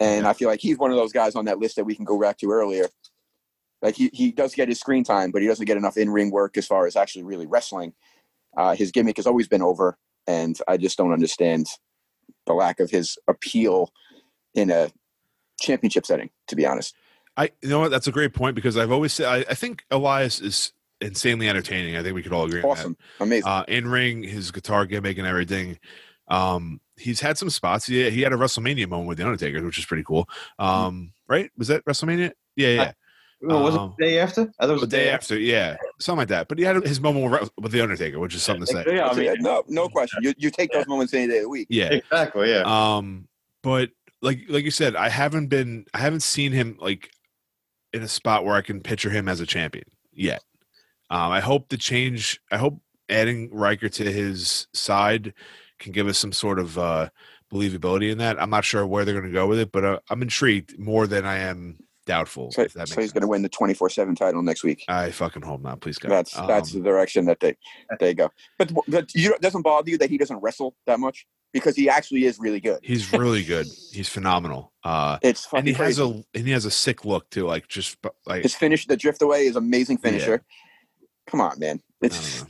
and 0.00 0.26
I 0.26 0.32
feel 0.32 0.48
like 0.48 0.60
he's 0.60 0.78
one 0.78 0.90
of 0.90 0.96
those 0.96 1.12
guys 1.12 1.34
on 1.34 1.44
that 1.46 1.58
list 1.58 1.76
that 1.76 1.84
we 1.84 1.94
can 1.94 2.04
go 2.04 2.20
back 2.20 2.38
to 2.38 2.50
earlier. 2.50 2.88
Like 3.82 3.96
he 3.96 4.10
he 4.12 4.32
does 4.32 4.54
get 4.54 4.68
his 4.68 4.80
screen 4.80 5.04
time, 5.04 5.30
but 5.30 5.42
he 5.42 5.48
doesn't 5.48 5.66
get 5.66 5.76
enough 5.76 5.96
in 5.96 6.10
ring 6.10 6.30
work 6.30 6.56
as 6.56 6.66
far 6.66 6.86
as 6.86 6.96
actually 6.96 7.24
really 7.24 7.46
wrestling. 7.46 7.92
Uh, 8.56 8.74
his 8.74 8.90
gimmick 8.90 9.16
has 9.16 9.26
always 9.26 9.46
been 9.46 9.62
over, 9.62 9.98
and 10.26 10.58
I 10.66 10.76
just 10.76 10.96
don't 10.96 11.12
understand 11.12 11.66
the 12.46 12.54
lack 12.54 12.80
of 12.80 12.90
his 12.90 13.18
appeal 13.28 13.92
in 14.54 14.70
a 14.70 14.90
championship 15.60 16.06
setting. 16.06 16.30
To 16.48 16.56
be 16.56 16.66
honest. 16.66 16.94
I, 17.36 17.50
you 17.62 17.68
know 17.68 17.80
what? 17.80 17.90
That's 17.90 18.06
a 18.06 18.12
great 18.12 18.32
point 18.32 18.54
because 18.54 18.76
I've 18.76 18.92
always 18.92 19.12
said 19.12 19.26
I, 19.26 19.38
I 19.50 19.54
think 19.54 19.84
Elias 19.90 20.40
is 20.40 20.72
insanely 21.00 21.48
entertaining. 21.48 21.96
I 21.96 22.02
think 22.02 22.14
we 22.14 22.22
could 22.22 22.32
all 22.32 22.44
agree. 22.44 22.62
on 22.62 22.68
that. 22.68 22.78
Awesome, 22.78 22.96
amazing. 23.20 23.48
uh, 23.48 23.64
in 23.68 23.88
ring, 23.88 24.22
his 24.22 24.50
guitar 24.50 24.86
gimmick 24.86 25.18
and 25.18 25.26
everything. 25.26 25.78
Um, 26.28 26.80
he's 26.96 27.20
had 27.20 27.36
some 27.38 27.50
spots. 27.50 27.86
He, 27.86 28.10
he 28.10 28.22
had 28.22 28.32
a 28.32 28.36
WrestleMania 28.36 28.88
moment 28.88 29.08
with 29.08 29.18
the 29.18 29.24
Undertaker, 29.24 29.62
which 29.64 29.78
is 29.78 29.84
pretty 29.84 30.04
cool. 30.04 30.28
Um, 30.58 31.12
right? 31.28 31.50
Was 31.56 31.68
that 31.68 31.84
WrestleMania? 31.84 32.32
Yeah, 32.56 32.68
yeah. 32.68 32.92
Oh, 33.46 33.62
was 33.62 33.74
Um, 33.76 33.90
it 33.90 33.96
the 33.98 34.04
day 34.06 34.18
after? 34.20 34.42
I 34.58 34.64
thought 34.64 34.70
it 34.70 34.72
was 34.72 34.80
The 34.82 34.86
day 34.86 35.10
after, 35.10 35.38
yeah, 35.38 35.76
something 36.00 36.18
like 36.20 36.28
that. 36.28 36.48
But 36.48 36.58
he 36.58 36.64
had 36.64 36.76
his 36.86 37.00
moment 37.00 37.30
with- 37.30 37.50
with 37.58 37.72
the 37.72 37.82
Undertaker, 37.82 38.18
which 38.18 38.34
is 38.34 38.42
something 38.42 38.64
to 38.64 38.72
say. 38.72 38.84
Yeah, 38.96 39.08
I 39.08 39.14
mean, 39.14 39.34
no, 39.40 39.62
no 39.68 39.88
question. 39.88 40.20
You, 40.22 40.32
you 40.38 40.50
take 40.50 40.72
those 40.72 40.86
moments 40.86 41.12
any 41.12 41.26
day 41.26 41.38
of 41.38 41.42
the 41.42 41.48
week. 41.50 41.66
Yeah. 41.68 41.92
exactly. 41.92 42.50
Yeah. 42.50 42.62
Um, 42.62 43.28
but 43.62 43.90
like 44.22 44.40
like 44.48 44.64
you 44.64 44.70
said, 44.70 44.96
I 44.96 45.10
haven't 45.10 45.48
been 45.48 45.84
I 45.92 45.98
haven't 45.98 46.22
seen 46.22 46.52
him 46.52 46.78
like 46.80 47.10
in 47.92 48.02
a 48.02 48.08
spot 48.08 48.44
where 48.46 48.54
I 48.54 48.62
can 48.62 48.80
picture 48.80 49.10
him 49.10 49.28
as 49.28 49.40
a 49.40 49.46
champion 49.46 49.84
yet. 50.12 50.42
Um, 51.10 51.30
I 51.30 51.40
hope 51.40 51.68
the 51.68 51.76
change. 51.76 52.40
I 52.50 52.56
hope 52.56 52.80
adding 53.10 53.50
Ryker 53.52 53.90
to 53.90 54.10
his 54.10 54.68
side 54.72 55.34
can 55.84 55.92
give 55.92 56.08
us 56.08 56.18
some 56.18 56.32
sort 56.32 56.58
of 56.58 56.76
uh, 56.78 57.08
believability 57.52 58.10
in 58.10 58.18
that. 58.18 58.40
I'm 58.42 58.50
not 58.50 58.64
sure 58.64 58.84
where 58.86 59.04
they're 59.04 59.14
going 59.14 59.26
to 59.26 59.32
go 59.32 59.46
with 59.46 59.60
it, 59.60 59.70
but 59.70 59.84
uh, 59.84 59.98
I'm 60.10 60.22
intrigued 60.22 60.78
more 60.78 61.06
than 61.06 61.24
I 61.24 61.38
am 61.38 61.78
doubtful. 62.06 62.50
So, 62.50 62.62
if 62.62 62.72
that 62.74 62.88
so 62.88 63.00
he's 63.00 63.12
going 63.12 63.22
to 63.22 63.28
win 63.28 63.42
the 63.42 63.48
twenty 63.48 63.74
four 63.74 63.88
seven 63.88 64.14
title 64.14 64.42
next 64.42 64.64
week. 64.64 64.84
I 64.88 65.10
fucking 65.10 65.42
hope 65.42 65.62
not. 65.62 65.80
Please 65.80 65.98
God. 65.98 66.10
That's 66.10 66.32
that's 66.32 66.74
Um, 66.74 66.82
the 66.82 66.84
direction 66.84 67.26
that 67.26 67.40
they 67.40 67.56
they 68.00 68.14
go. 68.14 68.30
But 68.58 68.72
but 68.88 69.14
you 69.14 69.36
doesn't 69.40 69.62
bother 69.62 69.90
you 69.90 69.98
that 69.98 70.10
he 70.10 70.18
doesn't 70.18 70.38
wrestle 70.38 70.74
that 70.86 70.98
much 70.98 71.26
because 71.52 71.76
he 71.76 71.88
actually 71.88 72.24
is 72.24 72.38
really 72.38 72.60
good. 72.60 72.80
he's 72.82 73.12
really 73.12 73.44
good. 73.44 73.66
He's 73.92 74.08
phenomenal. 74.08 74.72
Uh, 74.82 75.18
It's 75.22 75.46
and 75.54 75.66
he 75.66 75.72
fucking 75.72 75.86
has 75.86 75.98
a 76.00 76.24
and 76.34 76.46
he 76.46 76.50
has 76.50 76.64
a 76.64 76.70
sick 76.70 77.04
look 77.04 77.30
too. 77.30 77.46
Like 77.46 77.68
just 77.68 77.96
like 78.26 78.42
his 78.42 78.54
finish, 78.54 78.86
the 78.86 78.96
drift 78.96 79.22
away, 79.22 79.46
is 79.46 79.56
amazing 79.56 79.98
finisher. 79.98 80.42
Come 81.26 81.40
on, 81.40 81.58
man. 81.58 81.80
It's. 82.02 82.44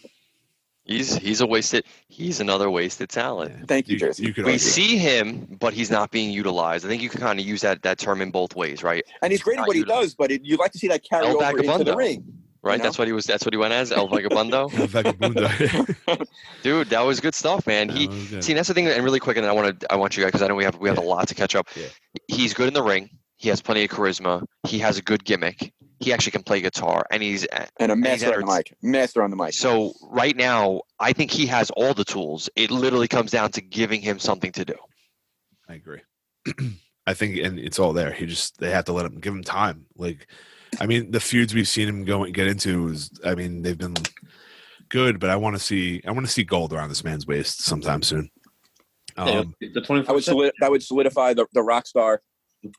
He's 0.85 1.17
he's 1.17 1.41
a 1.41 1.47
wasted. 1.47 1.85
He's 2.09 2.41
another 2.41 2.71
wasted 2.71 3.09
talent. 3.09 3.67
Thank 3.69 3.89
you, 3.89 3.99
Jersey. 3.99 4.25
You 4.27 4.35
could 4.35 4.45
We 4.45 4.53
argue. 4.53 4.59
see 4.59 4.99
him, 4.99 5.57
but 5.59 5.73
he's 5.73 5.91
not 5.91 6.11
being 6.11 6.31
utilized. 6.31 6.85
I 6.85 6.89
think 6.89 7.01
you 7.03 7.09
can 7.09 7.21
kind 7.21 7.41
of 7.41 7.47
use 7.47 7.63
that 7.63 7.83
that 7.83 7.99
term 7.99 8.21
in 8.21 8.31
both 8.31 8.55
ways, 8.55 8.83
right? 8.83 9.03
and 9.23 9.33
he's 9.33 9.43
great 9.43 9.55
at 9.55 9.61
not 9.61 9.69
what 9.69 9.77
he 9.77 9.85
does, 9.85 10.15
but 10.15 10.31
it, 10.31 10.43
you'd 10.45 10.61
like 10.61 10.73
to 10.73 10.79
see 10.79 10.89
that 10.89 11.03
carry 11.03 11.27
El 11.27 11.43
over 11.43 11.59
into 11.59 11.85
the 11.85 11.97
ring. 11.97 12.23
Right. 12.63 12.79
know? 12.79 12.85
That's 12.85 12.99
what 12.99 13.07
he 13.07 13.13
was. 13.13 13.25
That's 13.27 13.45
what 13.45 13.53
he 13.53 13.59
went 13.59 13.75
as 13.75 13.93
El 13.93 14.09
Vagabundo. 14.09 14.73
El 14.79 14.89
Vagabundo. 14.89 16.27
Dude, 16.63 16.89
that 16.91 17.01
was 17.01 17.21
good 17.21 17.35
stuff, 17.35 17.67
man. 17.67 17.89
He 17.91 18.07
That 18.07 18.35
was 18.37 18.45
see 18.47 18.53
that's 18.55 18.69
the 18.69 18.75
thing, 18.75 18.87
and 18.87 19.05
really 19.05 19.21
quick, 19.21 19.37
and 19.37 19.47
I 19.47 19.53
want 19.53 19.81
to 19.81 19.93
I 19.93 19.97
want 19.97 20.17
you 20.17 20.23
guys 20.23 20.29
because 20.33 20.43
I 20.43 20.49
know 20.49 20.55
we 20.55 20.65
have 20.65 20.77
we 20.79 20.89
have 20.89 20.99
Yeah. 20.99 21.05
a 21.05 21.07
lot 21.07 21.29
to 21.29 21.35
catch 21.35 21.55
up. 21.55 21.69
Yeah. 21.77 21.87
He's 22.29 22.53
good 22.55 22.69
in 22.69 22.75
the 22.75 22.83
ring. 22.83 23.11
He 23.45 23.51
has 23.51 23.61
plenty 23.61 23.85
of 23.85 23.91
charisma. 23.91 24.43
He 24.67 24.79
has 24.79 24.97
a 24.97 25.03
good 25.03 25.23
gimmick. 25.23 25.71
He 26.01 26.15
actually 26.15 26.33
can 26.33 26.43
play 26.43 26.63
guitar, 26.63 27.05
and 27.11 27.23
he's 27.23 27.45
and 27.79 27.93
a 27.93 27.95
he's 27.95 28.03
master 28.03 28.37
on 28.37 28.41
the 28.41 28.47
mic. 28.47 28.75
Master 28.81 29.23
on 29.23 29.29
the 29.29 29.37
mic. 29.37 29.53
so 29.53 29.93
right 30.09 30.35
now. 30.35 30.81
I 30.99 31.13
think 31.13 31.31
he 31.31 31.45
has 31.49 31.71
all 31.73 31.93
the 31.93 32.07
tools. 32.07 32.49
It 32.57 32.71
literally 32.71 33.07
comes 33.07 33.33
down 33.33 33.51
to 33.51 33.61
giving 33.61 34.01
him 34.01 34.19
something 34.19 34.51
to 34.53 34.65
do. 34.65 34.75
I 35.69 35.75
agree. 35.75 36.01
I 37.07 37.13
think, 37.13 37.37
and 37.37 37.59
it's 37.59 37.79
all 37.79 37.93
there. 37.93 38.13
He 38.13 38.25
just 38.25 38.59
they 38.61 38.71
have 38.71 38.87
to 38.87 38.95
let 38.95 39.05
him 39.05 39.21
give 39.21 39.35
him 39.35 39.45
time. 39.45 39.85
Like, 39.95 40.27
I 40.81 40.87
mean, 40.87 41.11
the 41.11 41.21
feuds 41.21 41.53
we've 41.53 41.69
seen 41.69 41.87
him 41.87 42.05
go 42.07 42.25
and 42.25 42.33
get 42.33 42.47
into 42.47 42.89
is, 42.89 43.11
I 43.27 43.35
mean, 43.35 43.61
they've 43.61 43.77
been 43.77 43.97
good, 44.89 45.21
but 45.21 45.29
I 45.29 45.37
want 45.37 45.55
to 45.55 45.61
see, 45.61 46.01
I 46.07 46.13
want 46.13 46.25
to 46.25 46.33
see 46.33 46.45
gold 46.45 46.73
around 46.73 46.89
this 46.89 47.05
man's 47.05 47.27
waist 47.27 47.63
sometime 47.63 48.03
soon. 48.03 48.31
Um, 49.19 49.55
the 49.61 49.83
twenty 49.83 50.09
I 50.09 50.13
would 50.13 50.25
solid, 50.25 50.55
that 50.61 50.71
would 50.71 50.83
solidify 50.83 51.35
the, 51.35 51.45
the 51.53 51.63
rock 51.63 51.87
star 51.87 52.23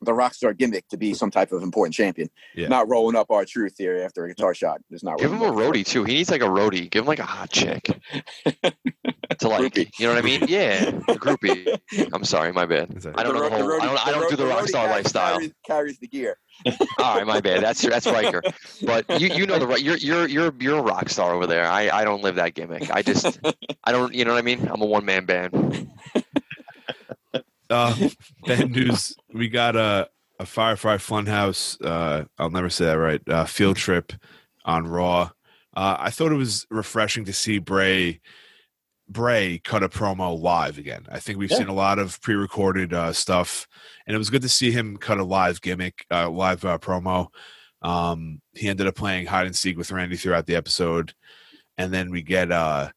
the 0.02 0.14
rock 0.14 0.34
star 0.34 0.54
gimmick 0.54 0.88
to 0.90 0.98
be 0.98 1.14
some 1.14 1.32
type 1.32 1.52
of 1.52 1.64
important 1.64 1.94
champion. 1.94 2.30
Yeah. 2.56 2.68
Not 2.68 2.90
rolling 2.90 3.16
up 3.16 3.28
R-Truth 3.30 3.76
here 3.78 3.98
after 4.04 4.26
a 4.26 4.28
guitar 4.30 4.54
shot. 4.54 4.82
It's 4.92 5.04
not 5.04 5.18
Give 5.20 5.32
him 5.32 5.42
a 5.42 5.46
rolling 5.52 5.68
up. 5.68 5.74
roadie 5.76 5.86
too. 5.86 6.04
He 6.04 6.14
needs 6.16 6.32
like 6.32 6.42
a 6.42 6.46
roadie. 6.46 6.90
Give 6.90 7.02
him 7.04 7.08
like 7.08 7.20
a 7.20 7.24
hot 7.26 7.50
chick 7.50 7.84
to 8.46 9.48
like. 9.48 9.74
Groupie. 9.74 9.90
You 10.00 10.08
know 10.08 10.14
what 10.14 10.24
I 10.24 10.26
mean? 10.26 10.46
Yeah, 10.48 10.86
a 10.88 11.16
groupie. 11.16 11.80
I'm 12.14 12.24
sorry, 12.24 12.52
my 12.52 12.66
bad. 12.66 12.90
I 13.16 13.24
don't 13.24 13.34
know 13.36 13.44
the 13.44 13.50
whole. 13.50 13.68
roadie- 13.68 13.82
I 13.82 13.86
don't. 13.86 14.08
I 14.08 14.12
don't 14.12 14.30
do 14.30 14.36
the 14.36 14.46
ro- 14.46 14.50
rock 14.58 14.68
star 14.68 14.86
carries- 14.88 15.04
lifestyle. 15.06 15.36
Carries, 15.38 15.54
carries 15.66 16.00
the 16.00 16.08
gear. 16.08 16.38
All 17.00 17.18
right, 17.18 17.28
my 17.28 17.42
bad. 17.42 17.62
That's 17.62 17.82
that's 17.82 18.08
Ryker. 18.08 18.42
But 18.86 19.20
you 19.22 19.28
you 19.30 19.46
know 19.46 19.60
the 19.60 19.68
right. 19.68 19.82
You're 19.82 19.98
you're 19.98 20.28
you're 20.28 20.54
you're 20.60 20.80
a 20.80 20.82
rock 20.82 21.10
star 21.10 21.34
over 21.34 21.48
there. 21.48 21.66
I 21.68 21.90
I 21.90 22.04
don't 22.06 22.22
live 22.24 22.36
that 22.36 22.54
gimmick. 22.54 22.90
I 22.92 23.02
just 23.02 23.40
I 23.84 23.92
don't. 23.92 24.14
You 24.14 24.24
know 24.26 24.32
what 24.34 24.40
I 24.40 24.42
mean? 24.44 24.68
I'm 24.72 24.82
a 24.82 24.86
one 24.86 25.04
man 25.06 25.26
band. 25.26 25.90
Uh, 27.70 27.96
bad 28.46 28.72
news. 28.72 29.16
We 29.34 29.50
got 29.50 29.76
a 29.76 30.10
a 30.40 30.46
Firefly 30.46 30.98
Funhouse. 30.98 31.78
Uh, 31.84 32.26
I'll 32.38 32.50
never 32.50 32.70
say 32.70 32.86
that 32.86 32.98
right. 32.98 33.22
Uh, 33.28 33.46
field 33.46 33.78
trip 33.78 34.12
on 34.66 34.86
Raw. 34.88 35.30
Uh, 35.78 35.96
I 36.00 36.10
thought 36.10 36.32
it 36.32 36.36
was 36.36 36.66
refreshing 36.70 37.26
to 37.26 37.34
see 37.34 37.60
Bray 37.60 38.20
Bray 39.08 39.60
cut 39.60 39.84
a 39.84 39.90
promo 39.90 40.38
live 40.40 40.78
again. 40.78 41.06
I 41.12 41.20
think 41.20 41.38
we've 41.38 41.52
Yeah. 41.52 41.58
seen 41.60 41.68
a 41.68 41.74
lot 41.74 42.00
of 42.00 42.20
pre-recorded 42.22 42.92
uh, 42.94 43.14
stuff, 43.14 43.68
and 44.08 44.16
it 44.16 44.18
was 44.18 44.30
good 44.32 44.42
to 44.42 44.50
see 44.50 44.72
him 44.72 44.98
cut 44.98 45.20
a 45.20 45.24
live 45.24 45.62
gimmick, 45.62 46.06
uh, 46.12 46.30
live 46.30 46.66
uh, 46.66 46.80
promo. 46.80 47.28
Um, 47.82 48.42
he 48.54 48.68
ended 48.68 48.88
up 48.88 48.96
playing 48.96 49.28
hide 49.28 49.46
and 49.46 49.56
seek 49.56 49.78
with 49.78 49.92
Randy 49.92 50.18
throughout 50.18 50.48
the 50.48 50.56
episode, 50.56 51.14
and 51.78 51.94
then 51.94 52.10
we 52.10 52.24
get 52.24 52.52
uh, 52.52 52.90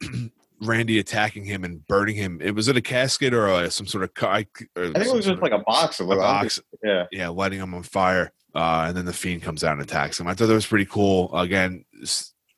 Randy 0.60 0.98
attacking 0.98 1.44
him 1.44 1.64
and 1.64 1.86
burning 1.86 2.16
him. 2.16 2.40
It 2.42 2.54
was 2.54 2.68
it 2.68 2.76
a 2.76 2.82
casket 2.82 3.32
or 3.32 3.48
uh, 3.48 3.70
some 3.70 3.86
sort 3.86 4.04
of 4.04 4.14
co- 4.14 4.28
I, 4.28 4.46
think 4.54 4.70
it 4.76 5.14
was 5.14 5.26
just 5.26 5.42
like 5.42 5.52
a 5.52 5.58
box. 5.60 6.00
A 6.00 6.04
box. 6.04 6.60
Yeah. 6.82 7.06
Yeah, 7.12 7.28
lighting 7.28 7.60
him 7.60 7.74
on 7.74 7.82
fire, 7.82 8.32
uh, 8.54 8.86
and 8.88 8.96
then 8.96 9.04
the 9.04 9.12
fiend 9.12 9.42
comes 9.42 9.62
out 9.62 9.74
and 9.74 9.82
attacks 9.82 10.18
him. 10.18 10.26
I 10.26 10.34
thought 10.34 10.46
that 10.46 10.54
was 10.54 10.66
pretty 10.66 10.86
cool. 10.86 11.34
Again, 11.36 11.84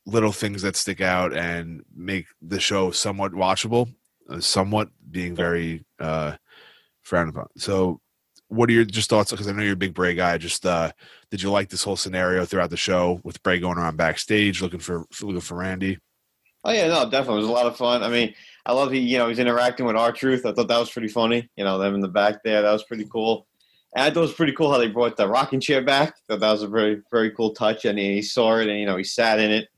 little 0.07 0.33
things 0.33 0.63
that 0.63 0.77
stick 0.77 1.01
out 1.01 1.37
and 1.37 1.83
make 1.95 2.27
the 2.41 2.61
show 2.61 2.91
somewhat 2.91 3.33
watchable, 3.33 3.93
uh, 4.29 4.41
somewhat 4.41 4.89
being 5.11 5.35
very 5.35 5.85
uh, 5.99 6.37
frowned 7.03 7.31
upon. 7.31 7.49
So, 7.57 8.01
what 8.49 8.69
are 8.69 8.73
your 8.73 8.85
just 8.85 9.11
thoughts? 9.11 9.31
Because 9.31 9.47
I 9.47 9.53
know 9.53 9.63
you're 9.63 9.75
a 9.75 9.77
big 9.77 9.95
Bray 9.95 10.15
guy. 10.15 10.39
Just 10.39 10.65
uh, 10.65 10.91
did 11.31 11.43
you 11.43 11.51
like 11.51 11.69
this 11.69 11.85
whole 11.85 11.97
scenario 11.97 12.45
throughout 12.45 12.71
the 12.71 12.77
show 12.77 13.21
with 13.25 13.43
Bray 13.43 13.61
going 13.61 13.79
around 13.79 13.97
backstage 13.97 14.63
looking 14.63 14.81
for 14.81 15.05
looking 15.21 15.41
for 15.41 15.57
Randy? 15.57 15.99
Oh 16.65 16.73
yeah, 16.73 16.89
no, 16.89 17.09
definitely. 17.09 17.39
It 17.39 17.43
was 17.43 17.49
a 17.49 17.53
lot 17.53 17.67
of 17.67 17.77
fun. 17.77 18.03
I 18.03 18.09
mean, 18.09 18.35
I 18.67 18.73
love 18.73 18.91
he, 18.91 18.99
you 18.99 19.19
know, 19.19 19.29
he's 19.29 19.39
interacting 19.39 19.87
with 19.87 19.97
R-Truth. 19.97 20.45
I 20.45 20.53
thought 20.53 20.69
that 20.69 20.79
was 20.79 20.91
pretty 20.91 21.09
funny. 21.09 21.49
You 21.57 21.65
know, 21.65 21.79
them 21.79 21.95
in 21.95 22.01
the 22.01 22.09
back 22.09 22.43
there, 22.45 22.63
that 22.63 22.73
was 22.73 22.85
pretty 22.85 23.07
cool. 23.11 23.47
And 23.97 24.05
I 24.05 24.11
thought 24.11 24.21
it 24.21 24.23
was 24.23 24.35
pretty 24.35 24.53
cool 24.53 24.71
how 24.71 24.79
they 24.79 24.89
brought 24.89 25.17
the 25.17 25.27
rocking 25.27 25.61
chair 25.61 25.83
back. 25.83 26.15
Thought 26.29 26.41
that 26.41 26.53
was 26.53 26.63
a 26.63 26.69
very, 26.69 27.03
very 27.11 27.31
cool 27.31 27.55
touch. 27.55 27.85
And 27.87 27.99
he 27.99 28.23
saw 28.23 28.59
it, 28.59 28.69
and 28.69 28.79
you 28.79 28.87
know, 28.87 28.97
he 28.97 29.05
sat 29.05 29.41
in 29.41 29.51
it. 29.51 29.69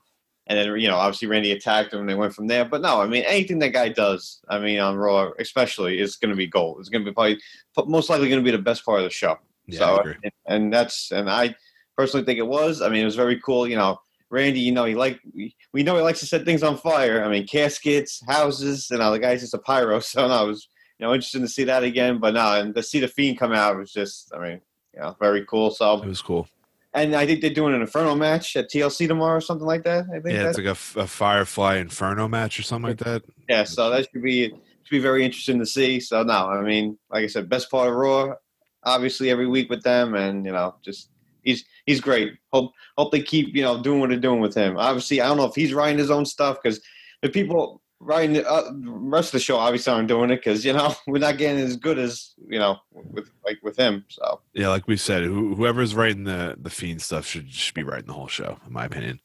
And 0.48 0.58
then, 0.58 0.80
you 0.80 0.88
know, 0.88 0.96
obviously 0.96 1.28
Randy 1.28 1.52
attacked 1.52 1.94
him, 1.94 2.00
and 2.00 2.08
they 2.08 2.16
went 2.16 2.34
from 2.34 2.48
there. 2.48 2.64
But 2.64 2.82
no, 2.82 3.00
I 3.00 3.06
mean, 3.06 3.22
anything 3.22 3.60
that 3.60 3.72
guy 3.72 3.90
does, 3.90 4.40
I 4.48 4.58
mean, 4.58 4.80
on 4.80 4.96
Raw, 4.96 5.30
especially, 5.38 6.00
is 6.00 6.16
going 6.16 6.30
to 6.30 6.36
be 6.36 6.48
gold. 6.48 6.78
It's 6.80 6.88
going 6.88 7.04
to 7.04 7.10
be 7.10 7.14
probably 7.14 7.38
most 7.86 8.10
likely 8.10 8.28
going 8.28 8.40
to 8.40 8.44
be 8.44 8.54
the 8.54 8.62
best 8.62 8.84
part 8.84 8.98
of 8.98 9.04
the 9.04 9.10
show. 9.10 9.38
Yeah, 9.66 9.78
so, 9.78 10.02
and, 10.24 10.32
and 10.46 10.72
that's, 10.72 11.12
and 11.12 11.30
I 11.30 11.54
personally 11.96 12.26
think 12.26 12.40
it 12.40 12.46
was. 12.46 12.82
I 12.82 12.88
mean, 12.88 13.02
it 13.02 13.06
was 13.06 13.14
very 13.14 13.40
cool. 13.40 13.68
You 13.68 13.76
know, 13.76 14.00
Randy, 14.32 14.60
you 14.60 14.72
know, 14.72 14.86
he 14.86 14.94
like 14.94 15.20
we, 15.34 15.54
we 15.74 15.82
know 15.82 15.94
he 15.94 16.00
likes 16.02 16.20
to 16.20 16.26
set 16.26 16.46
things 16.46 16.62
on 16.62 16.78
fire. 16.78 17.22
I 17.22 17.28
mean, 17.28 17.46
caskets, 17.46 18.22
houses, 18.26 18.90
and 18.90 19.02
all 19.02 19.12
the 19.12 19.18
guy's 19.18 19.42
just 19.42 19.54
a 19.54 19.58
pyro. 19.58 20.00
So 20.00 20.26
no, 20.26 20.44
it 20.44 20.48
was 20.48 20.68
you 20.98 21.06
know 21.06 21.12
interesting 21.12 21.42
to 21.42 21.48
see 21.48 21.64
that 21.64 21.84
again. 21.84 22.18
But 22.18 22.34
no, 22.34 22.58
and 22.58 22.74
to 22.74 22.82
see 22.82 22.98
the 22.98 23.08
fiend 23.08 23.38
come 23.38 23.52
out 23.52 23.76
was 23.76 23.92
just, 23.92 24.32
I 24.34 24.38
mean, 24.38 24.60
you 24.94 25.00
know, 25.00 25.14
very 25.20 25.44
cool. 25.44 25.70
So 25.70 26.02
it 26.02 26.08
was 26.08 26.22
cool. 26.22 26.48
and 26.94 27.14
I 27.14 27.26
think 27.26 27.42
they're 27.42 27.50
doing 27.52 27.74
an 27.74 27.82
Inferno 27.82 28.14
match 28.14 28.56
at 28.56 28.70
TLC 28.70 29.06
tomorrow, 29.06 29.36
or 29.36 29.40
something 29.42 29.66
like 29.66 29.84
that. 29.84 30.06
I 30.08 30.20
think. 30.20 30.34
Yeah, 30.34 30.48
it's 30.48 30.58
like 30.58 30.66
a 30.66 31.06
Firefly 31.06 31.76
Inferno 31.76 32.26
match 32.26 32.58
or 32.58 32.62
something 32.62 32.88
like 32.88 32.98
that. 33.00 33.22
yeah. 33.50 33.64
So 33.64 33.90
that 33.90 34.08
should 34.10 34.22
be 34.22 34.48
should 34.48 34.90
be 34.90 34.98
very 34.98 35.26
interesting 35.26 35.58
to 35.58 35.66
see. 35.66 36.00
So 36.00 36.22
no, 36.22 36.48
I 36.48 36.62
mean, 36.62 36.98
like 37.10 37.24
I 37.24 37.26
said, 37.26 37.50
best 37.50 37.70
part 37.70 37.90
of 37.90 37.94
Raw, 37.94 38.34
obviously 38.82 39.28
every 39.28 39.46
week 39.46 39.68
with 39.68 39.82
them, 39.82 40.14
and 40.14 40.46
you 40.46 40.52
know, 40.52 40.76
just 40.82 41.10
he's 41.42 41.64
he's 41.86 42.00
great. 42.00 42.34
Hope 42.52 42.72
hope 42.96 43.12
they 43.12 43.22
keep 43.22 43.54
you 43.54 43.62
know 43.62 43.82
doing 43.82 44.00
what 44.00 44.10
they're 44.10 44.18
doing 44.18 44.40
with 44.40 44.54
him. 44.54 44.76
Obviously, 44.76 45.20
I 45.20 45.28
don't 45.28 45.36
know 45.36 45.46
if 45.46 45.54
he's 45.54 45.74
writing 45.74 45.98
his 45.98 46.10
own 46.10 46.24
stuff 46.24 46.58
because 46.62 46.80
the 47.22 47.28
people 47.28 47.82
writing 48.02 48.32
the 48.32 48.50
uh, 48.50 48.72
rest 48.84 49.28
of 49.28 49.32
the 49.32 49.40
show 49.40 49.56
obviously 49.56 49.92
aren't 49.92 50.08
doing 50.08 50.30
it 50.30 50.36
because 50.36 50.64
you 50.64 50.72
know 50.72 50.94
we're 51.06 51.18
not 51.18 51.38
getting 51.38 51.62
as 51.62 51.76
good 51.76 51.98
as 51.98 52.34
you 52.48 52.58
know 52.58 52.78
with 52.92 53.30
like 53.44 53.58
with 53.62 53.76
him. 53.76 54.04
So 54.08 54.40
Yeah, 54.54 54.68
like 54.68 54.86
we 54.88 54.96
said, 54.96 55.22
who, 55.22 55.54
whoever's 55.54 55.94
writing 55.94 56.24
the 56.24 56.56
the 56.60 56.70
fiend 56.70 57.00
stuff 57.00 57.26
should 57.26 57.50
should 57.52 57.74
be 57.74 57.84
writing 57.84 58.06
the 58.06 58.12
whole 58.12 58.28
show, 58.28 58.58
in 58.66 58.72
my 58.72 58.84
opinion. 58.84 59.20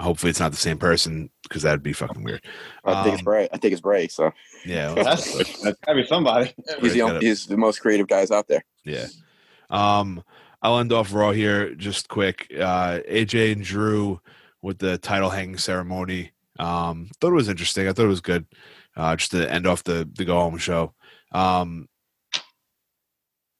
Hopefully, 0.00 0.30
it's 0.30 0.40
not 0.40 0.50
the 0.50 0.56
same 0.56 0.78
person 0.78 1.30
because 1.44 1.62
that'd 1.62 1.82
be 1.82 1.92
fucking 1.92 2.24
weird. 2.24 2.44
I 2.84 3.04
think 3.04 3.14
it's 3.14 3.20
Um, 3.20 3.24
Bray. 3.24 3.48
I 3.52 3.56
think 3.58 3.72
it's 3.72 3.80
Bray. 3.80 4.08
So 4.08 4.32
Yeah, 4.64 4.94
that's 4.96 5.60
that's 5.62 5.78
gotta 5.80 6.02
be 6.02 6.06
somebody. 6.06 6.54
he's 6.80 6.94
the, 6.94 6.98
got 6.98 7.10
only, 7.12 7.26
he's 7.26 7.46
the 7.46 7.56
most 7.56 7.80
creative 7.80 8.08
guys 8.08 8.30
out 8.30 8.48
there. 8.48 8.64
yeah. 8.84 9.06
Um, 9.70 10.22
I'll 10.62 10.78
end 10.78 10.92
off 10.92 11.12
Raw 11.12 11.32
here 11.32 11.74
just 11.74 12.08
quick. 12.08 12.46
Uh, 12.54 13.00
AJ 13.08 13.52
and 13.52 13.64
Drew 13.64 14.20
with 14.62 14.78
the 14.78 14.96
title 14.98 15.30
hanging 15.30 15.58
ceremony. 15.58 16.32
Um, 16.58 17.10
thought 17.20 17.32
it 17.32 17.34
was 17.34 17.48
interesting. 17.48 17.88
I 17.88 17.92
thought 17.92 18.04
it 18.04 18.08
was 18.08 18.20
good. 18.20 18.46
Uh, 18.96 19.16
just 19.16 19.32
to 19.32 19.50
end 19.50 19.66
off 19.66 19.84
the 19.84 20.08
the 20.14 20.24
go 20.24 20.38
home 20.38 20.58
show. 20.58 20.94
Um, 21.32 21.88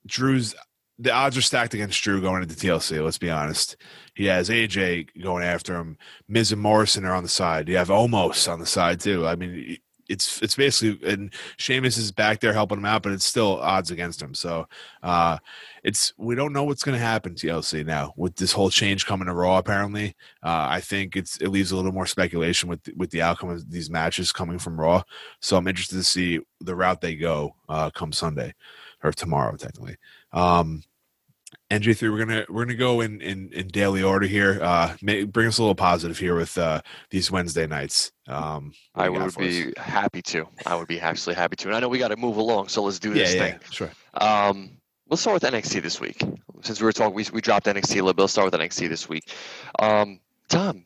Drew's 0.07 0.55
the 0.99 1.13
odds 1.13 1.37
are 1.37 1.43
stacked 1.43 1.75
against 1.75 2.03
Drew 2.03 2.21
going 2.21 2.43
into 2.43 2.55
TLC. 2.55 3.03
Let's 3.03 3.19
be 3.19 3.31
honest. 3.31 3.77
He 4.15 4.27
has 4.27 4.51
AJ 4.51 5.09
going 5.21 5.43
after 5.43 5.75
him. 5.75 5.97
Miz 6.29 6.53
and 6.53 6.61
Morrison 6.61 7.05
are 7.05 7.15
on 7.15 7.23
the 7.23 7.29
side. 7.29 7.69
You 7.69 7.79
have 7.79 7.89
Omos 7.89 8.51
on 8.51 8.61
the 8.61 8.67
side 8.67 9.01
too. 9.01 9.27
I 9.27 9.35
mean, 9.35 9.79
it's 10.13 10.41
it's 10.43 10.55
basically 10.55 11.11
and 11.11 11.33
Sheamus 11.57 11.97
is 11.97 12.13
back 12.13 12.41
there 12.41 12.53
helping 12.53 12.79
him 12.79 12.85
out, 12.85 13.03
but 13.03 13.13
it's 13.13 13.25
still 13.25 13.61
odds 13.61 13.91
against 13.91 14.21
him. 14.21 14.35
So 14.35 14.67
uh 15.03 15.39
it's 15.83 16.13
we 16.17 16.35
don't 16.35 16.53
know 16.53 16.65
what's 16.65 16.85
going 16.85 16.97
to 16.97 17.05
happen 17.05 17.35
to 17.35 17.47
TLC 17.47 17.85
now 17.85 18.13
with 18.17 18.37
this 18.37 18.53
whole 18.53 18.71
change 18.71 19.07
coming 19.07 19.27
to 19.27 19.35
Raw. 19.35 19.59
Apparently, 19.59 20.15
uh, 20.43 20.67
I 20.71 20.81
think 20.81 21.17
it's 21.17 21.37
it 21.39 21.49
leaves 21.49 21.73
a 21.73 21.77
little 21.77 21.93
more 21.93 22.07
speculation 22.07 22.69
with 22.69 22.81
with 22.97 23.11
the 23.11 23.23
outcome 23.23 23.51
of 23.51 23.69
these 23.71 23.91
matches 23.91 24.33
coming 24.33 24.59
from 24.59 24.81
Raw. 24.81 25.03
So 25.41 25.57
I'm 25.57 25.67
interested 25.67 25.97
to 25.97 26.05
see 26.05 26.41
the 26.61 26.77
route 26.77 27.01
they 27.01 27.17
go 27.17 27.57
uh, 27.69 27.91
come 27.91 28.13
Sunday 28.13 28.55
or 29.03 29.13
tomorrow, 29.13 29.57
technically. 29.57 29.97
Um, 30.33 30.85
NJ3, 31.73 32.13
we're 32.13 32.19
gonna 32.19 32.45
we're 32.51 32.67
gonna 32.67 32.77
go 32.77 33.01
in 33.01 33.23
in, 33.23 33.51
in 33.51 33.69
daily 33.69 34.03
order 34.03 34.27
here. 34.27 34.59
Uh, 34.63 34.95
may, 35.01 35.25
bring 35.25 35.49
us 35.49 35.57
a 35.57 35.63
little 35.63 35.75
positive 35.75 36.19
here 36.19 36.35
with 36.35 36.59
uh, 36.59 36.83
these 37.09 37.31
Wednesday 37.31 37.67
nights. 37.67 38.13
Um, 38.29 38.75
I 38.95 39.07
do 39.07 39.13
you 39.13 39.19
got 39.19 39.25
would 39.25 39.35
for 39.35 39.43
us? 39.43 39.49
be 39.49 39.73
happy 39.79 40.21
to. 40.23 40.47
I 40.67 40.75
would 40.77 40.87
be 40.87 41.01
actually 41.01 41.35
happy 41.35 41.57
to. 41.57 41.69
And 41.69 41.77
I 41.77 41.81
know 41.81 41.89
we 41.89 41.99
got 41.99 42.09
to 42.09 42.17
move 42.17 42.37
along, 42.37 42.69
so 42.69 42.83
let's 42.83 42.99
do 42.99 43.15
this 43.15 43.35
yeah, 43.35 43.41
thing. 43.41 43.61
sure. 43.71 43.91
Um, 44.15 44.73
let's 45.09 45.23
start 45.23 45.43
with 45.43 45.51
NXT 45.51 45.83
this 45.83 45.99
week. 45.99 46.23
Since 46.61 46.79
we 46.79 46.85
were 46.85 46.93
talking, 46.93 47.15
we, 47.15 47.25
we 47.33 47.41
dropped 47.41 47.65
NXT 47.65 47.93
a 47.93 47.95
little 47.97 48.13
bit. 48.13 48.23
Let's 48.23 48.35
start 48.35 48.53
with 48.53 48.61
NXT 48.61 48.91
this 48.91 49.09
week. 49.09 49.33
Um, 49.79 50.21
Tom, 50.51 50.85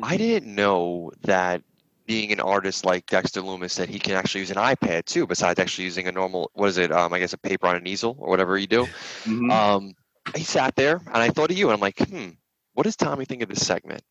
I 0.00 0.16
didn't 0.16 0.54
know 0.54 1.10
that 1.22 1.62
being 2.06 2.30
an 2.30 2.40
artist 2.40 2.84
like 2.84 3.06
Dexter 3.06 3.40
Lumis 3.40 3.76
that 3.76 3.88
he 3.88 3.98
can 3.98 4.14
actually 4.14 4.42
use 4.42 4.50
an 4.50 4.56
iPad 4.56 5.06
too, 5.06 5.26
besides 5.26 5.58
actually 5.58 5.84
using 5.84 6.06
a 6.06 6.12
normal 6.12 6.52
what 6.54 6.68
is 6.68 6.78
it? 6.78 6.92
Um, 6.92 7.12
I 7.12 7.18
guess 7.18 7.32
a 7.32 7.38
paper 7.38 7.66
on 7.66 7.74
an 7.74 7.86
easel 7.88 8.16
or 8.18 8.28
whatever 8.28 8.56
you 8.58 8.68
do. 8.68 8.86
Mhm. 9.24 9.50
Um, 9.50 9.94
he 10.36 10.44
sat 10.44 10.76
there 10.76 10.96
and 10.96 11.16
I 11.16 11.30
thought 11.30 11.50
of 11.50 11.58
you 11.58 11.66
and 11.66 11.74
I'm 11.74 11.80
like, 11.80 11.98
hmm, 11.98 12.30
what 12.74 12.84
does 12.84 12.96
Tommy 12.96 13.24
think 13.24 13.42
of 13.42 13.48
this 13.48 13.66
segment? 13.66 14.02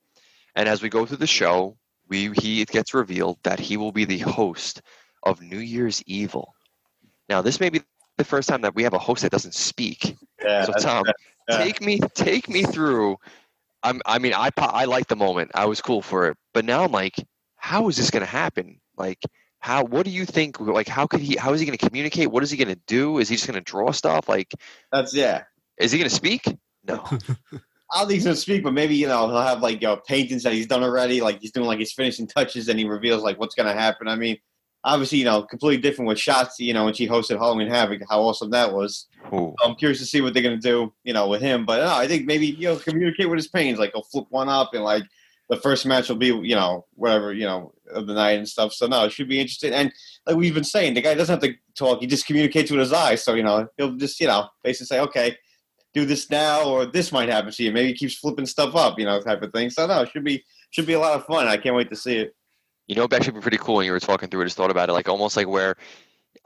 And 0.55 0.68
as 0.68 0.82
we 0.82 0.89
go 0.89 1.05
through 1.05 1.18
the 1.18 1.28
show, 1.28 1.78
we 2.07 2.32
he 2.34 2.62
it 2.62 2.70
gets 2.70 2.93
revealed 2.93 3.38
that 3.43 3.60
he 3.60 3.78
will 3.78 3.91
be 3.91 4.05
the 4.05 4.20
host 4.20 4.82
of 5.24 5.41
New 5.41 5.60
Year's 5.60 6.03
Evil. 6.05 6.53
Now, 7.30 7.41
this 7.41 7.60
may 7.60 7.70
be 7.70 7.82
the 8.18 8.24
first 8.24 8.49
time 8.49 8.62
that 8.62 8.76
we 8.76 8.84
have 8.84 8.93
a 8.93 8.99
host 8.99 9.22
that 9.22 9.32
doesn't 9.32 9.53
speak. 9.53 10.18
Yeah, 10.43 10.66
So 10.66 10.74
Tom, 10.74 11.05
yeah. 11.47 11.57
take 11.57 11.82
me 11.82 11.99
take 12.16 12.49
me 12.49 12.64
through. 12.64 13.18
I'm 13.84 14.01
I 14.05 14.20
mean 14.20 14.34
I 14.34 14.49
I 14.57 14.86
like 14.86 15.07
the 15.07 15.16
moment. 15.16 15.51
I 15.53 15.66
was 15.66 15.82
cool 15.82 16.01
for 16.01 16.28
it, 16.28 16.38
but 16.53 16.66
now 16.66 16.84
I'm 16.84 16.91
like, 16.91 17.16
how 17.55 17.88
is 17.88 17.97
this 17.97 18.10
going 18.10 18.26
to 18.26 18.32
happen? 18.32 18.82
Like 18.97 19.20
how 19.60 19.84
what 19.84 20.05
do 20.05 20.12
you 20.12 20.26
think 20.26 20.60
like 20.60 20.88
how 20.88 21.05
could 21.05 21.20
he 21.20 21.36
how 21.36 21.53
is 21.53 21.60
he 21.60 21.66
going 21.66 21.78
to 21.78 21.86
communicate? 21.86 22.32
What 22.32 22.43
is 22.43 22.51
he 22.51 22.57
going 22.57 22.74
to 22.74 22.82
do? 22.88 23.20
Is 23.20 23.30
he 23.30 23.36
just 23.36 23.47
going 23.47 23.62
to 23.62 23.72
draw 23.72 23.91
stuff? 23.91 24.28
Like 24.28 24.53
that's 24.91 25.14
yeah. 25.14 25.43
Is 25.80 25.91
he 25.91 25.97
going 25.97 26.09
to 26.09 26.15
speak? 26.15 26.43
No. 26.88 27.03
I 27.91 27.99
don't 27.99 28.07
think 28.07 28.17
he's 28.17 28.23
gonna 28.23 28.36
speak, 28.36 28.63
but 28.63 28.73
maybe 28.73 28.95
you 28.95 29.07
know 29.07 29.27
he'll 29.27 29.41
have 29.41 29.61
like 29.61 29.82
you 29.82 29.88
know, 29.88 29.97
paintings 30.07 30.43
that 30.43 30.53
he's 30.53 30.67
done 30.67 30.84
already, 30.84 31.21
like 31.21 31.39
he's 31.41 31.51
doing 31.51 31.65
like 31.65 31.80
his 31.80 31.91
finishing 31.91 32.27
touches, 32.27 32.67
and 32.67 32.77
he 32.77 32.86
reveals 32.86 33.23
like 33.23 33.39
what's 33.39 33.55
gonna 33.55 33.73
happen. 33.73 34.07
I 34.07 34.15
mean, 34.15 34.38
obviously 34.84 35.17
you 35.17 35.25
know 35.25 35.41
completely 35.43 35.82
different 35.82 36.07
with 36.07 36.19
Shotzi. 36.19 36.59
You 36.59 36.73
know 36.73 36.86
when 36.86 36.93
she 36.93 37.07
hosted 37.07 37.39
Halloween 37.39 37.67
Havoc, 37.67 38.01
how 38.07 38.21
awesome 38.21 38.51
that 38.51 38.73
was. 38.73 39.07
Ooh. 39.34 39.55
I'm 39.63 39.75
curious 39.75 39.99
to 39.99 40.05
see 40.05 40.21
what 40.21 40.34
they're 40.34 40.43
gonna 40.43 40.57
do, 40.57 40.93
you 41.03 41.13
know, 41.13 41.27
with 41.27 41.41
him. 41.41 41.65
But 41.65 41.77
no, 41.84 41.95
I 41.95 42.07
think 42.07 42.27
maybe 42.27 42.47
you 42.47 42.67
know 42.67 42.75
communicate 42.75 43.27
with 43.27 43.39
his 43.39 43.47
pains, 43.47 43.80
like 43.80 43.91
he'll 43.93 44.03
flip 44.03 44.25
one 44.30 44.49
up, 44.49 44.73
and 44.73 44.84
like 44.84 45.03
the 45.49 45.57
first 45.57 45.88
match 45.88 46.09
will 46.09 46.15
be 46.15 46.27
you 46.27 46.55
know 46.55 46.86
whatever 46.93 47.34
you 47.34 47.45
know 47.45 47.73
of 47.91 48.05
the 48.05 48.13
night 48.13 48.38
and 48.38 48.47
stuff. 48.47 48.71
So 48.71 48.86
no, 48.86 49.05
it 49.05 49.11
should 49.11 49.27
be 49.27 49.39
interesting. 49.39 49.73
And 49.73 49.91
like 50.27 50.36
we've 50.36 50.53
been 50.53 50.63
saying, 50.63 50.93
the 50.93 51.01
guy 51.01 51.15
doesn't 51.15 51.41
have 51.41 51.51
to 51.51 51.57
talk; 51.73 52.01
he 52.01 52.07
just 52.07 52.27
communicates 52.27 52.69
with 52.69 52.82
his 52.82 52.93
eyes. 52.93 53.23
So 53.23 53.34
you 53.34 53.43
know 53.43 53.67
he'll 53.77 53.95
just 53.95 54.19
you 54.19 54.27
know 54.27 54.47
basically 54.63 54.86
say, 54.86 54.99
okay, 54.99 55.36
do 55.93 56.05
this 56.05 56.29
now, 56.29 56.63
or 56.63 56.85
this 56.85 57.11
might 57.11 57.29
happen 57.29 57.51
to 57.51 57.63
you. 57.63 57.71
Maybe 57.71 57.89
he 57.89 57.93
keeps 57.93 58.15
flipping 58.15 58.45
stuff 58.45 58.75
up, 58.75 58.99
you 58.99 59.05
know, 59.05 59.19
type 59.21 59.41
of 59.41 59.51
thing. 59.51 59.69
So 59.69 59.87
no, 59.87 60.01
it 60.01 60.09
should 60.11 60.23
be 60.23 60.43
should 60.71 60.85
be 60.85 60.93
a 60.93 60.99
lot 60.99 61.13
of 61.13 61.25
fun. 61.25 61.47
I 61.47 61.57
can't 61.57 61.75
wait 61.75 61.89
to 61.89 61.95
see 61.95 62.17
it. 62.17 62.35
You 62.87 62.95
know, 62.95 63.03
it'd 63.03 63.13
actually 63.13 63.33
be 63.33 63.41
pretty 63.41 63.57
cool 63.57 63.75
when 63.75 63.85
you 63.85 63.91
were 63.91 63.99
talking 63.99 64.29
through 64.29 64.41
it. 64.41 64.45
Just 64.45 64.57
thought 64.57 64.71
about 64.71 64.89
it, 64.89 64.93
like 64.93 65.09
almost 65.09 65.37
like 65.37 65.47
where 65.47 65.75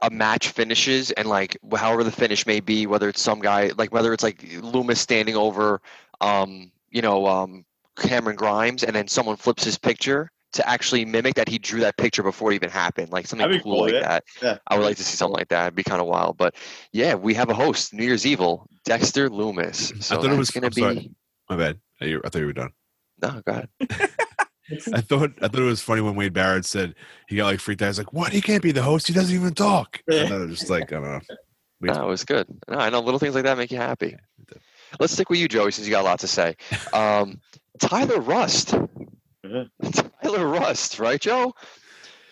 a 0.02 0.10
match 0.10 0.48
finishes 0.48 1.10
and 1.12 1.28
like 1.28 1.56
however 1.76 2.04
the 2.04 2.10
finish 2.12 2.46
may 2.46 2.60
be, 2.60 2.86
whether 2.86 3.08
it's 3.08 3.20
some 3.20 3.40
guy, 3.40 3.70
like 3.76 3.92
whether 3.92 4.12
it's 4.12 4.22
like 4.22 4.38
Lumis 4.42 4.96
standing 4.96 5.36
over, 5.36 5.80
um, 6.20 6.70
you 6.90 7.02
know, 7.02 7.26
um, 7.26 7.64
Cameron 7.96 8.36
Grimes, 8.36 8.82
and 8.82 8.94
then 8.94 9.08
someone 9.08 9.36
flips 9.36 9.64
his 9.64 9.78
picture 9.78 10.30
to 10.54 10.68
actually 10.68 11.04
mimic 11.04 11.34
that 11.34 11.48
he 11.48 11.58
drew 11.58 11.80
that 11.80 11.96
picture 11.96 12.22
before 12.22 12.52
it 12.52 12.56
even 12.56 12.70
happened, 12.70 13.10
like 13.10 13.26
something 13.26 13.48
cool, 13.50 13.60
cool, 13.60 13.80
like 13.82 13.92
yeah. 13.94 14.00
that. 14.00 14.24
Yeah. 14.40 14.58
I 14.68 14.76
would 14.76 14.84
like 14.84 14.96
to 14.96 15.04
see 15.04 15.16
something 15.16 15.34
like 15.36 15.48
that. 15.48 15.62
It'd 15.64 15.74
be 15.74 15.82
kind 15.82 16.00
of 16.00 16.06
wild, 16.06 16.36
but 16.36 16.54
yeah, 16.92 17.14
we 17.14 17.34
have 17.34 17.50
a 17.50 17.54
host, 17.54 17.92
New 17.92 18.04
Year's 18.04 18.24
Evil, 18.24 18.68
Dexter 18.84 19.28
Lumis. 19.28 20.02
So 20.02 20.16
thought 20.16 20.30
it 20.30 20.38
was- 20.38 20.50
gonna 20.50 20.70
be 20.70 20.80
sorry. 20.80 21.10
My 21.50 21.56
bad. 21.56 21.78
I, 22.00 22.16
I 22.24 22.28
thought 22.28 22.38
you 22.38 22.46
were 22.46 22.52
done. 22.52 22.70
no, 23.22 23.42
go 23.44 23.52
ahead. 23.52 23.68
I 24.94 25.02
thought 25.02 25.32
I 25.42 25.48
thought 25.48 25.60
it 25.60 25.64
was 25.64 25.82
funny 25.82 26.00
when 26.00 26.14
Wade 26.14 26.32
Barrett 26.32 26.64
said 26.64 26.94
he 27.28 27.36
got 27.36 27.46
like 27.46 27.60
freaked 27.60 27.82
out. 27.82 27.88
He's 27.88 27.98
like, 27.98 28.14
"What? 28.14 28.32
He 28.32 28.40
can't 28.40 28.62
be 28.62 28.72
the 28.72 28.82
host. 28.82 29.06
He 29.06 29.12
doesn't 29.12 29.34
even 29.34 29.52
talk." 29.52 30.00
I 30.10 30.26
thought 30.26 30.40
it 30.40 30.48
was 30.48 30.60
just 30.60 30.70
like 30.70 30.90
I 30.90 30.96
don't 30.96 31.02
know. 31.02 31.20
We- 31.80 31.88
No, 31.90 32.04
it 32.04 32.08
was 32.08 32.24
good. 32.24 32.46
No, 32.68 32.78
I 32.78 32.88
know 32.88 33.00
little 33.00 33.18
things 33.20 33.34
like 33.34 33.44
that 33.44 33.58
make 33.58 33.70
you 33.70 33.76
happy. 33.76 34.16
Let's 34.98 35.12
stick 35.12 35.28
with 35.28 35.38
you, 35.38 35.48
Joey, 35.48 35.72
since 35.72 35.86
you 35.86 35.90
got 35.92 36.02
a 36.02 36.04
lot 36.04 36.20
to 36.20 36.28
say. 36.28 36.56
Um, 36.92 37.40
Tyler 37.80 38.20
Rust. 38.20 38.74
Yeah. 39.54 39.90
Tyler 40.22 40.46
Rust, 40.46 40.98
right, 40.98 41.20
Joe? 41.20 41.54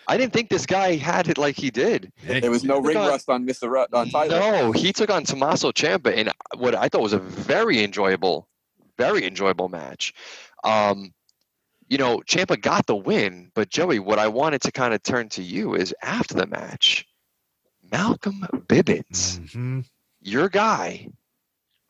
I 0.07 0.17
didn't 0.17 0.33
think 0.33 0.49
this 0.49 0.65
guy 0.65 0.95
had 0.95 1.29
it 1.29 1.37
like 1.37 1.55
he 1.55 1.71
did. 1.71 2.11
There 2.25 2.51
was 2.51 2.63
no 2.63 2.79
ring 2.79 2.95
God. 2.95 3.09
rust 3.09 3.29
on 3.29 3.47
Mr. 3.47 3.69
Ru- 3.69 3.97
on 3.97 4.09
Tyler. 4.09 4.39
No, 4.39 4.71
he 4.71 4.91
took 4.91 5.09
on 5.09 5.23
Tommaso 5.23 5.71
Ciampa 5.71 6.13
in 6.13 6.29
what 6.57 6.75
I 6.75 6.89
thought 6.89 7.01
was 7.01 7.13
a 7.13 7.19
very 7.19 7.81
enjoyable, 7.83 8.49
very 8.97 9.25
enjoyable 9.25 9.69
match. 9.69 10.13
Um, 10.63 11.13
you 11.87 11.97
know, 11.97 12.21
Ciampa 12.27 12.59
got 12.59 12.85
the 12.85 12.95
win, 12.95 13.51
but 13.53 13.69
Joey, 13.69 13.99
what 13.99 14.19
I 14.19 14.27
wanted 14.27 14.61
to 14.63 14.71
kind 14.71 14.93
of 14.93 15.03
turn 15.03 15.29
to 15.29 15.43
you 15.43 15.75
is 15.75 15.95
after 16.01 16.33
the 16.33 16.47
match, 16.47 17.05
Malcolm 17.91 18.45
Bivens 18.67 19.39
mhm. 19.51 19.85
your 20.21 20.49
guy 20.49 21.07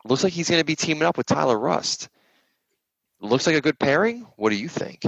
looks 0.04 0.22
like 0.22 0.32
he's 0.32 0.50
going 0.50 0.60
to 0.60 0.66
be 0.66 0.76
teaming 0.76 1.04
up 1.04 1.16
with 1.16 1.26
Tyler 1.26 1.58
Rust. 1.58 2.08
Looks 3.20 3.46
like 3.46 3.56
a 3.56 3.60
good 3.60 3.78
pairing. 3.78 4.26
What 4.36 4.50
do 4.50 4.56
you 4.56 4.68
think? 4.68 5.02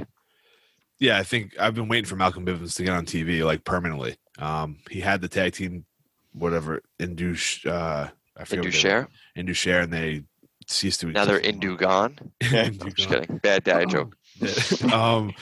Yeah, 0.98 1.18
I 1.18 1.22
think 1.22 1.58
I've 1.58 1.74
been 1.74 1.88
waiting 1.88 2.06
for 2.06 2.16
Malcolm 2.16 2.46
Bivens 2.46 2.76
to 2.76 2.84
get 2.84 2.94
on 2.94 3.04
TV 3.04 3.44
like 3.44 3.64
permanently. 3.64 4.16
Um, 4.38 4.78
he 4.90 5.00
had 5.00 5.20
the 5.20 5.28
tag 5.28 5.52
team, 5.52 5.84
whatever, 6.32 6.82
Indush. 6.98 7.66
Uh, 7.66 8.08
I 8.36 8.44
forget 8.44 8.64
Indus 8.64 8.74
Sher. 8.74 9.08
Indus 9.34 9.56
Sher, 9.56 9.80
and 9.80 9.92
they 9.92 10.24
ceased 10.66 11.00
to. 11.00 11.08
Now 11.08 11.24
they're 11.24 11.40
Indu 11.40 11.76
gone. 11.76 12.18
anymore. 12.40 12.86
I'm 12.86 12.92
just 12.94 13.08
kidding. 13.08 13.38
Bad 13.38 13.64
dad 13.64 13.90
joke. 13.90 14.16
um, 14.92 15.32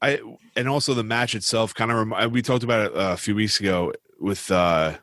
I 0.00 0.20
and 0.56 0.68
also 0.68 0.94
the 0.94 1.04
match 1.04 1.34
itself 1.34 1.74
kind 1.74 1.92
of 1.92 2.32
we 2.32 2.42
talked 2.42 2.64
about 2.64 2.86
it 2.86 2.96
uh, 2.96 3.12
a 3.12 3.16
few 3.16 3.34
weeks 3.34 3.60
ago 3.60 3.92
with 4.18 4.50
uh, 4.50 4.96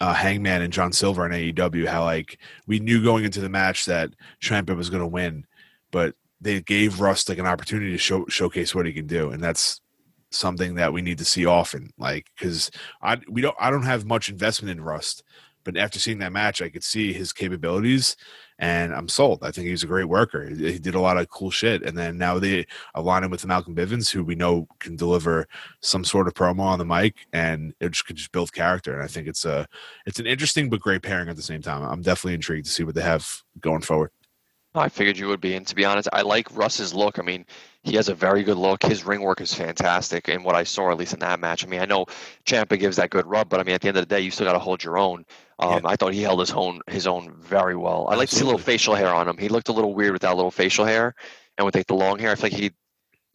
uh, 0.00 0.14
Hangman 0.14 0.62
and 0.62 0.72
John 0.72 0.92
Silver 0.92 1.24
and 1.24 1.34
AEW. 1.34 1.86
How 1.86 2.04
like 2.04 2.38
we 2.66 2.80
knew 2.80 3.02
going 3.02 3.24
into 3.24 3.40
the 3.40 3.48
match 3.48 3.86
that 3.86 4.10
Ciampa 4.40 4.76
was 4.76 4.90
going 4.90 5.00
to 5.02 5.06
win, 5.06 5.46
but 5.90 6.14
they 6.42 6.60
gave 6.60 7.00
Rust 7.00 7.28
like 7.28 7.38
an 7.38 7.46
opportunity 7.46 7.92
to 7.92 7.98
show 7.98 8.26
showcase 8.28 8.74
what 8.74 8.86
he 8.86 8.92
can 8.92 9.06
do, 9.06 9.30
and 9.30 9.42
that's 9.42 9.80
something 10.30 10.74
that 10.74 10.92
we 10.92 11.02
need 11.02 11.18
to 11.18 11.24
see 11.24 11.46
often. 11.46 11.90
Like 11.98 12.26
because 12.36 12.70
I 13.00 13.18
we 13.28 13.40
don't 13.40 13.56
I 13.58 13.70
don't 13.70 13.84
have 13.84 14.04
much 14.04 14.28
investment 14.28 14.76
in 14.76 14.84
Rust. 14.84 15.22
But 15.64 15.76
after 15.76 16.00
seeing 16.00 16.18
that 16.18 16.32
match, 16.32 16.60
I 16.60 16.68
could 16.68 16.82
see 16.82 17.12
his 17.12 17.32
capabilities, 17.32 18.16
and 18.58 18.92
I'm 18.92 19.06
sold. 19.06 19.44
I 19.44 19.52
think 19.52 19.68
he's 19.68 19.84
a 19.84 19.86
great 19.86 20.08
worker. 20.08 20.48
He 20.48 20.80
did 20.80 20.96
a 20.96 21.00
lot 21.00 21.18
of 21.18 21.30
cool 21.30 21.52
shit, 21.52 21.84
and 21.84 21.96
then 21.96 22.18
now 22.18 22.40
they 22.40 22.66
align 22.96 23.22
him 23.22 23.30
with 23.30 23.46
Malcolm 23.46 23.76
Bivens, 23.76 24.10
who 24.10 24.24
we 24.24 24.34
know 24.34 24.66
can 24.80 24.96
deliver 24.96 25.46
some 25.80 26.04
sort 26.04 26.26
of 26.26 26.34
promo 26.34 26.62
on 26.62 26.80
the 26.80 26.84
mic, 26.84 27.28
and 27.32 27.74
it 27.78 27.90
just 27.90 28.06
could 28.06 28.16
just 28.16 28.32
build 28.32 28.52
character. 28.52 28.92
And 28.92 29.04
I 29.04 29.06
think 29.06 29.28
it's 29.28 29.44
a 29.44 29.68
it's 30.04 30.18
an 30.18 30.26
interesting 30.26 30.68
but 30.68 30.80
great 30.80 31.02
pairing 31.02 31.28
at 31.28 31.36
the 31.36 31.42
same 31.42 31.62
time. 31.62 31.82
I'm 31.82 32.02
definitely 32.02 32.34
intrigued 32.34 32.66
to 32.66 32.72
see 32.72 32.82
what 32.82 32.96
they 32.96 33.02
have 33.02 33.42
going 33.60 33.82
forward. 33.82 34.10
I 34.74 34.88
figured 34.88 35.18
you 35.18 35.28
would 35.28 35.40
be. 35.40 35.54
And 35.54 35.66
to 35.66 35.74
be 35.74 35.84
honest, 35.84 36.08
I 36.12 36.22
like 36.22 36.54
Rust's 36.56 36.94
look. 36.94 37.18
I 37.18 37.22
mean, 37.22 37.44
he 37.82 37.96
has 37.96 38.08
a 38.08 38.14
very 38.14 38.42
good 38.42 38.56
look. 38.56 38.82
His 38.82 39.04
ring 39.04 39.20
work 39.20 39.40
is 39.40 39.52
fantastic. 39.52 40.28
And 40.28 40.44
what 40.44 40.54
I 40.54 40.64
saw, 40.64 40.90
at 40.90 40.96
least 40.96 41.12
in 41.12 41.18
that 41.20 41.40
match, 41.40 41.64
I 41.64 41.68
mean, 41.68 41.80
I 41.80 41.84
know 41.84 42.06
Ciampa 42.46 42.78
gives 42.78 42.96
that 42.96 43.10
good 43.10 43.26
rub, 43.26 43.48
but 43.48 43.60
I 43.60 43.64
mean, 43.64 43.74
at 43.74 43.82
the 43.82 43.88
end 43.88 43.96
of 43.98 44.08
the 44.08 44.14
day, 44.14 44.20
you 44.20 44.30
still 44.30 44.46
got 44.46 44.54
to 44.54 44.58
hold 44.58 44.82
your 44.82 44.98
own. 44.98 45.26
Um, 45.58 45.86
I 45.86 45.96
thought 45.96 46.14
he 46.14 46.22
held 46.22 46.40
his 46.40 46.50
own 46.52 46.80
his 46.88 47.06
own 47.06 47.32
very 47.40 47.76
well. 47.76 48.08
I 48.10 48.16
like 48.16 48.28
to 48.30 48.34
see 48.34 48.42
a 48.42 48.44
little 48.44 48.58
facial 48.58 48.94
hair 48.94 49.14
on 49.14 49.28
him. 49.28 49.36
He 49.38 49.48
looked 49.48 49.68
a 49.68 49.72
little 49.72 49.94
weird 49.94 50.12
with 50.12 50.22
that 50.22 50.34
little 50.34 50.50
facial 50.50 50.84
hair, 50.84 51.14
and 51.56 51.64
with 51.64 51.74
like 51.74 51.86
the 51.86 51.94
long 51.94 52.18
hair, 52.18 52.32
I 52.32 52.34
feel 52.34 52.50
like 52.50 52.52
he 52.52 52.72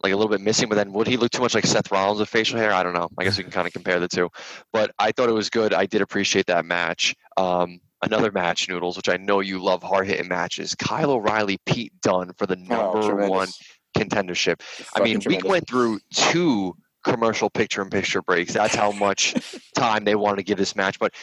like 0.02 0.12
a 0.12 0.16
little 0.16 0.30
bit 0.30 0.40
missing. 0.40 0.68
But 0.68 0.74
then 0.74 0.92
would 0.92 1.06
he 1.06 1.16
look 1.16 1.30
too 1.30 1.40
much 1.40 1.54
like 1.54 1.64
Seth 1.64 1.90
Rollins 1.90 2.20
with 2.20 2.28
facial 2.28 2.58
hair? 2.58 2.72
I 2.72 2.82
don't 2.82 2.92
know. 2.92 3.08
I 3.16 3.24
guess 3.24 3.38
we 3.38 3.44
can 3.44 3.52
kind 3.52 3.66
of 3.66 3.72
compare 3.72 3.98
the 3.98 4.08
two. 4.08 4.28
But 4.72 4.90
I 4.98 5.12
thought 5.12 5.30
it 5.30 5.32
was 5.32 5.48
good. 5.48 5.72
I 5.72 5.86
did 5.86 6.02
appreciate 6.02 6.46
that 6.46 6.66
match. 6.66 7.14
Um, 7.36 7.80
another 8.02 8.30
match, 8.30 8.68
Noodles, 8.68 8.96
which 8.96 9.08
I 9.08 9.16
know 9.16 9.40
you 9.40 9.58
love 9.58 9.82
hard 9.82 10.06
hitting 10.06 10.28
matches. 10.28 10.74
Kyle 10.74 11.10
O'Reilly, 11.10 11.58
Pete 11.66 11.92
Dunne 12.00 12.32
for 12.36 12.46
the 12.46 12.56
number 12.56 13.02
tremendous. 13.02 13.30
one 13.30 13.48
contendership. 13.96 14.60
I 14.94 15.00
Fucking 15.00 15.04
mean, 15.04 15.20
we 15.26 15.48
went 15.48 15.68
through 15.68 16.00
two 16.12 16.74
commercial 17.04 17.50
picture 17.50 17.82
in 17.82 17.90
picture 17.90 18.22
breaks. 18.22 18.52
That's 18.52 18.74
how 18.74 18.92
much 18.92 19.34
time 19.74 20.04
they 20.04 20.14
wanted 20.14 20.36
to 20.36 20.42
give 20.44 20.58
this 20.58 20.76
match. 20.76 20.98
But 20.98 21.14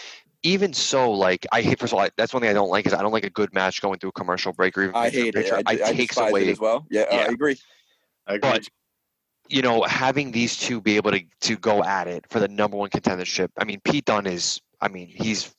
even 0.44 0.74
so, 0.74 1.12
like 1.12 1.46
I 1.52 1.62
hate. 1.62 1.80
First 1.80 1.94
of 1.94 2.00
all, 2.00 2.06
I, 2.06 2.10
that's 2.18 2.34
one 2.34 2.42
thing 2.42 2.50
I 2.50 2.54
don't 2.54 2.70
like 2.70 2.86
is 2.86 2.94
I 2.94 3.02
don't 3.02 3.12
like 3.12 3.26
a 3.26 3.30
good 3.30 3.54
match 3.54 3.82
going 3.82 4.00
through 4.00 4.10
a 4.10 4.14
commercial 4.14 4.54
break 4.54 4.78
or 4.78 4.84
even 4.84 4.96
I 4.96 5.10
picture 5.10 5.20
hate 5.20 5.28
it. 5.30 5.36
picture. 5.36 5.56
I, 5.66 5.72
I 5.72 5.94
takes 5.94 6.18
away. 6.18 6.48
it 6.48 6.52
as 6.52 6.60
well. 6.60 6.86
Yeah, 6.90 7.04
uh, 7.12 7.16
I 7.16 7.24
agree. 7.26 7.58
I 8.28 8.36
agree. 8.36 8.52
But 8.52 8.70
you 9.50 9.62
know, 9.62 9.84
having 9.84 10.32
these 10.32 10.58
two 10.58 10.82
be 10.82 10.98
able 10.98 11.12
to 11.12 11.22
to 11.42 11.58
go 11.58 11.84
at 11.84 12.08
it 12.08 12.26
for 12.30 12.40
the 12.40 12.48
number 12.48 12.78
one 12.78 12.90
contendership. 12.90 13.50
I 13.58 13.66
mean, 13.66 13.80
Pete 13.84 14.06
Dunne 14.06 14.28
is. 14.28 14.62
I 14.82 14.90
mean, 14.90 15.08
he's 15.08 15.56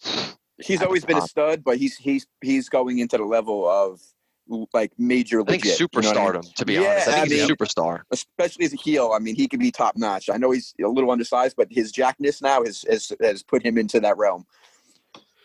He's 0.65 0.83
always 0.83 1.05
been 1.05 1.19
a 1.19 1.23
stud, 1.23 1.63
but 1.65 1.79
he's 1.79 1.97
he's 1.97 2.27
he's 2.43 2.69
going 2.69 2.99
into 2.99 3.17
the 3.19 3.25
level 3.25 3.69
of 3.69 4.01
like 4.73 4.93
major. 4.99 5.41
I 5.43 5.45
think 5.45 5.65
legit, 5.65 5.81
you 5.81 6.03
know 6.03 6.11
I 6.29 6.33
mean? 6.33 6.43
To 6.57 6.65
be 6.65 6.75
Yeah, 6.75 6.81
honest, 6.81 7.09
I 7.09 7.13
think 7.13 7.17
I 7.17 7.25
he's 7.35 7.43
a 7.45 7.47
mean- 7.49 7.57
superstar. 7.57 8.01
especially 8.11 8.65
as 8.65 8.73
a 8.73 8.77
heel. 8.77 9.13
I 9.15 9.19
mean, 9.19 9.35
he 9.35 9.49
could 9.49 9.61
be 9.61 9.71
top 9.71 9.97
notch. 9.97 10.31
I 10.33 10.37
know 10.37 10.53
he's 10.53 10.73
a 10.83 10.87
little 10.89 11.11
undersized, 11.11 11.57
but 11.57 11.69
his 11.71 11.93
jackness 11.93 12.41
now 12.43 12.63
has 12.65 12.85
has, 12.89 13.13
has 13.21 13.43
put 13.43 13.63
him 13.65 13.77
into 13.77 14.01
that 14.01 14.17
realm. 14.17 14.47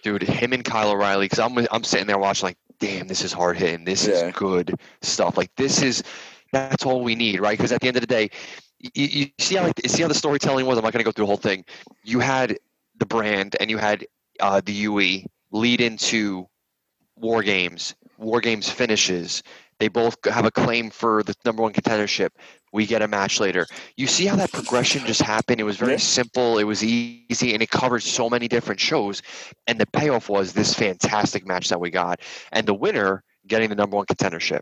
dude. 0.03 0.23
Him 0.23 0.53
and 0.53 0.63
Kyle 0.63 0.91
O'Reilly, 0.91 1.25
because 1.25 1.39
I'm 1.39 1.57
I'm 1.71 1.83
sitting 1.83 2.07
there 2.07 2.17
watching 2.19 2.47
like, 2.47 2.57
damn, 2.79 3.07
this 3.07 3.23
is 3.23 3.33
hard 3.33 3.57
hitting. 3.57 3.83
This 3.85 4.07
Yeah. 4.07 4.27
is 4.27 4.33
good 4.35 4.75
stuff. 5.01 5.35
Like 5.37 5.51
this 5.57 5.81
is 5.81 6.03
that's 6.53 6.85
all 6.85 7.01
we 7.01 7.15
need, 7.15 7.39
right? 7.39 7.57
Because 7.57 7.71
at 7.71 7.81
the 7.81 7.87
end 7.87 7.97
of 7.97 8.01
the 8.01 8.07
day, 8.07 8.29
you, 8.79 9.05
you 9.05 9.27
see 9.39 9.55
how 9.55 9.63
like, 9.63 9.79
see 9.87 10.01
how 10.03 10.07
the 10.07 10.13
storytelling 10.15 10.65
was. 10.65 10.77
I'm 10.77 10.83
not 10.83 10.93
going 10.93 10.99
to 11.03 11.05
go 11.05 11.11
through 11.11 11.23
the 11.23 11.27
whole 11.27 11.37
thing. 11.37 11.65
You 12.03 12.19
had 12.19 12.57
the 12.97 13.05
brand 13.05 13.55
and 13.59 13.69
you 13.69 13.77
had 13.77 14.05
uh, 14.41 14.61
the 14.63 14.73
UE 14.73 15.23
lead 15.51 15.81
into 15.81 16.47
War 17.15 17.43
Games. 17.43 17.95
War 18.17 18.41
Games 18.41 18.69
finishes. 18.69 19.43
They 19.79 19.87
both 19.87 20.15
have 20.25 20.45
a 20.45 20.51
claim 20.51 20.91
for 20.91 21.23
the 21.23 21.33
number 21.43 21.63
one 21.63 21.73
contendership. 21.73 22.29
We 22.71 22.85
get 22.85 23.01
a 23.01 23.07
match 23.07 23.39
later. 23.39 23.65
You 23.97 24.05
see 24.05 24.25
how 24.25 24.35
that 24.35 24.51
progression 24.51 25.05
just 25.05 25.21
happened? 25.21 25.59
It 25.59 25.63
was 25.63 25.77
very 25.77 25.99
simple. 25.99 26.59
It 26.59 26.65
was 26.65 26.83
easy, 26.83 27.53
and 27.53 27.63
it 27.63 27.69
covered 27.69 28.03
so 28.03 28.29
many 28.29 28.47
different 28.47 28.79
shows. 28.79 29.23
And 29.65 29.79
the 29.79 29.87
payoff 29.87 30.29
was 30.29 30.53
this 30.53 30.75
fantastic 30.75 31.47
match 31.47 31.69
that 31.69 31.79
we 31.79 31.89
got, 31.89 32.21
and 32.51 32.67
the 32.67 32.75
winner 32.75 33.23
getting 33.47 33.69
the 33.69 33.75
number 33.75 33.97
one 33.97 34.05
contendership, 34.05 34.61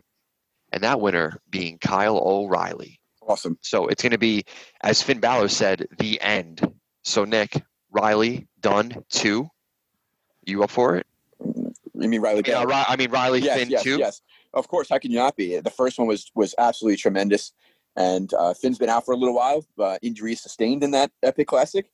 and 0.72 0.82
that 0.82 1.00
winner 1.00 1.38
being 1.50 1.78
Kyle 1.78 2.16
O'Reilly. 2.16 2.98
Awesome. 3.28 3.58
So 3.60 3.88
it's 3.88 4.02
going 4.02 4.12
to 4.12 4.18
be, 4.18 4.44
as 4.82 5.02
Finn 5.02 5.20
Balor 5.20 5.48
said, 5.48 5.86
the 5.98 6.20
end. 6.20 6.66
So 7.04 7.24
Nick 7.24 7.62
Riley 7.90 8.48
done 8.60 9.04
two. 9.10 9.48
You 10.50 10.62
up 10.62 10.70
for 10.70 10.96
it? 10.96 11.06
You 11.44 12.08
mean 12.08 12.20
Riley? 12.20 12.42
Yeah? 12.46 12.84
I 12.88 12.96
mean 12.96 13.10
Riley 13.10 13.40
yes, 13.40 13.58
Finn 13.58 13.70
yes, 13.70 13.82
too. 13.82 13.98
yes. 13.98 14.20
Of 14.52 14.68
course. 14.68 14.88
How 14.88 14.98
can 14.98 15.10
you 15.10 15.18
not 15.18 15.36
be? 15.36 15.58
The 15.60 15.70
first 15.70 15.98
one 15.98 16.08
was 16.08 16.30
was 16.34 16.54
absolutely 16.58 16.96
tremendous, 16.96 17.52
and 17.96 18.32
uh, 18.34 18.54
Finn's 18.54 18.78
been 18.78 18.88
out 18.88 19.04
for 19.04 19.12
a 19.12 19.16
little 19.16 19.34
while. 19.34 19.64
Uh, 19.78 19.98
injuries 20.02 20.40
sustained 20.40 20.82
in 20.82 20.90
that 20.92 21.10
Epic 21.22 21.46
Classic, 21.46 21.90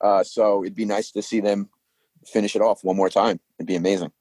uh, 0.00 0.22
so 0.22 0.62
it'd 0.62 0.76
be 0.76 0.84
nice 0.84 1.10
to 1.12 1.22
see 1.22 1.40
them 1.40 1.68
finish 2.26 2.54
it 2.54 2.62
off 2.62 2.84
one 2.84 2.96
more 2.96 3.08
time. 3.08 3.40
It'd 3.58 3.66
be 3.66 3.76
amazing. 3.76 4.12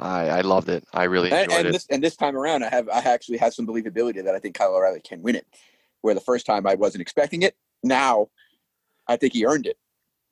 I, 0.00 0.28
I 0.28 0.40
loved 0.40 0.68
it. 0.68 0.84
I 0.94 1.04
really 1.04 1.30
And, 1.30 1.42
enjoyed 1.42 1.58
and 1.58 1.68
it. 1.68 1.72
this 1.72 1.86
and 1.90 2.02
this 2.02 2.16
time 2.16 2.36
around, 2.36 2.64
I 2.64 2.70
have 2.70 2.88
I 2.88 3.00
actually 3.00 3.38
have 3.38 3.52
some 3.52 3.66
believability 3.66 4.24
that 4.24 4.34
I 4.34 4.38
think 4.38 4.54
Kyle 4.54 4.74
O'Reilly 4.74 5.00
can 5.00 5.22
win 5.22 5.36
it. 5.36 5.46
Where 6.00 6.14
the 6.14 6.20
first 6.20 6.46
time 6.46 6.66
I 6.66 6.74
wasn't 6.74 7.02
expecting 7.02 7.42
it, 7.42 7.54
now 7.82 8.28
I 9.06 9.16
think 9.16 9.34
he 9.34 9.44
earned 9.44 9.66
it. 9.66 9.76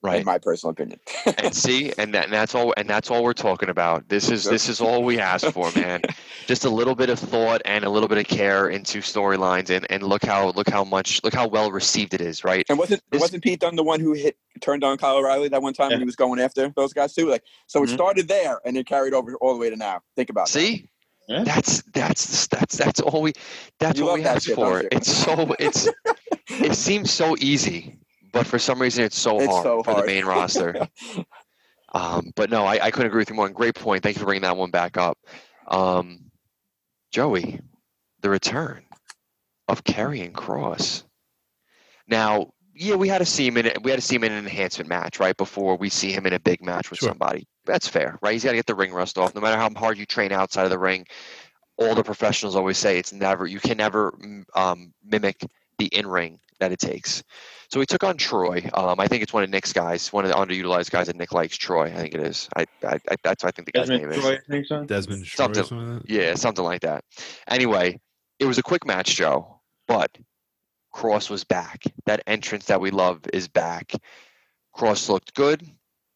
Right. 0.02 0.20
In 0.20 0.24
my 0.24 0.38
personal 0.38 0.72
opinion. 0.72 1.00
and 1.38 1.54
see, 1.64 1.92
and, 1.98 2.14
that, 2.14 2.24
and 2.24 2.32
that's 2.32 2.54
all. 2.54 2.72
And 2.76 2.88
that's 2.88 3.10
all 3.10 3.22
we're 3.24 3.32
talking 3.32 3.68
about. 3.68 4.08
This 4.08 4.30
is 4.30 4.44
this 4.44 4.68
is 4.68 4.80
all 4.80 5.02
we 5.02 5.18
ask 5.18 5.46
for, 5.52 5.70
man. 5.72 6.02
Just 6.46 6.64
a 6.64 6.70
little 6.70 6.94
bit 6.94 7.10
of 7.10 7.18
thought 7.18 7.60
and 7.64 7.84
a 7.84 7.90
little 7.90 8.08
bit 8.08 8.18
of 8.18 8.26
care 8.26 8.68
into 8.68 8.98
storylines, 9.00 9.70
and, 9.70 9.86
and 9.90 10.02
look 10.02 10.24
how 10.24 10.50
look 10.50 10.68
how 10.70 10.84
much 10.84 11.22
look 11.24 11.34
how 11.34 11.46
well 11.48 11.70
received 11.70 12.14
it 12.14 12.20
is, 12.20 12.44
right? 12.44 12.64
And 12.68 12.78
wasn't 12.78 13.02
This- 13.10 13.20
wasn't 13.20 13.42
Pete 13.42 13.60
Dunne 13.60 13.76
the 13.76 13.84
one 13.84 14.00
who 14.00 14.12
hit 14.12 14.36
turned 14.60 14.82
on 14.84 14.96
Kyle 14.98 15.16
O'Reilly 15.16 15.48
that 15.48 15.62
one 15.62 15.74
time 15.74 15.90
when 15.90 15.98
he 16.00 16.04
was 16.06 16.16
going 16.16 16.40
after 16.40 16.72
those 16.74 16.92
guys 16.92 17.14
too? 17.14 17.28
Like 17.28 17.42
so, 17.66 17.82
it 17.82 17.88
Mhm. 17.90 17.94
started 17.94 18.28
there 18.28 18.60
and 18.64 18.76
it 18.76 18.86
carried 18.86 19.14
over 19.14 19.34
all 19.36 19.52
the 19.52 19.58
way 19.60 19.70
to 19.70 19.76
now. 19.76 20.00
Think 20.16 20.30
about 20.30 20.46
that. 20.46 20.52
See, 20.52 20.88
Yeah. 21.28 21.44
that's 21.44 21.82
that's 21.92 22.46
that's 22.46 22.76
that's 22.78 23.00
all 23.00 23.20
we 23.22 23.32
that's 23.78 23.98
You 23.98 24.04
all 24.04 24.10
love 24.12 24.18
we 24.18 24.22
that 24.24 24.36
ask 24.36 24.46
shit, 24.46 24.54
for. 24.54 24.82
It's 24.90 25.12
so 25.14 25.54
it's 25.58 25.88
it 26.48 26.74
seems 26.86 27.12
so 27.12 27.36
easy, 27.38 27.97
but 28.32 28.46
for 28.46 28.58
some 28.58 28.80
reason 28.80 29.04
it's 29.04 29.18
so 29.18 29.38
It's 29.38 29.46
hard 29.46 29.64
so 29.64 29.82
for 29.82 29.94
the 29.94 30.06
main 30.06 30.24
roster. 30.24 30.88
Um, 31.94 32.32
but 32.36 32.50
no, 32.50 32.64
I, 32.64 32.84
I 32.84 32.90
couldn't 32.90 33.06
agree 33.06 33.20
with 33.20 33.30
you 33.30 33.34
more. 33.34 33.46
And 33.46 33.54
great 33.54 33.74
point. 33.74 34.02
Thank 34.02 34.16
you 34.16 34.20
for 34.20 34.26
bringing 34.26 34.42
that 34.42 34.56
one 34.56 34.70
back 34.70 34.98
up. 34.98 35.16
Um, 35.66 36.30
Joey, 37.10 37.60
the 38.20 38.30
return 38.30 38.84
of 39.68 39.84
Karrion 39.84 40.32
Kross. 40.32 41.04
Now, 42.06 42.52
yeah, 42.74 42.94
we 42.94 43.08
had 43.08 43.22
a 43.22 43.26
see 43.26 43.46
him 43.46 43.56
in 43.56 43.72
we 43.82 43.90
had 43.90 44.00
to 44.00 44.06
see 44.06 44.16
him 44.16 44.24
in 44.24 44.32
an 44.32 44.38
enhancement 44.38 44.88
match 44.88 45.18
right 45.18 45.36
before 45.36 45.76
we 45.76 45.88
see 45.88 46.12
him 46.12 46.26
in 46.26 46.32
a 46.34 46.38
big 46.38 46.62
match 46.62 46.90
with 46.90 47.00
Sure. 47.00 47.08
somebody. 47.08 47.46
That's 47.64 47.88
fair, 47.88 48.18
right? 48.22 48.32
He's 48.32 48.44
got 48.44 48.50
to 48.50 48.56
get 48.56 48.66
the 48.66 48.74
ring 48.74 48.92
rust 48.92 49.18
off. 49.18 49.34
No 49.34 49.40
matter 49.40 49.56
how 49.56 49.70
hard 49.70 49.98
you 49.98 50.06
train 50.06 50.30
outside 50.32 50.64
of 50.64 50.70
the 50.70 50.78
ring, 50.78 51.06
all 51.76 51.94
the 51.94 52.04
professionals 52.04 52.54
always 52.54 52.78
say 52.78 52.98
it's 52.98 53.12
never 53.12 53.46
you 53.46 53.60
can 53.60 53.76
never 53.76 54.12
mm, 54.12 54.44
um, 54.54 54.92
mimic 55.04 55.44
the 55.78 55.86
in 55.86 56.06
ring 56.06 56.38
that 56.60 56.72
it 56.72 56.78
takes. 56.78 57.22
So 57.70 57.78
we 57.80 57.86
took 57.86 58.02
on 58.02 58.16
Troy. 58.16 58.68
Um, 58.74 58.98
I 58.98 59.06
think 59.08 59.22
it's 59.22 59.32
one 59.32 59.42
of 59.44 59.50
Nick's 59.50 59.72
guys, 59.72 60.12
one 60.12 60.24
of 60.24 60.30
the 60.30 60.36
underutilized 60.36 60.90
guys 60.90 61.06
that 61.08 61.16
Nick 61.16 61.32
likes. 61.32 61.56
Troy, 61.56 61.84
I 61.86 61.94
think 61.94 62.14
it 62.14 62.20
is. 62.20 62.48
I, 62.56 62.66
I, 62.82 62.98
I 63.10 63.16
that's 63.22 63.44
what 63.44 63.48
I 63.48 63.50
think 63.52 63.66
the 63.66 63.72
guy's 63.72 63.88
Desmond 63.88 64.02
name 64.02 64.12
is. 64.12 64.20
Troy, 64.20 64.34
I 64.34 64.50
think 64.50 64.66
so. 64.66 64.84
Desmond 64.84 65.24
Troy 65.24 65.44
Something- 65.44 65.64
something 65.64 65.94
like? 65.94 66.02
Yeah, 66.08 66.34
something 66.34 66.64
like 66.64 66.80
that. 66.82 67.04
Anyway, 67.48 68.00
it 68.38 68.46
was 68.46 68.58
a 68.58 68.62
quick 68.62 68.86
match, 68.86 69.16
Joe, 69.16 69.60
but 69.86 70.16
Kross 70.94 71.28
was 71.30 71.44
back. 71.44 71.82
That 72.06 72.22
entrance 72.26 72.66
that 72.66 72.80
we 72.80 72.90
love 72.90 73.20
is 73.32 73.48
back. 73.48 73.92
Kross 74.76 75.08
looked 75.08 75.34
good. 75.34 75.62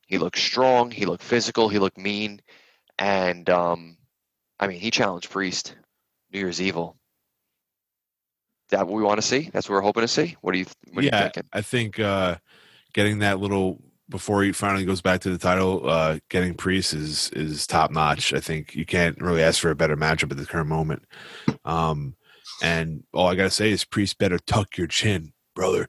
He 0.06 0.18
looked 0.18 0.38
strong. 0.38 0.90
He 0.90 1.04
looked 1.06 1.22
physical. 1.22 1.68
He 1.68 1.78
looked 1.78 1.98
mean. 1.98 2.40
And, 2.98 3.48
um, 3.50 3.96
I 4.60 4.66
mean, 4.66 4.78
he 4.80 4.90
challenged 4.90 5.30
Priest, 5.30 5.74
New 6.32 6.38
Year's 6.40 6.60
Evil. 6.60 6.96
That 8.72 8.86
what 8.86 8.96
we 8.96 9.02
want 9.02 9.20
to 9.20 9.26
see? 9.26 9.50
That's 9.52 9.68
what 9.68 9.76
we're 9.76 9.82
hoping 9.82 10.00
to 10.00 10.08
see? 10.08 10.36
What 10.40 10.52
do 10.52 10.58
you, 10.58 10.66
what 10.92 11.00
are 11.00 11.04
you 11.04 11.10
yeah, 11.12 11.22
thinking? 11.24 11.44
I 11.52 11.60
think 11.60 12.00
uh, 12.00 12.36
getting 12.94 13.18
that 13.18 13.38
little 13.38 13.82
before 14.08 14.42
he 14.42 14.52
finally 14.52 14.86
goes 14.86 15.02
back 15.02 15.20
to 15.20 15.30
the 15.30 15.38
title, 15.38 15.88
uh, 15.88 16.18
getting 16.30 16.54
Priest 16.54 16.94
is 16.94 17.30
is 17.30 17.66
top 17.66 17.90
notch. 17.90 18.32
I 18.32 18.40
think 18.40 18.74
you 18.74 18.86
can't 18.86 19.20
really 19.20 19.42
ask 19.42 19.60
for 19.60 19.70
a 19.70 19.76
better 19.76 19.96
matchup 19.96 20.30
at 20.30 20.38
the 20.38 20.46
current 20.46 20.68
moment. 20.68 21.04
Um, 21.66 22.16
and 22.62 23.04
all 23.12 23.28
I 23.28 23.34
gotta 23.34 23.50
say 23.50 23.70
is 23.70 23.84
Priest 23.84 24.18
better 24.18 24.38
tuck 24.38 24.78
your 24.78 24.86
chin, 24.86 25.32
brother. 25.54 25.88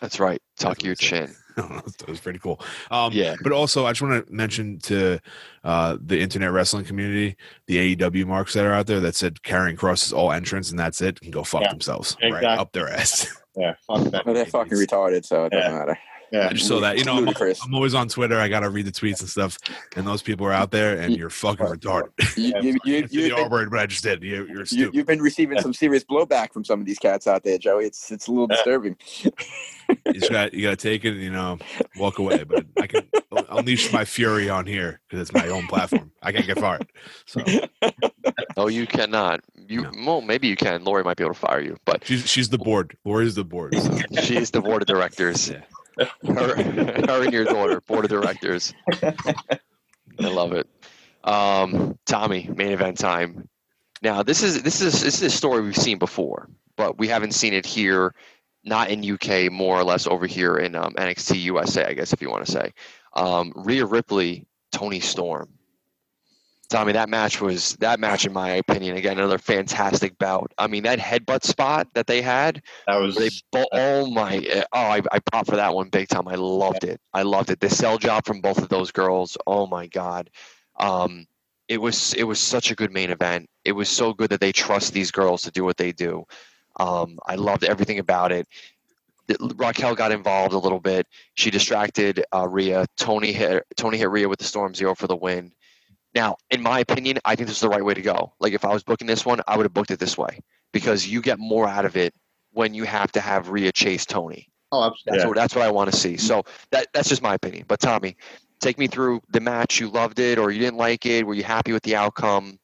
That's 0.00 0.20
right. 0.20 0.40
Tuck 0.58 0.78
That's 0.78 0.84
your 0.84 0.94
chin. 0.94 1.34
that 1.56 2.08
was 2.08 2.20
pretty 2.20 2.38
cool. 2.38 2.60
Um, 2.90 3.12
Yeah. 3.12 3.34
But 3.42 3.52
also, 3.52 3.86
I 3.86 3.92
just 3.92 4.02
want 4.02 4.26
to 4.26 4.32
mention 4.32 4.78
to 4.80 5.18
uh, 5.64 5.96
the 6.00 6.20
internet 6.20 6.52
wrestling 6.52 6.84
community, 6.84 7.36
the 7.66 7.96
AEW 7.96 8.26
marks 8.26 8.52
that 8.54 8.64
are 8.66 8.72
out 8.72 8.86
there 8.86 9.00
that 9.00 9.14
said 9.14 9.42
Karrion 9.42 9.76
Kross 9.76 10.04
is 10.04 10.12
all 10.12 10.32
entrance 10.32 10.70
and 10.70 10.78
that's 10.78 11.00
it, 11.00 11.20
can 11.20 11.30
go 11.30 11.42
fuck 11.44 11.62
Yeah, 11.62 11.70
themselves 11.70 12.16
right 12.22 12.44
up 12.44 12.72
their 12.72 12.88
ass. 12.88 13.26
Yeah, 13.56 13.74
fuck 13.86 14.04
that. 14.10 14.26
Well, 14.26 14.34
they're 14.34 14.44
fucking 14.44 14.76
retarded, 14.76 15.24
so 15.24 15.46
it 15.46 15.52
doesn't 15.52 15.72
matter. 15.72 15.98
Yeah. 16.32 16.48
I 16.48 16.52
just 16.52 16.66
saw 16.66 16.80
that. 16.80 16.98
You 16.98 17.04
know, 17.04 17.16
I'm, 17.16 17.28
I'm 17.28 17.74
always 17.74 17.94
on 17.94 18.08
Twitter. 18.08 18.38
I 18.38 18.48
got 18.48 18.60
to 18.60 18.70
read 18.70 18.86
the 18.86 18.92
tweets 18.92 19.20
and 19.20 19.28
stuff. 19.28 19.58
And 19.96 20.06
those 20.06 20.22
people 20.22 20.46
are 20.46 20.52
out 20.52 20.70
there, 20.70 20.98
and 20.98 21.16
you're 21.16 21.30
fucking 21.30 21.66
retarded. 21.66 22.10
You, 22.36 22.52
you, 22.60 22.78
you, 22.84 22.96
It's 22.98 23.12
the 23.12 23.20
you've, 23.20 23.32
R 23.32 23.42
been, 23.44 23.50
word, 23.50 23.70
but 23.70 23.80
I 23.80 23.86
just 23.86 24.02
did. 24.02 24.22
You, 24.22 24.46
you're 24.46 24.60
you, 24.60 24.66
stupid. 24.66 24.94
you've 24.94 25.06
been 25.06 25.22
receiving 25.22 25.60
some 25.60 25.72
serious 25.72 26.04
blowback 26.04 26.52
from 26.52 26.64
some 26.64 26.80
of 26.80 26.86
these 26.86 26.98
cats 26.98 27.26
out 27.26 27.44
there, 27.44 27.58
Joey. 27.58 27.86
It's 27.86 28.10
it's 28.10 28.26
a 28.26 28.30
little 28.30 28.46
disturbing. 28.46 28.96
You 29.88 30.28
got 30.28 30.52
you 30.52 30.62
got 30.62 30.70
to 30.70 30.76
take 30.76 31.04
it, 31.04 31.12
and, 31.12 31.22
you 31.22 31.30
know, 31.30 31.58
walk 31.96 32.18
away. 32.18 32.42
But 32.42 32.66
I 32.80 32.86
can 32.86 33.08
unleash 33.48 33.92
my 33.92 34.04
fury 34.04 34.50
on 34.50 34.66
here 34.66 35.00
because 35.08 35.20
it's 35.20 35.32
my 35.32 35.48
own 35.48 35.66
platform. 35.68 36.10
I 36.22 36.32
can't 36.32 36.46
get 36.46 36.58
fired. 36.58 36.86
So 37.26 37.42
No, 38.56 38.68
you 38.68 38.86
cannot. 38.86 39.40
You 39.68 39.82
No. 39.82 39.90
well, 40.04 40.20
maybe 40.22 40.48
you 40.48 40.56
can. 40.56 40.82
Lori 40.84 41.04
might 41.04 41.16
be 41.16 41.24
able 41.24 41.34
to 41.34 41.40
fire 41.40 41.60
you, 41.60 41.76
but 41.84 42.04
she's 42.04 42.26
she's 42.28 42.48
the 42.48 42.58
board. 42.58 42.96
Lori's 43.04 43.34
the 43.34 43.44
board. 43.44 43.76
So. 43.76 43.98
she's 44.22 44.50
the 44.50 44.60
board 44.60 44.82
of 44.82 44.88
directors. 44.88 45.50
Yeah. 45.50 45.62
Her, 45.98 46.06
her 46.26 47.22
and 47.22 47.32
your 47.32 47.44
daughter, 47.44 47.80
board 47.80 48.04
of 48.04 48.10
directors. 48.10 48.74
I 49.02 49.58
love 50.18 50.52
it. 50.52 50.66
Um, 51.24 51.98
Tommy, 52.06 52.48
main 52.54 52.72
event 52.72 52.98
time. 52.98 53.48
Now 54.02 54.22
this 54.22 54.42
is 54.42 54.62
this 54.62 54.80
is 54.80 55.02
this 55.02 55.16
is 55.16 55.22
a 55.22 55.30
story 55.30 55.62
we've 55.62 55.76
seen 55.76 55.98
before, 55.98 56.48
but 56.76 56.98
we 56.98 57.08
haven't 57.08 57.32
seen 57.32 57.54
it 57.54 57.66
here, 57.66 58.14
not 58.64 58.90
in 58.90 59.10
UK, 59.10 59.50
more 59.50 59.78
or 59.78 59.84
less 59.84 60.06
over 60.06 60.26
here 60.26 60.56
in 60.58 60.74
um, 60.74 60.92
NXT 60.94 61.40
USA, 61.42 61.86
I 61.86 61.94
guess 61.94 62.12
if 62.12 62.20
you 62.20 62.30
want 62.30 62.46
to 62.46 62.52
say. 62.52 62.72
Um, 63.14 63.52
Rhea 63.56 63.86
Ripley, 63.86 64.46
Toni 64.72 65.00
Storm. 65.00 65.48
Tommy, 66.68 66.92
that 66.92 67.08
match 67.08 67.40
was 67.40 67.76
that 67.76 68.00
match, 68.00 68.26
in 68.26 68.32
my 68.32 68.50
opinion, 68.50 68.96
again 68.96 69.18
another 69.18 69.38
fantastic 69.38 70.18
bout. 70.18 70.52
I 70.58 70.66
mean, 70.66 70.82
that 70.82 70.98
headbutt 70.98 71.44
spot 71.44 71.88
that 71.94 72.06
they 72.06 72.20
had, 72.22 72.62
That 72.86 72.96
was 72.96 73.14
they 73.14 73.30
oh 73.72 74.10
my 74.10 74.64
oh 74.72 74.78
I, 74.78 75.02
I 75.12 75.18
popped 75.20 75.48
for 75.48 75.56
that 75.56 75.74
one 75.74 75.88
big 75.88 76.08
time. 76.08 76.26
I 76.26 76.34
loved 76.34 76.84
it. 76.84 77.00
I 77.12 77.22
loved 77.22 77.50
it. 77.50 77.60
The 77.60 77.70
sell 77.70 77.98
job 77.98 78.26
from 78.26 78.40
both 78.40 78.58
of 78.58 78.68
those 78.68 78.90
girls. 78.90 79.36
Oh 79.46 79.66
my 79.66 79.86
god. 79.86 80.30
Um 80.78 81.26
it 81.68 81.80
was 81.80 82.14
it 82.14 82.24
was 82.24 82.40
such 82.40 82.70
a 82.70 82.74
good 82.74 82.92
main 82.92 83.10
event. 83.10 83.48
It 83.64 83.72
was 83.72 83.88
so 83.88 84.12
good 84.12 84.30
that 84.30 84.40
they 84.40 84.52
trust 84.52 84.92
these 84.92 85.10
girls 85.10 85.42
to 85.42 85.50
do 85.50 85.64
what 85.64 85.76
they 85.76 85.92
do. 85.92 86.24
Um 86.80 87.18
I 87.26 87.36
loved 87.36 87.64
everything 87.64 87.98
about 87.98 88.32
it. 88.32 88.48
Raquel 89.56 89.94
got 89.94 90.12
involved 90.12 90.52
a 90.52 90.58
little 90.58 90.78
bit. 90.80 91.06
She 91.34 91.50
distracted 91.50 92.24
uh, 92.32 92.46
Rhea. 92.48 92.86
Toni 92.96 93.32
hit 93.32 93.64
Toni 93.76 93.98
hit 93.98 94.10
Rhea 94.10 94.28
with 94.28 94.38
the 94.38 94.44
Storm 94.44 94.74
Zero 94.74 94.94
for 94.94 95.06
the 95.06 95.16
win. 95.16 95.52
Now, 96.16 96.38
in 96.50 96.62
my 96.62 96.80
opinion, 96.80 97.18
I 97.26 97.36
think 97.36 97.46
this 97.46 97.56
is 97.56 97.60
the 97.60 97.68
right 97.68 97.84
way 97.84 97.92
to 97.92 98.00
go. 98.00 98.32
Like 98.40 98.54
if 98.54 98.64
I 98.64 98.72
was 98.72 98.82
booking 98.82 99.06
this 99.06 99.26
one, 99.26 99.42
I 99.46 99.54
would 99.54 99.64
have 99.64 99.74
booked 99.74 99.90
it 99.90 99.98
this 99.98 100.16
way 100.16 100.40
because 100.72 101.06
you 101.06 101.20
get 101.20 101.38
more 101.38 101.68
out 101.68 101.84
of 101.84 101.94
it 101.94 102.14
when 102.52 102.72
you 102.72 102.84
have 102.84 103.12
to 103.12 103.20
have 103.20 103.50
Rhea 103.50 103.70
chase 103.70 104.06
Toni. 104.06 104.48
Oh, 104.72 104.80
That's 104.80 104.96
absolutely. 105.08 105.28
what 105.28 105.36
that's 105.36 105.54
what 105.54 105.64
I 105.66 105.70
want 105.70 105.92
to 105.92 105.96
see. 105.96 106.16
So 106.16 106.44
that 106.70 106.86
that's 106.94 107.10
just 107.10 107.20
my 107.20 107.34
opinion. 107.34 107.66
But 107.68 107.80
Tommy, 107.80 108.16
take 108.60 108.78
me 108.78 108.86
through 108.86 109.20
the 109.28 109.40
match. 109.40 109.78
You 109.78 109.90
loved 109.90 110.18
it 110.18 110.38
or 110.38 110.50
you 110.50 110.58
didn't 110.58 110.78
like 110.78 111.04
it? 111.04 111.26
Were 111.26 111.34
you 111.34 111.44
happy 111.44 111.74
with 111.74 111.82
the 111.82 111.96
outcome? 111.96 112.58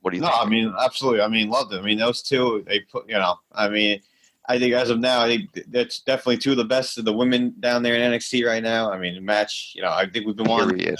What 0.00 0.12
do 0.12 0.16
you 0.16 0.22
No, 0.22 0.30
think? 0.30 0.46
I 0.46 0.48
mean, 0.48 0.74
absolutely. 0.80 1.20
I 1.20 1.28
mean, 1.28 1.50
loved 1.50 1.74
it. 1.74 1.80
I 1.80 1.82
mean, 1.82 1.98
those 1.98 2.22
two, 2.22 2.64
they 2.66 2.80
put, 2.80 3.06
you 3.06 3.16
know, 3.16 3.36
I 3.52 3.68
mean, 3.68 4.00
I 4.48 4.58
think 4.58 4.72
as 4.72 4.88
of 4.88 4.98
now, 4.98 5.20
I 5.20 5.28
think 5.28 5.50
that's 5.68 6.00
definitely 6.00 6.38
two 6.38 6.52
of 6.52 6.56
the 6.56 6.64
best 6.64 6.96
of 6.96 7.04
the 7.04 7.12
women 7.12 7.54
down 7.60 7.82
there 7.82 7.94
in 7.94 8.10
NXT 8.10 8.46
right 8.46 8.62
now. 8.62 8.90
I 8.90 8.98
mean, 8.98 9.16
the 9.16 9.20
match, 9.20 9.74
you 9.76 9.82
know, 9.82 9.90
I 9.90 10.08
think 10.08 10.26
we've 10.26 10.34
been 10.34 10.48
wanting 10.48 10.78
Period. 10.78 10.98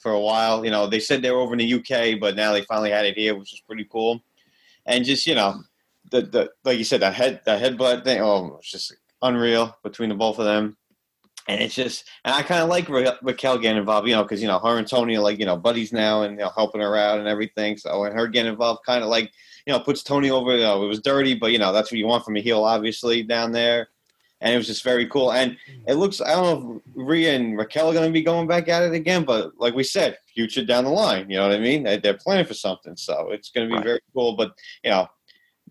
For, 0.00 0.12
a 0.12 0.20
while. 0.20 0.64
You 0.64 0.70
know, 0.70 0.86
they 0.86 1.00
said 1.00 1.22
they 1.22 1.30
were 1.30 1.38
over 1.40 1.54
in 1.54 1.58
the 1.58 1.74
UK, 1.74 2.20
but 2.20 2.36
now 2.36 2.52
they 2.52 2.62
finally 2.62 2.90
had 2.90 3.04
it 3.04 3.16
here, 3.16 3.34
which 3.36 3.52
is 3.52 3.60
pretty 3.60 3.84
cool. 3.84 4.22
And 4.86 5.04
just, 5.04 5.26
you 5.26 5.34
know, 5.34 5.62
the, 6.10 6.22
the 6.22 6.50
like 6.64 6.78
you 6.78 6.84
said, 6.84 7.00
that 7.00 7.14
head, 7.14 7.40
that 7.44 7.60
headbutt 7.60 8.04
thing, 8.04 8.20
oh, 8.20 8.56
it's 8.58 8.70
just 8.70 8.94
unreal 9.22 9.76
between 9.82 10.08
the 10.08 10.14
both 10.14 10.38
of 10.38 10.44
them. 10.44 10.76
And 11.48 11.62
it's 11.62 11.74
just, 11.74 12.04
and 12.24 12.34
I 12.34 12.42
kind 12.42 12.62
of 12.62 12.68
like 12.68 12.88
Ra- 12.88 13.16
Raquel 13.22 13.58
getting 13.58 13.78
involved, 13.78 14.06
you 14.06 14.14
know, 14.14 14.22
because 14.22 14.42
you 14.42 14.48
know 14.48 14.58
her 14.58 14.76
and 14.76 14.86
Toni 14.86 15.16
are 15.16 15.20
like 15.20 15.38
you 15.38 15.46
know 15.46 15.56
buddies 15.56 15.94
now, 15.94 16.22
and 16.22 16.34
you 16.34 16.44
know 16.44 16.52
helping 16.54 16.82
her 16.82 16.94
out 16.94 17.18
and 17.18 17.26
everything. 17.26 17.78
So 17.78 18.04
and 18.04 18.14
her 18.14 18.28
getting 18.28 18.52
involved, 18.52 18.80
kind 18.84 19.02
of 19.02 19.08
like 19.08 19.32
you 19.66 19.72
know 19.72 19.80
puts 19.80 20.02
Toni 20.02 20.30
over. 20.30 20.54
You 20.54 20.62
know, 20.62 20.84
it 20.84 20.88
was 20.88 21.00
dirty, 21.00 21.34
but 21.34 21.50
you 21.50 21.58
know 21.58 21.72
that's 21.72 21.90
what 21.90 21.98
you 21.98 22.06
want 22.06 22.26
from 22.26 22.36
a 22.36 22.40
heel, 22.42 22.64
obviously 22.64 23.22
down 23.22 23.52
there. 23.52 23.88
And 24.40 24.54
it 24.54 24.56
was 24.56 24.66
just 24.68 24.84
very 24.84 25.06
cool. 25.06 25.32
And 25.32 25.56
it 25.86 25.94
looks, 25.94 26.20
I 26.20 26.28
don't 26.32 26.44
know 26.44 26.76
if 26.76 26.82
Rhea 26.94 27.34
and 27.34 27.58
Raquel 27.58 27.90
are 27.90 27.92
going 27.92 28.06
to 28.06 28.12
be 28.12 28.22
going 28.22 28.46
back 28.46 28.68
at 28.68 28.84
it 28.84 28.92
again, 28.92 29.24
but 29.24 29.52
like 29.58 29.74
we 29.74 29.82
said, 29.82 30.16
future 30.32 30.64
down 30.64 30.84
the 30.84 30.90
line. 30.90 31.28
You 31.28 31.38
know 31.38 31.48
what 31.48 31.56
I 31.56 31.60
mean? 31.60 31.82
They- 31.82 31.98
They're 31.98 32.14
planning 32.14 32.46
for 32.46 32.54
something, 32.54 32.96
so 32.96 33.30
it's 33.32 33.50
going 33.50 33.68
to 33.68 33.76
be 33.76 33.82
very 33.82 34.00
cool. 34.14 34.36
But 34.36 34.52
you 34.84 34.90
know, 34.90 35.08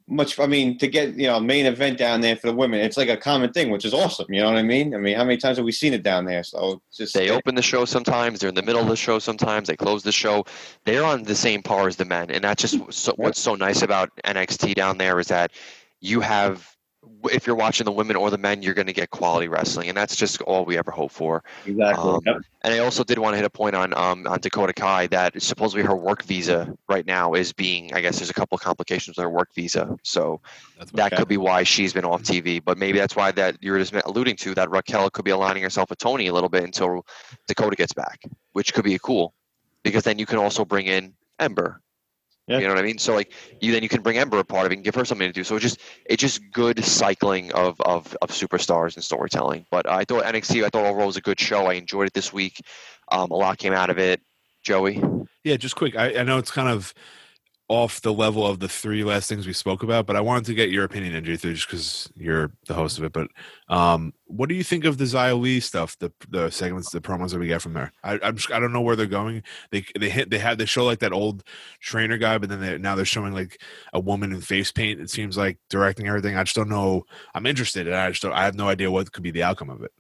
much. 0.10 0.40
I 0.40 0.46
mean, 0.48 0.78
to 0.80 0.88
get 0.88 1.16
you 1.16 1.28
know 1.28 1.40
main 1.40 1.66
event 1.66 1.98
down 1.98 2.22
there 2.22 2.36
for 2.36 2.48
the 2.48 2.54
women, 2.54 2.80
it's 2.80 2.98
like 2.98 3.10
a 3.10 3.18
common 3.18 3.52
thing, 3.52 3.72
which 3.72 3.84
is 3.86 3.94
awesome. 3.94 4.28
You 4.30 4.42
know 4.42 4.50
what 4.50 4.58
I 4.58 4.64
mean? 4.64 4.94
I 4.94 4.98
mean, 4.98 5.16
how 5.16 5.24
many 5.24 5.38
times 5.38 5.58
have 5.58 5.66
we 5.66 5.72
seen 5.72 5.94
it 5.94 6.04
down 6.04 6.26
there? 6.26 6.44
So 6.44 6.82
just 6.94 7.14
They 7.14 7.30
open 7.30 7.56
the 7.56 7.62
show 7.62 7.84
sometimes. 7.86 8.40
They're 8.40 8.50
in 8.50 8.56
the 8.56 8.62
middle 8.64 8.82
of 8.82 8.88
the 8.90 8.96
show 8.96 9.20
sometimes. 9.20 9.68
They 9.68 9.76
close 9.76 10.04
the 10.04 10.12
show. 10.12 10.46
They're 10.86 11.04
on 11.04 11.24
the 11.24 11.36
same 11.36 11.62
par 11.64 11.88
as 11.88 11.96
the 11.98 12.06
men, 12.06 12.32
and 12.32 12.44
that's 12.44 12.62
just 12.62 12.80
so, 12.94 13.14
what's 13.18 13.40
so 13.40 13.56
nice 13.56 13.82
about 13.82 14.10
NXT 14.26 14.76
down 14.76 14.98
there 14.98 15.20
is 15.20 15.28
that 15.28 15.52
you 16.02 16.20
have. 16.22 16.77
If 17.26 17.46
you're 17.48 17.56
watching 17.56 17.86
the 17.86 17.92
women 17.92 18.16
or 18.16 18.30
the 18.30 18.38
men, 18.38 18.62
you're 18.62 18.74
going 18.74 18.88
to 18.88 18.94
get 18.94 19.10
quality 19.10 19.48
wrestling, 19.48 19.90
and 19.90 19.98
that's 19.98 20.16
just 20.16 20.42
all 20.42 20.66
we 20.66 20.78
ever 20.78 20.92
hope 20.92 21.12
for. 21.12 21.44
exactly. 21.66 22.12
Um, 22.12 22.22
Yep. 22.26 22.38
And 22.64 22.74
I 22.74 22.80
also 22.80 23.04
did 23.04 23.18
want 23.18 23.34
to 23.34 23.38
hit 23.38 23.46
a 23.46 23.50
point 23.50 23.76
on 23.76 23.94
um, 23.98 24.28
on 24.28 24.40
Dakota 24.42 24.74
Kai 24.74 25.08
that 25.08 25.42
supposedly 25.42 25.84
her 25.84 25.96
work 25.96 26.24
visa 26.24 26.74
right 26.90 27.06
now 27.06 27.34
is 27.34 27.54
being. 27.54 27.94
I 27.94 28.02
guess 28.02 28.18
there's 28.18 28.30
a 28.30 28.34
couple 28.34 28.56
of 28.58 28.62
complications 28.62 29.16
with 29.16 29.24
her 29.24 29.30
work 29.30 29.54
visa, 29.56 29.96
so 30.04 30.42
That's 30.78 30.92
that 30.92 31.08
Okay. 31.08 31.16
could 31.18 31.28
be 31.30 31.38
why 31.38 31.64
she's 31.64 31.94
been 31.94 32.04
off 32.04 32.24
TV. 32.24 32.60
But 32.64 32.78
maybe 32.78 32.98
that's 32.98 33.16
why 33.16 33.32
that 33.34 33.58
you 33.62 33.72
were 33.72 33.80
just 33.80 33.94
alluding 34.06 34.36
to 34.38 34.54
that 34.56 34.70
Raquel 34.70 35.10
could 35.12 35.24
be 35.24 35.32
aligning 35.32 35.64
herself 35.64 35.90
with 35.90 36.00
Toni 36.00 36.28
a 36.28 36.34
little 36.34 36.50
bit 36.50 36.64
until 36.64 37.06
Dakota 37.48 37.76
gets 37.78 37.94
back, 37.94 38.22
which 38.52 38.74
could 38.74 38.84
be 38.84 39.00
cool, 39.02 39.34
because 39.84 40.04
then 40.04 40.20
you 40.20 40.26
can 40.26 40.38
also 40.40 40.66
bring 40.66 40.88
in 40.88 41.14
Ember. 41.40 41.80
Yeah. 42.48 42.60
You 42.60 42.64
know 42.68 42.76
what 42.76 42.80
I 42.80 42.86
mean? 42.86 42.98
So 42.98 43.14
like 43.14 43.34
you 43.60 43.74
then 43.74 43.84
you 43.84 43.90
can 43.90 44.02
bring 44.02 44.18
Ember 44.18 44.40
a 44.40 44.44
part 44.44 44.66
of 44.66 44.72
it 44.72 44.76
and 44.76 44.84
give 44.84 44.96
her 44.96 45.04
something 45.04 45.28
to 45.28 45.34
do. 45.34 45.44
So 45.44 45.56
it's 45.56 45.64
just 45.64 45.82
it's 46.06 46.22
just 46.22 46.42
good 46.54 46.84
cycling 46.84 47.52
of 47.52 47.80
of, 47.82 48.16
of 48.22 48.30
superstars 48.30 48.96
and 48.96 49.04
storytelling. 49.04 49.66
But 49.70 49.90
I 49.90 50.06
thought 50.06 50.24
NXT 50.24 50.64
I 50.64 50.70
thought 50.70 50.86
overall 50.86 51.08
was 51.08 51.18
a 51.18 51.22
good 51.22 51.40
show. 51.40 51.66
I 51.66 51.74
enjoyed 51.74 52.08
it 52.08 52.14
this 52.14 52.32
week. 52.32 52.62
Um, 53.12 53.32
a 53.32 53.36
lot 53.36 53.58
came 53.58 53.74
out 53.74 53.90
of 53.90 53.98
it. 53.98 54.22
Joey, 54.64 55.02
Yeah, 55.44 55.56
just 55.56 55.76
quick. 55.76 55.96
I, 55.96 56.20
I 56.20 56.24
know 56.24 56.38
it's 56.38 56.52
kind 56.52 56.68
of 56.68 56.94
off 57.70 58.00
the 58.02 58.14
level 58.14 58.48
of 58.48 58.60
the 58.60 58.70
three 58.70 59.04
last 59.04 59.28
things 59.28 59.46
we 59.46 59.52
spoke 59.52 59.84
about, 59.84 60.06
but 60.06 60.16
I 60.16 60.22
wanted 60.22 60.46
to 60.46 60.54
get 60.54 60.70
your 60.70 60.86
opinion, 60.86 61.16
Andrew, 61.16 61.36
just 61.36 61.68
because 61.68 62.10
you're 62.16 62.52
the 62.66 62.74
host 62.74 62.98
of 62.98 63.04
it. 63.04 63.12
But 63.12 63.28
um, 63.68 64.14
what 64.26 64.48
do 64.48 64.56
you 64.56 64.64
think 64.64 64.86
of 64.86 64.98
the 64.98 65.04
Xia 65.04 65.62
stuff, 65.62 65.98
the 66.00 66.12
the 66.30 66.50
segments, 66.50 66.92
the 66.92 67.02
promos 67.02 67.32
that 67.32 67.40
we 67.40 67.48
get 67.48 67.62
from 67.62 67.74
there? 67.74 67.92
I 68.04 68.20
I'm 68.24 68.38
I 68.54 68.60
don't 68.60 68.72
know 68.72 68.82
where 68.82 68.96
they're 68.96 69.06
going. 69.06 69.44
They 69.72 69.84
they 70.00 70.10
hit 70.10 70.30
they 70.30 70.40
had 70.40 70.58
they 70.58 70.66
show 70.66 70.86
like 70.86 71.00
that 71.00 71.12
old 71.12 71.44
trainer 71.82 72.18
guy, 72.18 72.38
but 72.38 72.50
then 72.50 72.62
they, 72.62 72.78
now 72.78 72.96
they're 72.96 73.06
showing 73.06 73.34
like 73.34 73.62
a 73.94 74.00
woman 74.00 74.32
in 74.32 74.40
face 74.40 74.72
paint. 74.72 75.02
It 75.02 75.10
seems 75.10 75.38
like 75.38 75.60
directing 75.70 76.08
everything. 76.08 76.38
I 76.38 76.44
just 76.44 76.56
don't 76.56 76.70
know. 76.70 77.04
I'm 77.36 77.46
interested, 77.46 77.88
and 77.88 77.96
I 77.96 78.10
just 78.10 78.22
don't. 78.22 78.34
I 78.34 78.46
have 78.46 78.56
no 78.56 78.70
idea 78.70 78.90
what 78.90 79.12
could 79.12 79.24
be 79.24 79.32
the 79.32 79.44
outcome 79.44 79.70
of 79.70 79.84
it. 79.84 79.92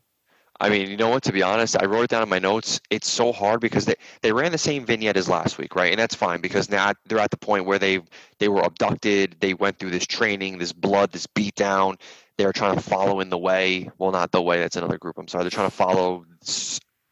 I 0.59 0.69
mean, 0.69 0.89
you 0.89 0.97
know 0.97 1.09
what? 1.09 1.23
To 1.23 1.31
be 1.31 1.43
honest, 1.43 1.75
I 1.79 1.85
wrote 1.85 2.03
it 2.03 2.09
down 2.09 2.23
in 2.23 2.29
my 2.29 2.39
notes. 2.39 2.81
It's 2.89 3.09
so 3.09 3.31
hard 3.31 3.61
because 3.61 3.85
they, 3.85 3.95
they 4.21 4.31
ran 4.31 4.51
the 4.51 4.57
same 4.57 4.85
vignette 4.85 5.15
as 5.15 5.29
last 5.29 5.57
week, 5.57 5.75
right? 5.75 5.91
And 5.91 5.99
that's 5.99 6.15
fine 6.15 6.41
because 6.41 6.69
now 6.69 6.93
they're 7.05 7.19
at 7.19 7.31
the 7.31 7.37
point 7.37 7.65
where 7.65 7.77
they 7.77 8.01
they 8.39 8.47
were 8.47 8.61
abducted. 8.61 9.35
They 9.39 9.53
went 9.53 9.77
through 9.77 9.91
this 9.91 10.07
training, 10.07 10.57
this 10.57 10.73
blood, 10.73 11.11
this 11.11 11.27
beat 11.27 11.55
down. 11.55 11.97
They're 12.37 12.53
trying 12.53 12.75
to 12.75 12.81
follow 12.81 13.19
in 13.19 13.29
the 13.29 13.37
way. 13.37 13.89
Well, 13.97 14.11
not 14.11 14.31
the 14.31 14.41
way. 14.41 14.59
That's 14.59 14.75
another 14.75 14.97
group. 14.97 15.17
I'm 15.17 15.27
sorry. 15.27 15.43
They're 15.43 15.51
trying 15.51 15.69
to 15.69 15.75
follow 15.75 16.25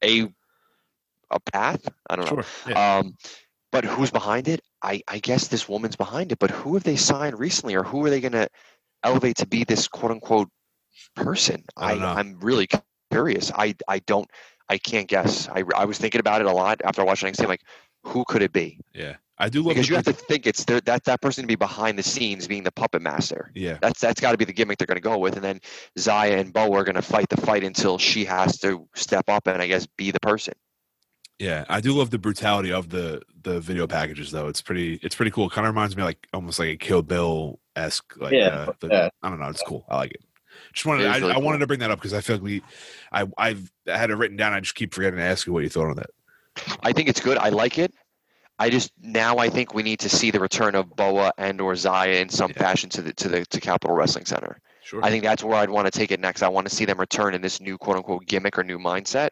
a 0.03 0.27
a 1.31 1.39
path. 1.51 1.87
I 2.09 2.15
don't 2.15 2.25
know. 2.25 2.41
Sure. 2.41 2.71
Yeah. 2.71 2.97
Um, 2.97 3.15
but 3.71 3.83
who's 3.83 4.11
behind 4.11 4.47
it? 4.47 4.61
I, 4.81 5.01
I 5.07 5.19
guess 5.19 5.47
this 5.47 5.67
woman's 5.67 5.95
behind 5.95 6.31
it. 6.31 6.39
But 6.39 6.51
who 6.51 6.75
have 6.75 6.83
they 6.83 6.95
signed 6.95 7.37
recently, 7.39 7.75
or 7.75 7.83
who 7.83 8.05
are 8.05 8.09
they 8.09 8.21
going 8.21 8.31
to 8.31 8.47
elevate 9.03 9.37
to 9.37 9.47
be 9.47 9.63
this 9.63 9.87
quote 9.87 10.11
unquote 10.11 10.49
person? 11.15 11.63
I 11.75 11.91
don't 11.91 12.01
know. 12.01 12.07
I'm 12.07 12.39
really 12.39 12.67
curious. 13.15 13.51
I 13.55 13.75
I 13.87 13.99
don't. 13.99 14.29
I 14.67 14.77
can't 14.79 15.07
guess. 15.07 15.47
I, 15.49 15.63
I 15.75 15.85
was 15.85 15.97
thinking 15.99 16.19
about 16.19 16.41
it 16.41 16.47
a 16.47 16.51
lot 16.51 16.81
after 16.83 17.05
watching 17.05 17.31
NXT. 17.31 17.43
I'm 17.43 17.49
like, 17.49 17.61
who 18.03 18.25
could 18.27 18.41
it 18.41 18.51
be? 18.53 18.79
yeah. 18.93 19.15
I 19.37 19.49
do 19.49 19.59
love 19.61 19.69
Because 19.75 19.87
the- 19.87 19.91
you 19.91 19.95
have 19.97 20.05
to 20.05 20.13
think 20.13 20.47
it's 20.47 20.63
there, 20.63 20.79
that 20.81 21.03
that 21.03 21.19
person 21.21 21.43
to 21.43 21.47
be 21.47 21.55
behind 21.55 21.99
the 21.99 22.03
scenes, 22.03 22.47
being 22.47 22.63
the 22.63 22.71
puppet 22.71 23.01
master. 23.01 23.51
Yeah. 23.53 23.77
That's 23.81 23.99
that's 23.99 24.21
got 24.21 24.31
to 24.31 24.37
be 24.37 24.45
the 24.45 24.53
gimmick 24.53 24.77
they're 24.77 24.87
going 24.87 24.95
to 24.95 25.01
go 25.01 25.17
with, 25.17 25.35
and 25.35 25.43
then 25.43 25.59
Zaya 25.99 26.37
and 26.37 26.53
Boa 26.53 26.71
are 26.79 26.83
going 26.85 26.95
to 26.95 27.01
fight 27.01 27.27
the 27.29 27.35
fight 27.37 27.63
until 27.65 27.97
she 27.97 28.23
has 28.25 28.57
to 28.59 28.87
step 28.95 29.25
up 29.27 29.45
and 29.47 29.61
I 29.61 29.67
guess 29.67 29.85
be 29.97 30.09
the 30.11 30.21
person. 30.21 30.53
Yeah, 31.37 31.65
I 31.67 31.81
do 31.81 31.91
love 31.93 32.11
the 32.11 32.17
brutality 32.17 32.71
of 32.71 32.89
the 32.89 33.21
the 33.43 33.59
video 33.59 33.87
packages 33.87 34.31
though. 34.31 34.47
It's 34.47 34.61
pretty 34.61 34.99
it's 35.03 35.15
pretty 35.15 35.31
cool. 35.31 35.49
Kind 35.49 35.67
of 35.67 35.73
reminds 35.75 35.97
me 35.97 36.03
like 36.03 36.25
almost 36.33 36.57
like 36.57 36.69
a 36.69 36.77
Kill 36.77 37.01
Bill 37.01 37.59
esque. 37.75 38.15
Like, 38.17 38.31
Yeah, 38.31 38.47
uh, 38.47 38.73
the- 38.79 38.87
yeah. 38.87 39.09
I 39.21 39.29
don't 39.29 39.39
know. 39.41 39.49
It's 39.49 39.63
cool. 39.67 39.85
I 39.89 39.97
like 39.97 40.11
it. 40.11 40.23
Just 40.75 40.85
wanted 40.85 41.07
I, 41.07 41.17
really 41.19 41.33
I 41.33 41.37
wanted 41.37 41.59
to 41.59 41.67
bring 41.67 41.79
that 41.79 41.89
up 41.89 41.99
because 41.99 42.13
I 42.13 42.19
feel 42.21 42.35
like 42.35 42.43
we 42.43 42.61
I 43.11 43.25
I've 43.37 43.71
I 43.91 43.97
had 43.97 44.11
it 44.11 44.15
written 44.15 44.35
down. 44.37 44.53
I 44.53 44.59
just 44.59 44.75
keep 44.75 44.93
forgetting 44.93 45.17
to 45.17 45.23
ask 45.25 45.47
you 45.47 45.53
what 45.53 45.63
you 45.63 45.69
thought 45.69 45.89
on 45.89 45.95
that. 45.95 46.09
I 46.83 46.91
think 46.91 47.07
it's 47.09 47.21
good. 47.21 47.37
I 47.37 47.49
like 47.49 47.79
it. 47.79 47.93
I 48.59 48.69
just 48.69 48.91
now 49.01 49.37
I 49.37 49.49
think 49.49 49.73
we 49.73 49.83
need 49.83 49.99
to 50.01 50.09
see 50.09 50.31
the 50.31 50.39
return 50.39 50.75
of 50.75 50.93
Boa 50.95 51.31
and 51.37 51.59
or 51.61 51.75
Zaya 51.75 52.15
in 52.19 52.29
some 52.29 52.51
Yeah. 52.51 52.61
fashion 52.61 52.89
to 52.91 53.01
the 53.01 53.13
to 53.13 53.29
the 53.29 53.45
to 53.45 53.59
Capitol 53.61 53.95
Wrestling 53.95 54.25
Center. 54.25 54.59
Sure. 54.85 55.03
I 55.03 55.09
think 55.09 55.23
that's 55.23 55.43
where 55.43 55.55
I'd 55.55 55.71
want 55.71 55.91
to 55.91 55.91
take 55.91 56.11
it 56.11 56.19
next. 56.19 56.43
I 56.43 56.47
want 56.47 56.69
to 56.69 56.75
see 56.75 56.85
them 56.85 56.99
return 56.99 57.33
in 57.33 57.41
this 57.41 57.59
new 57.59 57.75
quote 57.75 57.97
unquote 57.97 58.27
gimmick 58.27 58.55
or 58.59 58.63
new 58.63 58.77
mindset 58.77 59.29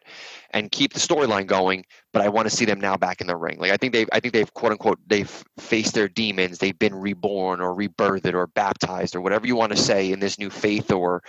and 0.50 0.72
keep 0.72 0.94
the 0.94 1.00
storyline 1.00 1.46
going, 1.46 1.86
but 2.12 2.24
I 2.24 2.30
want 2.30 2.50
to 2.50 2.56
see 2.56 2.66
them 2.66 2.82
now 2.82 2.98
back 2.98 3.22
in 3.22 3.28
the 3.28 3.36
ring. 3.36 3.60
Like 3.60 3.70
I 3.70 3.78
think 3.78 3.94
they've 3.94 4.10
I 4.12 4.20
think 4.20 4.34
they've 4.34 4.52
quote 4.56 4.72
unquote 4.72 4.98
they've 5.06 5.44
faced 5.60 5.94
their 5.94 6.10
demons, 6.10 6.58
they've 6.58 6.78
been 6.80 6.96
reborn 6.96 7.62
or 7.62 7.76
rebirthed 7.76 8.34
or 8.34 8.48
baptized 8.48 9.16
or 9.16 9.22
whatever 9.22 9.46
you 9.46 9.56
want 9.56 9.72
to 9.74 9.78
say 9.78 10.12
in 10.12 10.20
this 10.20 10.40
new 10.40 10.50
faith 10.50 10.92
or 10.92 11.22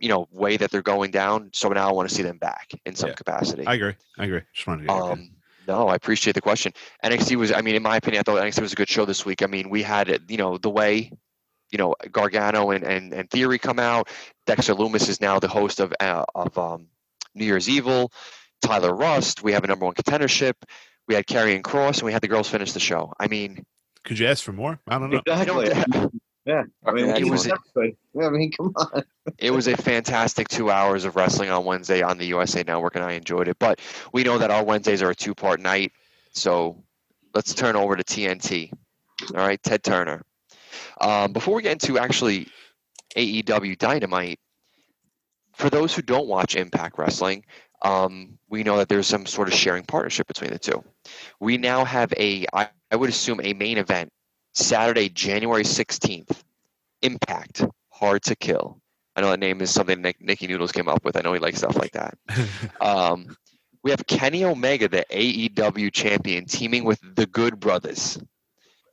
you 0.00 0.08
know 0.08 0.26
way 0.32 0.56
that 0.56 0.72
they're 0.72 0.82
going 0.82 1.12
down. 1.12 1.50
So 1.52 1.68
now 1.68 1.88
I 1.88 1.92
want 1.92 2.08
to 2.08 2.14
see 2.14 2.24
them 2.24 2.38
back 2.38 2.72
in 2.84 2.96
some 2.96 3.10
Yeah. 3.10 3.14
capacity. 3.14 3.64
I 3.64 3.74
agree. 3.74 3.94
I 4.18 4.24
agree. 4.24 4.40
Just 4.52 4.66
wanted 4.66 4.82
to 4.82 4.86
get 4.88 4.96
your 4.96 5.06
opinion. 5.06 5.30
Um, 5.30 5.36
no, 5.68 5.86
I 5.86 5.94
appreciate 5.94 6.32
the 6.32 6.40
question. 6.40 6.72
NXT 7.04 7.36
was, 7.36 7.52
I 7.52 7.60
mean, 7.60 7.76
in 7.76 7.82
my 7.82 7.96
opinion, 7.96 8.18
I 8.18 8.22
thought 8.24 8.42
NXT 8.42 8.62
was 8.62 8.72
a 8.72 8.76
good 8.76 8.88
show 8.88 9.04
this 9.04 9.24
week. 9.24 9.42
I 9.42 9.46
mean, 9.46 9.70
we 9.70 9.84
had, 9.84 10.20
you 10.28 10.36
know, 10.36 10.58
the 10.58 10.70
way, 10.70 11.12
you 11.70 11.78
know, 11.78 11.94
Gargano 12.10 12.70
and, 12.70 12.84
and, 12.84 13.12
and 13.12 13.30
Theory 13.30 13.58
come 13.58 13.78
out. 13.78 14.08
Dexter 14.46 14.74
Lumis 14.74 15.08
is 15.08 15.20
now 15.20 15.38
the 15.38 15.48
host 15.48 15.80
of 15.80 15.94
uh, 16.00 16.24
of 16.34 16.56
um, 16.58 16.86
New 17.34 17.44
Year's 17.44 17.68
Evil. 17.68 18.12
Tyler 18.62 18.94
Rust. 18.94 19.42
We 19.42 19.52
have 19.52 19.64
a 19.64 19.66
number 19.66 19.86
one 19.86 19.94
contendership. 19.94 20.54
We 21.08 21.14
had 21.14 21.26
Karrion 21.26 21.62
Kross, 21.62 21.94
and 21.98 22.02
we 22.04 22.12
had 22.12 22.22
the 22.22 22.28
girls 22.28 22.48
finish 22.48 22.72
the 22.72 22.80
show. 22.80 23.12
I 23.18 23.26
mean, 23.28 23.64
Could 24.04 24.18
you 24.18 24.26
ask 24.26 24.44
for 24.44 24.52
more? 24.52 24.78
I 24.86 24.98
don't 24.98 25.10
know. 25.10 25.22
I 25.30 25.44
don't. 25.44 25.66
Exactly. 25.66 26.08
Yeah. 26.46 26.62
I 26.86 26.92
mean, 26.92 27.10
It 27.10 27.28
was- 27.28 27.46
everybody. 27.46 27.96
Yeah, 28.14 28.26
I 28.26 28.30
mean, 28.30 28.50
come 28.50 28.72
on. 28.74 29.04
it 29.38 29.50
was 29.50 29.68
a 29.68 29.76
fantastic 29.76 30.48
two 30.48 30.70
hours 30.70 31.04
of 31.04 31.14
wrestling 31.14 31.50
on 31.50 31.66
Wednesday 31.66 32.00
on 32.00 32.16
the 32.16 32.24
USA 32.26 32.64
Network, 32.66 32.96
and 32.96 33.04
I 33.04 33.12
enjoyed 33.12 33.46
it. 33.46 33.58
But 33.58 33.78
we 34.12 34.24
know 34.24 34.38
that 34.38 34.50
our 34.50 34.64
Wednesdays 34.64 35.02
are 35.02 35.10
a 35.10 35.14
two 35.14 35.34
part 35.34 35.60
night, 35.60 35.92
so 36.32 36.82
let's 37.34 37.52
turn 37.54 37.76
over 37.76 37.94
to 37.94 38.02
TNT. 38.02 38.72
All 39.34 39.46
right, 39.46 39.62
Ted 39.62 39.84
Turner. 39.84 40.24
Um, 41.00 41.32
before 41.32 41.54
we 41.54 41.62
get 41.62 41.72
into 41.72 41.98
actually 41.98 42.48
AEW 43.16 43.78
Dynamite, 43.78 44.38
for 45.54 45.70
those 45.70 45.94
who 45.94 46.02
don't 46.02 46.28
watch 46.28 46.56
Impact 46.56 46.98
Wrestling, 46.98 47.44
um, 47.82 48.38
we 48.48 48.62
know 48.62 48.78
that 48.78 48.88
there's 48.88 49.06
some 49.06 49.26
sort 49.26 49.48
of 49.48 49.54
sharing 49.54 49.84
partnership 49.84 50.26
between 50.26 50.50
the 50.50 50.58
two. 50.58 50.84
We 51.40 51.58
now 51.58 51.84
have 51.84 52.12
a, 52.16 52.46
I, 52.52 52.68
I 52.90 52.96
would 52.96 53.10
assume, 53.10 53.40
a 53.42 53.52
main 53.54 53.78
event 53.78 54.10
Saturday, 54.52 55.08
January 55.08 55.64
16th. 55.64 56.42
Impact 57.02 57.64
Hard 57.90 58.22
to 58.24 58.36
Kill. 58.36 58.80
I 59.16 59.20
know 59.20 59.30
that 59.30 59.40
name 59.40 59.60
is 59.60 59.70
something 59.70 60.00
Nick, 60.00 60.20
Nicky 60.20 60.46
Noodles 60.46 60.72
came 60.72 60.88
up 60.88 61.04
with. 61.04 61.16
I 61.16 61.20
know 61.20 61.32
he 61.32 61.38
likes 61.40 61.58
stuff 61.58 61.76
like 61.76 61.92
that. 61.92 62.16
Um, 62.80 63.36
we 63.82 63.90
have 63.90 64.06
Kenny 64.06 64.44
Omega, 64.44 64.88
the 64.88 65.06
AEW 65.10 65.92
champion, 65.92 66.44
teaming 66.44 66.84
with 66.84 67.00
the 67.02 67.26
Good 67.26 67.58
Brothers 67.58 68.18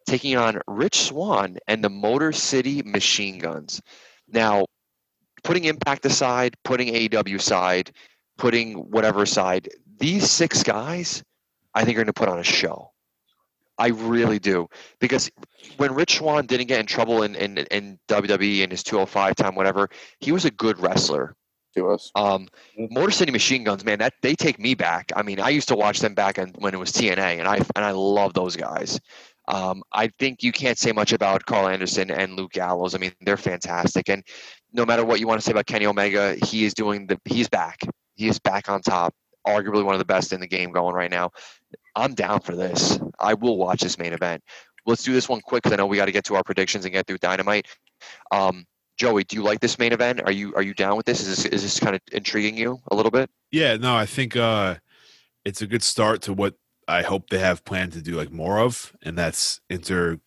taking 0.07 0.37
on 0.37 0.61
Rich 0.67 1.01
Swann 1.01 1.57
and 1.67 1.83
the 1.83 1.89
Motor 1.89 2.31
City 2.31 2.81
Machine 2.83 3.37
Guns. 3.39 3.81
Now, 4.27 4.65
putting 5.43 5.65
Impact 5.65 6.05
aside, 6.05 6.55
putting 6.63 6.93
AEW 6.93 7.35
aside, 7.35 7.91
putting 8.37 8.75
whatever 8.75 9.23
aside, 9.23 9.69
these 9.99 10.29
six 10.29 10.63
guys, 10.63 11.23
I 11.75 11.83
think, 11.83 11.95
are 11.95 12.01
going 12.01 12.07
to 12.07 12.13
put 12.13 12.29
on 12.29 12.39
a 12.39 12.43
show. 12.43 12.91
I 13.77 13.89
really 13.89 14.39
do 14.39 14.67
because 14.99 15.29
when 15.77 15.93
Rich 15.93 16.17
Swann 16.17 16.47
didn't 16.47 16.67
get 16.67 16.79
in 16.79 16.87
trouble 16.87 17.21
in, 17.21 17.35
in, 17.35 17.59
in 17.69 17.99
WWE 18.07 18.61
in 18.61 18.71
his 18.71 18.81
205 18.81 19.35
time, 19.35 19.55
whatever, 19.55 19.89
he 20.19 20.31
was 20.31 20.45
a 20.45 20.51
good 20.51 20.79
wrestler. 20.79 21.35
To 21.75 21.89
us. 21.89 22.11
Um, 22.15 22.47
Motor 22.75 23.11
City 23.11 23.31
Machine 23.31 23.63
Guns, 23.63 23.85
man, 23.85 23.99
that 23.99 24.13
they 24.23 24.33
take 24.33 24.57
me 24.57 24.73
back. 24.73 25.11
I 25.15 25.21
mean, 25.21 25.39
I 25.39 25.49
used 25.49 25.67
to 25.67 25.75
watch 25.75 25.99
them 25.99 26.15
back 26.15 26.39
in, 26.39 26.49
when 26.57 26.73
it 26.73 26.77
was 26.77 26.91
TNA, 26.91 27.37
and 27.37 27.47
I 27.47 27.57
and 27.75 27.85
I 27.85 27.91
love 27.91 28.33
those 28.33 28.55
guys. 28.55 28.99
Um, 29.47 29.81
I 29.93 30.09
think 30.19 30.43
you 30.43 30.51
can't 30.51 30.77
say 30.77 30.91
much 30.91 31.13
about 31.13 31.45
Karl 31.45 31.67
Anderson 31.67 32.11
and 32.11 32.35
Luke 32.35 32.51
Gallows. 32.51 32.95
I 32.95 32.97
mean, 32.97 33.13
they're 33.21 33.37
fantastic, 33.37 34.09
and 34.09 34.23
no 34.73 34.85
matter 34.85 35.05
what 35.05 35.19
you 35.19 35.27
want 35.27 35.39
to 35.39 35.45
say 35.45 35.51
about 35.51 35.65
Kenny 35.65 35.85
Omega, 35.85 36.35
he 36.45 36.65
is 36.65 36.73
doing 36.73 37.07
the 37.07 37.19
he's 37.25 37.47
back. 37.47 37.79
He 38.15 38.27
is 38.27 38.39
back 38.39 38.69
on 38.69 38.81
top. 38.81 39.13
Arguably 39.45 39.83
one 39.83 39.95
of 39.95 39.99
the 39.99 40.05
best 40.05 40.33
in 40.33 40.41
the 40.41 40.47
game 40.47 40.71
going 40.71 40.93
right 40.93 41.09
now. 41.09 41.31
I'm 41.95 42.13
down 42.13 42.41
for 42.41 42.55
this. 42.55 42.99
I 43.19 43.33
will 43.33 43.57
watch 43.57 43.81
this 43.81 43.97
main 43.97 44.11
event. 44.11 44.43
Let's 44.85 45.03
do 45.03 45.13
this 45.13 45.29
one 45.29 45.41
quick 45.41 45.63
because 45.63 45.73
I 45.73 45.77
know 45.77 45.85
we 45.85 45.97
got 45.97 46.05
to 46.05 46.11
get 46.11 46.25
to 46.25 46.35
our 46.35 46.43
predictions 46.43 46.85
and 46.85 46.93
get 46.93 47.07
through 47.07 47.19
Dynamite. 47.19 47.67
Um, 48.31 48.65
Joey, 48.97 49.23
do 49.23 49.35
you 49.35 49.43
like 49.43 49.59
this 49.59 49.77
main 49.77 49.93
event? 49.93 50.21
Are 50.25 50.31
you 50.31 50.53
are 50.55 50.61
you 50.61 50.73
down 50.73 50.97
with 50.97 51.05
this? 51.05 51.21
Is 51.21 51.27
this 51.27 51.45
is 51.45 51.61
this 51.61 51.79
kind 51.79 51.95
of 51.95 52.01
intriguing 52.11 52.57
you 52.57 52.79
a 52.91 52.95
little 52.95 53.11
bit? 53.11 53.29
Yeah, 53.51 53.77
no, 53.77 53.95
I 53.95 54.05
think 54.05 54.35
uh 54.35 54.75
it's 55.45 55.61
a 55.61 55.67
good 55.67 55.83
start 55.83 56.21
to 56.23 56.33
what 56.33 56.55
I 56.87 57.01
hope 57.01 57.29
they 57.29 57.39
have 57.39 57.65
planned 57.65 57.93
to 57.93 58.01
do 58.01 58.15
like 58.15 58.31
more 58.31 58.59
of, 58.59 58.95
and 59.01 59.17
that's 59.17 59.61
inter 59.69 60.19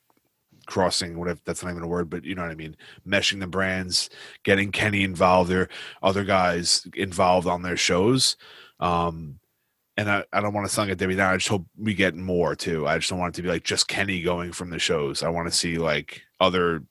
crossing 0.66 1.18
whatever 1.18 1.40
that's 1.44 1.64
not 1.64 1.70
even 1.70 1.82
a 1.82 1.88
word 1.88 2.08
but 2.08 2.24
you 2.24 2.32
know 2.32 2.42
what 2.42 2.50
i 2.50 2.54
mean 2.54 2.76
meshing 3.04 3.40
the 3.40 3.46
brands 3.46 4.08
getting 4.44 4.70
kenny 4.70 5.02
involved 5.02 5.50
there 5.50 5.68
other 6.00 6.22
guys 6.22 6.86
involved 6.94 7.48
on 7.48 7.62
their 7.62 7.76
shows 7.76 8.36
um 8.78 9.40
and 9.96 10.10
I, 10.10 10.24
I 10.32 10.40
don't 10.40 10.54
want 10.54 10.66
to 10.66 10.72
sound 10.72 10.88
like 10.88 10.94
a 10.94 10.96
Debbie 10.96 11.16
down 11.16 11.34
I 11.34 11.36
just 11.36 11.48
hope 11.48 11.66
we 11.76 11.92
get 11.92 12.14
more 12.14 12.56
too. 12.56 12.86
I 12.86 12.96
just 12.96 13.10
don't 13.10 13.18
want 13.18 13.34
it 13.34 13.36
to 13.36 13.42
be 13.42 13.50
like 13.50 13.64
just 13.64 13.86
Kenny 13.86 14.22
going 14.22 14.50
from 14.50 14.70
the 14.70 14.78
shows. 14.78 15.22
I 15.22 15.28
want 15.28 15.46
to 15.50 15.54
see 15.54 15.76
like 15.76 16.22
other 16.40 16.82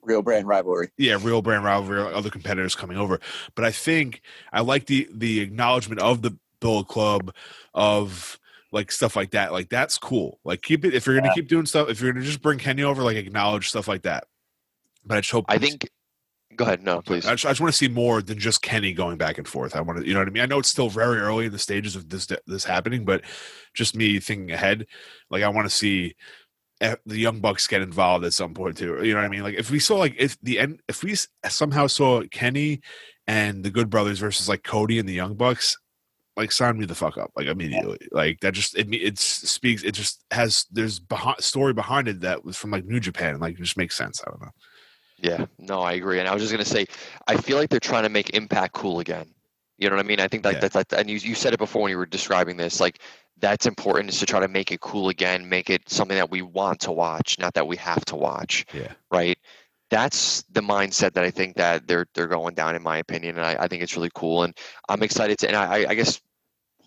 Real 0.00 0.22
brand 0.22 0.46
rivalry. 0.46 0.88
yeah, 0.96 1.18
real 1.20 1.42
brand 1.42 1.64
rivalry, 1.64 2.00
other 2.00 2.30
competitors 2.30 2.74
coming 2.74 2.96
over. 2.96 3.20
But 3.54 3.66
I 3.66 3.72
think 3.72 4.22
I 4.52 4.60
like 4.60 4.86
the 4.86 5.06
the 5.12 5.40
acknowledgement 5.40 6.00
of 6.00 6.22
the 6.22 6.38
Bullet 6.60 6.88
Club, 6.88 7.34
of 7.74 8.38
like 8.74 8.92
stuff 8.92 9.16
like 9.16 9.30
that. 9.30 9.52
Like 9.52 9.70
that's 9.70 9.96
cool. 9.96 10.40
Like 10.44 10.60
keep 10.60 10.84
it 10.84 10.92
if 10.92 11.06
you're 11.06 11.14
gonna 11.14 11.28
Yeah. 11.28 11.34
keep 11.34 11.48
doing 11.48 11.64
stuff. 11.64 11.88
If 11.88 12.00
you're 12.00 12.12
gonna 12.12 12.24
just 12.24 12.42
bring 12.42 12.58
Kenny 12.58 12.82
over, 12.82 13.02
like 13.02 13.16
acknowledge 13.16 13.68
stuff 13.70 13.88
like 13.88 14.02
that. 14.02 14.24
But 15.06 15.18
I 15.18 15.20
just 15.20 15.30
hope 15.30 15.46
I 15.48 15.58
think. 15.58 15.88
Go 16.56 16.64
ahead. 16.64 16.82
No, 16.82 17.00
please. 17.00 17.26
I 17.26 17.32
just, 17.32 17.42
just 17.44 17.60
want 17.60 17.72
to 17.72 17.76
see 17.76 17.88
more 17.88 18.22
than 18.22 18.38
just 18.38 18.62
Kenny 18.62 18.92
going 18.92 19.16
back 19.16 19.38
and 19.38 19.48
forth. 19.48 19.74
I 19.74 19.80
want 19.80 19.98
to, 20.00 20.06
you 20.06 20.12
know 20.12 20.20
what 20.20 20.28
I 20.28 20.30
mean. 20.30 20.42
I 20.42 20.46
know 20.46 20.60
it's 20.60 20.68
still 20.68 20.88
very 20.88 21.18
early 21.18 21.46
in 21.46 21.52
the 21.52 21.58
stages 21.58 21.96
of 21.96 22.08
this 22.08 22.28
this 22.46 22.64
happening, 22.64 23.04
but 23.04 23.22
just 23.74 23.96
me 23.96 24.20
thinking 24.20 24.50
ahead, 24.52 24.86
like 25.30 25.42
I 25.42 25.48
want 25.48 25.66
to 25.68 25.74
see 25.74 26.14
the 26.80 26.98
Young 27.06 27.40
Bucks 27.40 27.66
get 27.66 27.82
involved 27.82 28.24
at 28.24 28.34
some 28.34 28.54
point 28.54 28.76
too. 28.76 29.02
You 29.02 29.14
know 29.14 29.20
what 29.20 29.26
I 29.26 29.30
mean? 29.30 29.42
Like 29.42 29.54
if 29.54 29.70
we 29.70 29.78
saw 29.78 29.96
like 29.96 30.14
if 30.18 30.36
the 30.42 30.58
end, 30.58 30.80
if 30.88 31.02
we 31.02 31.16
somehow 31.48 31.86
saw 31.86 32.22
Kenny 32.30 32.80
and 33.26 33.64
the 33.64 33.70
Good 33.70 33.90
Brothers 33.90 34.18
versus 34.18 34.48
like 34.48 34.62
Cody 34.62 34.98
and 34.98 35.08
the 35.08 35.12
Young 35.14 35.34
Bucks, 35.34 35.76
like 36.36 36.50
sign 36.52 36.78
me 36.78 36.86
the 36.86 36.94
fuck 36.94 37.16
up 37.16 37.30
like 37.36 37.46
immediately. 37.46 37.98
Like 38.10 38.40
that 38.40 38.54
just 38.54 38.76
it 38.76 38.92
it 38.92 39.18
speaks. 39.18 39.82
It 39.82 39.92
just 39.92 40.24
has 40.30 40.66
there's 40.70 40.98
behind 40.98 41.40
story 41.40 41.72
behind 41.72 42.08
it 42.08 42.20
that 42.20 42.44
was 42.44 42.56
from 42.56 42.70
like 42.70 42.84
New 42.84 43.00
Japan. 43.00 43.38
Like 43.38 43.54
it 43.54 43.62
just 43.62 43.76
makes 43.76 43.96
sense. 43.96 44.22
I 44.26 44.30
don't 44.30 44.42
know. 44.42 44.50
Yeah, 45.18 45.46
no, 45.58 45.80
I 45.80 45.92
agree. 45.92 46.18
And 46.18 46.28
I 46.28 46.34
was 46.34 46.42
just 46.42 46.52
gonna 46.52 46.64
say, 46.64 46.86
I 47.28 47.36
feel 47.36 47.56
like 47.56 47.70
they're 47.70 47.80
trying 47.80 48.02
to 48.02 48.08
make 48.08 48.30
Impact 48.30 48.74
cool 48.74 49.00
again. 49.00 49.26
You 49.78 49.88
know 49.88 49.96
what 49.96 50.04
I 50.04 50.08
mean? 50.08 50.20
I 50.20 50.28
think 50.28 50.44
like 50.44 50.54
Yeah. 50.54 50.60
that's, 50.60 50.74
that's 50.74 50.94
and 50.94 51.08
you 51.08 51.16
you 51.18 51.34
said 51.34 51.52
it 51.54 51.58
before 51.58 51.82
when 51.82 51.90
you 51.90 51.98
were 51.98 52.06
describing 52.06 52.56
this. 52.56 52.80
Like 52.80 52.98
that's 53.38 53.66
important 53.66 54.10
is 54.10 54.18
to 54.20 54.26
try 54.26 54.40
to 54.40 54.48
make 54.48 54.70
it 54.72 54.80
cool 54.80 55.08
again, 55.08 55.48
make 55.48 55.70
it 55.70 55.88
something 55.88 56.16
that 56.16 56.30
we 56.30 56.42
want 56.42 56.80
to 56.80 56.92
watch, 56.92 57.38
not 57.38 57.54
that 57.54 57.66
we 57.66 57.76
have 57.76 58.04
to 58.06 58.16
watch. 58.16 58.64
Yeah. 58.72 58.92
Right. 59.10 59.38
That's 59.94 60.42
the 60.50 60.60
mindset 60.60 61.12
that 61.12 61.22
I 61.22 61.30
think 61.30 61.54
that 61.54 61.86
they're 61.86 62.06
they're 62.14 62.26
going 62.26 62.56
down, 62.56 62.74
in 62.74 62.82
my 62.82 62.98
opinion, 62.98 63.36
and 63.36 63.46
I, 63.46 63.56
I 63.60 63.68
think 63.68 63.80
it's 63.80 63.94
really 63.94 64.10
cool. 64.12 64.42
And 64.42 64.52
I'm 64.88 65.04
excited 65.04 65.38
to. 65.38 65.46
And 65.46 65.56
I, 65.56 65.86
I 65.88 65.94
guess, 65.94 66.20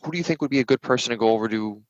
who 0.03 0.11
do 0.11 0.17
you 0.17 0.25
think 0.25 0.41
would 0.41 0.51
be 0.51 0.59
a 0.59 0.65
good 0.65 0.81
person 0.81 1.11
to 1.11 1.15
go 1.15 1.29
over 1.29 1.47
to 1.47 1.81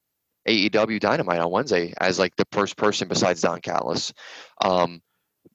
AEW 0.47 0.99
Dynamite 0.99 1.39
on 1.39 1.49
Wednesday 1.49 1.91
as 1.99 2.19
like 2.19 2.35
the 2.35 2.45
first 2.51 2.77
person 2.77 3.07
besides 3.07 3.41
Don 3.41 3.61
Callis? 3.61 4.13
Um, 4.61 5.01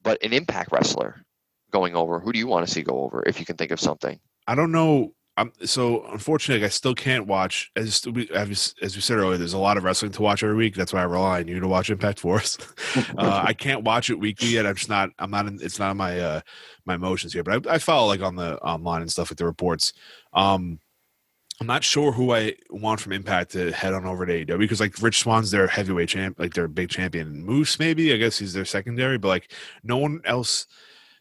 but 0.03 0.21
an 0.25 0.33
Impact 0.33 0.73
wrestler 0.73 1.23
going 1.71 1.95
over. 1.95 2.19
Who 2.19 2.33
do 2.33 2.41
you 2.41 2.49
want 2.49 2.67
to 2.67 2.73
see 2.73 2.83
go 2.83 2.99
over 3.05 3.23
if 3.25 3.39
you 3.39 3.47
can 3.47 3.57
think 3.57 3.71
of 3.71 3.79
something? 3.79 4.19
I 4.49 4.57
don't 4.57 4.73
know. 4.73 5.15
I'm 5.39 5.51
so 5.65 6.05
unfortunately, 6.13 6.65
I 6.65 6.69
still 6.69 6.95
can't 6.95 7.27
watch. 7.27 7.71
As 7.75 8.07
we 8.07 8.29
as 8.31 8.75
we 8.81 9.01
said 9.01 9.17
earlier, 9.17 9.39
there's 9.39 9.55
a 9.55 9.59
lot 9.59 9.79
of 9.79 9.85
wrestling 9.85 10.13
to 10.13 10.23
watch 10.23 10.43
every 10.43 10.57
week. 10.57 10.75
That's 10.75 10.93
why 10.93 11.01
I 11.01 11.05
rely 11.05 11.41
on 11.41 11.49
you 11.49 11.59
to 11.59 11.69
watch 11.69 11.89
Impact 11.89 12.21
Force. 12.21 12.59
uh, 13.17 13.43
I 13.43 13.55
can't 13.55 13.83
watch 13.83 14.11
it 14.11 14.19
weekly 14.19 14.49
yet. 14.49 14.67
I'm 14.67 14.75
just 14.75 14.91
not. 14.91 15.09
I'm 15.19 15.31
not. 15.31 15.47
In, 15.47 15.59
it's 15.63 15.79
not 15.79 15.93
in 15.93 15.97
my 15.97 16.21
uh, 16.21 16.41
my 16.85 16.97
emotions 16.97 17.33
here. 17.33 17.43
But 17.43 17.67
I, 17.67 17.75
I 17.75 17.79
follow 17.79 18.09
like 18.09 18.21
on 18.21 18.37
the 18.37 18.59
online 18.59 19.01
and 19.01 19.11
stuff 19.11 19.31
like 19.31 19.39
the 19.39 19.47
reports. 19.47 19.95
Um, 20.35 20.79
I'm 21.61 21.67
not 21.67 21.85
sure 21.85 22.13
who 22.13 22.33
I 22.33 22.55
want 22.69 23.01
from 23.01 23.13
Impact 23.13 23.53
to 23.53 23.73
head 23.73 23.95
on 23.95 24.05
over 24.05 24.27
to 24.27 24.45
AEW 24.45 24.59
because 24.59 24.81
like 24.81 25.01
Rich 25.01 25.21
Swann's 25.21 25.51
their 25.51 25.67
heavyweight 25.67 26.11
champ, 26.11 26.39
like 26.39 26.53
their 26.53 26.69
big 26.69 26.91
champion. 26.91 27.43
Moose 27.43 27.79
maybe 27.79 28.13
I 28.13 28.19
guess 28.19 28.39
he's 28.39 28.53
their 28.53 28.65
secondary, 28.65 29.17
but 29.17 29.29
like 29.29 29.53
no 29.83 29.97
one 29.97 30.21
else 30.25 30.67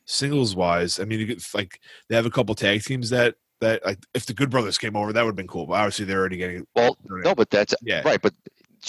singles 0.05 0.55
wise. 0.55 0.99
I 0.99 1.05
mean, 1.05 1.37
like 1.53 1.79
they 2.09 2.15
have 2.15 2.25
a 2.25 2.31
couple 2.31 2.55
tag 2.55 2.83
teams 2.83 3.11
that 3.11 3.35
that 3.61 3.85
like 3.85 3.99
if 4.13 4.25
the 4.25 4.33
Good 4.33 4.49
Brothers 4.49 4.77
came 4.77 4.95
over, 4.95 5.13
that 5.13 5.21
would 5.21 5.29
have 5.31 5.35
been 5.35 5.47
cool. 5.47 5.65
But 5.67 5.73
obviously 5.75 6.05
they're 6.05 6.19
already 6.19 6.37
getting 6.37 6.67
Well, 6.75 6.97
no, 7.05 7.33
but 7.33 7.49
that's 7.49 7.73
yeah. 7.81 8.01
right. 8.03 8.21
But 8.21 8.33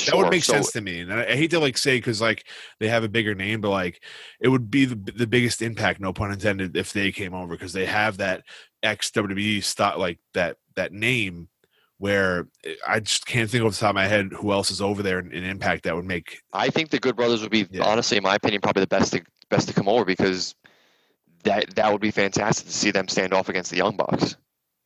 That 0.06 0.16
would 0.16 0.30
make 0.30 0.42
so- 0.44 0.54
sense 0.54 0.72
to 0.72 0.80
me, 0.80 1.00
and 1.00 1.12
I, 1.12 1.24
I 1.26 1.36
hate 1.36 1.50
to 1.52 1.60
like 1.60 1.78
say 1.78 1.98
because 1.98 2.20
like 2.20 2.44
they 2.80 2.88
have 2.88 3.04
a 3.04 3.08
bigger 3.08 3.34
name, 3.34 3.60
but 3.60 3.70
like 3.70 4.02
it 4.40 4.48
would 4.48 4.70
be 4.70 4.84
the 4.86 4.96
the 4.96 5.26
biggest 5.26 5.62
impact, 5.62 6.00
no 6.00 6.12
pun 6.12 6.32
intended, 6.32 6.76
if 6.76 6.92
they 6.92 7.12
came 7.12 7.34
over 7.34 7.54
because 7.54 7.72
they 7.72 7.86
have 7.86 8.16
that 8.18 8.42
ex 8.82 9.10
WWE 9.10 9.62
style, 9.62 9.98
like 9.98 10.18
that 10.34 10.56
that 10.76 10.92
name. 10.92 11.48
Where 11.98 12.48
eh, 12.64 12.74
I 12.88 12.98
just 12.98 13.26
can't 13.26 13.48
think 13.48 13.62
off 13.64 13.74
the 13.74 13.78
top 13.78 13.90
of 13.90 13.94
my 13.94 14.08
head 14.08 14.32
who 14.32 14.50
else 14.50 14.72
is 14.72 14.80
over 14.80 15.04
there 15.04 15.20
in, 15.20 15.30
in 15.30 15.44
Impact 15.44 15.84
that 15.84 15.94
would 15.94 16.04
make 16.04 16.40
I 16.52 16.68
think 16.68 16.90
the 16.90 16.98
Good 16.98 17.14
Brothers 17.14 17.42
would 17.42 17.52
be 17.52 17.68
Yeah. 17.70 17.84
honestly, 17.84 18.16
in 18.16 18.24
my 18.24 18.34
opinion, 18.34 18.60
probably 18.60 18.82
the 18.82 18.88
best 18.88 19.12
to 19.12 19.22
best 19.50 19.68
to 19.68 19.74
come 19.74 19.86
over 19.88 20.04
because 20.04 20.56
that 21.44 21.72
that 21.76 21.92
would 21.92 22.00
be 22.00 22.10
fantastic 22.10 22.66
to 22.66 22.72
see 22.72 22.90
them 22.90 23.06
stand 23.06 23.32
off 23.32 23.48
against 23.48 23.70
the 23.70 23.76
Young 23.76 23.96
Bucks 23.96 24.36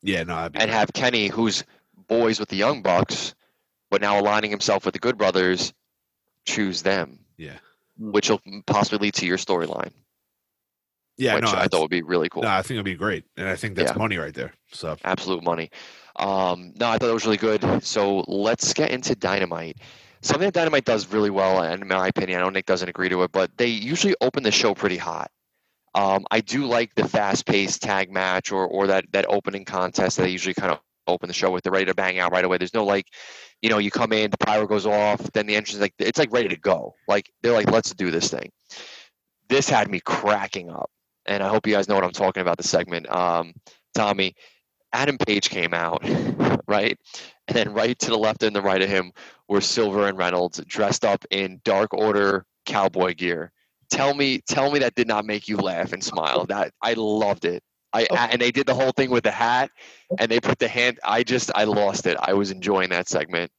yeah 0.07 0.23
no 0.23 0.49
and 0.55 0.71
have 0.71 0.93
Kenny, 0.95 1.29
who's 1.29 1.65
boys 2.09 2.41
with 2.41 2.49
the 2.49 2.57
Young 2.57 2.83
Bucks, 2.83 3.35
but 3.91 4.01
now 4.01 4.19
aligning 4.21 4.51
himself 4.51 4.85
with 4.85 4.95
the 4.95 5.01
Good 5.01 5.19
Brothers, 5.19 5.73
choose 6.45 6.83
them, 6.83 7.19
yeah 7.37 7.59
which 7.99 8.29
will 8.31 8.41
possibly 8.67 9.07
lead 9.07 9.15
to 9.15 9.27
your 9.27 9.39
storyline, 9.39 9.91
yeah 11.19 11.35
which 11.35 11.45
no 11.45 11.51
I 11.51 11.67
thought 11.67 11.81
would 11.83 11.91
be 11.91 12.03
really 12.03 12.29
cool. 12.29 12.43
no 12.43 12.49
I 12.51 12.63
think 12.63 12.73
it'd 12.77 12.85
be 12.85 12.95
great 12.95 13.25
and 13.37 13.49
I 13.49 13.57
think 13.57 13.77
that's 13.77 13.93
Yeah. 13.93 13.99
money 13.99 14.17
right 14.17 14.35
there 14.35 14.53
so 14.73 14.97
absolute 15.05 15.43
money. 15.43 15.71
Um, 16.19 16.73
no, 16.81 16.89
I 16.89 16.97
thought 16.97 17.11
it 17.11 17.13
was 17.13 17.27
really 17.27 17.37
good. 17.37 17.85
So 17.85 18.25
let's 18.27 18.73
get 18.73 18.91
into 18.91 19.15
Dynamite. 19.15 19.77
Something 20.23 20.47
that 20.47 20.55
Dynamite 20.55 20.87
does 20.87 21.07
really 21.13 21.29
well, 21.29 21.61
and 21.63 21.83
in 21.83 21.89
my 21.89 22.09
opinion, 22.09 22.41
I 22.41 22.43
know 22.45 22.49
Nick 22.49 22.65
doesn't 22.65 22.89
agree 22.89 23.11
to 23.11 23.23
it, 23.25 23.33
but 23.33 23.51
they 23.59 23.67
usually 23.67 24.15
open 24.23 24.43
the 24.43 24.51
show 24.51 24.73
pretty 24.75 24.97
hot. 24.97 25.31
Um, 25.97 26.27
I 26.31 26.41
do 26.41 26.67
like 26.67 26.95
the 26.95 27.09
fast-paced 27.09 27.81
tag 27.83 28.13
match 28.13 28.53
or 28.53 28.67
or 28.67 28.87
that 28.89 29.07
that 29.13 29.25
opening 29.31 29.65
contest 29.65 30.19
that 30.19 30.25
they 30.25 30.31
usually 30.31 30.55
kind 30.55 30.71
of 30.71 30.79
open 31.07 31.27
the 31.27 31.35
show 31.35 31.51
with. 31.51 31.63
They're 31.63 31.73
ready 31.73 31.87
to 31.87 31.95
bang 31.95 32.19
out 32.19 32.33
right 32.33 32.45
away. 32.45 32.59
There's 32.59 32.75
no 32.75 32.85
like, 32.85 33.07
you 33.63 33.71
know, 33.71 33.79
you 33.79 33.91
come 33.91 34.13
in, 34.13 34.31
the 34.31 34.37
pyro 34.37 34.67
goes 34.67 34.85
off, 34.85 35.21
then 35.33 35.47
the 35.47 35.57
entrance 35.57 35.81
like 35.81 35.95
it's 35.99 36.19
like 36.19 36.33
ready 36.33 36.49
to 36.49 36.59
go. 36.59 36.95
Like 37.09 37.33
they're 37.43 37.55
like, 37.55 37.71
let's 37.71 37.95
do 37.95 38.11
this 38.11 38.31
thing. 38.31 38.51
This 39.49 39.71
had 39.71 39.91
me 39.91 40.01
cracking 40.01 40.71
up, 40.71 40.91
and 41.25 41.43
I 41.43 41.49
hope 41.49 41.67
you 41.67 41.73
guys 41.73 41.89
know 41.89 41.95
what 41.95 42.05
I'm 42.05 42.11
talking 42.13 42.43
about. 42.43 42.59
The 42.59 42.65
segment, 42.65 43.11
um, 43.11 43.55
Tommy. 43.95 44.35
Adam 44.93 45.19
Page 45.19 45.51
came 45.51 45.75
out, 45.75 46.03
right? 46.69 46.97
And 47.49 47.57
then 47.57 47.75
right 47.75 47.99
to 47.99 48.11
the 48.11 48.17
left 48.17 48.43
and 48.43 48.57
the 48.57 48.63
right 48.63 48.81
of 48.81 48.89
him 48.89 49.13
were 49.47 49.61
Silver 49.61 50.09
and 50.09 50.17
Reynolds 50.17 50.63
dressed 50.67 51.05
up 51.05 51.25
in 51.31 51.61
Dark 51.65 51.93
Order 51.93 52.47
cowboy 52.65 53.15
gear. 53.15 53.53
Tell 53.91 54.15
me, 54.15 54.41
tell 54.49 54.71
me 54.71 54.79
that 54.81 54.95
did 54.95 55.09
not 55.09 55.25
make 55.25 55.49
you 55.49 55.57
laugh 55.57 55.93
and 55.93 56.03
smile. 56.03 56.47
That 56.47 56.73
I 56.83 56.95
loved 56.95 57.45
it. 57.45 57.63
I 57.93 58.07
and 58.31 58.41
they 58.41 58.51
did 58.51 58.67
the 58.67 58.75
whole 58.75 58.93
thing 58.93 59.11
with 59.11 59.25
the 59.25 59.31
hat 59.31 59.71
and 60.19 60.31
they 60.31 60.41
put 60.41 60.59
the 60.59 60.69
hand. 60.69 60.99
I 61.05 61.23
just 61.23 61.51
I 61.55 61.65
lost 61.65 62.07
it. 62.07 62.17
I 62.21 62.35
was 62.35 62.51
enjoying 62.51 62.91
that 62.91 63.09
segment. 63.09 63.51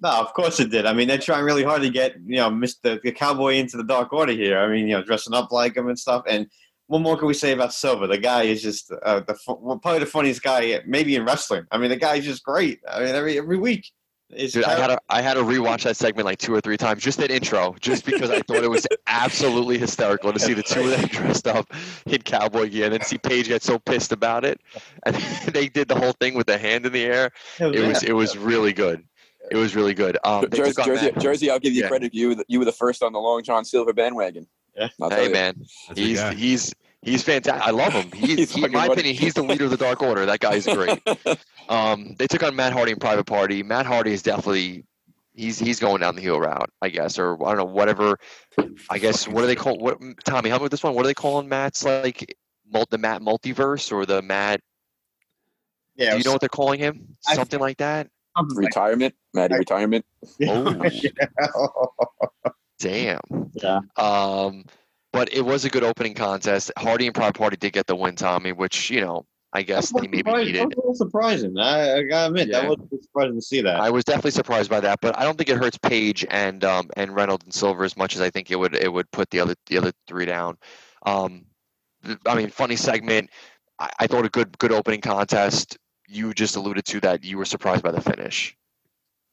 No, 0.00 0.10
of 0.10 0.32
course 0.34 0.60
it 0.60 0.70
did. 0.70 0.84
I 0.86 0.92
mean, 0.92 1.08
they're 1.08 1.18
trying 1.18 1.44
really 1.44 1.64
hard 1.64 1.82
to 1.82 1.90
get 1.90 2.16
you 2.24 2.36
know 2.36 2.50
Mr. 2.50 3.00
the 3.02 3.12
cowboy 3.12 3.54
into 3.54 3.76
the 3.76 3.84
Dark 3.84 4.12
Order 4.12 4.32
here. 4.32 4.58
I 4.58 4.68
mean, 4.68 4.88
you 4.88 4.94
know, 4.94 5.02
dressing 5.02 5.34
up 5.34 5.52
like 5.52 5.76
him 5.76 5.88
and 5.88 5.98
stuff. 5.98 6.22
And 6.26 6.46
what 6.86 7.00
more 7.00 7.16
can 7.16 7.26
we 7.26 7.34
say 7.34 7.52
about 7.52 7.74
Silver? 7.74 8.06
The 8.06 8.18
guy 8.18 8.44
is 8.44 8.62
just 8.62 8.92
uh, 9.02 9.20
the 9.20 9.36
probably 9.82 9.98
the 9.98 10.06
funniest 10.06 10.42
guy, 10.42 10.80
maybe 10.86 11.16
in 11.16 11.24
wrestling. 11.24 11.64
I 11.70 11.78
mean, 11.78 11.90
the 11.90 11.96
guy's 11.96 12.24
just 12.24 12.44
great. 12.44 12.80
I 12.88 13.00
mean, 13.00 13.14
every 13.14 13.38
every 13.38 13.58
week. 13.58 13.90
It's 14.30 14.54
Dude, 14.54 14.64
I 14.64 14.78
had 14.78 14.88
to 14.88 14.98
I 15.08 15.22
had 15.22 15.34
to 15.34 15.42
rewatch 15.42 15.84
that 15.84 15.96
segment 15.96 16.26
like 16.26 16.38
two 16.38 16.52
or 16.52 16.60
three 16.60 16.76
times, 16.76 17.02
just 17.02 17.18
that 17.18 17.30
intro, 17.30 17.76
just 17.80 18.04
because 18.04 18.30
I 18.30 18.40
thought 18.40 18.64
it 18.64 18.70
was 18.70 18.86
absolutely 19.06 19.78
hysterical 19.78 20.32
to 20.32 20.38
see 20.38 20.52
the 20.52 20.64
two 20.64 20.80
of 20.80 20.90
them 20.90 21.08
dressed 21.08 21.46
up 21.46 21.72
in 22.06 22.22
cowboy 22.22 22.68
gear, 22.68 22.86
and 22.86 22.92
then 22.92 23.02
see 23.02 23.18
Page 23.18 23.46
get 23.46 23.62
so 23.62 23.78
pissed 23.78 24.10
about 24.10 24.44
it, 24.44 24.60
and 25.04 25.14
they 25.52 25.68
did 25.68 25.86
the 25.86 25.94
whole 25.94 26.12
thing 26.12 26.34
with 26.34 26.48
the 26.48 26.58
hand 26.58 26.86
in 26.86 26.92
the 26.92 27.04
air. 27.04 27.30
It 27.60 27.86
was 27.86 28.02
it 28.02 28.14
was 28.14 28.36
really 28.36 28.72
good. 28.72 29.04
It 29.50 29.56
was 29.56 29.76
really 29.76 29.94
good. 29.94 30.18
Um, 30.24 30.48
Jersey, 30.52 30.82
Jersey, 30.84 31.12
Jersey, 31.20 31.50
I'll 31.50 31.60
give 31.60 31.72
you 31.72 31.82
Yeah. 31.82 31.88
credit. 31.88 32.12
You 32.12 32.28
were 32.28 32.34
the, 32.34 32.44
you 32.48 32.58
were 32.58 32.64
the 32.64 32.72
first 32.72 33.04
on 33.04 33.12
the 33.12 33.20
Long 33.20 33.44
John 33.44 33.64
Silver 33.64 33.92
bandwagon. 33.92 34.48
Yeah. 34.76 34.88
Hey 35.08 35.26
you. 35.26 35.32
man, 35.32 35.54
That's 35.86 36.00
he's 36.00 36.28
he's 36.30 36.74
he's 37.02 37.22
fantastic. 37.22 37.66
I 37.66 37.70
love 37.70 37.92
him. 37.92 38.10
He, 38.14 38.36
He's 38.36 38.52
he, 38.52 38.64
in 38.64 38.72
my 38.72 38.86
opinion, 38.86 39.14
he's 39.14 39.34
the 39.34 39.42
leader 39.42 39.64
of 39.64 39.70
the 39.70 39.76
Dark 39.76 40.02
Order. 40.02 40.26
That 40.26 40.40
guy's 40.40 40.66
great. 40.66 41.00
Um, 41.68 42.14
they 42.16 42.28
took 42.28 42.44
on 42.44 42.54
Matt 42.54 42.72
Hardy 42.72 42.92
in 42.92 42.98
Private 43.00 43.24
Party. 43.26 43.64
Matt 43.64 43.86
Hardy 43.86 44.12
is 44.12 44.22
definitely 44.22 44.84
he's 45.34 45.58
he's 45.58 45.80
going 45.80 46.00
down 46.00 46.14
the 46.14 46.22
heel 46.22 46.38
route, 46.38 46.70
I 46.80 46.90
guess, 46.90 47.18
or 47.18 47.34
I 47.44 47.48
don't 47.48 47.56
know 47.58 47.64
whatever. 47.64 48.18
I 48.88 48.98
guess 48.98 49.26
what 49.26 49.40
do 49.40 49.48
they 49.48 49.56
call 49.56 49.76
what? 49.76 49.98
Tommy, 50.24 50.48
help 50.48 50.62
me 50.62 50.66
with 50.66 50.70
this 50.70 50.84
one. 50.84 50.94
What 50.94 51.04
are 51.04 51.08
they 51.08 51.14
calling 51.14 51.48
Matt's 51.48 51.84
like? 51.84 52.36
Mul- 52.72 52.86
the 52.90 52.98
Matt 52.98 53.20
multiverse 53.20 53.90
or 53.90 54.06
the 54.06 54.22
Matt? 54.22 54.60
yeah, 55.96 56.12
Do 56.12 56.18
you 56.18 56.22
know 56.24 56.30
what 56.30 56.40
they're 56.40 56.48
calling 56.48 56.78
him? 56.78 57.16
I- 57.26 57.34
Something 57.34 57.58
like 57.58 57.78
that. 57.78 58.08
something 58.36 58.56
like 58.58 58.66
retirement, 58.66 59.14
Maddie, 59.34 59.56
retirement. 59.56 60.04
Oh. 60.48 60.84
yeah. 60.92 62.50
Damn. 62.78 63.20
Yeah. 63.54 63.80
Um, 63.96 64.64
but 65.16 65.32
it 65.32 65.40
was 65.40 65.64
a 65.64 65.70
good 65.70 65.82
opening 65.82 66.12
contest. 66.12 66.70
Hardy 66.76 67.06
and 67.06 67.14
Private 67.14 67.38
Party 67.38 67.56
did 67.56 67.72
get 67.72 67.86
the 67.86 67.96
win, 67.96 68.16
Tommy, 68.16 68.52
which 68.52 68.90
you 68.90 69.00
know 69.00 69.24
I 69.54 69.62
guess 69.62 69.90
they 69.90 70.06
maybe 70.06 70.30
needed. 70.30 70.70
That 70.70 70.84
was 70.84 70.98
surprising. 70.98 71.56
I, 71.58 71.96
I 71.96 72.02
gotta 72.02 72.26
admit 72.26 72.48
Yeah. 72.48 72.60
that 72.60 72.68
was 72.68 73.02
surprising 73.02 73.36
to 73.36 73.40
see 73.40 73.62
that. 73.62 73.80
I 73.80 73.88
was 73.88 74.04
definitely 74.04 74.32
surprised 74.32 74.68
by 74.68 74.80
that, 74.80 74.98
but 75.00 75.18
I 75.18 75.24
don't 75.24 75.38
think 75.38 75.48
it 75.48 75.56
hurts 75.56 75.78
Page 75.78 76.26
and 76.28 76.62
um, 76.64 76.90
and 76.98 77.14
Reynolds 77.14 77.44
and 77.44 77.54
Silver 77.54 77.84
as 77.84 77.96
much 77.96 78.14
as 78.14 78.20
I 78.20 78.28
think 78.28 78.50
it 78.50 78.56
would 78.56 78.74
it 78.74 78.92
would 78.92 79.10
put 79.10 79.30
the 79.30 79.40
other 79.40 79.54
the 79.68 79.78
other 79.78 79.92
three 80.06 80.26
down. 80.26 80.58
Um, 81.06 81.46
I 82.26 82.34
mean, 82.34 82.50
funny 82.50 82.76
segment. 82.76 83.30
I, 83.78 83.88
I 84.00 84.06
thought 84.06 84.26
a 84.26 84.28
good 84.28 84.58
good 84.58 84.72
opening 84.72 85.00
contest. 85.00 85.78
You 86.06 86.34
just 86.34 86.56
alluded 86.56 86.84
to 86.84 87.00
that 87.00 87.24
you 87.24 87.38
were 87.38 87.46
surprised 87.46 87.82
by 87.82 87.90
the 87.92 88.02
finish. 88.02 88.54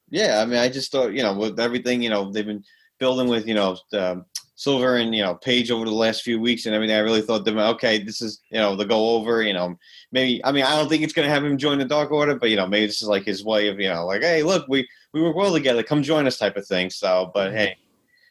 Yeah, 0.08 0.40
I 0.40 0.46
mean, 0.46 0.58
I 0.58 0.70
just 0.70 0.90
thought, 0.90 1.12
you 1.12 1.22
know, 1.22 1.34
with 1.36 1.60
everything, 1.60 2.02
you 2.02 2.10
know, 2.10 2.30
they've 2.30 2.46
been 2.46 2.64
building 2.98 3.28
with, 3.28 3.46
you 3.46 3.54
know, 3.54 3.78
um, 3.92 4.26
Silver 4.56 4.96
and, 4.96 5.14
you 5.14 5.22
know, 5.22 5.34
Page 5.34 5.70
over 5.70 5.84
the 5.84 5.90
last 5.90 6.22
few 6.22 6.40
weeks 6.40 6.66
and 6.66 6.74
everything. 6.74 6.96
I 6.96 7.00
really 7.00 7.22
thought 7.22 7.44
them, 7.44 7.58
okay, 7.58 8.02
this 8.02 8.22
is, 8.22 8.40
you 8.50 8.58
know, 8.58 8.76
the 8.76 8.84
go 8.84 9.10
over, 9.10 9.42
you 9.42 9.52
know, 9.52 9.76
maybe, 10.12 10.40
I 10.44 10.52
mean, 10.52 10.64
I 10.64 10.76
don't 10.76 10.88
think 10.88 11.02
it's 11.02 11.12
going 11.12 11.26
to 11.26 11.34
have 11.34 11.44
him 11.44 11.58
join 11.58 11.78
the 11.78 11.84
Dark 11.84 12.12
Order, 12.12 12.36
but, 12.36 12.50
you 12.50 12.56
know, 12.56 12.66
maybe 12.66 12.86
this 12.86 13.02
is 13.02 13.08
like 13.08 13.24
his 13.24 13.44
way 13.44 13.68
of, 13.68 13.80
you 13.80 13.88
know, 13.88 14.06
like, 14.06 14.22
hey, 14.22 14.42
look, 14.42 14.66
we, 14.68 14.88
we 15.12 15.22
work 15.22 15.34
well 15.34 15.52
together. 15.52 15.82
Come 15.82 16.02
join 16.02 16.26
us 16.26 16.38
type 16.38 16.56
of 16.56 16.66
thing. 16.66 16.90
So, 16.90 17.30
but 17.34 17.52
hey, 17.52 17.76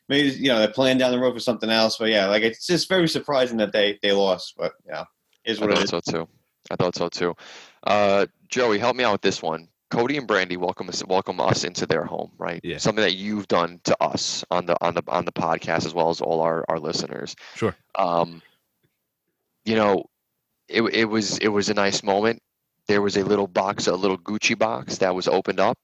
maybe, 0.08 0.30
you 0.30 0.48
know, 0.48 0.60
they're 0.60 0.70
playing 0.70 0.98
down 0.98 1.12
the 1.12 1.20
road 1.20 1.34
for 1.34 1.42
something 1.42 1.70
else. 1.70 1.98
But 1.98 2.10
yeah, 2.10 2.28
like, 2.28 2.44
it's 2.44 2.66
just 2.66 2.88
very 2.88 3.10
surprising 3.10 3.58
that 3.58 3.74
they, 3.74 4.00
they 4.02 4.14
lost, 4.14 4.54
but, 4.58 4.74
you 4.86 4.94
know, 4.94 5.04
is 5.44 5.62
I 5.62 5.66
what 5.66 5.72
it 5.72 5.76
thought 5.76 5.84
is. 5.84 5.90
so 5.90 6.00
too. 6.00 6.30
I 6.72 6.78
thought 6.78 6.96
so 6.96 7.10
too. 7.10 7.36
Uh, 7.86 8.26
Joey, 8.48 8.80
help 8.80 8.96
me 8.96 9.04
out 9.04 9.12
with 9.12 9.22
this 9.22 9.42
one. 9.42 9.68
Cody 9.94 10.18
and 10.18 10.28
Brandi 10.28 10.58
welcome 10.58 10.89
us 10.89 11.06
welcome 11.06 11.39
us 11.39 11.64
into 11.64 11.86
their 11.86 12.04
home, 12.04 12.32
right? 12.39 12.60
Yeah. 12.64 12.78
Something 12.80 13.04
that 13.04 13.14
you've 13.14 13.48
done 13.48 13.80
to 13.84 13.96
us 14.02 14.44
on 14.50 14.66
the 14.66 14.76
on 14.82 14.96
the 14.96 15.04
on 15.08 15.26
the 15.26 15.32
podcast 15.32 15.86
as 15.86 15.94
well 15.94 16.10
as 16.10 16.20
all 16.20 16.41
our, 16.41 16.66
our 16.68 16.80
listeners. 16.80 17.36
Sure. 17.54 17.76
Um, 17.96 18.41
you 19.66 19.76
know, 19.76 20.06
it 20.68 20.82
it 20.82 21.06
was 21.06 21.38
it 21.38 21.50
was 21.50 21.70
a 21.70 21.76
nice 21.76 22.02
moment. 22.02 22.41
There 22.88 23.04
was 23.04 23.18
a 23.18 23.24
little 23.24 23.46
box, 23.46 23.86
a 23.86 23.96
little 23.96 24.18
Gucci 24.18 24.58
box 24.58 24.98
that 24.98 25.14
was 25.14 25.28
opened 25.28 25.60
up, 25.60 25.78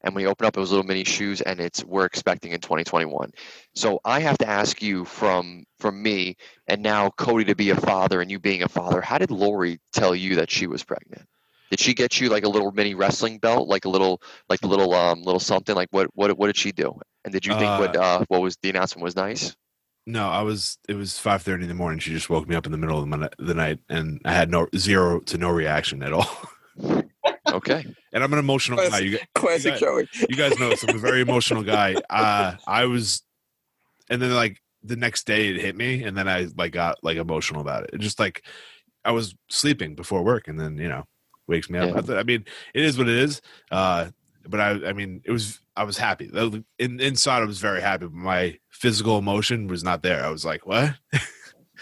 and 0.00 0.14
when 0.14 0.22
you 0.22 0.28
open 0.28 0.46
up, 0.46 0.56
it 0.56 0.60
was 0.60 0.70
little 0.70 0.86
mini 0.86 1.02
shoes, 1.02 1.40
and 1.40 1.58
it's 1.58 1.84
we're 1.84 2.06
expecting 2.06 2.52
in 2.52 2.60
2021. 2.60 3.32
So 3.74 4.00
I 4.04 4.20
have 4.20 4.38
to 4.38 4.48
ask 4.48 4.80
you 4.80 5.04
from 5.04 5.64
from 5.80 6.00
me, 6.00 6.36
and 6.68 6.82
now 6.82 7.10
Cody 7.10 7.46
to 7.46 7.56
be 7.56 7.70
a 7.70 7.76
father, 7.76 8.20
and 8.20 8.30
you 8.30 8.38
being 8.38 8.62
a 8.62 8.68
father, 8.68 9.00
how 9.00 9.18
did 9.18 9.32
Lori 9.32 9.80
tell 9.92 10.14
you 10.14 10.36
that 10.36 10.52
she 10.52 10.68
was 10.68 10.84
pregnant? 10.84 11.26
Did 11.70 11.80
she 11.80 11.94
get 11.94 12.20
you 12.20 12.28
like 12.28 12.44
a 12.44 12.48
little 12.48 12.70
mini 12.72 12.94
wrestling 12.94 13.38
belt, 13.38 13.68
like 13.68 13.84
a 13.84 13.88
little 13.88 14.20
like 14.48 14.62
a 14.62 14.66
little 14.66 14.92
um 14.94 15.22
little 15.22 15.40
something? 15.40 15.74
Like 15.74 15.88
what 15.90 16.08
what 16.14 16.36
what 16.38 16.46
did 16.46 16.56
she 16.56 16.72
do? 16.72 16.98
And 17.24 17.32
did 17.32 17.44
you 17.46 17.52
think 17.54 17.78
what 17.78 17.96
uh 17.96 18.24
what 18.28 18.40
was 18.40 18.56
the 18.62 18.70
announcement 18.70 19.02
was 19.04 19.16
nice? 19.16 19.56
No, 20.08 20.28
I 20.28 20.42
was. 20.42 20.78
It 20.88 20.94
was 20.94 21.18
five 21.18 21.42
thirty 21.42 21.64
in 21.64 21.68
the 21.68 21.74
morning. 21.74 21.98
She 21.98 22.12
just 22.12 22.30
woke 22.30 22.48
me 22.48 22.54
up 22.54 22.64
in 22.66 22.70
the 22.72 22.78
middle 22.78 23.02
of 23.02 23.10
the, 23.10 23.30
the 23.40 23.54
night, 23.54 23.80
and 23.88 24.20
I 24.24 24.32
had 24.34 24.50
no 24.50 24.68
zero 24.76 25.18
to 25.20 25.36
no 25.36 25.50
reaction 25.50 26.02
at 26.02 26.12
all. 26.12 26.28
Okay. 27.48 27.84
and 28.12 28.24
I'm 28.24 28.32
an 28.32 28.38
emotional 28.38 28.76
guy. 28.76 28.98
You, 28.98 29.10
gu- 29.12 29.24
Classic 29.34 29.72
got- 29.74 29.80
Joey. 29.80 30.08
you 30.28 30.36
guys 30.36 30.58
know 30.58 30.68
this. 30.70 30.82
I'm 30.82 30.96
a 30.96 30.98
very 30.98 31.20
emotional 31.20 31.62
guy. 31.62 31.94
Uh, 32.10 32.56
I 32.66 32.84
was, 32.86 33.22
and 34.10 34.20
then 34.20 34.34
like 34.34 34.60
the 34.82 34.96
next 34.96 35.26
day 35.26 35.48
it 35.48 35.60
hit 35.60 35.76
me, 35.76 36.02
and 36.02 36.16
then 36.16 36.28
I 36.28 36.48
like 36.56 36.72
got 36.72 37.02
like 37.02 37.16
emotional 37.16 37.60
about 37.60 37.84
it. 37.84 37.90
It 37.94 38.00
just 38.00 38.18
like 38.18 38.44
I 39.04 39.12
was 39.12 39.34
sleeping 39.48 39.94
before 39.94 40.22
work, 40.22 40.48
and 40.48 40.58
then 40.58 40.76
you 40.76 40.88
know 40.88 41.06
wakes 41.46 41.68
me 41.70 41.78
up. 41.78 41.90
Yeah. 41.90 41.98
I, 41.98 42.00
th- 42.00 42.18
I 42.18 42.22
mean, 42.22 42.44
it 42.74 42.82
is 42.84 42.98
what 42.98 43.08
it 43.08 43.16
is. 43.16 43.40
Uh, 43.70 44.08
but 44.48 44.60
I, 44.60 44.70
I 44.88 44.92
mean, 44.92 45.22
it 45.24 45.30
was. 45.32 45.60
I 45.78 45.84
was 45.84 45.98
happy. 45.98 46.30
In, 46.78 47.00
inside, 47.00 47.42
I 47.42 47.44
was 47.44 47.58
very 47.58 47.82
happy. 47.82 48.06
But 48.06 48.14
my 48.14 48.58
physical 48.70 49.18
emotion 49.18 49.66
was 49.66 49.84
not 49.84 50.02
there. 50.02 50.24
I 50.24 50.30
was 50.30 50.44
like, 50.44 50.66
what? 50.66 50.94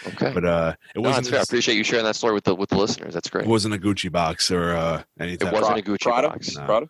Okay. 0.08 0.32
But 0.34 0.44
uh, 0.44 0.74
it 0.94 0.98
no, 0.98 1.02
wasn't. 1.08 1.24
that's 1.26 1.30
fair. 1.30 1.38
I 1.38 1.42
appreciate 1.42 1.76
you 1.76 1.84
sharing 1.84 2.04
that 2.04 2.16
story 2.16 2.34
with 2.34 2.42
the 2.44 2.54
with 2.54 2.70
the 2.70 2.76
listeners. 2.76 3.14
That's 3.14 3.30
great. 3.30 3.44
it 3.44 3.48
wasn't 3.48 3.74
a 3.74 3.78
Gucci 3.78 4.10
box 4.10 4.50
or 4.50 4.74
uh, 4.74 5.02
any 5.20 5.34
It 5.34 5.44
wasn't 5.44 5.78
Of, 5.78 5.78
a 5.78 5.82
Gucci 5.82 6.00
Prada? 6.02 6.28
box. 6.30 6.56
No. 6.56 6.64
Prada? 6.64 6.86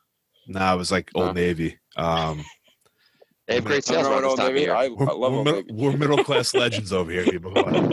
nah, 0.48 0.74
it 0.74 0.78
was 0.78 0.90
like 0.90 1.10
Old 1.14 1.26
No. 1.26 1.32
Navy. 1.32 1.78
Um, 1.96 2.42
They 3.46 3.56
have 3.56 3.64
great 3.64 3.88
I 3.90 3.94
don't 3.94 4.04
sales 4.04 4.06
know 4.06 4.12
around 4.14 4.24
Old 4.24 4.38
Navy- 4.38 4.70
I, 4.70 4.88
we're, 4.88 5.08
I 5.08 5.12
love 5.12 5.32
we're, 5.34 5.44
middle, 5.44 5.62
we're 5.76 5.96
middle 5.96 6.24
class 6.24 6.54
legends 6.54 6.92
over 6.94 7.10
here, 7.10 7.24
people. 7.24 7.52
I 7.56 7.90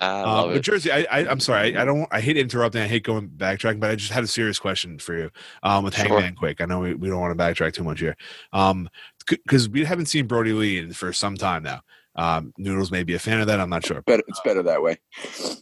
Uh, 0.00 0.22
love 0.26 0.52
but. 0.54 0.62
Jersey, 0.62 0.92
I, 0.92 1.06
I, 1.10 1.28
I'm 1.28 1.40
sorry, 1.40 1.76
I, 1.76 1.82
I 1.82 1.84
don't, 1.84 2.06
I 2.12 2.20
hate 2.20 2.36
interrupting, 2.36 2.80
I 2.82 2.86
hate 2.86 3.02
going 3.02 3.28
backtracking, 3.28 3.80
but 3.80 3.90
I 3.90 3.96
just 3.96 4.12
had 4.12 4.22
a 4.22 4.28
serious 4.28 4.58
question 4.58 4.98
for 5.00 5.16
you 5.18 5.30
um, 5.64 5.82
with 5.84 5.94
Sure. 5.96 6.06
Hangman 6.06 6.36
Quick. 6.36 6.60
I 6.60 6.66
know 6.66 6.78
we, 6.80 6.94
we 6.94 7.08
don't 7.08 7.20
want 7.20 7.36
to 7.36 7.42
backtrack 7.42 7.72
too 7.72 7.82
much 7.82 7.98
here, 8.00 8.16
um, 8.52 8.88
because 9.26 9.68
we 9.68 9.84
haven't 9.84 10.06
seen 10.06 10.26
Brodie 10.28 10.52
Lee 10.52 10.90
for 10.92 11.12
some 11.12 11.36
time 11.36 11.62
now. 11.64 11.80
Um, 12.16 12.52
Noodles 12.56 12.92
may 12.92 13.02
be 13.02 13.14
a 13.14 13.18
fan 13.18 13.40
of 13.40 13.48
that. 13.48 13.58
I'm 13.58 13.70
not 13.70 13.84
sure. 13.84 14.00
Better, 14.02 14.22
it's 14.28 14.40
better 14.44 14.62
that 14.62 14.80
way. 14.80 14.98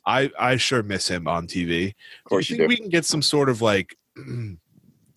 I, 0.05 0.31
I 0.39 0.57
sure 0.59 0.83
miss 0.83 1.09
him 1.09 1.27
on 1.27 1.47
TV. 1.47 1.89
Of 1.89 2.29
course 2.29 2.49
do 2.49 2.55
you 2.55 2.57
you 2.57 2.69
think 2.69 2.71
do. 2.71 2.73
we 2.75 2.77
can 2.77 2.91
get 2.91 3.07
some 3.07 3.23
sort 3.23 3.49
of 3.49 3.63
like 3.63 3.97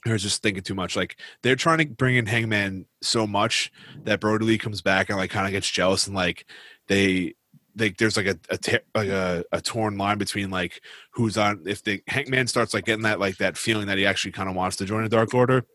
I 0.05 0.11
was 0.11 0.21
just 0.21 0.43
thinking 0.43 0.63
too 0.63 0.75
much. 0.75 0.95
Like 0.95 1.17
they're 1.41 1.55
trying 1.55 1.79
to 1.79 1.85
bring 1.85 2.15
in 2.15 2.27
Hangman 2.27 2.85
so 3.01 3.25
much 3.25 3.71
that 4.03 4.19
Brodie 4.19 4.45
Lee 4.45 4.57
comes 4.57 4.81
back 4.81 5.09
and 5.09 5.17
like 5.17 5.31
kind 5.31 5.47
of 5.47 5.51
gets 5.51 5.69
jealous 5.69 6.05
and 6.05 6.15
like 6.15 6.45
they 6.87 7.33
like 7.77 7.97
there's 7.97 8.15
like 8.15 8.27
a, 8.27 8.37
a 8.49 8.57
te- 8.57 8.79
like 8.93 9.09
a, 9.09 9.43
a 9.51 9.61
torn 9.61 9.97
line 9.97 10.17
between 10.17 10.49
like 10.49 10.81
who's 11.11 11.37
on 11.37 11.63
if 11.65 11.83
the 11.83 12.03
Hangman 12.07 12.47
starts 12.47 12.73
like 12.73 12.85
getting 12.85 13.03
that 13.03 13.19
like 13.19 13.37
that 13.37 13.57
feeling 13.57 13.87
that 13.87 13.97
he 13.97 14.05
actually 14.05 14.31
kind 14.31 14.47
of 14.47 14.55
wants 14.55 14.77
to 14.77 14.85
join 14.85 15.03
the 15.03 15.09
Dark 15.09 15.33
Order, 15.33 15.65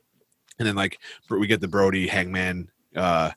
and 0.59 0.69
then 0.69 0.77
like 0.77 0.99
we 1.29 1.47
get 1.47 1.61
the 1.61 1.69
Brodie 1.69 2.07
Hangman 2.07 2.71
uh 2.95 3.31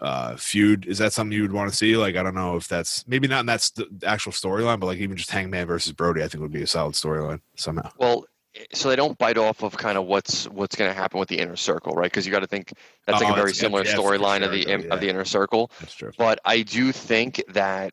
uh 0.00 0.36
feud 0.36 0.86
is 0.86 0.98
that 0.98 1.12
something 1.12 1.36
you 1.36 1.42
would 1.42 1.52
want 1.52 1.70
to 1.70 1.76
see 1.76 1.96
like 1.96 2.16
i 2.16 2.22
don't 2.22 2.34
know 2.34 2.56
if 2.56 2.66
that's 2.68 3.06
maybe 3.06 3.28
not 3.28 3.40
in 3.40 3.46
that 3.46 3.60
st- 3.60 3.88
actual 4.04 4.32
storyline 4.32 4.80
but 4.80 4.86
like 4.86 4.98
even 4.98 5.16
just 5.16 5.30
hangman 5.30 5.66
versus 5.66 5.92
brodie 5.92 6.22
i 6.22 6.28
think 6.28 6.40
would 6.40 6.52
be 6.52 6.62
a 6.62 6.66
solid 6.66 6.94
storyline 6.94 7.40
somehow 7.56 7.90
Well, 7.98 8.24
so 8.72 8.88
they 8.88 8.96
don't 8.96 9.16
bite 9.18 9.38
off 9.38 9.62
of 9.62 9.76
kind 9.76 9.96
of 9.96 10.06
what's 10.06 10.48
what's 10.48 10.76
going 10.76 10.90
to 10.90 10.94
happen 10.94 11.20
with 11.20 11.28
the 11.28 11.38
inner 11.38 11.56
circle, 11.56 11.94
right? 11.94 12.10
Because 12.10 12.26
you 12.26 12.32
got 12.32 12.40
to 12.40 12.46
think 12.46 12.72
that's 13.06 13.20
like 13.20 13.28
Oh, 13.28 13.32
a 13.32 13.34
very 13.34 13.54
similar 13.54 13.84
yeah, 13.84 13.94
storyline 13.94 14.44
of 14.44 14.50
sure, 14.50 14.52
the 14.52 14.66
yeah. 14.66 14.76
of 14.90 15.00
the 15.00 15.08
inner 15.08 15.24
circle. 15.24 15.70
that's 15.78 15.94
true 15.94 16.12
But 16.18 16.40
I 16.44 16.62
do 16.62 16.92
think 16.92 17.42
that 17.48 17.92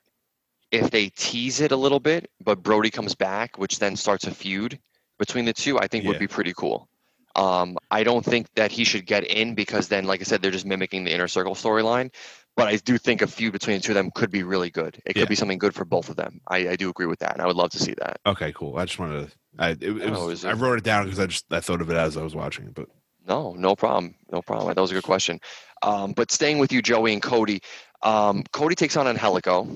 if 0.72 0.91
they 0.91 1.10
tease 1.10 1.62
it 1.62 1.72
a 1.72 1.76
little 1.76 1.99
bit, 1.99 2.30
but 2.43 2.62
Brodie 2.64 2.91
comes 2.91 3.16
back, 3.16 3.58
which 3.58 3.80
then 3.80 3.95
starts 3.95 4.26
a 4.26 4.32
feud 4.32 4.80
between 5.20 5.45
the 5.45 5.53
two, 5.53 5.80
I 5.80 5.88
think 5.88 6.05
would 6.05 6.18
be 6.18 6.28
pretty 6.28 6.53
cool. 6.53 6.89
Um, 7.36 7.78
I 7.91 8.03
don't 8.03 8.26
think 8.26 8.47
that 8.55 8.72
he 8.72 8.84
should 8.84 9.05
get 9.05 9.24
in 9.26 9.55
because 9.55 9.88
then, 9.88 10.05
like 10.05 10.22
I 10.22 10.24
said, 10.24 10.41
they're 10.41 10.51
just 10.51 10.66
mimicking 10.66 11.03
the 11.03 11.14
inner 11.14 11.28
circle 11.28 11.55
storyline. 11.55 12.14
But 12.55 12.68
I 12.68 12.78
do 12.78 12.97
think 12.97 13.22
a 13.22 13.28
feud 13.28 13.53
between 13.53 13.78
the 13.78 13.84
two 13.84 13.91
of 13.91 13.95
them 13.95 14.12
could 14.12 14.32
be 14.32 14.43
really 14.43 14.72
good. 14.72 14.99
It 15.05 15.16
could 15.18 15.22
Yeah. 15.22 15.30
be 15.30 15.36
something 15.36 15.60
good 15.60 15.76
for 15.76 15.86
both 15.86 16.10
of 16.10 16.16
them. 16.16 16.41
I, 16.47 16.70
I 16.70 16.76
do 16.76 16.89
agree 16.89 17.05
with 17.05 17.20
that, 17.20 17.34
and 17.34 17.41
I 17.41 17.45
would 17.47 17.55
love 17.55 17.70
to 17.72 17.80
see 17.80 17.93
that. 17.99 18.20
okay 18.26 18.51
cool 18.53 18.78
i 18.78 18.86
just 18.86 18.99
wanted 18.99 19.28
to 19.30 19.38
i 19.60 19.70
it, 19.72 19.82
it 19.84 20.01
Oh, 20.14 20.28
was, 20.28 20.39
is 20.39 20.45
i 20.45 20.53
wrote 20.53 20.78
it 20.78 20.84
down 20.84 21.03
because 21.05 21.20
i 21.20 21.26
just 21.26 21.45
i 21.51 21.60
thought 21.60 21.82
of 21.82 21.89
it 21.89 21.97
as 21.97 22.18
i 22.18 22.24
was 22.24 22.36
watching 22.36 22.66
it 22.66 22.74
but 22.76 22.88
No, 23.28 23.53
no 23.53 23.76
problem. 23.76 24.16
No 24.32 24.41
problem. 24.41 24.74
That 24.74 24.82
was 24.82 24.91
a 24.91 24.93
good 24.93 25.03
question. 25.03 25.39
Um, 25.84 26.14
but 26.14 26.32
staying 26.32 26.60
with 26.60 26.72
you, 26.72 26.82
Joey 26.82 27.12
and 27.12 27.22
Cody. 27.22 27.60
Um, 28.01 28.43
Cody 28.53 28.74
takes 28.74 28.95
on 28.95 29.05
Angelico. 29.05 29.68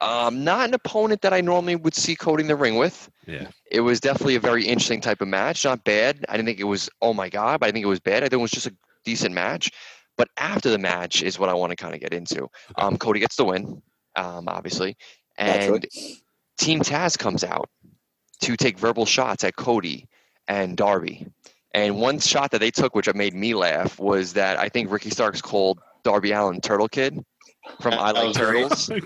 Um, 0.00 0.44
not 0.44 0.68
an 0.68 0.74
opponent 0.74 1.22
that 1.22 1.32
I 1.32 1.40
normally 1.40 1.74
would 1.74 1.94
see 1.94 2.14
Cody 2.14 2.42
in 2.42 2.48
the 2.48 2.54
ring 2.54 2.76
with. 2.76 3.10
yeah 3.26 3.48
It 3.72 3.80
was 3.80 3.98
definitely 3.98 4.36
a 4.36 4.40
very 4.40 4.64
interesting 4.66 5.00
type 5.00 5.20
of 5.22 5.28
match. 5.28 5.64
Not 5.64 5.82
bad. 5.84 6.24
I 6.28 6.36
didn't 6.36 6.46
think 6.46 6.60
it 6.60 6.64
was, 6.64 6.88
oh 7.00 7.14
my 7.14 7.28
God, 7.28 7.60
but 7.60 7.68
I 7.68 7.72
think 7.72 7.82
it 7.84 7.88
was 7.88 8.00
bad. 8.00 8.18
I 8.22 8.28
think 8.28 8.34
it 8.34 8.42
was 8.42 8.50
just 8.52 8.66
a 8.66 8.76
decent 9.04 9.34
match. 9.34 9.70
But 10.16 10.28
after 10.36 10.70
the 10.70 10.78
match 10.78 11.22
is 11.22 11.38
what 11.38 11.48
I 11.48 11.54
want 11.54 11.70
to 11.70 11.76
kind 11.76 11.94
of 11.94 12.00
get 12.00 12.12
into. 12.12 12.48
Um, 12.76 12.98
Cody 12.98 13.20
gets 13.20 13.36
the 13.36 13.44
win, 13.44 13.82
um, 14.16 14.46
obviously. 14.48 14.96
And 15.38 15.60
Naturally. 15.60 15.88
Team 16.58 16.80
Taz 16.80 17.18
comes 17.18 17.42
out 17.42 17.68
to 18.42 18.56
take 18.56 18.78
verbal 18.78 19.06
shots 19.06 19.44
at 19.44 19.56
Cody 19.56 20.08
and 20.48 20.76
Darby. 20.76 21.26
And 21.72 21.98
one 22.00 22.18
shot 22.20 22.52
that 22.52 22.60
they 22.60 22.70
took, 22.70 22.94
which 22.94 23.12
made 23.14 23.34
me 23.34 23.54
laugh, 23.54 23.98
was 23.98 24.32
that 24.34 24.58
I 24.58 24.68
think 24.68 24.90
Ricky 24.90 25.10
Starks 25.10 25.42
called 25.42 25.80
Darby 26.04 26.32
Allin 26.32 26.60
Turtle 26.60 26.88
Kid 26.88 27.22
from 27.80 27.94
I 27.94 28.12
Like. 28.12 28.34
Turtles. 28.34 28.90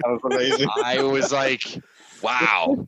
That 0.00 0.20
was 0.22 0.32
amazing. 0.32 0.68
I 0.84 1.02
was 1.02 1.32
like, 1.32 1.64
wow, 2.22 2.86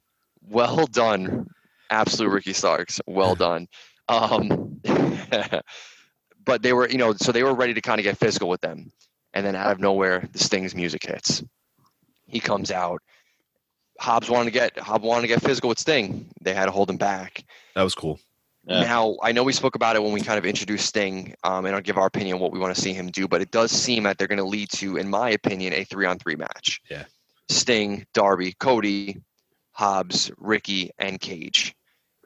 well 0.48 0.86
done, 0.86 1.48
absolute 1.90 2.30
Ricky 2.30 2.52
Starks, 2.52 3.00
well 3.06 3.34
done. 3.34 3.66
Um, 4.08 4.80
but 6.44 6.62
they 6.62 6.72
were, 6.72 6.88
you 6.88 6.98
know, 6.98 7.14
so 7.14 7.32
they 7.32 7.42
were 7.42 7.54
ready 7.54 7.74
to 7.74 7.80
kind 7.80 7.98
of 7.98 8.04
get 8.04 8.16
physical 8.16 8.48
with 8.48 8.60
them, 8.60 8.92
and 9.34 9.44
then 9.44 9.56
out 9.56 9.72
of 9.72 9.80
nowhere, 9.80 10.28
the 10.32 10.38
Sting's 10.38 10.74
music 10.74 11.04
hits. 11.04 11.42
He 12.26 12.38
comes 12.40 12.70
out. 12.70 13.02
Hobbs 14.00 14.30
wanted 14.30 14.46
to 14.46 14.50
get 14.50 14.78
Hobbs 14.78 15.04
wanted 15.04 15.22
to 15.22 15.28
get 15.28 15.42
physical 15.42 15.68
with 15.68 15.78
Sting. 15.78 16.26
They 16.40 16.54
had 16.54 16.64
to 16.66 16.70
hold 16.70 16.88
him 16.88 16.96
back. 16.96 17.44
That 17.74 17.82
was 17.82 17.94
cool. 17.94 18.18
Yeah. 18.64 18.80
Now, 18.82 19.16
I 19.22 19.32
know 19.32 19.42
we 19.42 19.52
spoke 19.52 19.74
about 19.74 19.96
it 19.96 20.02
when 20.02 20.12
we 20.12 20.20
kind 20.22 20.38
of 20.38 20.44
introduced 20.46 20.86
Sting, 20.86 21.34
um, 21.44 21.66
and 21.66 21.74
I'll 21.74 21.82
give 21.82 21.98
our 21.98 22.06
opinion 22.06 22.34
on 22.36 22.40
what 22.40 22.52
we 22.52 22.58
want 22.58 22.74
to 22.74 22.80
see 22.80 22.92
him 22.92 23.08
do, 23.10 23.28
but 23.28 23.40
it 23.40 23.50
does 23.50 23.70
seem 23.70 24.04
that 24.04 24.16
they're 24.18 24.26
going 24.28 24.38
to 24.38 24.44
lead 24.44 24.70
to, 24.72 24.96
in 24.96 25.08
my 25.08 25.30
opinion, 25.30 25.72
a 25.74 25.84
three 25.84 26.06
on 26.06 26.18
three 26.18 26.36
match. 26.36 26.80
Yeah. 26.90 27.04
Sting, 27.50 28.06
Darby, 28.14 28.52
Cody, 28.58 29.20
Hobbs, 29.72 30.30
Ricky, 30.38 30.90
and 30.98 31.20
Cage. 31.20 31.74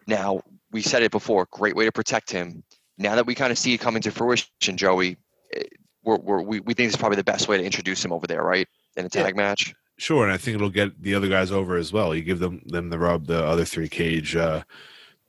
Now, 0.07 0.43
we 0.71 0.83
said 0.83 1.03
it 1.03 1.11
before, 1.11 1.47
great 1.51 1.75
way 1.77 1.87
to 1.87 1.93
protect 1.93 2.31
him. 2.31 2.63
Now 2.99 3.15
that 3.17 3.27
we 3.27 3.35
kind 3.35 3.51
of 3.51 3.59
see 3.59 3.75
it 3.75 3.79
coming 3.79 4.03
to 4.03 4.11
fruition, 4.11 4.77
Joey, 4.77 5.17
eh, 5.55 5.63
we're, 6.05 6.19
we're, 6.19 6.43
we, 6.43 6.61
we 6.61 6.75
think 6.75 6.89
it's 6.89 6.97
probably 6.97 7.17
the 7.17 7.25
best 7.25 7.49
way 7.49 7.57
to 7.59 7.65
introduce 7.65 8.05
him 8.05 8.13
over 8.13 8.27
there, 8.27 8.43
right? 8.43 8.69
In 8.97 9.07
a 9.07 9.09
Yeah. 9.13 9.23
tag 9.25 9.37
match. 9.37 9.75
Sure, 9.97 10.25
and 10.25 10.33
I 10.33 10.37
think 10.37 10.57
it'll 10.57 10.71
get 10.71 11.01
the 11.01 11.15
other 11.15 11.29
guys 11.29 11.53
over 11.53 11.77
as 11.77 11.93
well. 11.93 12.15
You 12.15 12.23
give 12.23 12.41
them 12.41 12.63
them 12.67 12.91
the 12.91 12.99
rub, 12.99 13.27
the 13.27 13.45
other 13.45 13.65
three 13.65 13.89
cage, 13.89 14.35
uh, 14.35 14.65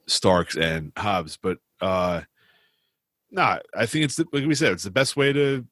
Starks 0.08 0.56
and 0.58 0.92
Hobbs. 0.98 1.38
But 1.38 1.60
uh, 1.82 2.22
nah, 3.32 3.60
I 3.76 3.86
think 3.86 4.06
it's 4.06 4.16
the, 4.16 4.26
like 4.34 4.46
we 4.46 4.56
said, 4.56 4.72
it's 4.72 4.84
the 4.84 4.92
best 4.92 5.16
way 5.16 5.32
to 5.34 5.66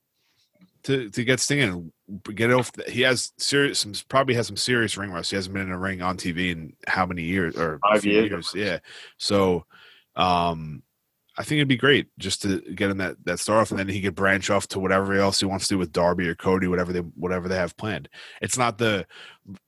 to 0.83 1.09
to 1.09 1.23
get 1.23 1.39
Sting 1.39 1.59
in. 1.59 1.91
Get 2.35 2.51
off. 2.51 2.71
He 2.87 3.01
has 3.01 3.31
serious, 3.37 3.79
some, 3.79 3.93
probably 4.09 4.35
has 4.35 4.45
some 4.45 4.57
serious 4.57 4.95
ring 4.97 5.09
rust. 5.09 5.31
He 5.31 5.35
hasn't 5.35 5.53
been 5.53 5.63
in 5.63 5.71
a 5.71 5.79
ring 5.79 6.01
on 6.01 6.17
TV 6.17 6.51
in 6.51 6.73
how 6.85 7.05
many 7.07 7.23
years 7.23 7.55
or 7.55 7.79
Five 7.79 8.01
few 8.01 8.11
years. 8.11 8.51
Yeah. 8.53 8.79
So, 9.17 9.65
um, 10.15 10.83
I 11.37 11.43
think 11.43 11.57
it'd 11.57 11.67
be 11.67 11.77
great 11.77 12.07
just 12.19 12.41
to 12.43 12.61
get 12.61 12.91
him 12.91 12.97
that 12.97 13.17
that 13.25 13.39
start 13.39 13.61
off, 13.61 13.71
and 13.71 13.79
then 13.79 13.87
he 13.87 14.01
could 14.01 14.15
branch 14.15 14.49
off 14.49 14.67
to 14.69 14.79
whatever 14.79 15.13
else 15.15 15.39
he 15.39 15.45
wants 15.45 15.67
to 15.67 15.75
do 15.75 15.77
with 15.79 15.91
Darby 15.91 16.27
or 16.27 16.35
Cody, 16.35 16.67
whatever 16.67 16.93
they 16.93 16.99
whatever 16.99 17.47
they 17.47 17.55
have 17.55 17.75
planned. 17.77 18.09
It's 18.41 18.57
not 18.57 18.77
the 18.77 19.07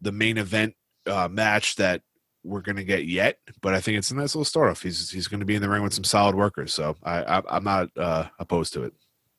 the 0.02 0.12
main 0.12 0.38
event 0.38 0.76
uh, 1.08 1.28
match 1.30 1.76
that 1.78 2.02
we're 2.44 2.62
gonna 2.62 2.84
get 2.84 3.08
yet, 3.08 3.40
but 3.62 3.74
I 3.74 3.82
think 3.82 3.98
it's 3.98 4.12
a 4.12 4.16
nice 4.16 4.36
little 4.36 4.46
start 4.46 4.70
off. 4.70 4.84
He's 4.84 5.10
he's 5.10 5.28
gonna 5.28 5.46
be 5.46 5.56
in 5.56 5.62
the 5.62 5.70
ring 5.70 5.82
with 5.82 5.94
some 5.94 6.04
solid 6.04 6.36
workers, 6.36 6.74
so 6.74 6.96
I, 7.04 7.24
I 7.24 7.42
I'm 7.50 7.64
not 7.64 7.90
uh, 7.98 8.26
opposed 8.38 8.74
to 8.74 8.84
it. 8.84 8.94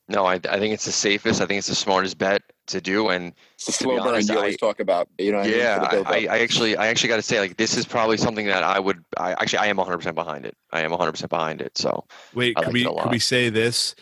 No, 0.08 0.24
I, 0.24 0.34
I 0.34 0.58
think 0.58 0.74
it's 0.74 0.84
the 0.84 0.92
safest. 0.92 1.40
I 1.40 1.46
think 1.46 1.58
it's 1.58 1.68
the 1.68 1.74
smartest 1.74 2.18
bet 2.18 2.42
to 2.66 2.80
do. 2.80 3.08
And 3.08 3.32
It's 3.54 3.66
the 3.66 3.72
To 3.72 3.78
be 3.78 3.84
slow 3.84 3.96
burn 3.98 4.14
honest, 4.14 4.28
you 4.28 4.36
always 4.36 4.54
I- 4.54 4.66
talk 4.66 4.80
about. 4.80 5.08
You 5.18 5.32
know, 5.32 5.38
what 5.38 5.46
I 5.46 5.50
mean, 5.50 5.58
yeah, 5.58 5.88
I. 5.90 5.96
I, 5.96 6.36
I 6.36 6.38
actually, 6.40 6.76
I 6.76 6.88
actually 6.88 7.08
got 7.08 7.16
to 7.16 7.22
say, 7.22 7.40
like, 7.40 7.56
this 7.56 7.76
is 7.76 7.86
probably 7.86 8.16
something 8.16 8.46
that 8.46 8.62
I 8.62 8.78
would, 8.78 9.04
I 9.16 9.32
actually, 9.32 9.60
I 9.60 9.66
am 9.66 9.76
100 9.76 9.98
percent 9.98 10.14
behind 10.14 10.46
it. 10.46 10.56
I 10.72 10.80
am 10.80 10.90
100 10.90 11.12
percent 11.12 11.30
behind 11.30 11.60
it. 11.60 11.76
So 11.78 12.04
Wait, 12.34 12.58
I 12.58 12.64
could 12.64 12.72
we 12.72 12.84
it 12.84 12.90
a 12.90 13.02
could 13.02 13.12
we 13.12 13.18
say 13.18 13.48
this? 13.48 13.94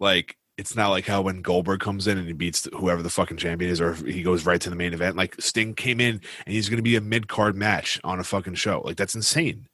Like 0.00 0.36
it's 0.58 0.74
not 0.74 0.88
like 0.88 1.06
how 1.06 1.22
when 1.22 1.40
Goldberg 1.40 1.80
comes 1.80 2.08
in 2.08 2.18
and 2.18 2.26
he 2.26 2.32
beats 2.32 2.68
whoever 2.74 3.00
the 3.00 3.10
fucking 3.10 3.36
champion 3.36 3.70
is, 3.70 3.80
or 3.80 3.94
he 3.94 4.22
goes 4.22 4.44
right 4.44 4.60
to 4.60 4.70
the 4.70 4.76
main 4.76 4.92
event. 4.92 5.16
Like 5.16 5.40
Sting 5.40 5.74
came 5.74 6.00
in 6.00 6.20
and 6.46 6.54
he's 6.54 6.68
going 6.68 6.78
to 6.78 6.82
be 6.82 6.96
a 6.96 7.00
mid 7.00 7.28
card 7.28 7.56
match 7.56 8.00
on 8.02 8.18
a 8.18 8.24
fucking 8.24 8.54
show. 8.54 8.82
Like 8.84 8.96
that's 8.96 9.14
insane. 9.14 9.68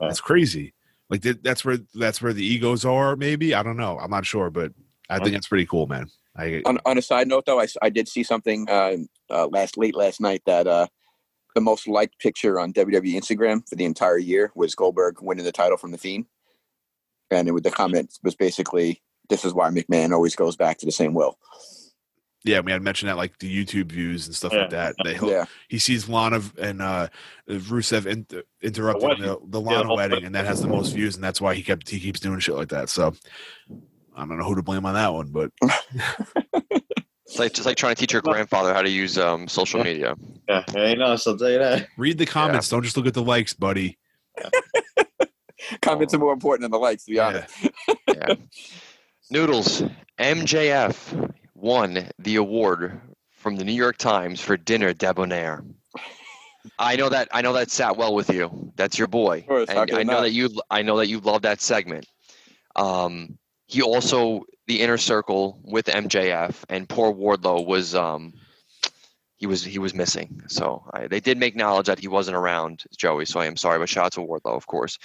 Yeah. 0.00 0.08
That's 0.08 0.20
crazy. 0.20 0.72
Like 1.10 1.22
that's 1.22 1.64
where 1.64 1.78
that's 1.94 2.22
where 2.22 2.32
the 2.32 2.44
egos 2.44 2.84
are. 2.84 3.16
Maybe 3.16 3.54
I 3.54 3.62
don't 3.62 3.76
know. 3.76 3.98
I'm 3.98 4.10
not 4.10 4.24
sure, 4.24 4.48
but 4.48 4.72
I 5.10 5.18
think 5.18 5.32
that's 5.32 5.48
pretty 5.48 5.66
cool, 5.66 5.86
man. 5.86 6.06
I 6.40 6.62
on, 6.64 6.78
on 6.86 6.98
a 6.98 7.02
side 7.02 7.28
note, 7.28 7.46
though, 7.46 7.62
I 7.82 7.90
did 7.90 8.08
see 8.08 8.22
something 8.22 8.68
uh, 8.68 8.96
uh, 9.30 9.46
last 9.48 9.76
late 9.76 9.94
last 9.94 10.20
night 10.20 10.42
that 10.46 10.66
uh, 10.66 10.86
the 11.54 11.60
most 11.60 11.86
liked 11.86 12.18
picture 12.18 12.58
on 12.58 12.72
WWE 12.72 13.14
Instagram 13.14 13.68
for 13.68 13.76
the 13.76 13.84
entire 13.84 14.18
year 14.18 14.52
was 14.54 14.74
Goldberg 14.74 15.20
winning 15.20 15.44
the 15.44 15.52
title 15.52 15.76
from 15.76 15.92
the 15.92 15.98
Fiend, 15.98 16.26
and 17.30 17.48
it, 17.48 17.62
the 17.62 17.70
comment 17.70 18.18
was 18.22 18.34
basically, 18.34 19.02
"This 19.28 19.44
is 19.44 19.54
why 19.54 19.68
McMahon 19.70 20.12
always 20.12 20.34
goes 20.34 20.56
back 20.56 20.78
to 20.78 20.86
the 20.86 20.92
same 20.92 21.14
will." 21.14 21.38
yeah, 22.44 22.60
we 22.60 22.72
had 22.72 22.82
mentioned 22.82 23.10
that 23.10 23.16
like 23.16 23.38
the 23.38 23.64
YouTube 23.64 23.92
views 23.92 24.26
and 24.26 24.34
stuff 24.34 24.52
like 24.52 24.70
that. 24.70 24.94
They 25.04 25.18
Yeah, 25.22 25.44
he 25.68 25.78
sees 25.78 26.08
Lana 26.08 26.40
and 26.58 26.80
uh, 26.80 27.08
Rusev 27.48 28.06
inter- 28.06 28.44
interrupting 28.62 29.08
wedding. 29.08 29.24
the, 29.24 29.38
the 29.46 29.60
Yeah, 29.60 29.76
Lana 29.76 29.88
the 29.88 29.94
wedding, 29.94 30.16
thing. 30.18 30.26
and 30.26 30.34
that 30.34 30.46
has 30.46 30.60
the 30.60 30.68
most 30.68 30.94
views, 30.94 31.16
and 31.16 31.24
that's 31.24 31.40
why 31.40 31.54
he 31.54 31.62
kept 31.62 31.88
he 31.88 32.00
keeps 32.00 32.20
doing 32.20 32.38
shit 32.40 32.54
like 32.54 32.70
that. 32.70 32.88
So 32.88 33.14
I 34.16 34.26
don't 34.26 34.38
know 34.38 34.44
who 34.44 34.54
to 34.56 34.62
blame 34.62 34.84
on 34.86 34.94
that 34.94 35.12
one, 35.12 35.28
but 35.30 35.50
it's 37.26 37.38
like 37.38 37.52
just 37.52 37.66
like 37.66 37.76
trying 37.76 37.94
to 37.94 38.00
teach 38.00 38.12
your 38.12 38.22
grandfather 38.22 38.74
how 38.74 38.82
to 38.82 38.90
use 38.90 39.18
um, 39.18 39.48
social 39.48 39.82
media. 39.82 40.14
Yeah, 40.48 40.64
ain't 40.76 41.02
us. 41.02 41.26
I'll 41.26 41.36
tell 41.38 41.50
you 41.50 41.58
that. 41.58 41.88
read 41.96 42.18
the 42.18 42.26
comments. 42.26 42.68
Don't 42.68 42.82
just 42.82 42.96
look 42.96 43.06
at 43.06 43.14
the 43.14 43.22
likes, 43.22 43.54
buddy. 43.54 43.98
comments 45.82 46.14
are 46.14 46.18
more 46.18 46.32
important 46.32 46.62
than 46.62 46.70
the 46.70 46.78
likes, 46.78 47.04
to 47.04 47.12
be 47.12 47.18
honest. 47.20 47.54
Yeah. 48.08 48.34
Noodles, 49.30 49.82
MJF 50.18 51.32
won 51.54 52.08
the 52.18 52.36
award 52.36 53.00
from 53.30 53.56
the 53.56 53.64
New 53.64 53.72
York 53.72 53.96
Times 53.96 54.40
for 54.40 54.56
dinner 54.56 54.92
debonair. 54.92 55.64
I 56.78 56.96
know 56.96 57.08
that 57.08 57.28
I 57.32 57.40
know 57.40 57.52
that 57.54 57.70
sat 57.70 57.96
well 57.96 58.14
with 58.14 58.30
you. 58.30 58.72
That's 58.76 58.98
your 58.98 59.08
boy, 59.08 59.38
Of 59.38 59.46
course, 59.46 59.68
and 59.70 59.78
I 59.78 60.02
know 60.02 60.14
not? 60.14 60.20
that 60.22 60.32
you 60.32 60.50
I 60.70 60.82
know 60.82 60.98
that 60.98 61.08
you 61.08 61.20
love 61.20 61.42
that 61.42 61.60
segment. 61.60 62.06
Um, 62.76 63.38
he 63.70 63.82
also 63.82 64.44
the 64.66 64.80
inner 64.80 64.98
circle 64.98 65.60
with 65.64 65.86
MJF, 65.86 66.64
and 66.68 66.88
poor 66.88 67.12
Wardlow 67.12 67.64
was 67.66 67.94
um, 67.94 68.32
he 69.36 69.46
was 69.46 69.62
he 69.64 69.78
was 69.78 69.94
missing. 69.94 70.42
So 70.48 70.84
I, 70.92 71.06
they 71.06 71.20
did 71.20 71.38
make 71.38 71.54
knowledge 71.54 71.86
that 71.86 71.98
he 71.98 72.08
wasn't 72.08 72.36
around, 72.36 72.82
Joey. 72.98 73.26
So 73.26 73.38
I 73.40 73.46
am 73.46 73.56
sorry, 73.56 73.78
but 73.78 73.88
shout 73.88 74.06
out 74.06 74.12
to 74.14 74.20
Wardlow, 74.20 74.56
of 74.56 74.66
course. 74.66 74.98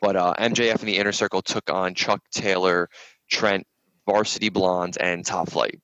But 0.00 0.16
uh, 0.16 0.34
MJF 0.38 0.80
in 0.80 0.86
the 0.86 0.96
inner 0.98 1.12
circle 1.12 1.42
took 1.42 1.68
on 1.70 1.94
Chuck 1.94 2.20
Taylor, 2.32 2.88
Trent, 3.30 3.66
Varsity 4.08 4.48
Blondes, 4.50 4.96
and 4.98 5.26
Top 5.26 5.50
Flight. 5.50 5.80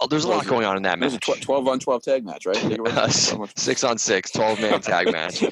Oh, 0.00 0.06
there's 0.06 0.22
a 0.22 0.28
lot 0.28 0.46
going 0.46 0.64
on 0.64 0.76
in 0.76 0.84
that 0.84 0.98
It 0.98 1.04
was 1.04 1.14
a 1.14 1.16
match. 1.16 1.40
tw- 1.40 1.42
12 1.42 1.66
on 1.66 1.80
12 1.80 2.02
tag 2.04 2.24
match, 2.24 2.46
right? 2.46 2.56
I 2.56 2.60
think 2.60 2.74
it 2.74 2.82
was. 2.82 3.30
12 3.30 3.40
on- 3.40 3.48
six 3.56 3.82
on 3.82 3.98
six, 3.98 4.30
12 4.30 4.60
man 4.60 4.80
tag 4.80 5.10
match. 5.12 5.42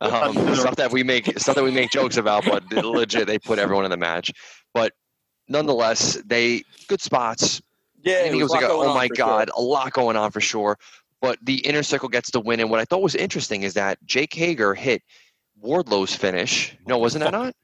Um, 0.00 0.54
stuff 0.54 0.76
that 0.76 0.90
we 0.90 1.02
make 1.02 1.38
stuff 1.38 1.54
that 1.54 1.62
we 1.64 1.70
make 1.70 1.90
jokes 1.90 2.16
about, 2.16 2.46
but 2.46 2.64
legit 2.72 3.26
they 3.26 3.38
put 3.38 3.58
everyone 3.58 3.84
in 3.84 3.90
the 3.90 3.98
match. 3.98 4.32
But 4.72 4.94
nonetheless, 5.50 6.14
they 6.24 6.62
good 6.88 7.02
spots. 7.02 7.60
Yeah, 8.02 8.20
I 8.20 8.22
think 8.22 8.36
it 8.36 8.42
was 8.42 8.52
a 8.52 8.54
like, 8.54 8.64
a, 8.64 8.68
oh 8.70 8.94
my 8.94 9.08
for 9.08 9.14
sure. 9.16 9.26
god, 9.26 9.50
a 9.54 9.60
lot 9.60 9.92
going 9.92 10.16
on 10.16 10.30
for 10.30 10.40
sure. 10.40 10.78
But 11.20 11.38
the 11.42 11.56
inner 11.66 11.82
circle 11.82 12.08
gets 12.08 12.30
the 12.30 12.40
win, 12.40 12.60
and 12.60 12.70
what 12.70 12.80
I 12.80 12.86
thought 12.86 13.02
was 13.02 13.14
interesting 13.14 13.62
is 13.62 13.74
that 13.74 13.98
Jake 14.06 14.32
Hager 14.32 14.72
hit 14.74 15.02
Wardlow's 15.60 16.14
finish. 16.14 16.74
No, 16.86 16.96
wasn't 16.96 17.24
that 17.24 17.32
not? 17.32 17.54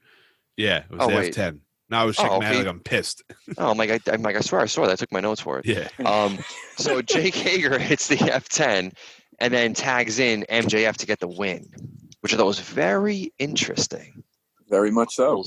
Yeah, 0.55 0.77
it 0.79 0.91
was 0.91 0.99
Oh, 1.01 1.09
the 1.09 1.15
wait. 1.15 1.33
F10. 1.35 1.59
No, 1.89 1.97
I 1.97 2.03
was 2.03 2.19
Oh, 2.19 2.23
shaking 2.23 2.39
my 2.39 2.47
okay. 2.49 2.57
like 2.59 2.67
I'm 2.67 2.79
pissed. 2.81 3.23
Oh 3.57 3.73
my 3.73 3.87
god, 3.87 4.01
I'm 4.07 4.21
like 4.21 4.35
I 4.35 4.41
swear 4.41 4.61
I 4.61 4.65
saw 4.67 4.83
that. 4.83 4.91
I 4.91 4.95
took 4.95 5.11
my 5.11 5.21
notes 5.21 5.41
for 5.41 5.57
it. 5.59 5.65
Yeah, 5.65 5.87
Um, 6.05 6.37
so 6.77 7.01
Jake 7.01 7.33
Hager 7.33 7.79
hits 7.79 8.07
the 8.07 8.17
F10 8.17 8.93
and 9.39 9.53
then 9.53 9.73
tags 9.73 10.19
in 10.19 10.45
MJF 10.49 10.97
to 10.97 11.05
get 11.07 11.19
the 11.19 11.27
win, 11.27 11.65
which 12.21 12.33
I 12.33 12.37
thought 12.37 12.45
was 12.45 12.59
very 12.59 13.31
interesting. 13.39 14.23
Very 14.69 14.91
much 14.91 15.15
so. 15.15 15.43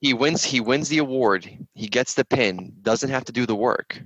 He 0.00 0.12
wins. 0.14 0.44
He 0.44 0.60
wins 0.60 0.88
the 0.88 0.98
award. 0.98 1.48
He 1.74 1.88
gets 1.88 2.14
the 2.14 2.24
pin. 2.24 2.74
Doesn't 2.82 3.10
have 3.10 3.24
to 3.26 3.32
do 3.32 3.46
the 3.46 3.56
work. 3.56 4.02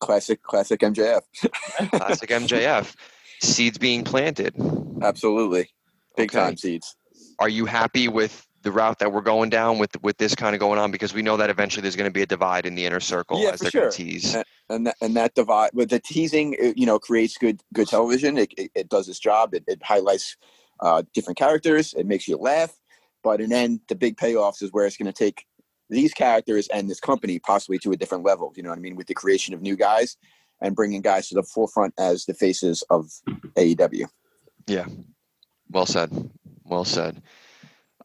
Classic, 0.00 0.42
classic 0.42 0.80
MJF. 0.80 1.22
Classic 1.92 2.28
MJF. 2.28 2.94
Seeds 3.40 3.78
being 3.78 4.04
planted. 4.04 4.54
Absolutely. 5.02 5.70
Big 6.16 6.30
Okay. 6.30 6.38
time 6.46 6.56
seeds. 6.56 6.96
Are 7.38 7.48
you 7.48 7.64
happy 7.64 8.08
with 8.08 8.46
the 8.62 8.70
route 8.72 8.98
that 8.98 9.12
we're 9.12 9.20
going 9.22 9.50
down 9.50 9.78
with 9.78 9.90
with 10.02 10.16
this 10.18 10.34
kind 10.34 10.54
of 10.54 10.60
going 10.60 10.78
on? 10.78 10.90
Because 10.90 11.14
we 11.14 11.22
know 11.22 11.36
that 11.38 11.48
eventually 11.50 11.82
there's 11.82 11.96
going 11.96 12.08
to 12.08 12.12
be 12.12 12.22
a 12.22 12.26
divide 12.26 12.66
in 12.66 12.74
the 12.74 12.84
inner 12.84 13.00
circle 13.00 13.38
Yeah, 13.42 13.50
as 13.50 13.60
they're 13.60 13.70
going 13.70 13.90
to 13.90 13.96
sure. 13.96 14.04
tease. 14.04 14.36
and 14.68 14.86
that, 14.86 14.96
and 15.00 15.16
that 15.16 15.34
divide 15.34 15.70
with 15.72 15.90
the 15.90 16.00
teasing 16.00 16.54
it, 16.58 16.76
you 16.76 16.86
know 16.86 16.98
creates 16.98 17.36
good 17.38 17.60
good 17.72 17.88
television 17.88 18.38
it, 18.38 18.52
it, 18.56 18.70
it 18.74 18.88
does 18.88 19.08
its 19.08 19.18
job 19.18 19.54
it, 19.54 19.64
it 19.66 19.82
highlights 19.82 20.36
uh, 20.80 21.02
different 21.12 21.36
characters 21.38 21.92
it 21.94 22.06
makes 22.06 22.26
you 22.26 22.36
laugh 22.36 22.78
but 23.24 23.40
and 23.40 23.50
then 23.50 23.80
the 23.88 23.94
big 23.96 24.16
payoffs 24.16 24.62
is 24.62 24.70
where 24.72 24.86
it's 24.86 24.96
going 24.96 25.12
to 25.12 25.12
take 25.12 25.44
these 25.90 26.14
characters 26.14 26.68
and 26.68 26.88
this 26.88 27.00
company 27.00 27.38
possibly 27.38 27.78
to 27.78 27.92
a 27.92 27.96
different 27.96 28.24
level 28.24 28.52
you 28.56 28.62
know 28.62 28.68
what 28.70 28.78
i 28.78 28.80
mean 28.80 28.96
with 28.96 29.06
the 29.06 29.14
creation 29.14 29.52
of 29.54 29.60
new 29.60 29.76
guys 29.76 30.16
and 30.60 30.74
bringing 30.74 31.02
guys 31.02 31.28
to 31.28 31.34
the 31.34 31.42
forefront 31.42 31.94
as 31.98 32.24
the 32.24 32.34
faces 32.34 32.82
of 32.90 33.10
AEW. 33.56 34.06
Yeah. 34.66 34.86
Well 35.70 35.86
said. 35.86 36.30
Well 36.64 36.84
said. 36.84 37.22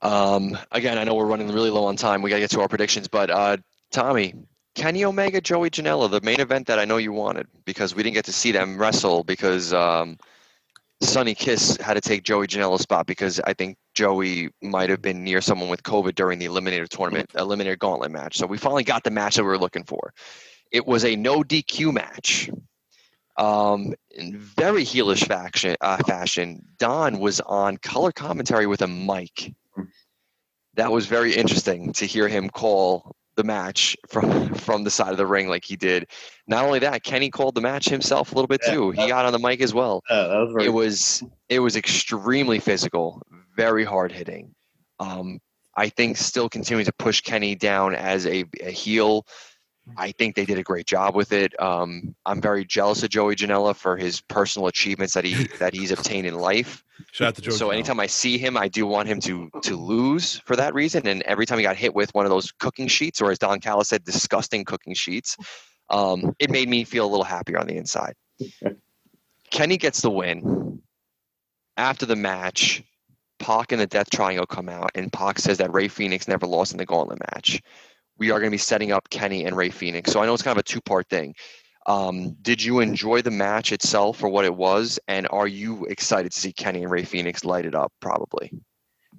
Um, 0.01 0.57
again, 0.71 0.97
I 0.97 1.03
know 1.03 1.15
we're 1.15 1.25
running 1.25 1.47
really 1.51 1.69
low 1.69 1.85
on 1.85 1.95
time. 1.95 2.21
We 2.21 2.29
got 2.29 2.37
to 2.37 2.41
get 2.41 2.51
to 2.51 2.61
our 2.61 2.67
predictions, 2.67 3.07
but 3.07 3.29
uh, 3.29 3.57
Tommy, 3.91 4.33
Kenny 4.75 5.03
Omega, 5.03 5.41
Joey 5.41 5.69
Janela, 5.69 6.09
the 6.09 6.21
main 6.21 6.39
event 6.39 6.67
that 6.67 6.79
I 6.79 6.85
know 6.85 6.97
you 6.97 7.11
wanted 7.11 7.47
because 7.65 7.95
we 7.95 8.03
didn't 8.03 8.15
get 8.15 8.25
to 8.25 8.33
see 8.33 8.51
them 8.51 8.77
wrestle 8.77 9.23
because 9.23 9.73
um, 9.73 10.17
Sonny 11.01 11.33
Kiss 11.33 11.77
had 11.77 11.93
to 11.93 12.01
take 12.01 12.23
Joey 12.23 12.47
Janela's 12.47 12.81
spot 12.81 13.07
because 13.07 13.39
I 13.39 13.53
think 13.53 13.77
Joey 13.93 14.49
might 14.61 14.89
have 14.89 15.01
been 15.01 15.23
near 15.23 15.39
someone 15.39 15.69
with 15.69 15.83
COVID 15.83 16.13
during 16.15 16.39
the 16.39 16.45
Eliminator 16.45 16.87
tournament, 16.87 17.29
Eliminator 17.33 17.79
Gauntlet 17.79 18.11
match. 18.11 18.37
So 18.37 18.45
we 18.45 18.57
finally 18.57 18.83
got 18.83 19.03
the 19.03 19.11
match 19.11 19.35
that 19.35 19.43
we 19.43 19.49
were 19.49 19.57
looking 19.57 19.85
for. 19.85 20.13
It 20.71 20.85
was 20.85 21.05
a 21.05 21.15
no 21.15 21.41
DQ 21.41 21.93
match. 21.93 22.49
Um, 23.37 23.93
in 24.11 24.37
very 24.37 24.83
heelish 24.83 25.25
fashion, 25.25 25.77
uh, 25.79 25.97
fashion, 26.05 26.61
Don 26.77 27.19
was 27.19 27.39
on 27.39 27.77
color 27.77 28.11
commentary 28.11 28.67
with 28.67 28.81
a 28.81 28.87
mic. 28.87 29.53
That 30.73 30.91
was 30.91 31.05
very 31.05 31.33
interesting 31.33 31.93
to 31.93 32.05
hear 32.05 32.27
him 32.27 32.49
call 32.49 33.15
the 33.39 33.43
match 33.45 33.95
from 34.09 34.53
from 34.65 34.83
the 34.83 34.91
side 34.91 35.11
of 35.11 35.17
the 35.17 35.25
ring 35.25 35.47
like 35.47 35.63
he 35.63 35.75
did. 35.75 36.07
Not 36.47 36.65
only 36.65 36.79
that, 36.79 37.03
Kenny 37.03 37.29
called 37.29 37.55
the 37.55 37.61
match 37.61 37.87
himself 37.87 38.31
a 38.31 38.35
little 38.35 38.47
bit 38.47 38.61
Yeah, 38.65 38.73
too. 38.73 38.91
He 38.91 39.07
got 39.07 39.25
on 39.25 39.31
the 39.31 39.39
mic 39.39 39.61
as 39.61 39.73
well. 39.73 40.03
Was 40.09 40.65
It 40.65 40.69
was 40.69 41.23
it 41.47 41.59
was 41.59 41.75
extremely 41.75 42.59
physical, 42.59 43.21
very 43.55 43.85
hard 43.85 44.11
hitting. 44.11 44.53
Um, 44.99 45.39
I 45.77 45.87
think 45.87 46.17
still 46.17 46.49
continuing 46.49 46.85
to 46.85 46.93
push 46.93 47.21
Kenny 47.21 47.55
down 47.55 47.95
as 47.95 48.27
a, 48.27 48.43
a 48.61 48.69
heel. 48.69 49.25
I 49.97 50.11
think 50.11 50.35
they 50.35 50.45
did 50.45 50.57
a 50.57 50.63
great 50.63 50.85
job 50.85 51.15
with 51.15 51.31
it. 51.31 51.59
Um, 51.61 52.15
I'm 52.25 52.41
very 52.41 52.65
jealous 52.65 53.03
of 53.03 53.09
Joey 53.09 53.35
Janela 53.35 53.75
for 53.75 53.97
his 53.97 54.21
personal 54.21 54.67
achievements 54.67 55.13
that 55.13 55.25
he 55.25 55.47
that 55.59 55.73
he's 55.73 55.91
obtained 55.91 56.27
in 56.27 56.35
life. 56.35 56.83
Shout 57.11 57.29
out 57.29 57.35
to 57.35 57.41
Joe. 57.41 57.51
So 57.51 57.69
anytime 57.69 57.99
I 57.99 58.07
see 58.07 58.37
him, 58.37 58.57
I 58.57 58.67
do 58.67 58.85
want 58.85 59.07
him 59.07 59.19
to 59.21 59.49
to 59.63 59.75
lose 59.75 60.39
for 60.45 60.55
that 60.55 60.73
reason. 60.73 61.07
And 61.07 61.21
every 61.23 61.45
time 61.45 61.57
he 61.57 61.63
got 61.63 61.75
hit 61.75 61.93
with 61.93 62.13
one 62.13 62.25
of 62.25 62.29
those 62.29 62.51
cooking 62.51 62.87
sheets, 62.87 63.21
or 63.21 63.31
as 63.31 63.39
Don 63.39 63.59
Callis 63.59 63.89
said, 63.89 64.03
disgusting 64.03 64.65
cooking 64.65 64.93
sheets, 64.93 65.37
um, 65.89 66.33
it 66.39 66.49
made 66.49 66.69
me 66.69 66.83
feel 66.83 67.05
a 67.05 67.09
little 67.09 67.23
happier 67.23 67.59
on 67.59 67.67
the 67.67 67.77
inside. 67.77 68.13
Kenny 69.51 69.77
gets 69.77 70.01
the 70.01 70.11
win. 70.11 70.81
After 71.77 72.05
the 72.05 72.15
match, 72.15 72.83
Pac 73.39 73.71
and 73.71 73.79
the 73.81 73.87
Death 73.87 74.09
Triangle 74.09 74.45
come 74.45 74.69
out, 74.69 74.91
and 74.95 75.11
Pac 75.11 75.39
says 75.39 75.57
that 75.59 75.73
Rey 75.73 75.87
Fenix 75.87 76.27
never 76.27 76.45
lost 76.45 76.73
in 76.73 76.77
the 76.77 76.85
Gauntlet 76.85 77.19
match. 77.33 77.61
We 78.19 78.31
are 78.31 78.39
going 78.39 78.51
to 78.51 78.53
be 78.53 78.57
setting 78.57 78.91
up 78.91 79.09
Kenny 79.09 79.45
and 79.45 79.55
Rey 79.57 79.69
Fenix. 79.69 80.11
So 80.11 80.21
I 80.21 80.25
know 80.25 80.33
it's 80.33 80.43
kind 80.43 80.55
of 80.57 80.59
a 80.59 80.63
two 80.63 80.81
part 80.81 81.09
thing. 81.09 81.33
Um, 81.87 82.35
did 82.41 82.61
you 82.61 82.81
enjoy 82.81 83.23
the 83.23 83.31
match 83.31 83.71
itself 83.71 84.17
for 84.19 84.29
what 84.29 84.45
it 84.45 84.55
was, 84.55 84.99
and 85.07 85.27
are 85.31 85.47
you 85.47 85.85
excited 85.85 86.31
to 86.33 86.39
see 86.39 86.53
Kenny 86.53 86.83
and 86.83 86.91
Rey 86.91 87.03
Fenix 87.03 87.43
light 87.43 87.65
it 87.65 87.73
up? 87.73 87.91
Probably. 87.99 88.51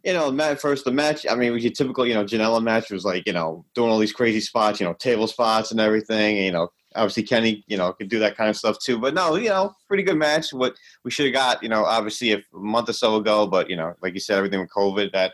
you 0.05 0.12
know, 0.12 0.31
Matt 0.31 0.60
first 0.60 0.85
the 0.85 0.93
match. 0.93 1.27
I 1.28 1.35
mean, 1.35 1.52
was 1.52 1.64
your 1.64 1.72
typical, 1.72 2.06
you 2.06 2.14
know, 2.14 2.24
Janela 2.24 2.62
match 2.62 2.90
was 2.90 3.05
like, 3.05 3.27
you 3.27 3.32
know, 3.32 3.64
doing 3.74 3.90
all 3.90 3.98
these 3.98 4.12
crazy 4.12 4.40
spots, 4.40 4.81
you 4.81 4.86
know, 4.86 4.94
table 4.94 5.27
spots 5.27 5.70
and 5.70 5.81
everything. 5.81 6.36
And, 6.36 6.47
you 6.47 6.52
know, 6.52 6.68
obviously 6.94 7.22
Kenny, 7.24 7.64
you 7.66 7.77
know, 7.77 7.93
could 7.93 8.09
do 8.09 8.18
that 8.20 8.36
kind 8.36 8.48
of 8.48 8.56
stuff 8.56 8.78
too. 8.78 8.98
But 8.98 9.14
no, 9.14 9.36
you 9.36 9.48
know, 9.48 9.74
pretty 9.89 10.02
good 10.02 10.16
match. 10.16 10.52
What 10.52 10.74
we 11.05 11.10
should 11.10 11.27
have 11.27 11.35
got, 11.35 11.62
you 11.62 11.68
know, 11.68 11.85
obviously 11.85 12.32
a 12.32 12.43
month 12.52 12.89
or 12.89 12.94
so 12.94 13.16
ago. 13.16 13.47
But 13.47 13.68
you 13.68 13.77
know, 13.77 13.94
like 14.02 14.14
you 14.14 14.20
said, 14.20 14.39
everything 14.39 14.60
with 14.60 14.70
COVID 14.70 15.12
that 15.12 15.32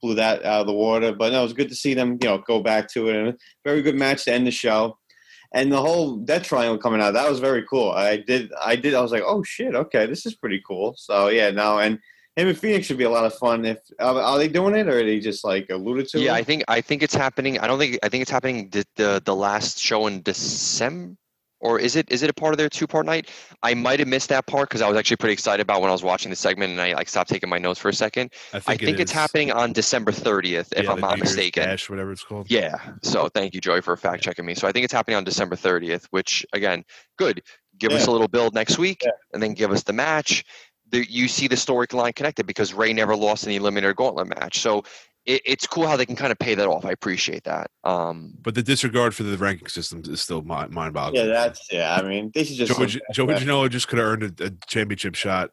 blew 0.00 0.14
that 0.14 0.44
out 0.44 0.62
of 0.62 0.66
the 0.66 0.72
water. 0.72 1.12
But 1.12 1.32
no, 1.32 1.40
it 1.40 1.44
was 1.44 1.52
good 1.52 1.68
to 1.68 1.74
see 1.74 1.94
them, 1.94 2.18
you 2.22 2.28
know, 2.28 2.38
go 2.38 2.62
back 2.62 2.88
to 2.92 3.08
it. 3.08 3.16
And 3.16 3.28
a 3.28 3.36
very 3.64 3.82
good 3.82 3.96
match 3.96 4.24
to 4.24 4.32
end 4.32 4.46
the 4.46 4.50
show. 4.50 4.98
And 5.52 5.72
the 5.72 5.80
whole 5.80 6.16
Death 6.16 6.42
Triangle 6.42 6.78
coming 6.78 7.00
out, 7.00 7.14
that 7.14 7.28
was 7.28 7.40
very 7.40 7.64
cool. 7.68 7.90
I 7.92 8.18
did, 8.18 8.52
I 8.62 8.76
did, 8.76 8.94
I 8.94 9.00
was 9.00 9.12
like, 9.12 9.22
oh 9.24 9.42
shit, 9.42 9.74
okay, 9.74 10.06
this 10.06 10.26
is 10.26 10.34
pretty 10.34 10.62
cool. 10.66 10.94
So 10.98 11.28
yeah, 11.28 11.50
no, 11.50 11.78
and 11.78 11.98
him 12.38 12.48
and 12.48 12.56
Fenix 12.56 12.86
should 12.86 12.98
be 12.98 13.04
a 13.04 13.10
lot 13.10 13.24
of 13.24 13.34
fun. 13.34 13.64
If 13.64 13.78
are, 13.98 14.14
are 14.14 14.38
they 14.38 14.46
doing 14.46 14.76
it, 14.76 14.86
or 14.86 15.00
are 15.00 15.04
they 15.04 15.18
just 15.18 15.44
like 15.44 15.66
alluded 15.70 16.08
to? 16.10 16.20
Yeah, 16.20 16.34
it? 16.34 16.36
I 16.36 16.42
think 16.44 16.64
I 16.68 16.80
think 16.80 17.02
it's 17.02 17.14
happening. 17.14 17.58
I 17.58 17.66
don't 17.66 17.80
think 17.80 17.98
I 18.02 18.08
think 18.08 18.22
it's 18.22 18.30
happening 18.30 18.68
the 18.70 18.84
the, 18.94 19.22
the 19.24 19.34
last 19.34 19.80
show 19.80 20.06
in 20.06 20.22
December. 20.22 21.16
Or 21.60 21.78
is 21.78 21.96
it 21.96 22.10
is 22.10 22.22
it 22.22 22.30
a 22.30 22.32
part 22.32 22.52
of 22.54 22.58
their 22.58 22.68
two 22.68 22.86
part 22.86 23.04
night? 23.04 23.28
I 23.62 23.74
might 23.74 23.98
have 23.98 24.08
missed 24.08 24.28
that 24.28 24.46
part 24.46 24.68
because 24.68 24.80
I 24.80 24.88
was 24.88 24.96
actually 24.96 25.16
pretty 25.16 25.32
excited 25.32 25.60
about 25.60 25.80
when 25.80 25.90
I 25.90 25.92
was 25.92 26.04
watching 26.04 26.30
the 26.30 26.36
segment 26.36 26.70
and 26.70 26.80
I 26.80 26.92
like 26.94 27.08
stopped 27.08 27.30
taking 27.30 27.48
my 27.48 27.58
notes 27.58 27.80
for 27.80 27.88
a 27.88 27.92
second. 27.92 28.32
I 28.52 28.58
I 28.58 28.60
think, 28.60 28.80
think 28.82 28.98
it 28.98 29.02
it's 29.02 29.12
happening 29.12 29.50
on 29.50 29.72
December 29.72 30.12
30th, 30.12 30.72
if 30.76 30.84
Yeah, 30.84 30.92
I'm 30.92 31.00
not 31.00 31.16
New 31.16 31.24
mistaken. 31.24 31.64
Dash, 31.64 31.90
whatever 31.90 32.12
it's 32.12 32.22
called. 32.22 32.48
Yeah. 32.50 32.76
So 33.02 33.28
thank 33.28 33.54
you, 33.54 33.60
Joey, 33.60 33.80
for 33.80 33.96
fact 33.96 34.22
checking 34.22 34.46
me. 34.46 34.54
So 34.54 34.68
I 34.68 34.72
think 34.72 34.84
it's 34.84 34.92
happening 34.92 35.16
on 35.16 35.24
December 35.24 35.56
30th, 35.56 36.06
which 36.10 36.46
again, 36.52 36.84
good. 37.16 37.42
Give 37.78 37.92
us 37.92 38.06
a 38.06 38.10
little 38.10 38.28
build 38.28 38.54
next 38.54 38.78
week, 38.78 39.02
Yeah. 39.04 39.10
and 39.32 39.42
then 39.42 39.54
give 39.54 39.70
us 39.70 39.82
the 39.84 39.92
match. 39.92 40.44
The, 40.90 41.08
you 41.10 41.28
see 41.28 41.48
the 41.48 41.54
storyline 41.56 42.14
connected 42.14 42.46
because 42.46 42.72
Rey 42.74 42.92
never 42.92 43.14
lost 43.14 43.46
in 43.46 43.50
the 43.50 43.58
Eliminator 43.58 43.94
Gauntlet 43.94 44.28
match. 44.28 44.58
So 44.60 44.84
it, 45.28 45.42
it's 45.44 45.66
cool 45.66 45.86
how 45.86 45.96
they 45.96 46.06
can 46.06 46.16
kind 46.16 46.32
of 46.32 46.38
pay 46.38 46.54
that 46.56 46.66
off. 46.66 46.84
I 46.84 46.90
appreciate 46.90 47.44
that. 47.44 47.70
Um, 47.84 48.32
But 48.42 48.54
the 48.54 48.62
disregard 48.62 49.14
for 49.14 49.22
the 49.22 49.36
ranking 49.38 49.68
system 49.68 50.02
is 50.08 50.20
still 50.20 50.42
mind 50.42 50.72
boggling. 50.94 51.14
yeah, 51.14 51.26
that's 51.26 51.68
yeah. 51.70 51.94
I 51.94 52.02
mean, 52.02 52.30
they 52.34 52.44
should 52.44 52.56
just 52.56 52.72
Joe, 52.76 52.86
Joe 53.12 53.26
Janela 53.26 53.70
just 53.70 53.86
could 53.88 53.98
have 53.98 54.08
earned 54.08 54.40
a, 54.40 54.46
a 54.46 54.50
championship 54.66 55.14
shot, 55.14 55.50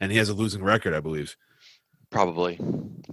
and 0.00 0.10
he 0.10 0.18
has 0.18 0.28
a 0.28 0.34
losing 0.34 0.62
record, 0.64 0.94
I 0.94 1.00
believe. 1.00 1.36
probably, 2.10 2.58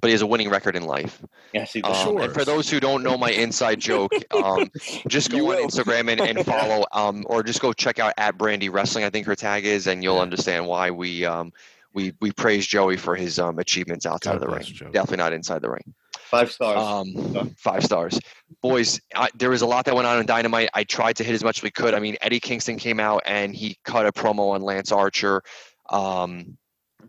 but 0.01 0.07
he 0.07 0.11
has 0.11 0.21
a 0.23 0.27
winning 0.27 0.49
record 0.49 0.75
in 0.75 0.83
life. 0.83 1.21
Yes, 1.53 1.71
he 1.73 1.81
Um, 1.83 1.91
does. 1.91 2.01
Sure. 2.03 2.21
And 2.23 2.33
for 2.33 2.43
those 2.45 2.69
who 2.69 2.79
don't 2.79 3.03
know 3.03 3.17
my 3.17 3.29
inside 3.31 3.79
joke, 3.79 4.11
um, 4.31 4.69
just 5.07 5.31
You 5.31 5.39
go 5.39 5.51
on 5.51 5.55
will. 5.57 5.67
Instagram 5.67 6.11
and, 6.11 6.21
and 6.21 6.45
follow, 6.45 6.85
um, 6.93 7.23
or 7.27 7.43
just 7.43 7.61
go 7.61 7.73
check 7.73 7.99
out 7.99 8.13
at 8.17 8.37
Brandy 8.37 8.69
Wrestling. 8.69 9.03
I 9.03 9.09
think 9.09 9.27
her 9.27 9.35
tag 9.35 9.65
is, 9.65 9.85
and 9.87 10.03
you'll 10.03 10.19
understand 10.19 10.65
why 10.65 10.89
we 10.89 11.25
um, 11.25 11.51
we 11.97 12.13
we 12.21 12.31
praise 12.31 12.65
Joey 12.67 12.95
for 12.95 13.15
his 13.15 13.39
um, 13.39 13.57
achievements 13.59 14.05
outside 14.05 14.33
God 14.33 14.43
of 14.43 14.49
the 14.49 14.55
ring. 14.55 14.63
Joey. 14.65 14.91
Definitely 14.91 15.17
not 15.17 15.33
inside 15.33 15.61
the 15.63 15.69
ring. 15.71 15.93
Five 16.19 16.51
stars. 16.51 16.77
Um, 16.77 17.55
five 17.57 17.83
stars, 17.83 18.19
boys. 18.61 18.99
I, 19.15 19.29
there 19.35 19.49
was 19.49 19.61
a 19.63 19.65
lot 19.65 19.85
that 19.85 19.95
went 19.95 20.07
on 20.07 20.19
in 20.19 20.25
Dynamite. 20.25 20.69
I 20.73 20.83
tried 20.83 21.15
to 21.17 21.23
hit 21.23 21.33
as 21.33 21.43
much 21.43 21.59
as 21.59 21.63
we 21.63 21.71
could. 21.71 21.93
I 21.93 21.99
mean, 21.99 22.15
Eddie 22.21 22.39
Kingston 22.39 22.77
came 22.77 22.99
out 22.99 23.23
and 23.25 23.55
he 23.55 23.77
cut 23.83 24.05
a 24.05 24.11
promo 24.11 24.51
on 24.51 24.61
Lance 24.61 24.91
Archer. 24.91 25.41
Um, 25.89 26.57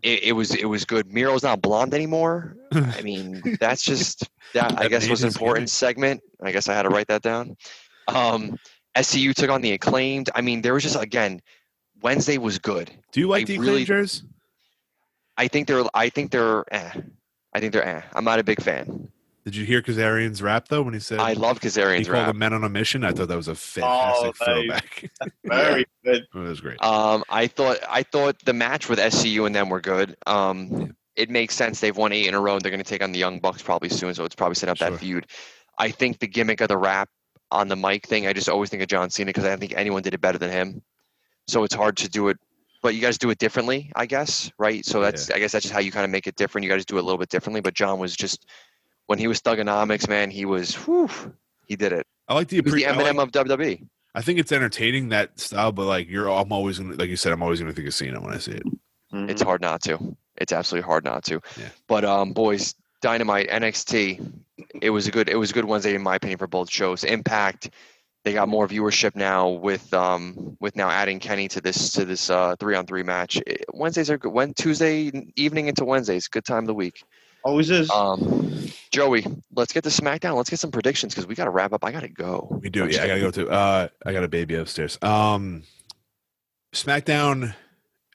it, 0.01 0.23
it 0.23 0.31
was 0.31 0.55
it 0.55 0.65
was 0.65 0.85
good. 0.85 1.07
Miro's 1.07 1.43
not 1.43 1.61
blonde 1.61 1.93
anymore. 1.93 2.55
I 2.71 3.01
mean, 3.01 3.41
that's 3.59 3.83
just 3.83 4.27
that. 4.53 4.71
I 4.79 4.83
That 4.83 4.89
guess 4.89 5.07
was 5.09 5.21
an 5.23 5.27
important 5.27 5.57
gimmick. 5.67 5.69
segment. 5.69 6.21
I 6.41 6.51
guess 6.51 6.67
I 6.69 6.73
had 6.73 6.83
to 6.83 6.89
write 6.89 7.07
that 7.07 7.21
down. 7.21 7.55
Um, 8.07 8.57
SCU 8.97 9.33
took 9.35 9.49
on 9.51 9.61
the 9.61 9.73
acclaimed. 9.73 10.29
I 10.33 10.41
mean, 10.41 10.61
there 10.61 10.73
was 10.73 10.83
just 10.83 10.95
again, 10.95 11.41
Wednesday 12.01 12.37
was 12.37 12.57
good. 12.57 12.89
Do 13.11 13.19
you 13.19 13.27
like 13.27 13.41
I 13.41 13.45
the 13.45 13.59
really- 13.59 13.85
Acclaimers? 13.85 14.23
I 15.39 15.47
think 15.47 15.67
they're. 15.67 15.83
I 15.93 16.09
think 16.09 16.31
they're. 16.31 16.65
Eh. 16.73 16.91
I 17.53 17.59
think 17.59 17.73
they're. 17.73 17.85
Eh. 17.85 18.01
I'm 18.13 18.23
not 18.25 18.39
a 18.39 18.43
big 18.43 18.61
fan. 18.61 19.09
Did 19.45 19.55
you 19.55 19.65
hear 19.65 19.81
Kazarian's 19.81 20.41
rap 20.43 20.67
though 20.67 20.81
when 20.83 20.93
he 20.93 20.99
said 20.99 21.17
I 21.19 21.33
love 21.33 21.59
Kazarian's 21.59 21.65
he 21.65 21.79
Kazarian's 21.81 22.07
called 22.07 22.17
rap. 22.19 22.27
them 22.27 22.37
men 22.39 22.53
on 22.53 22.63
a 22.65 22.69
mission? 22.69 23.03
I 23.05 23.13
thought 23.13 23.29
that 23.29 23.37
was 23.37 23.47
a 23.47 23.55
fantastic 23.55 24.35
nice. 24.39 24.47
throwback. 24.47 25.11
Very 25.45 25.85
good. 26.03 26.27
it 26.35 26.37
was 26.37 26.59
great. 26.59 26.79
Um, 26.83 27.23
I 27.29 27.47
thought 27.47 27.77
I 27.89 28.03
thought 28.03 28.35
the 28.45 28.53
match 28.53 28.89
with 28.89 28.99
SCU 28.99 29.45
and 29.47 29.55
them 29.55 29.69
were 29.69 29.81
good. 29.81 30.15
Um, 30.27 30.95
it 31.15 31.29
makes 31.29 31.55
sense. 31.55 31.79
They've 31.79 31.95
won 31.97 32.11
eight 32.11 32.27
in 32.27 32.33
a 32.35 32.39
row. 32.39 32.53
and 32.55 32.61
They're 32.61 32.69
going 32.71 32.83
to 32.83 32.89
take 32.89 33.01
on 33.01 33.11
the 33.13 33.19
Young 33.19 33.39
Bucks 33.39 33.61
probably 33.61 33.89
soon, 33.89 34.13
so 34.13 34.25
it's 34.25 34.35
probably 34.35 34.55
set 34.55 34.69
up 34.69 34.77
Sure. 34.77 34.91
that 34.91 34.99
feud. 34.99 35.25
I 35.79 35.89
think 35.89 36.19
the 36.19 36.27
gimmick 36.27 36.61
of 36.61 36.67
the 36.67 36.77
rap 36.77 37.09
on 37.49 37.69
the 37.69 37.75
mic 37.77 38.05
thing. 38.07 38.27
I 38.27 38.33
just 38.33 38.49
always 38.49 38.69
think 38.69 38.83
of 38.83 38.89
John 38.89 39.09
Cena 39.09 39.29
because 39.29 39.45
I 39.45 39.49
don't 39.49 39.59
think 39.59 39.73
anyone 39.75 40.01
did 40.03 40.13
it 40.13 40.21
better 40.21 40.37
than 40.37 40.51
him. 40.51 40.81
So 41.47 41.63
it's 41.63 41.73
hard 41.73 41.97
to 41.97 42.09
do 42.09 42.27
it, 42.27 42.37
but 42.81 42.95
you 42.95 43.01
guys 43.01 43.17
do 43.17 43.29
it 43.29 43.37
differently, 43.37 43.91
I 43.95 44.05
guess, 44.05 44.51
right? 44.57 44.85
So 44.85 45.01
that's 45.01 45.29
I 45.29 45.39
guess 45.39 45.51
that's 45.51 45.63
just 45.63 45.73
how 45.73 45.79
you 45.79 45.91
kind 45.91 46.05
of 46.05 46.11
make 46.11 46.27
it 46.27 46.35
different. 46.35 46.65
You 46.65 46.71
guys 46.71 46.85
do 46.85 46.97
it 46.97 47.01
a 47.01 47.03
little 47.03 47.17
bit 47.17 47.29
differently. 47.29 47.61
But 47.61 47.73
John 47.73 47.99
was 47.99 48.15
just 48.15 48.45
when 49.07 49.19
he 49.19 49.27
was 49.27 49.41
Thuganomics, 49.41 50.07
man, 50.07 50.31
he 50.31 50.45
was 50.45 50.75
whew, 50.75 51.09
he 51.65 51.75
did 51.75 51.93
it. 51.93 52.05
I 52.27 52.33
like 52.33 52.47
the, 52.47 52.57
he 52.57 52.61
was 52.61 52.73
the 52.73 52.83
Eminem 52.83 53.15
like- 53.15 53.35
of. 53.35 53.47
WWE. 53.47 53.87
I 54.15 54.21
think 54.21 54.39
it's 54.39 54.51
entertaining 54.51 55.09
that 55.09 55.39
style, 55.39 55.71
but 55.71 55.85
like 55.85 56.09
you're, 56.09 56.29
I'm 56.29 56.51
always 56.51 56.79
gonna, 56.79 56.95
like 56.95 57.09
you 57.09 57.15
said, 57.15 57.31
I'm 57.31 57.43
always 57.43 57.59
gonna 57.59 57.73
think 57.73 57.87
of 57.87 57.93
Cena 57.93 58.19
when 58.19 58.33
I 58.33 58.39
see 58.39 58.53
it. 58.53 58.63
It's 59.11 59.41
hard 59.41 59.61
not 59.61 59.81
to. 59.83 60.15
It's 60.37 60.51
absolutely 60.51 60.85
hard 60.87 61.03
not 61.03 61.23
to. 61.25 61.41
Yeah. 61.57 61.69
But 61.87 62.05
um, 62.05 62.33
boys, 62.33 62.75
Dynamite, 63.01 63.49
NXT, 63.49 64.31
it 64.81 64.89
was 64.89 65.07
a 65.07 65.11
good. 65.11 65.29
It 65.29 65.35
was 65.35 65.51
a 65.51 65.53
good 65.53 65.65
Wednesday 65.65 65.95
in 65.95 66.01
my 66.01 66.15
opinion 66.15 66.37
for 66.39 66.47
both 66.47 66.71
shows. 66.71 67.03
Impact, 67.03 67.69
they 68.23 68.33
got 68.33 68.49
more 68.49 68.67
viewership 68.67 69.15
now 69.15 69.49
with 69.49 69.93
um 69.93 70.57
with 70.59 70.75
now 70.75 70.89
adding 70.89 71.19
Kenny 71.19 71.47
to 71.49 71.61
this 71.61 71.93
to 71.93 72.05
this 72.05 72.29
uh 72.29 72.55
three 72.59 72.75
on 72.75 72.85
three 72.85 73.03
match. 73.03 73.41
Wednesdays 73.73 74.09
are 74.09 74.17
good. 74.17 74.33
When 74.33 74.53
Tuesday 74.53 75.11
evening 75.35 75.67
into 75.67 75.85
Wednesdays, 75.85 76.27
good 76.27 76.45
time 76.45 76.59
of 76.63 76.67
the 76.67 76.73
week. 76.73 77.03
Always 77.43 77.69
is. 77.69 77.89
Um, 77.89 78.67
Joey, 78.91 79.25
let's 79.55 79.71
get 79.71 79.83
to 79.85 79.89
SmackDown. 79.89 80.35
Let's 80.35 80.49
get 80.49 80.59
some 80.59 80.71
predictions 80.71 81.13
because 81.13 81.25
we 81.25 81.35
got 81.35 81.45
to 81.45 81.51
wrap 81.51 81.71
up. 81.71 81.85
I 81.85 81.91
got 81.91 82.01
to 82.01 82.09
go. 82.09 82.59
We 82.61 82.69
do, 82.69 82.83
I'm 82.83 82.89
yeah. 82.89 83.03
I 83.03 83.07
gotta 83.07 83.21
go 83.21 83.31
too. 83.31 83.49
Uh, 83.49 83.87
I 84.05 84.11
got 84.11 84.25
a 84.25 84.27
baby 84.27 84.55
upstairs. 84.55 84.97
Um, 85.01 85.63
SmackDown, 86.73 87.55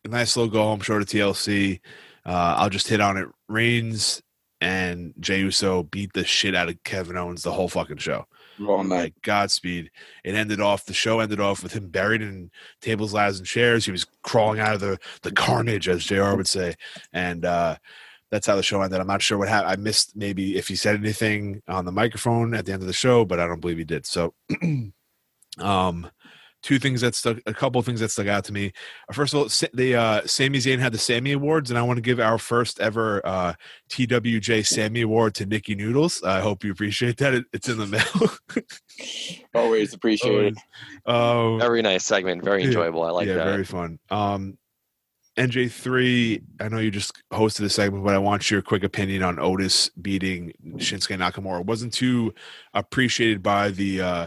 a 0.04 0.08
nice 0.08 0.36
little 0.36 0.52
go 0.52 0.62
home 0.62 0.80
show 0.80 0.98
to 0.98 1.04
TLC. 1.04 1.80
Uh, 2.26 2.54
I'll 2.58 2.70
just 2.70 2.88
hit 2.88 3.00
on 3.00 3.16
it. 3.16 3.28
Reigns 3.48 4.22
and 4.60 5.14
Jey 5.20 5.40
Uso 5.40 5.82
beat 5.84 6.12
the 6.12 6.24
shit 6.24 6.54
out 6.54 6.68
of 6.68 6.82
Kevin 6.84 7.16
Owens 7.16 7.42
the 7.42 7.52
whole 7.52 7.68
fucking 7.68 7.98
show. 7.98 8.26
All 8.66 8.84
night. 8.84 8.96
Like 8.96 9.22
Godspeed. 9.22 9.90
It 10.24 10.34
ended 10.34 10.60
off. 10.60 10.84
The 10.84 10.94
show 10.94 11.20
ended 11.20 11.40
off 11.40 11.62
with 11.62 11.72
him 11.72 11.88
buried 11.88 12.22
in 12.22 12.50
tables, 12.80 13.12
ladders, 13.12 13.38
and 13.38 13.46
chairs. 13.46 13.84
He 13.84 13.92
was 13.92 14.06
crawling 14.22 14.60
out 14.60 14.74
of 14.74 14.80
the 14.80 14.98
the 15.22 15.32
carnage, 15.32 15.88
as 15.88 16.04
Jr. 16.04 16.34
would 16.34 16.48
say, 16.48 16.74
and 17.12 17.44
uh, 17.44 17.76
that's 18.30 18.46
how 18.46 18.56
the 18.56 18.62
show 18.62 18.82
ended. 18.82 19.00
I'm 19.00 19.06
not 19.06 19.22
sure 19.22 19.38
what 19.38 19.48
happened. 19.48 19.72
I 19.72 19.76
missed 19.76 20.16
maybe 20.16 20.56
if 20.56 20.68
he 20.68 20.76
said 20.76 20.96
anything 20.96 21.62
on 21.68 21.84
the 21.84 21.92
microphone 21.92 22.54
at 22.54 22.66
the 22.66 22.72
end 22.72 22.82
of 22.82 22.88
the 22.88 22.92
show, 22.92 23.24
but 23.24 23.40
I 23.40 23.46
don't 23.46 23.60
believe 23.60 23.78
he 23.78 23.84
did. 23.84 24.06
So, 24.06 24.34
um, 25.58 26.10
two 26.64 26.78
things 26.78 27.02
that 27.02 27.14
stuck, 27.14 27.36
a 27.44 27.52
couple 27.52 27.78
of 27.78 27.84
things 27.84 28.00
that 28.00 28.10
stuck 28.10 28.26
out 28.26 28.42
to 28.42 28.52
me. 28.52 28.72
First 29.12 29.34
of 29.34 29.40
all, 29.40 29.68
the 29.74 29.94
uh, 29.94 30.22
Sami 30.26 30.58
Zayn 30.58 30.78
had 30.78 30.92
the 30.92 30.98
Sammy 30.98 31.32
Awards, 31.32 31.70
and 31.70 31.78
I 31.78 31.82
want 31.82 31.98
to 31.98 32.00
give 32.00 32.18
our 32.18 32.38
first 32.38 32.80
ever 32.80 33.20
uh, 33.24 33.52
TWJ 33.90 34.66
Sammy 34.66 35.02
Award 35.02 35.34
to 35.36 35.46
Nikki 35.46 35.74
Noodles. 35.74 36.22
I 36.22 36.40
hope 36.40 36.64
you 36.64 36.72
appreciate 36.72 37.18
that. 37.18 37.34
It, 37.34 37.44
it's 37.52 37.68
in 37.68 37.76
the 37.76 37.86
mail. 37.86 38.64
Always 39.54 39.92
appreciate 39.92 40.54
it. 40.54 41.10
um, 41.10 41.58
Very 41.60 41.82
nice 41.82 42.04
segment. 42.04 42.42
Very 42.42 42.62
Yeah. 42.62 42.68
enjoyable. 42.68 43.02
I 43.02 43.10
like 43.10 43.28
yeah, 43.28 43.34
that. 43.34 43.44
very 43.44 43.64
fun. 43.64 43.98
Um, 44.10 44.56
NJ3, 45.36 46.42
I 46.60 46.68
know 46.68 46.78
you 46.78 46.90
just 46.90 47.12
hosted 47.32 47.64
a 47.64 47.68
segment, 47.68 48.04
but 48.04 48.14
I 48.14 48.18
want 48.18 48.50
your 48.50 48.62
quick 48.62 48.84
opinion 48.84 49.22
on 49.22 49.38
Otis 49.38 49.90
beating 50.00 50.52
Shinsuke 50.76 51.18
Nakamura. 51.18 51.60
It 51.60 51.66
wasn't 51.66 51.92
too 51.92 52.32
appreciated 52.72 53.42
by 53.42 53.70
the 53.70 54.00
uh, 54.00 54.26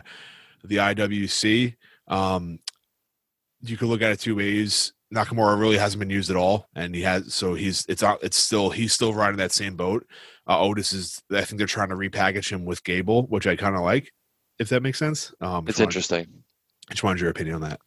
the 0.63 0.75
IWC. 0.77 1.75
Um, 2.07 2.59
you 3.61 3.77
could 3.77 3.87
look 3.87 4.01
at 4.01 4.11
it 4.11 4.19
two 4.19 4.35
ways. 4.35 4.93
Nakamura 5.13 5.57
really 5.59 5.77
hasn't 5.77 5.99
been 5.99 6.09
used 6.09 6.29
at 6.29 6.35
all, 6.35 6.67
and 6.75 6.93
he 6.93 7.01
has 7.03 7.33
so 7.33 7.53
he's 7.53 7.85
it's 7.87 8.03
out. 8.03 8.19
It's 8.21 8.37
still 8.37 8.69
he's 8.69 8.91
still 8.93 9.13
riding 9.13 9.37
that 9.37 9.51
same 9.53 9.75
boat. 9.75 10.05
Uh, 10.47 10.59
Otis 10.59 10.91
is. 10.93 11.23
I 11.31 11.41
think 11.41 11.57
they're 11.57 11.67
trying 11.67 11.89
to 11.89 11.95
repackage 11.95 12.51
him 12.51 12.65
with 12.65 12.83
Gable, 12.83 13.25
which 13.27 13.47
I 13.47 13.55
kind 13.55 13.75
of 13.75 13.81
like, 13.81 14.11
if 14.59 14.69
that 14.69 14.83
makes 14.83 14.99
sense. 14.99 15.33
Um, 15.39 15.65
It's 15.67 15.79
interesting. 15.79 16.17
wanted- 16.17 16.27
interesting. 16.27 16.43
Just 16.89 17.03
wanted 17.03 17.21
your 17.21 17.29
opinion 17.29 17.55
on 17.55 17.61
that. 17.61 17.79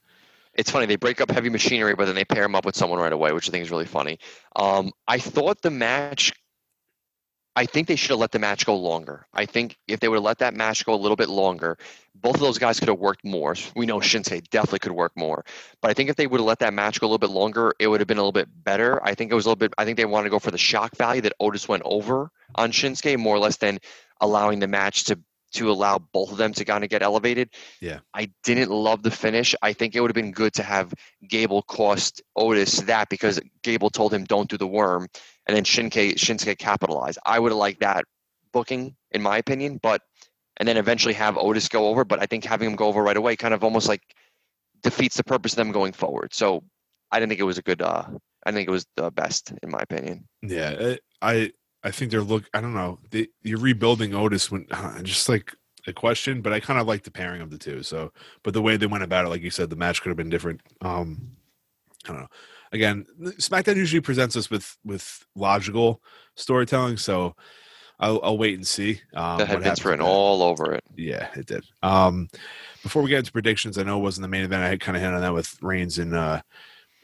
It's 0.55 0.70
funny 0.70 0.86
they 0.86 0.97
break 0.97 1.20
up 1.20 1.30
heavy 1.30 1.48
machinery, 1.48 1.94
but 1.94 2.06
then 2.06 2.14
they 2.14 2.24
pair 2.24 2.44
him 2.44 2.55
up 2.55 2.64
with 2.66 2.74
someone 2.76 2.98
right 2.98 3.12
away, 3.12 3.32
which 3.32 3.48
I 3.48 3.52
think 3.52 3.62
is 3.62 3.70
really 3.70 3.86
funny. 3.86 4.18
Um, 4.56 4.90
I 5.06 5.18
thought 5.18 5.62
the 5.62 5.70
match. 5.70 6.32
I 7.60 7.66
think 7.66 7.88
they 7.88 7.96
should 7.96 8.08
have 8.08 8.18
let 8.18 8.32
the 8.32 8.38
match 8.38 8.64
go 8.64 8.74
longer. 8.74 9.26
I 9.34 9.44
think 9.44 9.76
if 9.86 10.00
they 10.00 10.08
would 10.08 10.16
have 10.16 10.24
let 10.24 10.38
that 10.38 10.54
match 10.54 10.86
go 10.86 10.94
a 10.94 10.96
little 10.96 11.14
bit 11.14 11.28
longer, 11.28 11.76
both 12.14 12.36
of 12.36 12.40
those 12.40 12.56
guys 12.56 12.80
could 12.80 12.88
have 12.88 12.98
worked 12.98 13.22
more. 13.22 13.54
We 13.76 13.84
know 13.84 13.98
Shinsuke 13.98 14.48
definitely 14.48 14.78
could 14.78 14.92
work 14.92 15.12
more, 15.14 15.44
but 15.82 15.90
I 15.90 15.92
think 15.92 16.08
if 16.08 16.16
they 16.16 16.26
would 16.26 16.40
have 16.40 16.46
let 16.46 16.60
that 16.60 16.72
match 16.72 17.00
go 17.00 17.06
a 17.06 17.08
little 17.08 17.18
bit 17.18 17.28
longer, 17.28 17.74
it 17.78 17.88
would 17.88 18.00
have 18.00 18.06
been 18.06 18.16
a 18.16 18.22
little 18.22 18.32
bit 18.32 18.48
better. 18.64 19.04
I 19.04 19.14
think 19.14 19.30
it 19.30 19.34
was 19.34 19.44
a 19.44 19.50
little 19.50 19.58
bit. 19.58 19.74
I 19.76 19.84
think 19.84 19.98
they 19.98 20.06
wanted 20.06 20.24
to 20.24 20.30
go 20.30 20.38
for 20.38 20.50
the 20.50 20.56
shock 20.56 20.96
value 20.96 21.20
that 21.20 21.34
Otis 21.38 21.68
went 21.68 21.82
over 21.84 22.30
on 22.54 22.72
Shinsuke 22.72 23.18
more 23.18 23.36
or 23.36 23.40
less 23.40 23.58
than 23.58 23.78
allowing 24.22 24.60
the 24.60 24.66
match 24.66 25.04
to 25.04 25.18
to 25.52 25.70
allow 25.70 25.98
both 25.98 26.30
of 26.32 26.38
them 26.38 26.52
to 26.52 26.64
kind 26.64 26.84
of 26.84 26.90
get 26.90 27.02
elevated. 27.02 27.50
Yeah. 27.80 27.98
I 28.14 28.30
didn't 28.44 28.70
love 28.70 29.02
the 29.02 29.10
finish. 29.10 29.54
I 29.60 29.72
think 29.72 29.94
it 29.94 30.00
would 30.00 30.10
have 30.10 30.14
been 30.14 30.32
good 30.32 30.54
to 30.54 30.62
have 30.62 30.94
Gable 31.26 31.62
cost 31.62 32.22
Otis 32.36 32.82
that 32.82 33.08
because 33.08 33.40
Gable 33.62 33.90
told 33.90 34.14
him 34.14 34.24
don't 34.24 34.48
do 34.48 34.56
the 34.56 34.66
worm, 34.66 35.08
and 35.51 35.56
then 35.56 35.64
Shinsuke 35.64 36.14
Shinsuke 36.14 36.59
capitalized. 36.59 37.18
I 37.27 37.40
would 37.40 37.51
have 37.51 37.59
liked 37.59 37.81
that 37.81 38.05
booking, 38.52 38.94
in 39.10 39.20
my 39.20 39.36
opinion, 39.39 39.81
but 39.82 40.01
and 40.59 40.68
then 40.68 40.77
eventually 40.77 41.14
have 41.14 41.36
Otis 41.36 41.66
go 41.66 41.89
over. 41.89 42.05
But 42.05 42.22
I 42.22 42.27
think 42.27 42.44
having 42.44 42.70
him 42.70 42.77
go 42.77 42.86
over 42.86 43.02
right 43.02 43.16
away 43.16 43.35
kind 43.35 43.52
of 43.52 43.64
almost 43.64 43.89
like 43.89 44.02
defeats 44.82 45.16
the 45.16 45.24
purpose 45.24 45.55
of 45.55 45.56
them 45.56 45.72
going 45.72 45.93
forward. 45.93 46.32
So 46.32 46.62
I 47.10 47.18
didn't 47.18 47.31
think 47.31 47.40
it 47.40 47.44
was 47.44 47.59
a 47.59 47.62
good. 47.62 47.82
uh 47.82 48.05
I 48.47 48.52
think 48.52 48.68
it 48.68 48.70
was 48.70 48.86
the 48.97 49.10
best, 49.10 49.52
in 49.60 49.70
my 49.70 49.81
opinion. 49.81 50.28
Yeah, 50.40 50.70
uh, 50.70 50.97
I 51.20 51.52
I 51.82 51.90
think 51.90 52.12
they're 52.12 52.22
look. 52.22 52.48
I 52.55 52.60
don't 52.60 52.74
know. 52.74 53.01
They, 53.10 53.27
you're 53.43 53.59
rebuilding 53.59 54.14
Otis 54.14 54.52
when 54.52 54.66
uh, 54.70 55.02
just 55.02 55.28
like 55.28 55.52
a 55.89 55.93
question, 55.93 56.43
but 56.43 56.52
I 56.52 56.60
kind 56.60 56.78
of 56.78 56.86
like 56.86 57.02
the 57.02 57.10
pairing 57.10 57.43
of 57.43 57.51
the 57.51 57.59
two. 57.59 57.82
So, 57.82 58.12
but 58.44 58.55
the 58.55 58.62
way 58.62 58.77
they 58.77 58.86
went 58.86 59.02
about 59.02 59.24
it, 59.24 59.31
like 59.31 59.43
you 59.43 59.51
said, 59.51 59.68
the 59.68 59.77
match 59.77 60.01
could 60.01 60.10
have 60.10 60.16
been 60.16 60.31
different. 60.31 60.60
Um, 60.81 61.32
I 62.05 62.09
don't 62.09 62.20
know. 62.20 62.28
Again, 62.72 63.06
SmackDown 63.20 63.77
usually 63.77 64.01
presents 64.01 64.36
us 64.36 64.48
with 64.51 64.77
with 64.85 65.24
logical 65.35 66.02
storytelling, 66.36 66.97
so 66.97 67.35
I'll, 67.98 68.20
I'll 68.22 68.39
wait 68.39 68.55
and 68.55 68.66
see. 68.66 69.01
Um, 69.14 69.39
that 69.39 69.48
had 69.48 69.62
Vince 69.62 69.85
written 69.85 70.05
all 70.05 70.43
over 70.43 70.72
it. 70.72 70.82
Yeah, 70.97 71.28
it 71.36 71.47
did. 71.47 71.64
Um, 71.82 72.28
before 72.82 73.02
we 73.02 73.10
get 73.10 73.18
into 73.18 73.32
predictions, 73.32 73.77
I 73.77 73.82
know 73.82 73.98
it 73.98 74.02
wasn't 74.02 74.22
the 74.22 74.28
main 74.28 74.44
event. 74.44 74.62
I 74.62 74.68
had 74.68 74.81
kind 74.81 74.97
of 74.97 75.02
hit 75.02 75.12
on 75.12 75.20
that 75.20 75.35
with 75.35 75.62
Reigns 75.62 75.98
and 75.98 76.14
uh, 76.14 76.40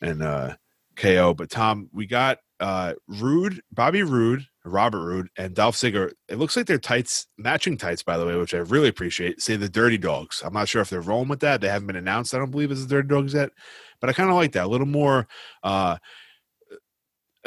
and 0.01 0.23
uh, 0.23 0.55
KO. 0.97 1.35
But 1.35 1.51
Tom, 1.51 1.90
we 1.93 2.06
got 2.06 2.39
uh, 2.60 2.94
Roode, 3.09 3.60
Bobby 3.70 4.02
Roode, 4.02 4.47
Robert 4.64 5.05
Roode, 5.05 5.28
and 5.36 5.55
Dolph 5.55 5.77
Ziggler. 5.77 6.12
It 6.28 6.39
looks 6.39 6.56
like 6.56 6.66
they're 6.66 6.78
tights, 6.78 7.27
matching 7.36 7.77
tights, 7.77 8.02
by 8.02 8.16
the 8.16 8.27
way, 8.27 8.36
which 8.36 8.55
I 8.55 8.59
really 8.59 8.89
appreciate. 8.89 9.43
Say 9.43 9.56
the 9.56 9.68
Dirty 9.68 9.98
Dogs. 9.98 10.43
I'm 10.44 10.55
not 10.55 10.68
sure 10.68 10.81
if 10.81 10.89
they're 10.89 11.01
rolling 11.02 11.28
with 11.28 11.40
that. 11.40 11.60
They 11.60 11.68
haven't 11.68 11.86
been 11.89 11.97
announced. 11.97 12.35
I 12.35 12.39
don't 12.39 12.51
believe 12.51 12.73
as 12.73 12.86
the 12.86 12.94
Dirty 12.94 13.09
Dogs 13.09 13.35
yet, 13.35 13.51
but 14.01 14.10
I 14.10 14.12
kind 14.12 14.31
of 14.31 14.36
like 14.36 14.52
that. 14.52 14.64
A 14.66 14.68
little 14.68 14.86
more 14.86 15.27
uh, 15.62 15.97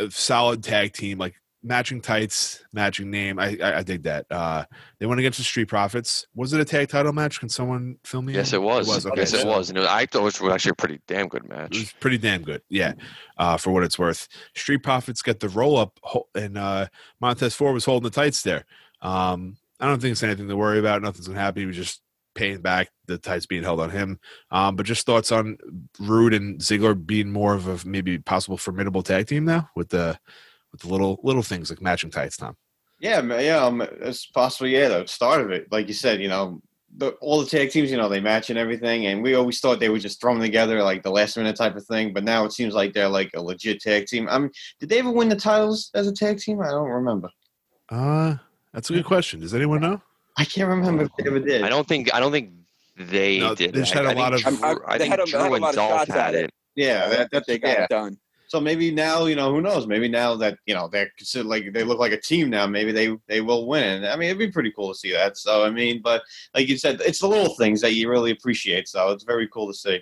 solid 0.09 0.63
tag 0.63 0.93
team, 0.93 1.17
like 1.17 1.35
matching 1.61 1.99
tights, 1.99 2.63
matching 2.71 3.11
name. 3.11 3.37
I 3.39 3.57
I, 3.61 3.77
I 3.79 3.83
dig 3.83 4.03
that. 4.03 4.25
Uh, 4.31 4.63
they 4.99 5.05
went 5.05 5.19
against 5.19 5.37
the 5.37 5.43
Street 5.43 5.65
Profits. 5.67 6.25
Was 6.35 6.53
it 6.53 6.61
a 6.61 6.65
tag 6.65 6.87
title 6.89 7.11
match? 7.13 7.39
Can 7.39 7.49
someone 7.49 7.97
film 8.03 8.25
me? 8.25 8.33
Yes, 8.33 8.53
in? 8.53 8.59
it 8.61 8.63
was. 8.63 8.87
was, 8.87 9.05
okay, 9.05 9.21
yes, 9.21 9.33
it 9.33 9.41
so- 9.41 9.47
was. 9.47 9.69
And 9.69 9.77
it 9.77 9.81
was, 9.81 9.89
I 9.89 10.05
thought 10.05 10.21
it 10.21 10.41
was 10.41 10.41
actually 10.53 10.71
a 10.71 10.75
pretty 10.75 10.99
damn 11.07 11.27
good 11.27 11.43
It 11.45 11.49
match. 11.49 11.69
was 11.77 11.91
pretty 11.99 12.17
damn 12.17 12.43
good. 12.43 12.61
Yeah, 12.69 12.93
uh, 13.37 13.57
for 13.57 13.71
what 13.71 13.83
it's 13.83 13.99
worth. 13.99 14.27
Street 14.55 14.83
Profits 14.83 15.21
get 15.21 15.39
the 15.39 15.49
roll 15.49 15.77
up, 15.77 15.99
and 16.35 16.57
uh, 16.57 16.87
Montez 17.19 17.55
Ford 17.55 17.73
was 17.73 17.85
holding 17.85 18.05
the 18.09 18.15
tights 18.15 18.41
there. 18.41 18.65
Um, 19.01 19.57
I 19.81 19.87
don't 19.87 20.01
think 20.01 20.11
it's 20.13 20.23
anything 20.23 20.47
to 20.49 20.57
worry 20.57 20.79
about. 20.79 21.01
Nothing's 21.01 21.27
gonna 21.27 21.39
happen. 21.39 21.61
He 21.61 21.65
was 21.65 21.75
just 21.77 22.01
paying 22.39 22.61
back 22.61 22.89
the 23.05 23.17
tights 23.17 23.45
being 23.45 23.63
held 23.63 23.81
on 23.81 23.89
him. 23.89 24.17
Um, 24.49 24.77
but 24.77 24.85
just 24.85 25.05
thoughts 25.05 25.29
on 25.29 25.57
Roode 25.99 26.33
and 26.33 26.59
Ziggler 26.61 26.95
being 27.05 27.29
more 27.31 27.53
of 27.53 27.67
a 27.67 27.85
maybe 27.85 28.17
possible 28.17 28.57
formidable 28.57 29.03
tag 29.03 29.27
team 29.27 29.43
now 29.43 29.69
with 29.75 29.89
the 29.89 30.17
with 30.71 30.81
the 30.81 30.87
little 30.87 31.19
little 31.21 31.43
things 31.43 31.69
like 31.69 31.81
matching 31.81 32.11
tights. 32.11 32.37
Tom. 32.37 32.55
Yeah, 33.01 33.21
yeah, 33.39 33.63
um, 33.63 33.81
it's 33.81 34.25
possible. 34.25 34.69
Yeah, 34.69 34.87
the 34.87 35.05
start 35.05 35.41
of 35.41 35.51
it, 35.51 35.67
like 35.71 35.87
you 35.87 35.93
said, 35.93 36.21
you 36.21 36.27
know, 36.27 36.61
the, 36.97 37.09
all 37.21 37.41
the 37.41 37.49
tag 37.49 37.71
teams, 37.71 37.91
you 37.91 37.97
know, 37.97 38.09
they 38.09 38.19
match 38.19 38.49
and 38.49 38.59
everything, 38.59 39.07
and 39.07 39.23
we 39.23 39.35
always 39.35 39.59
thought 39.59 39.79
they 39.79 39.89
would 39.89 40.01
just 40.01 40.19
throw 40.19 40.33
them 40.33 40.41
together 40.41 40.81
like 40.81 41.03
the 41.03 41.11
last 41.11 41.37
minute 41.37 41.55
type 41.55 41.75
of 41.75 41.85
thing. 41.85 42.13
But 42.13 42.23
now 42.23 42.45
it 42.45 42.53
seems 42.53 42.73
like 42.73 42.93
they're 42.93 43.09
like 43.09 43.31
a 43.35 43.41
legit 43.41 43.81
tag 43.81 44.05
team. 44.05 44.27
I 44.29 44.39
mean, 44.39 44.51
did 44.79 44.89
they 44.89 44.99
ever 44.99 45.11
win 45.11 45.29
the 45.29 45.35
titles 45.35 45.91
as 45.93 46.07
a 46.07 46.13
tag 46.13 46.39
team? 46.39 46.61
I 46.61 46.69
don't 46.69 46.89
remember. 46.89 47.29
Uh, 47.89 48.35
that's 48.73 48.89
a 48.89 48.93
good 48.93 49.05
question. 49.05 49.39
Does 49.39 49.53
anyone 49.53 49.81
know? 49.81 50.01
I 50.39 50.45
can't 50.45 50.69
remember 50.69 51.03
if 51.03 51.09
they 51.17 51.27
ever 51.27 51.39
did. 51.39 51.63
I 51.63 51.69
don't 51.69 51.87
think 51.87 52.13
I 52.13 52.19
don't 52.19 52.31
think 52.31 52.51
they 52.97 53.39
No, 53.39 53.53
did. 53.55 53.73
they 53.73 53.79
just 53.81 53.93
had 53.93 54.05
a 54.05 54.09
I 54.09 54.13
lot 54.13 54.33
of- 54.33 54.45
I'm- 54.45 54.79
I 54.87 54.97
they 54.97 55.03
think 55.05 55.11
had 55.11 55.19
a- 55.19 55.25
Drew 55.25 55.39
had 55.39 55.51
and 55.51 55.61
lot 55.61 55.69
of 55.69 55.75
Dolph 55.75 55.91
shots 55.99 56.09
at 56.11 56.15
had 56.15 56.35
it. 56.35 56.45
it. 56.45 56.51
Yeah, 56.75 57.09
that, 57.09 57.29
that's 57.31 57.45
they 57.47 57.59
got 57.59 57.69
yeah. 57.69 57.83
it 57.83 57.89
done. 57.89 58.17
So 58.47 58.59
maybe 58.59 58.89
now, 58.89 59.25
you 59.25 59.35
know, 59.35 59.51
who 59.53 59.61
knows? 59.61 59.85
Maybe 59.85 60.07
now 60.07 60.35
that 60.37 60.57
you 60.65 60.73
know 60.73 60.87
they're 60.87 61.11
considered 61.17 61.45
like 61.47 61.71
they 61.73 61.83
look 61.83 61.99
like 61.99 62.13
a 62.13 62.19
team 62.21 62.49
now, 62.49 62.65
maybe 62.65 62.91
they 62.91 63.15
they 63.27 63.41
will 63.41 63.67
win. 63.67 64.03
I 64.05 64.15
mean, 64.15 64.29
it'd 64.29 64.39
be 64.39 64.49
pretty 64.49 64.71
cool 64.71 64.91
to 64.91 64.97
see 64.97 65.11
that. 65.11 65.37
So 65.37 65.63
I 65.65 65.69
mean, 65.69 66.01
but 66.01 66.23
like 66.55 66.67
you 66.67 66.77
said, 66.77 66.99
it's 67.05 67.19
the 67.19 67.27
little 67.27 67.53
things 67.55 67.81
that 67.81 67.93
you 67.93 68.09
really 68.09 68.31
appreciate. 68.31 68.87
So 68.87 69.09
it's 69.11 69.23
very 69.23 69.47
cool 69.49 69.67
to 69.67 69.73
see. 69.77 70.01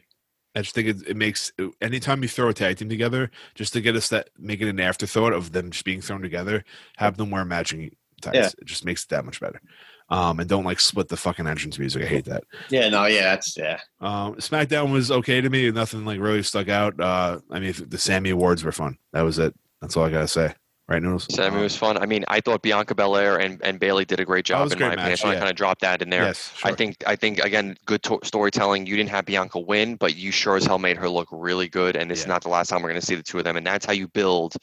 I 0.56 0.62
just 0.62 0.74
think 0.74 0.88
it, 0.88 1.08
it 1.10 1.18
makes 1.18 1.52
anytime 1.82 2.24
you 2.24 2.30
throw 2.30 2.48
a 2.50 2.54
tag 2.54 2.78
team 2.78 2.90
together, 2.90 3.32
just 3.54 3.74
to 3.74 3.82
get 3.82 3.96
us 3.96 4.08
that 4.10 4.30
make 4.40 4.62
it 4.62 4.70
an 4.70 4.80
afterthought 4.80 5.34
of 5.34 5.52
them 5.52 5.70
just 5.72 5.84
being 5.84 6.02
thrown 6.02 6.22
together, 6.22 6.64
have 6.98 7.18
them 7.18 7.30
wear 7.32 7.44
matching 7.46 7.92
tights. 8.22 8.36
Yeah. 8.36 8.48
It 8.60 8.66
just 8.66 8.86
makes 8.86 9.04
it 9.04 9.10
that 9.10 9.26
much 9.26 9.40
better. 9.42 9.62
Um, 10.10 10.40
and 10.40 10.48
don't 10.48 10.64
like 10.64 10.80
split 10.80 11.10
the 11.10 11.18
fucking 11.18 11.48
entrance 11.48 11.78
music. 11.78 12.02
I 12.04 12.06
hate 12.06 12.26
that. 12.26 12.46
Yeah, 12.70 12.88
no, 12.88 13.06
yeah, 13.08 13.24
that's 13.24 13.58
yeah. 13.58 13.80
Um, 14.00 14.36
SmackDown 14.36 14.92
was 14.92 15.12
okay 15.12 15.42
to 15.42 15.50
me. 15.50 15.70
Nothing 15.72 16.06
like 16.06 16.20
really 16.22 16.44
stuck 16.44 16.70
out. 16.70 16.98
Uh, 17.00 17.40
I 17.52 17.60
mean, 17.60 17.74
the 17.88 17.98
Sammy 17.98 18.30
Awards 18.30 18.64
were 18.64 18.72
fun. 18.72 18.98
That 19.12 19.24
was 19.24 19.38
it. 19.38 19.54
That's 19.82 19.98
all 19.98 20.06
I 20.06 20.10
gotta 20.10 20.28
say. 20.30 20.54
Right, 20.90 21.04
Noodles? 21.04 21.28
Sammy 21.30 21.62
was 21.62 21.76
fun. 21.76 21.98
I 21.98 22.06
mean, 22.06 22.24
I 22.30 22.40
thought 22.40 22.62
Bianca 22.62 22.96
Belair 22.96 23.38
and, 23.42 23.60
and 23.62 23.78
Bayley 23.78 24.06
did 24.06 24.22
a 24.22 24.26
great 24.26 24.46
job 24.46 24.64
was 24.64 24.72
a 24.72 24.76
in 24.76 24.80
my 24.80 24.86
great 24.88 24.94
opinion. 24.94 25.12
match, 25.12 25.20
So 25.20 25.28
I 25.28 25.34
yeah. 25.34 25.40
kind 25.40 25.50
of 25.50 25.58
dropped 25.58 25.82
that 25.82 26.02
in 26.02 26.10
there. 26.10 26.24
Yes, 26.24 26.54
I 26.64 26.72
think 26.74 26.96
I 27.06 27.18
think 27.18 27.40
again, 27.40 27.76
good 27.86 28.02
to- 28.04 28.22
storytelling. 28.24 28.86
You 28.88 28.96
didn't 28.96 29.10
have 29.10 29.26
Bianca 29.26 29.60
win, 29.60 29.96
but 29.98 30.16
you 30.16 30.32
sure 30.32 30.56
as 30.56 30.66
hell 30.66 30.80
made 30.80 30.96
her 30.96 31.10
look 31.10 31.28
really 31.30 31.68
good. 31.68 31.98
And 31.98 32.10
this 32.10 32.22
is 32.22 32.28
not 32.28 32.42
the 32.42 32.48
last 32.48 32.70
time 32.70 32.82
we're 32.82 32.88
going 32.88 33.02
to 33.02 33.06
see 33.06 33.16
the 33.16 33.24
two 33.24 33.38
of 33.38 33.44
them. 33.44 33.58
And 33.58 33.68
that's 33.68 33.86
how 33.86 33.92
you 33.92 34.08
build 34.08 34.56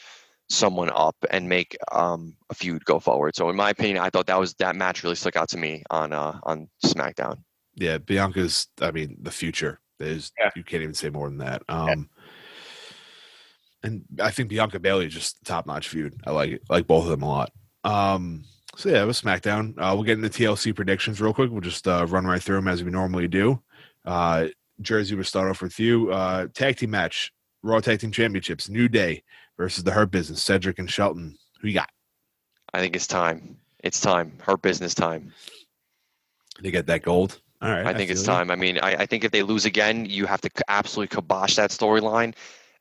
someone 0.51 0.91
up 0.95 1.17
and 1.31 1.49
make 1.49 1.77
um, 1.93 2.37
a 2.51 2.55
feud 2.55 2.85
go 2.85 2.99
forward. 2.99 3.35
So 3.35 3.49
in 3.51 3.57
my 3.57 3.71
opinion, 3.71 3.99
I 3.99 4.11
thought 4.11 4.27
that 4.27 4.39
was 4.39 4.55
that 4.55 4.77
match 4.77 5.03
really 5.03 5.17
stuck 5.17 5.37
out 5.37 5.49
to 5.51 5.57
me 5.57 5.83
on 5.91 6.13
uh, 6.13 6.39
on 6.43 6.69
SmackDown. 6.85 7.39
yeah, 7.75 7.99
Bianca's. 7.99 8.69
I 8.81 8.91
mean, 8.91 9.17
the 9.21 9.31
future. 9.31 9.81
is 10.01 10.33
yeah. 10.39 10.51
you 10.57 10.65
can't 10.65 10.83
even 10.83 10.95
say 10.95 11.11
more 11.11 11.29
than 11.29 11.39
that. 11.39 11.63
Um, 11.69 12.09
and 13.83 14.03
I 14.21 14.31
think 14.31 14.49
Bianca 14.49 14.81
Bayley 14.81 15.07
is 15.07 15.15
just 15.15 15.45
top 15.45 15.67
notch 15.67 15.89
feud. 15.89 16.21
I 16.27 16.31
like 16.31 16.53
it. 16.53 16.63
I 16.71 16.75
like 16.75 16.87
both 16.87 17.05
of 17.05 17.11
them 17.11 17.23
a 17.23 17.29
lot. 17.29 17.53
Um, 17.85 18.45
so 18.77 18.89
yeah, 18.89 19.03
it 19.03 19.07
was 19.07 19.21
SmackDown. 19.21 19.75
Uh, 19.79 19.95
we'll 19.95 20.05
get 20.05 20.19
into 20.19 20.31
TLC 20.31 20.75
predictions 20.75 21.21
real 21.21 21.35
quick. 21.35 21.51
We'll 21.51 21.61
just 21.61 21.87
uh, 21.87 22.07
run 22.09 22.27
right 22.27 22.43
through 22.43 22.57
them 22.57 22.69
as 22.69 22.83
we 22.83 22.91
normally 22.91 23.29
do. 23.29 23.63
Uh, 24.05 24.49
Jersey, 24.81 25.15
we'll 25.15 25.25
start 25.25 25.51
off 25.51 25.63
with 25.63 25.79
you. 25.79 26.11
Uh, 26.11 26.49
tag 26.55 26.77
team 26.77 26.91
match, 26.91 27.33
Raw 27.63 27.81
Tag 27.81 28.01
Team 28.01 28.11
Championships, 28.11 28.69
New 28.69 28.89
Day 28.89 29.23
versus 29.57 29.85
the 29.85 29.93
Hurt 29.93 30.11
Business, 30.11 30.43
Cedric 30.43 30.79
and 30.79 30.91
Shelton. 30.91 31.37
Who 31.61 31.69
you 31.69 31.75
got? 31.75 31.91
I 32.73 32.81
think 32.81 32.97
it's 32.97 33.07
time. 33.07 33.57
It's 33.83 34.01
time. 34.01 34.33
Hurt 34.41 34.63
Business 34.63 34.95
time. 34.95 35.33
They 36.61 36.71
get 36.71 36.87
that 36.87 37.03
gold. 37.03 37.41
All 37.63 37.71
right. 37.71 37.87
I 37.87 37.95
think 37.95 38.11
it's 38.11 38.21
you. 38.21 38.27
time. 38.27 38.51
I 38.51 38.57
mean, 38.57 38.79
I, 38.79 38.97
I 38.97 39.07
think 39.07 39.25
if 39.25 39.31
they 39.31 39.43
lose 39.43 39.65
again, 39.65 40.05
you 40.07 40.27
have 40.27 40.41
to 40.43 40.51
absolutely 40.69 41.15
kibosh 41.17 41.57
that 41.57 41.71
storyline. 41.71 42.35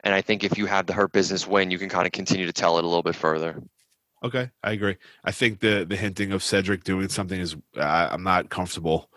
And 0.04 0.14
I 0.14 0.22
think 0.22 0.44
if 0.44 0.58
you 0.58 0.66
have 0.66 0.86
the 0.86 0.94
Hurt 0.94 1.14
Business 1.14 1.48
win, 1.48 1.72
you 1.72 1.80
can 1.80 1.90
kind 1.90 2.06
of 2.06 2.12
continue 2.12 2.46
to 2.46 2.54
tell 2.54 2.78
it 2.78 2.84
a 2.84 2.88
little 2.88 3.04
bit 3.04 3.16
further. 3.16 3.62
Okay, 4.24 4.50
I 4.64 4.72
agree. 4.72 4.98
I 5.24 5.32
think 5.32 5.60
the 5.60 5.86
the 5.88 5.98
hinting 5.98 6.32
of 6.32 6.44
Cedric 6.44 6.84
doing 6.84 7.10
something 7.10 7.40
is 7.40 7.56
uh, 7.78 8.10
I'm 8.12 8.24
not 8.24 8.50
comfortable 8.50 9.10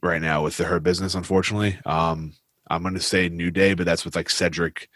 right 0.00 0.22
now 0.22 0.44
with 0.44 0.56
the, 0.56 0.64
Hurt 0.64 0.84
Business. 0.84 1.16
Unfortunately, 1.16 1.78
um, 1.84 2.34
I'm 2.70 2.82
gonna 2.84 3.00
say 3.00 3.28
New 3.28 3.50
Day, 3.50 3.74
but 3.74 3.84
that's 3.84 4.04
with 4.04 4.14
like 4.14 4.30
Cedric 4.30 4.88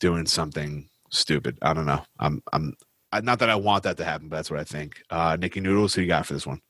doing 0.00 0.26
something 0.26 0.88
stupid. 1.10 1.58
I 1.62 1.74
don't 1.74 1.86
know. 1.86 2.04
I'm 2.18 2.42
I'm 2.52 2.74
I, 3.12 3.20
not 3.20 3.38
that 3.38 3.50
I 3.50 3.56
want 3.56 3.84
that 3.84 3.96
to 3.98 4.04
happen, 4.04 4.28
but 4.28 4.36
that's 4.36 4.50
what 4.50 4.60
I 4.60 4.64
think. 4.64 5.02
Uh, 5.10 5.36
Nikki 5.40 5.60
Noodles, 5.60 5.94
who 5.94 6.02
you 6.02 6.08
got 6.08 6.26
for 6.26 6.34
this 6.34 6.46
one? 6.46 6.60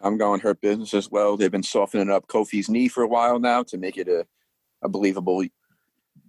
I'm 0.00 0.18
going 0.18 0.40
hurt 0.40 0.60
business 0.60 0.92
as 0.92 1.10
well. 1.10 1.36
They've 1.36 1.50
been 1.50 1.62
softening 1.62 2.10
up 2.10 2.26
Kofi's 2.26 2.68
knee 2.68 2.88
for 2.88 3.02
a 3.02 3.08
while 3.08 3.38
now 3.38 3.62
to 3.64 3.78
make 3.78 3.96
it 3.96 4.08
a, 4.08 4.26
a 4.82 4.88
believable, 4.88 5.44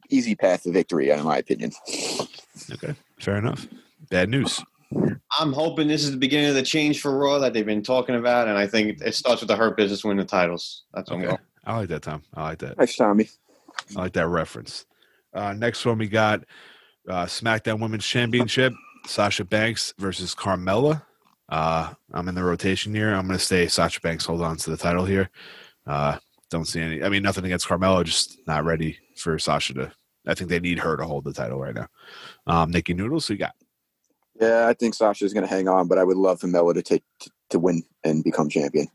easy 0.10 0.36
path 0.36 0.64
to 0.64 0.72
victory, 0.72 1.10
in 1.10 1.24
my 1.24 1.40
opinion. 1.40 1.72
Okay, 2.72 2.96
fair 3.20 3.38
enough. 3.38 3.68
Bad 4.10 4.30
news. 4.30 4.64
I'm 5.40 5.52
hoping 5.52 5.88
this 5.88 6.04
is 6.04 6.12
the 6.12 6.18
beginning 6.18 6.50
of 6.50 6.56
the 6.56 6.64
change 6.64 7.02
for 7.02 7.18
Raw 7.18 7.40
that 7.40 7.54
they've 7.54 7.66
been 7.66 7.84
talking 7.84 8.16
about, 8.16 8.48
and 8.48 8.58
I 8.58 8.68
think 8.68 9.02
it 9.02 9.16
starts 9.16 9.42
with 9.42 9.50
the 9.50 9.56
Hurt 9.56 9.76
Business 9.76 10.04
winning 10.04 10.20
the 10.20 10.26
titles. 10.26 10.84
That's 10.94 11.10
what 11.10 11.18
I'm 11.18 11.22
Okay, 11.24 11.30
going. 11.30 11.40
I 11.66 11.78
like 11.78 11.90
that, 11.90 12.02
Tom. 12.04 12.22
I 12.34 12.44
like 12.44 12.60
that. 12.60 12.78
Nice, 12.78 12.96
Tommy. 12.96 13.30
I 13.98 14.02
like 14.02 14.14
that 14.14 14.28
reference. 14.28 14.86
Uh, 15.34 15.54
next 15.54 15.86
one, 15.86 15.98
we 15.98 16.08
got 16.08 16.46
uh, 17.10 17.26
SmackDown 17.26 17.80
Women's 17.80 18.06
Championship: 18.06 18.74
Sasha 19.06 19.44
Banks 19.46 19.94
versus 20.00 20.34
Carmella. 20.36 21.02
Uh, 21.50 21.94
I'm 22.14 22.28
in 22.28 22.36
the 22.36 22.44
rotation 22.44 22.94
here. 22.96 23.14
I'm 23.14 23.28
going 23.28 23.38
to 23.38 23.44
say 23.46 23.68
Sasha 23.68 24.02
Banks 24.02 24.26
hold 24.26 24.42
on 24.42 24.58
to 24.58 24.70
the 24.72 24.78
title 24.78 25.06
here. 25.06 25.30
Uh, 25.86 26.18
don't 26.50 26.66
see 26.66 26.82
any. 26.82 27.04
I 27.04 27.10
mean, 27.10 27.22
nothing 27.24 27.46
against 27.46 27.68
Carmella, 27.68 28.04
just 28.04 28.38
not 28.48 28.64
ready 28.66 28.98
for 29.18 29.38
Sasha 29.38 29.74
to. 29.76 29.92
I 30.28 30.34
think 30.34 30.50
they 30.50 30.60
need 30.60 30.80
her 30.80 30.98
to 30.98 31.06
hold 31.06 31.24
the 31.24 31.34
title 31.34 31.60
right 31.60 31.76
now. 31.76 31.88
Um, 32.48 32.72
Nikki 32.72 32.96
Noodles, 32.96 33.28
who 33.28 33.36
you 33.36 33.40
got? 33.40 33.54
Yeah, 34.42 34.68
I 34.68 34.74
think 34.74 34.96
Sasha's 34.96 35.34
going 35.34 35.48
to 35.48 35.54
hang 35.54 35.68
on, 35.68 35.88
but 35.88 35.98
I 36.00 36.04
would 36.04 36.18
love 36.18 36.40
for 36.40 36.48
Mella 36.48 36.74
to 36.74 36.82
take 36.82 37.04
to, 37.20 37.30
to 37.52 37.60
win 37.60 37.84
and 38.04 38.24
become 38.24 38.50
champion. 38.50 38.88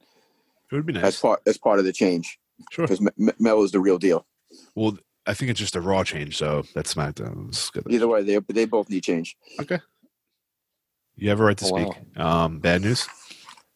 It 0.71 0.75
would 0.75 0.87
be 0.87 0.93
That's 0.93 1.03
nice. 1.05 1.21
part. 1.21 1.41
That's 1.47 1.59
part 1.59 1.79
of 1.79 1.85
the 1.85 1.93
change 1.93 2.39
Sure. 2.73 2.87
because 2.87 3.01
Mella 3.39 3.63
is 3.63 3.71
the 3.71 3.81
real 3.81 3.97
deal. 3.99 4.27
Well, 4.75 4.99
I 5.27 5.35
think 5.35 5.51
it's 5.51 5.61
just 5.61 5.77
a 5.77 5.81
Raw 5.81 6.03
change, 6.05 6.37
so 6.37 6.63
that's 6.75 6.95
SmackDown. 6.95 7.49
It's. 7.49 7.71
Either 7.89 8.09
way, 8.09 8.23
they 8.23 8.39
they 8.49 8.65
both 8.65 8.89
need 8.91 9.03
change. 9.05 9.37
Okay. 9.61 9.79
You 11.17 11.29
have 11.29 11.41
a 11.41 11.45
right 11.45 11.57
to 11.59 11.65
Oh, 11.67 11.69
speak. 11.93 12.19
Um, 12.19 12.59
bad 12.61 12.81
news. 12.83 13.07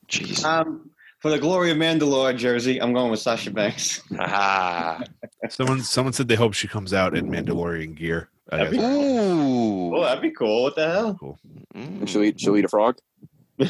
Jeez. 0.08 0.44
Um, 0.44 0.90
for 1.20 1.30
the 1.30 1.38
glory 1.38 1.70
of 1.70 1.76
Mandalore 1.76 2.36
jersey, 2.36 2.80
I'm 2.80 2.92
going 2.94 3.10
with 3.10 3.20
Sasha 3.20 3.50
Banks. 3.50 4.02
Ah. 4.18 5.02
Someone 5.50 5.82
someone 5.82 6.12
said 6.14 6.28
they 6.28 6.34
hope 6.34 6.54
she 6.54 6.68
comes 6.68 6.92
out 6.94 7.16
in 7.16 7.28
Mandalorian 7.28 7.94
gear. 7.94 8.30
That'd 8.50 8.70
be- 8.72 8.78
Ooh. 8.78 9.94
Oh, 9.96 10.02
that'd 10.02 10.22
be 10.22 10.30
cool. 10.30 10.62
What 10.64 10.76
the 10.76 10.90
hell? 10.90 11.38
And 11.74 12.00
Mm, 12.02 12.08
she'll 12.08 12.22
eat. 12.24 12.40
She'll 12.40 12.56
eat 12.56 12.64
a 12.64 12.68
frog. 12.68 12.96
no. 13.58 13.68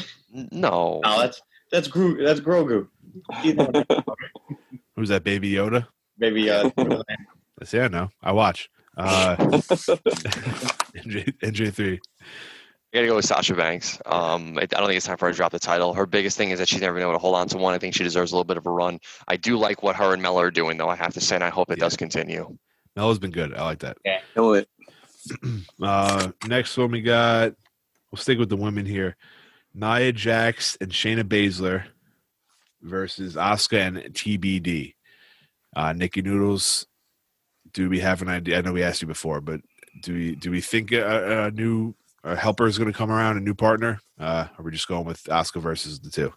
No, 1.03 1.19
that's 1.19 1.41
that's 1.71 1.87
Gro- 1.87 2.23
that's 2.23 2.39
Grogu. 2.39 2.87
Who's 4.95 5.09
that? 5.09 5.23
Baby 5.23 5.51
Yoda. 5.53 5.87
Maybe 6.17 6.49
uh, 6.49 6.69
That's 7.57 7.73
yeah, 7.73 7.85
I 7.85 7.87
know. 7.89 8.09
I 8.21 8.31
watch. 8.31 8.69
Uh, 8.97 9.35
NJ 10.95 11.33
NJ 11.41 11.73
three. 11.73 11.99
I 12.93 12.97
gotta 12.99 13.07
go 13.07 13.15
with 13.17 13.25
Sasha 13.25 13.53
Banks. 13.55 13.99
Um, 14.05 14.57
I 14.57 14.61
I 14.61 14.65
don't 14.65 14.87
think 14.87 14.97
it's 14.97 15.05
time 15.05 15.17
for 15.17 15.25
her 15.25 15.31
to 15.31 15.35
drop 15.35 15.51
the 15.51 15.59
title. 15.59 15.93
Her 15.93 16.05
biggest 16.05 16.37
thing 16.37 16.51
is 16.51 16.59
that 16.59 16.67
she's 16.69 16.79
never 16.81 16.93
been 16.95 17.03
able 17.03 17.13
to 17.13 17.17
hold 17.19 17.35
on 17.35 17.47
to 17.49 17.57
one. 17.57 17.73
I 17.73 17.77
think 17.77 17.93
she 17.93 18.03
deserves 18.03 18.31
a 18.31 18.35
little 18.35 18.45
bit 18.45 18.57
of 18.57 18.65
a 18.65 18.71
run. 18.71 18.99
I 19.27 19.35
do 19.35 19.57
like 19.57 19.83
what 19.83 19.95
her 19.97 20.13
and 20.13 20.21
Mella 20.21 20.43
are 20.45 20.51
doing, 20.51 20.77
though. 20.77 20.87
I 20.89 20.95
have 20.95 21.13
to 21.15 21.21
say, 21.21 21.35
and 21.35 21.43
I 21.43 21.49
hope 21.49 21.69
it 21.71 21.77
Yeah. 21.77 21.83
does 21.85 21.97
continue. 21.97 22.57
Melo's 22.95 23.19
been 23.19 23.31
good. 23.31 23.53
I 23.53 23.63
like 23.65 23.79
that. 23.79 23.97
Kill 24.33 24.53
it. 24.55 24.69
Uh, 25.81 26.31
next 26.47 26.77
one 26.77 26.91
we 26.91 27.01
got. 27.01 27.53
We'll 28.11 28.19
stick 28.21 28.37
with 28.37 28.47
the 28.49 28.55
women 28.55 28.85
here. 28.85 29.17
Nia 29.73 30.11
Jax 30.13 30.77
and 30.79 30.91
Shayna 30.91 31.23
Baszler 31.23 31.85
versus 32.83 33.35
Asuka 33.35 33.87
and 33.87 33.97
TBD. 34.13 34.93
Uh, 35.75 35.93
Nikki 35.93 36.21
Noodles. 36.21 36.85
Do 37.75 37.89
we 37.89 37.99
have 37.99 38.23
an 38.23 38.29
idea? 38.29 38.57
I 38.57 38.61
know 38.61 38.73
we 38.73 38.81
asked 38.81 39.03
you 39.03 39.07
before, 39.07 39.39
but 39.39 39.61
do 40.01 40.13
we 40.13 40.35
do 40.35 40.49
we 40.49 40.61
think 40.61 40.91
a, 40.91 41.45
a 41.45 41.51
new 41.51 41.93
a 42.23 42.35
helper 42.35 42.65
is 42.65 42.77
going 42.77 42.91
to 42.91 42.97
come 42.97 43.11
around, 43.11 43.37
a 43.37 43.41
new 43.41 43.53
partner? 43.53 43.99
Uh, 44.19 44.47
are 44.57 44.63
we 44.63 44.71
just 44.71 44.87
going 44.87 45.05
with 45.05 45.23
Asuka 45.25 45.61
versus 45.61 45.99
the 45.99 46.09
two? 46.09 46.33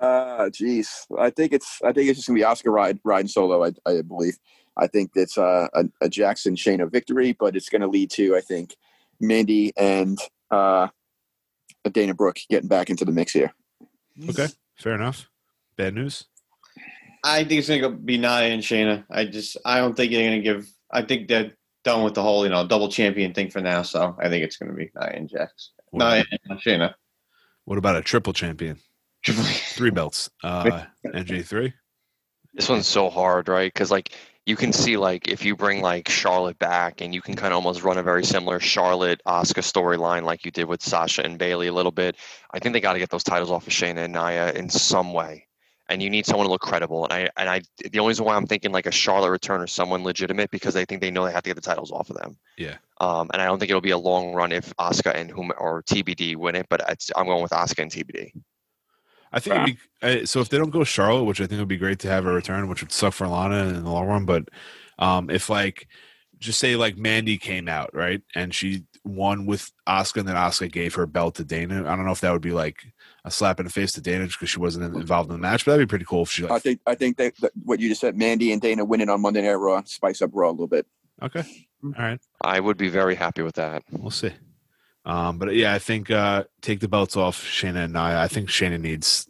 Uh, 0.00 0.50
jeez. 0.50 0.88
I 1.18 1.30
think 1.30 1.52
it's. 1.52 1.80
I 1.82 1.92
think 1.92 2.08
it's 2.08 2.18
just 2.18 2.28
gonna 2.28 2.38
be 2.38 2.44
Asuka 2.44 2.70
ride 2.70 2.98
riding 3.04 3.28
solo. 3.28 3.64
I, 3.64 3.70
I 3.86 4.02
believe. 4.02 4.36
I 4.76 4.86
think 4.88 5.12
it's 5.14 5.38
uh, 5.38 5.68
a, 5.72 5.84
a 6.02 6.08
Jackson 6.08 6.56
of 6.80 6.90
victory, 6.90 7.32
but 7.38 7.56
it's 7.56 7.68
gonna 7.68 7.86
lead 7.86 8.10
to 8.10 8.36
I 8.36 8.40
think 8.40 8.76
Mandy 9.20 9.72
and 9.76 10.18
uh, 10.50 10.88
Dana 11.90 12.14
Brooke 12.14 12.40
getting 12.50 12.68
back 12.68 12.90
into 12.90 13.04
the 13.04 13.12
mix 13.12 13.32
here. 13.32 13.54
Okay, 14.28 14.48
fair 14.76 14.94
enough. 14.94 15.30
Bad 15.76 15.94
news. 15.94 16.26
I 17.24 17.44
think 17.44 17.58
it's 17.58 17.68
gonna 17.68 17.90
be 17.90 18.18
Nia 18.18 18.52
and 18.52 18.62
Shayna. 18.62 19.04
I 19.10 19.24
just 19.24 19.56
I 19.64 19.78
don't 19.78 19.96
think 19.96 20.12
they're 20.12 20.28
gonna 20.28 20.42
give. 20.42 20.68
I 20.90 21.02
think 21.02 21.26
they're 21.26 21.52
done 21.82 22.04
with 22.04 22.14
the 22.14 22.22
whole 22.22 22.44
you 22.44 22.50
know 22.50 22.66
double 22.66 22.90
champion 22.90 23.32
thing 23.32 23.50
for 23.50 23.62
now. 23.62 23.82
So 23.82 24.14
I 24.20 24.28
think 24.28 24.44
it's 24.44 24.58
gonna 24.58 24.74
be 24.74 24.90
Nia 24.94 25.10
and 25.10 25.28
Jax. 25.28 25.70
What, 25.90 26.04
Nia 26.04 26.24
and 26.50 26.60
Shayna. 26.60 26.94
what 27.64 27.78
about 27.78 27.96
a 27.96 28.02
triple 28.02 28.34
champion? 28.34 28.78
Three 29.24 29.90
belts. 29.90 30.28
Uh, 30.42 30.84
NJ 31.06 31.46
three. 31.46 31.72
This 32.52 32.68
one's 32.68 32.86
so 32.86 33.08
hard, 33.08 33.48
right? 33.48 33.72
Because 33.72 33.90
like 33.90 34.10
you 34.44 34.54
can 34.54 34.74
see 34.74 34.98
like 34.98 35.26
if 35.26 35.46
you 35.46 35.56
bring 35.56 35.80
like 35.80 36.10
Charlotte 36.10 36.58
back, 36.58 37.00
and 37.00 37.14
you 37.14 37.22
can 37.22 37.36
kind 37.36 37.54
of 37.54 37.56
almost 37.56 37.82
run 37.82 37.96
a 37.96 38.02
very 38.02 38.22
similar 38.22 38.60
Charlotte 38.60 39.22
Asuka 39.26 39.62
storyline 39.62 40.24
like 40.24 40.44
you 40.44 40.50
did 40.50 40.66
with 40.66 40.82
Sasha 40.82 41.24
and 41.24 41.38
Bayley 41.38 41.68
a 41.68 41.72
little 41.72 41.90
bit. 41.90 42.16
I 42.52 42.58
think 42.58 42.74
they 42.74 42.80
got 42.80 42.92
to 42.92 42.98
get 42.98 43.08
those 43.08 43.24
titles 43.24 43.50
off 43.50 43.66
of 43.66 43.72
Shayna 43.72 44.04
and 44.04 44.12
Nia 44.12 44.52
in 44.52 44.68
some 44.68 45.14
way. 45.14 45.46
And 45.90 46.02
you 46.02 46.08
need 46.08 46.24
someone 46.24 46.46
to 46.46 46.50
look 46.50 46.62
credible. 46.62 47.04
And 47.04 47.12
I 47.12 47.28
and 47.36 47.48
I 47.48 47.60
the 47.90 47.98
only 47.98 48.10
reason 48.10 48.24
why 48.24 48.36
I'm 48.36 48.46
thinking 48.46 48.72
like 48.72 48.86
a 48.86 48.90
Charlotte 48.90 49.30
return 49.30 49.60
or 49.60 49.66
someone 49.66 50.02
legitimate 50.02 50.50
because 50.50 50.76
I 50.76 50.84
think 50.84 51.02
they 51.02 51.10
know 51.10 51.26
they 51.26 51.32
have 51.32 51.42
to 51.42 51.50
get 51.50 51.56
the 51.56 51.60
titles 51.60 51.92
off 51.92 52.08
of 52.08 52.16
them. 52.16 52.38
Yeah. 52.56 52.76
Um, 53.00 53.28
and 53.32 53.42
I 53.42 53.46
don't 53.46 53.58
think 53.58 53.70
it'll 53.70 53.82
be 53.82 53.90
a 53.90 53.98
long 53.98 54.32
run 54.32 54.52
if 54.52 54.74
Asuka 54.76 55.14
and 55.14 55.30
whom 55.30 55.52
or 55.58 55.82
TBD 55.82 56.36
win 56.36 56.54
it, 56.54 56.66
but 56.70 56.82
it's, 56.88 57.10
I'm 57.16 57.26
going 57.26 57.42
with 57.42 57.50
Asuka 57.50 57.82
and 57.82 57.90
TBD. 57.90 58.32
I 59.32 59.40
think 59.40 59.56
it'd 59.56 59.66
be, 59.66 60.22
uh, 60.22 60.26
so. 60.26 60.40
If 60.40 60.48
they 60.48 60.58
don't 60.58 60.70
go 60.70 60.84
Charlotte, 60.84 61.24
which 61.24 61.40
I 61.40 61.46
think 61.46 61.58
would 61.58 61.66
be 61.66 61.76
great 61.76 61.98
to 62.00 62.08
have 62.08 62.24
a 62.24 62.32
return, 62.32 62.68
which 62.68 62.82
would 62.82 62.92
suck 62.92 63.14
for 63.14 63.26
Lana 63.26 63.66
in 63.66 63.82
the 63.82 63.90
long 63.90 64.06
run. 64.06 64.24
But 64.24 64.48
um, 64.98 65.28
if 65.28 65.50
like, 65.50 65.88
just 66.38 66.60
say 66.60 66.76
like 66.76 66.96
Mandy 66.96 67.36
came 67.36 67.68
out 67.68 67.90
right 67.94 68.22
and 68.34 68.54
she 68.54 68.84
won 69.02 69.44
with 69.44 69.72
Asuka, 69.88 70.20
and 70.20 70.28
then 70.28 70.36
Asuka 70.36 70.70
gave 70.70 70.94
her 70.94 71.06
belt 71.06 71.34
to 71.36 71.44
Dana. 71.44 71.80
I 71.80 71.96
don't 71.96 72.06
know 72.06 72.12
if 72.12 72.20
that 72.20 72.32
would 72.32 72.42
be 72.42 72.52
like 72.52 72.78
a 73.24 73.30
slap 73.30 73.58
in 73.58 73.66
the 73.66 73.72
face 73.72 73.92
to 73.92 74.00
Dana 74.00 74.26
because 74.26 74.50
she 74.50 74.58
wasn't 74.60 74.94
involved 74.94 75.30
in 75.30 75.36
the 75.36 75.40
match, 75.40 75.64
but 75.64 75.72
that'd 75.72 75.88
be 75.88 75.90
pretty 75.90 76.04
cool 76.04 76.22
if 76.22 76.30
she 76.30 76.46
I 76.48 76.58
think. 76.58 76.80
I 76.86 76.94
think 76.94 77.16
that, 77.16 77.34
that 77.40 77.52
what 77.64 77.80
you 77.80 77.88
just 77.88 78.00
said, 78.00 78.16
Mandy 78.16 78.52
and 78.52 78.60
Dana 78.60 78.84
winning 78.84 79.08
on 79.08 79.20
Monday 79.20 79.42
Night 79.42 79.54
Raw, 79.54 79.82
spice 79.84 80.20
up 80.20 80.30
Raw 80.32 80.50
a 80.50 80.52
little 80.52 80.66
bit. 80.66 80.86
Okay, 81.22 81.44
all 81.84 81.92
right, 81.98 82.20
I 82.42 82.60
would 82.60 82.76
be 82.76 82.88
very 82.88 83.14
happy 83.14 83.42
with 83.42 83.54
that. 83.54 83.82
we'll 83.90 84.10
see. 84.10 84.32
Um, 85.06 85.38
but 85.38 85.54
yeah, 85.54 85.74
I 85.74 85.78
think 85.78 86.10
uh, 86.10 86.44
take 86.62 86.80
the 86.80 86.88
belts 86.88 87.16
off 87.16 87.42
Shayna 87.42 87.84
and 87.84 87.92
Nia. 87.92 88.20
I 88.20 88.28
think 88.28 88.48
Shayna 88.48 88.80
needs 88.80 89.28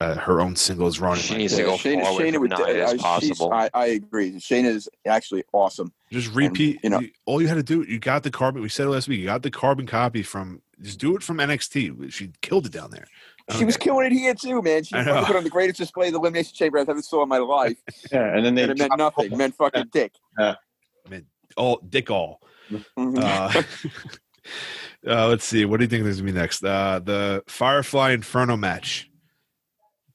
uh, 0.00 0.14
her 0.16 0.40
own 0.40 0.56
singles 0.56 0.98
run. 1.00 1.16
She 1.16 1.36
needs 1.36 1.56
to 1.56 1.62
go 1.62 1.74
Shayna, 1.76 2.02
forward 2.02 2.24
Shayna 2.24 2.38
would, 2.40 2.50
Nia 2.50 2.86
as 2.86 2.94
possible. 2.94 3.52
I, 3.52 3.70
I 3.74 3.86
agree. 3.86 4.32
Shayna 4.32 4.66
is 4.66 4.88
actually 5.06 5.44
awesome. 5.52 5.92
Just 6.10 6.34
repeat. 6.34 6.80
you 6.82 6.90
know- 6.90 7.00
you- 7.00 7.10
all 7.26 7.40
you 7.42 7.48
had 7.48 7.54
to 7.56 7.62
do, 7.62 7.82
you 7.82 7.98
got 7.98 8.22
the 8.22 8.30
carbon. 8.30 8.62
We 8.62 8.68
said 8.68 8.86
it 8.86 8.90
last 8.90 9.08
week. 9.08 9.20
You 9.20 9.26
got 9.26 9.42
the 9.42 9.50
carbon 9.50 9.86
copy 9.86 10.22
from. 10.22 10.60
Just 10.82 10.98
do 10.98 11.16
it 11.16 11.22
from 11.22 11.38
NXT. 11.38 12.12
She 12.12 12.32
killed 12.42 12.66
it 12.66 12.72
down 12.72 12.90
there. 12.90 13.06
She 13.56 13.64
was 13.64 13.76
killing 13.76 14.06
it 14.06 14.12
here 14.12 14.34
too, 14.34 14.60
man. 14.62 14.82
She 14.84 14.94
I 14.94 15.04
fucking 15.04 15.14
know. 15.20 15.24
put 15.26 15.36
on 15.36 15.44
the 15.44 15.50
greatest 15.50 15.78
display 15.78 16.06
of 16.08 16.14
the 16.14 16.18
Elimination 16.18 16.52
Chamber 16.54 16.78
I've 16.78 16.88
ever 16.88 17.02
saw 17.02 17.22
in 17.22 17.28
my 17.28 17.38
life. 17.38 17.76
Yeah, 18.12 18.34
and 18.34 18.44
then 18.44 18.54
they 18.54 18.62
And 18.62 18.72
it 18.72 18.78
meant 18.78 18.92
nothing. 18.96 19.26
It 19.32 19.36
meant 19.36 19.54
fucking 19.54 19.90
dick. 19.92 20.12
Yeah. 20.38 20.54
Meant 21.08 21.26
all 21.56 21.76
Dick 21.88 22.10
all. 22.10 22.40
Mhm. 22.70 23.18
Uh, 23.18 23.62
uh, 25.06 25.28
let's 25.28 25.44
see. 25.44 25.64
What 25.64 25.76
do 25.78 25.84
you 25.84 25.88
think 25.88 26.04
there's 26.04 26.20
gonna 26.20 26.32
be 26.32 26.38
next? 26.38 26.64
Uh, 26.64 27.00
the 27.04 27.42
Firefly 27.46 28.12
Inferno 28.12 28.56
match. 28.56 29.10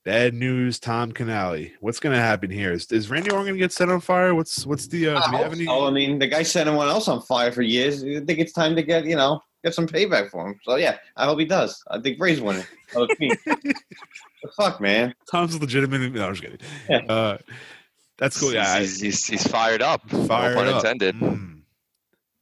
Bad 0.05 0.33
news, 0.33 0.79
Tom 0.79 1.11
Canale. 1.11 1.71
What's 1.81 1.99
gonna 1.99 2.21
happen 2.21 2.49
here? 2.49 2.71
Is, 2.71 2.89
is 2.91 3.09
Randy 3.09 3.31
Orton 3.31 3.47
gonna 3.47 3.57
get 3.57 3.73
set 3.73 3.89
on 3.89 3.99
fire? 3.99 4.33
What's 4.33 4.65
what's 4.65 4.87
the? 4.87 5.09
Uh, 5.09 5.19
I, 5.19 5.21
have 5.21 5.31
hope 5.31 5.51
any? 5.53 5.65
so. 5.65 5.87
I 5.87 5.91
mean, 5.91 6.19
the 6.19 6.27
guy 6.27 6.43
set 6.43 6.67
everyone 6.67 6.87
else 6.87 7.07
on 7.07 7.21
fire 7.21 7.51
for 7.51 7.61
years. 7.61 8.03
I 8.03 8.21
think 8.21 8.39
it's 8.39 8.53
time 8.53 8.75
to 8.77 8.83
get 8.83 9.05
you 9.05 9.17
know 9.17 9.41
get 9.63 9.73
some 9.73 9.87
payback 9.87 10.29
for 10.29 10.47
him. 10.47 10.59
So 10.63 10.75
yeah, 10.77 10.97
I 11.17 11.25
hope 11.25 11.39
he 11.39 11.45
does. 11.45 11.83
I 11.89 11.99
think 11.99 12.17
Bray's 12.17 12.39
winning. 12.39 12.63
Oh, 12.95 13.07
it's 13.09 13.43
the 13.45 14.49
fuck, 14.55 14.79
man. 14.79 15.13
Tom's 15.29 15.59
legitimate. 15.59 16.11
No, 16.13 16.27
I'm 16.27 16.33
just 16.33 16.43
kidding. 16.43 16.59
Yeah. 16.89 17.13
Uh, 17.13 17.37
that's 18.17 18.39
cool. 18.39 18.53
Yeah, 18.53 18.79
he's, 18.79 18.99
he's, 18.99 19.25
he's 19.25 19.47
fired 19.47 19.81
up. 19.81 20.09
Fired 20.09 20.55
no 20.55 20.63
pun 20.63 20.67
up. 20.67 20.75
intended. 20.75 21.15
Mm. 21.15 21.61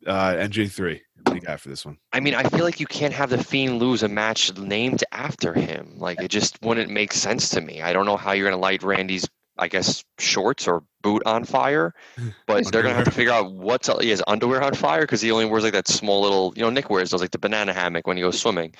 Uh, 0.06 0.34
NJ 0.34 0.72
three. 0.72 1.02
What 1.28 1.34
do 1.34 1.40
you 1.42 1.46
got 1.46 1.60
for 1.60 1.70
this 1.70 1.86
one? 1.86 1.98
I 2.14 2.22
mean, 2.22 2.36
I 2.36 2.44
feel 2.44 2.64
like 2.64 2.80
you 2.80 2.86
can't 2.86 3.14
have 3.14 3.30
the 3.30 3.44
Fiend 3.44 3.80
lose 3.80 4.02
a 4.02 4.08
match 4.08 4.56
named 4.58 5.04
after 5.12 5.54
him. 5.54 5.96
Like 5.98 6.22
it 6.22 6.30
just 6.30 6.62
wouldn't 6.62 6.90
make 6.90 7.12
sense 7.12 7.50
to 7.50 7.62
me. 7.62 7.82
I 7.82 7.92
don't 7.92 8.06
know 8.06 8.18
how 8.18 8.32
you're 8.32 8.50
gonna 8.50 8.62
light 8.62 8.82
Randy's, 8.82 9.28
I 9.58 9.68
guess, 9.68 10.04
shorts 10.20 10.68
or 10.68 10.84
boot 11.02 11.24
on 11.26 11.44
fire, 11.44 11.94
but 12.48 12.72
they're 12.72 12.82
gonna 12.82 12.96
have 12.96 13.06
to 13.06 13.12
figure 13.12 13.34
out 13.34 13.52
what's 13.52 13.90
his 14.02 14.24
underwear 14.26 14.62
on 14.62 14.74
fire 14.74 15.02
because 15.02 15.22
he 15.22 15.32
only 15.32 15.46
wears 15.46 15.64
like 15.64 15.74
that 15.74 15.88
small 15.88 16.22
little, 16.22 16.54
you 16.56 16.62
know, 16.62 16.70
Nick 16.70 16.90
wears 16.90 17.12
those 17.12 17.22
like 17.22 17.32
the 17.32 17.40
banana 17.40 17.74
hammock 17.74 18.08
when 18.08 18.16
he 18.16 18.24
goes 18.24 18.40
swimming. 18.40 18.74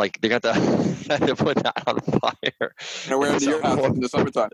Like 0.00 0.18
they 0.22 0.30
got 0.30 0.42
to, 0.44 0.54
to 1.26 1.36
put 1.36 1.58
that 1.58 1.82
on 1.86 2.00
fire 2.00 2.74
And 3.06 3.20
we're 3.20 3.34
into 3.34 3.50
your 3.50 3.62
house 3.62 3.84
in 3.84 4.00
the 4.00 4.08
summertime. 4.08 4.48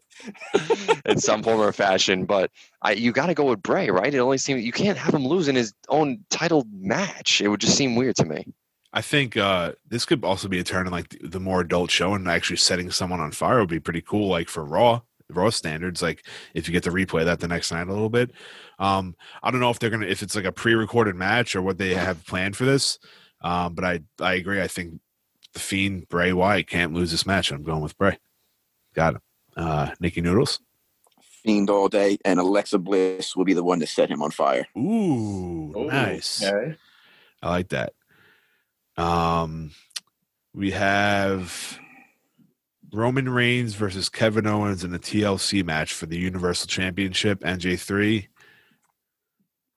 in 1.07 1.21
some 1.21 1.45
form 1.45 1.61
or 1.61 1.73
fashion. 1.73 2.25
But 2.25 2.51
I, 2.83 2.93
you 2.93 3.13
got 3.13 3.27
to 3.27 3.35
go 3.35 3.45
with 3.45 3.63
Bray, 3.63 3.89
right? 3.89 4.13
It 4.13 4.19
only 4.19 4.39
seems 4.39 4.65
you 4.65 4.73
can't 4.73 4.99
have 4.99 5.15
him 5.15 5.25
lose 5.25 5.47
in 5.47 5.55
his 5.55 5.73
own 5.89 6.25
title 6.31 6.67
match. 6.73 7.41
It 7.41 7.47
would 7.47 7.61
just 7.61 7.77
seem 7.77 7.95
weird 7.95 8.17
to 8.17 8.25
me. 8.25 8.45
I 8.93 9.03
think 9.03 9.37
uh, 9.37 9.73
this 9.89 10.05
could 10.05 10.25
also 10.25 10.49
be 10.49 10.59
a 10.59 10.65
turn 10.65 10.89
in 10.89 10.93
like 10.93 11.11
the, 11.11 11.29
the 11.29 11.41
more 11.41 11.61
adult 11.61 11.93
show 11.93 12.15
and 12.15 12.27
actually 12.27 12.57
setting 12.57 12.91
someone 12.91 13.21
on 13.21 13.31
fire 13.31 13.61
would 13.61 13.69
be 13.69 13.79
pretty 13.79 14.01
cool. 14.01 14.29
Like 14.29 14.49
for 14.49 14.65
Raw, 14.65 15.03
Raw 15.31 15.51
standards, 15.51 16.03
like 16.03 16.27
if 16.55 16.67
you 16.67 16.73
get 16.73 16.83
to 16.83 16.91
replay 16.91 17.25
that 17.25 17.39
the 17.39 17.47
next 17.47 17.71
night 17.71 17.87
a 17.87 17.93
little 17.93 18.11
bit. 18.11 18.33
Um, 18.81 19.15
I 19.45 19.53
don't 19.53 19.61
know 19.61 19.71
if 19.71 19.79
they're 19.79 19.91
gonna 19.91 20.07
if 20.07 20.25
it's 20.25 20.35
like 20.35 20.45
a 20.45 20.51
pre-recorded 20.51 21.15
match 21.15 21.55
or 21.55 21.63
what 21.63 21.79
they 21.79 21.95
have 21.95 22.27
planned 22.27 22.57
for 22.57 22.65
this. 22.65 22.99
Um, 23.43 23.75
but 23.75 23.85
I 23.85 24.01
I 24.21 24.35
agree. 24.35 24.61
I 24.61 24.67
think 24.67 25.01
the 25.57 25.61
Fiend 25.61 26.07
Bray 26.11 26.35
Wyatt 26.35 26.67
can't 26.67 26.93
lose 26.93 27.11
this 27.11 27.25
match. 27.27 27.51
I'm 27.51 27.63
going 27.63 27.81
with 27.81 27.97
Bray. 27.97 28.19
Got 28.95 29.15
him. 29.15 29.21
Uh, 29.57 29.91
Nikki 30.01 30.21
Noodles. 30.21 30.61
Fiend 31.23 31.71
all 31.71 31.89
day, 31.89 32.19
and 32.27 32.39
Alexa 32.39 32.79
Bliss 32.79 33.35
will 33.35 33.47
be 33.47 33.55
the 33.55 33.65
one 33.65 33.81
to 33.81 33.87
set 33.87 34.11
him 34.11 34.21
on 34.23 34.31
fire. 34.33 34.67
Ooh, 34.77 35.73
Oh, 35.75 35.85
nice. 35.85 36.45
okay. 36.45 36.77
I 37.43 37.49
like 37.49 37.69
that. 37.71 37.95
Um, 38.99 39.71
we 40.55 40.73
have 40.73 41.79
Roman 42.93 43.31
Reigns 43.31 43.75
versus 43.75 44.11
Kevin 44.11 44.47
Owens 44.47 44.85
in 44.85 44.93
a 44.95 44.99
TLC 44.99 45.65
match 45.65 45.95
for 45.95 46.05
the 46.05 46.19
Universal 46.19 46.67
Championship. 46.67 47.41
NJ3. 47.41 48.27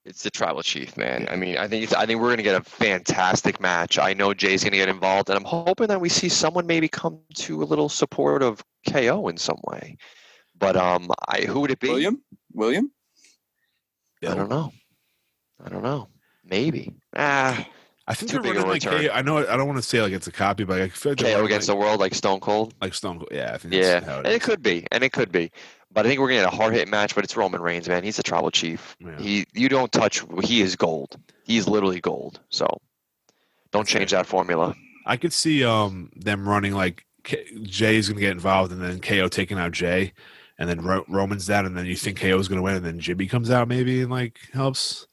It's 0.05 0.23
the 0.23 0.30
tribal 0.31 0.63
chief, 0.63 0.95
man. 0.97 1.27
I 1.30 1.35
mean, 1.35 1.57
I 1.57 1.67
think 1.67 1.84
it's, 1.84 1.93
I 1.93 2.05
think 2.05 2.21
we're 2.21 2.30
gonna 2.30 2.43
get 2.43 2.59
a 2.59 2.63
fantastic 2.63 3.59
match. 3.59 3.99
I 3.99 4.13
know 4.13 4.34
Jey's 4.34 4.63
gonna 4.63 4.77
get 4.77 4.89
involved, 4.89 5.30
and 5.30 5.38
I'm 5.38 5.43
hoping 5.43 5.88
that 5.88 5.99
we 5.99 6.09
see 6.09 6.30
someone 6.30 6.65
maybe 6.65 6.88
come 6.88 7.19
to 7.35 7.61
a 7.61 7.65
little 7.65 7.89
support 7.89 8.41
of 8.41 8.63
KO 8.89 9.27
in 9.27 9.38
some 9.38 9.59
way. 9.65 9.97
But 10.57 10.76
um, 10.77 11.09
I 11.27 11.41
who 11.41 11.59
would 11.59 11.71
it 11.71 11.80
be? 11.80 11.89
William, 11.89 12.21
William, 12.53 12.91
I 14.27 14.34
don't 14.35 14.49
know. 14.49 14.71
I 15.63 15.69
don't 15.69 15.84
know. 15.84 16.07
Maybe. 16.43 16.93
Ah, 17.15 17.67
I 18.07 18.13
think 18.15 18.31
they're 18.31 18.41
big 18.41 18.55
running 18.55 18.69
like. 18.69 18.81
KO. 18.81 19.09
I 19.13 19.21
know. 19.21 19.38
I 19.38 19.57
don't 19.57 19.67
want 19.67 19.77
to 19.77 19.84
say 19.84 20.01
like 20.01 20.13
it's 20.13 20.27
a 20.27 20.31
copy, 20.31 20.63
but 20.63 20.81
I 20.81 20.89
feel 20.89 21.11
like 21.11 21.19
KO 21.19 21.45
against 21.45 21.67
like, 21.67 21.77
the 21.77 21.80
world 21.80 21.99
like 21.99 22.15
Stone 22.15 22.39
Cold. 22.39 22.73
like 22.81 22.93
Stone 22.93 23.19
Cold. 23.19 23.30
Yeah, 23.31 23.53
I 23.53 23.57
think. 23.57 23.73
Yeah, 23.73 23.99
That's 23.99 24.05
how 24.07 24.17
and 24.19 24.27
it 24.27 24.31
it 24.34 24.41
is. 24.41 24.45
could 24.45 24.63
be, 24.63 24.88
and 24.91 25.03
it 25.03 25.11
could 25.11 25.31
be. 25.31 25.51
But 25.91 26.06
I 26.06 26.10
think 26.10 26.20
we're 26.20 26.30
gonna 26.30 26.41
get 26.41 26.53
a 26.53 26.56
hard 26.56 26.74
hit 26.74 26.88
match. 26.88 27.16
But 27.16 27.24
it's 27.24 27.36
Roman 27.36 27.61
Reigns, 27.61 27.88
man. 27.88 28.03
He's 28.03 28.20
a 28.20 28.24
tribal 28.24 28.52
chief. 28.52 28.95
Yeah. 28.99 29.18
He, 29.20 29.45
you 29.53 29.70
don't 29.70 29.91
touch. 29.91 30.24
He 30.44 30.61
is 30.61 30.76
gold. 30.76 31.18
He's 31.44 31.68
literally 31.68 31.99
gold. 31.99 32.40
So, 32.49 32.68
don't 33.72 33.88
change 33.88 34.11
that 34.11 34.26
formula. 34.26 34.76
I 35.06 35.18
could 35.18 35.34
see 35.34 35.66
um 35.66 36.11
them 36.16 36.48
running 36.48 36.74
like 36.74 37.06
K- 37.24 37.45
is 37.53 38.10
gonna 38.10 38.22
get 38.22 38.32
involved, 38.32 38.72
and 38.72 38.82
then 38.82 38.99
KO 38.99 39.28
taking 39.28 39.57
out 39.57 39.72
Jey, 39.72 40.14
and 40.60 40.70
then 40.70 40.82
Ro- 40.82 41.06
Roman's 41.07 41.48
down, 41.48 41.66
and 41.66 41.76
then 41.76 41.86
you 41.86 41.95
think 41.95 42.20
KO 42.20 42.38
is 42.38 42.48
gonna 42.48 42.61
win, 42.61 42.76
and 42.76 42.86
then 42.86 42.99
Jimmy 42.99 43.28
comes 43.28 43.49
out 43.49 43.68
maybe 43.68 44.02
and 44.02 44.11
like 44.11 44.40
helps. 44.53 45.07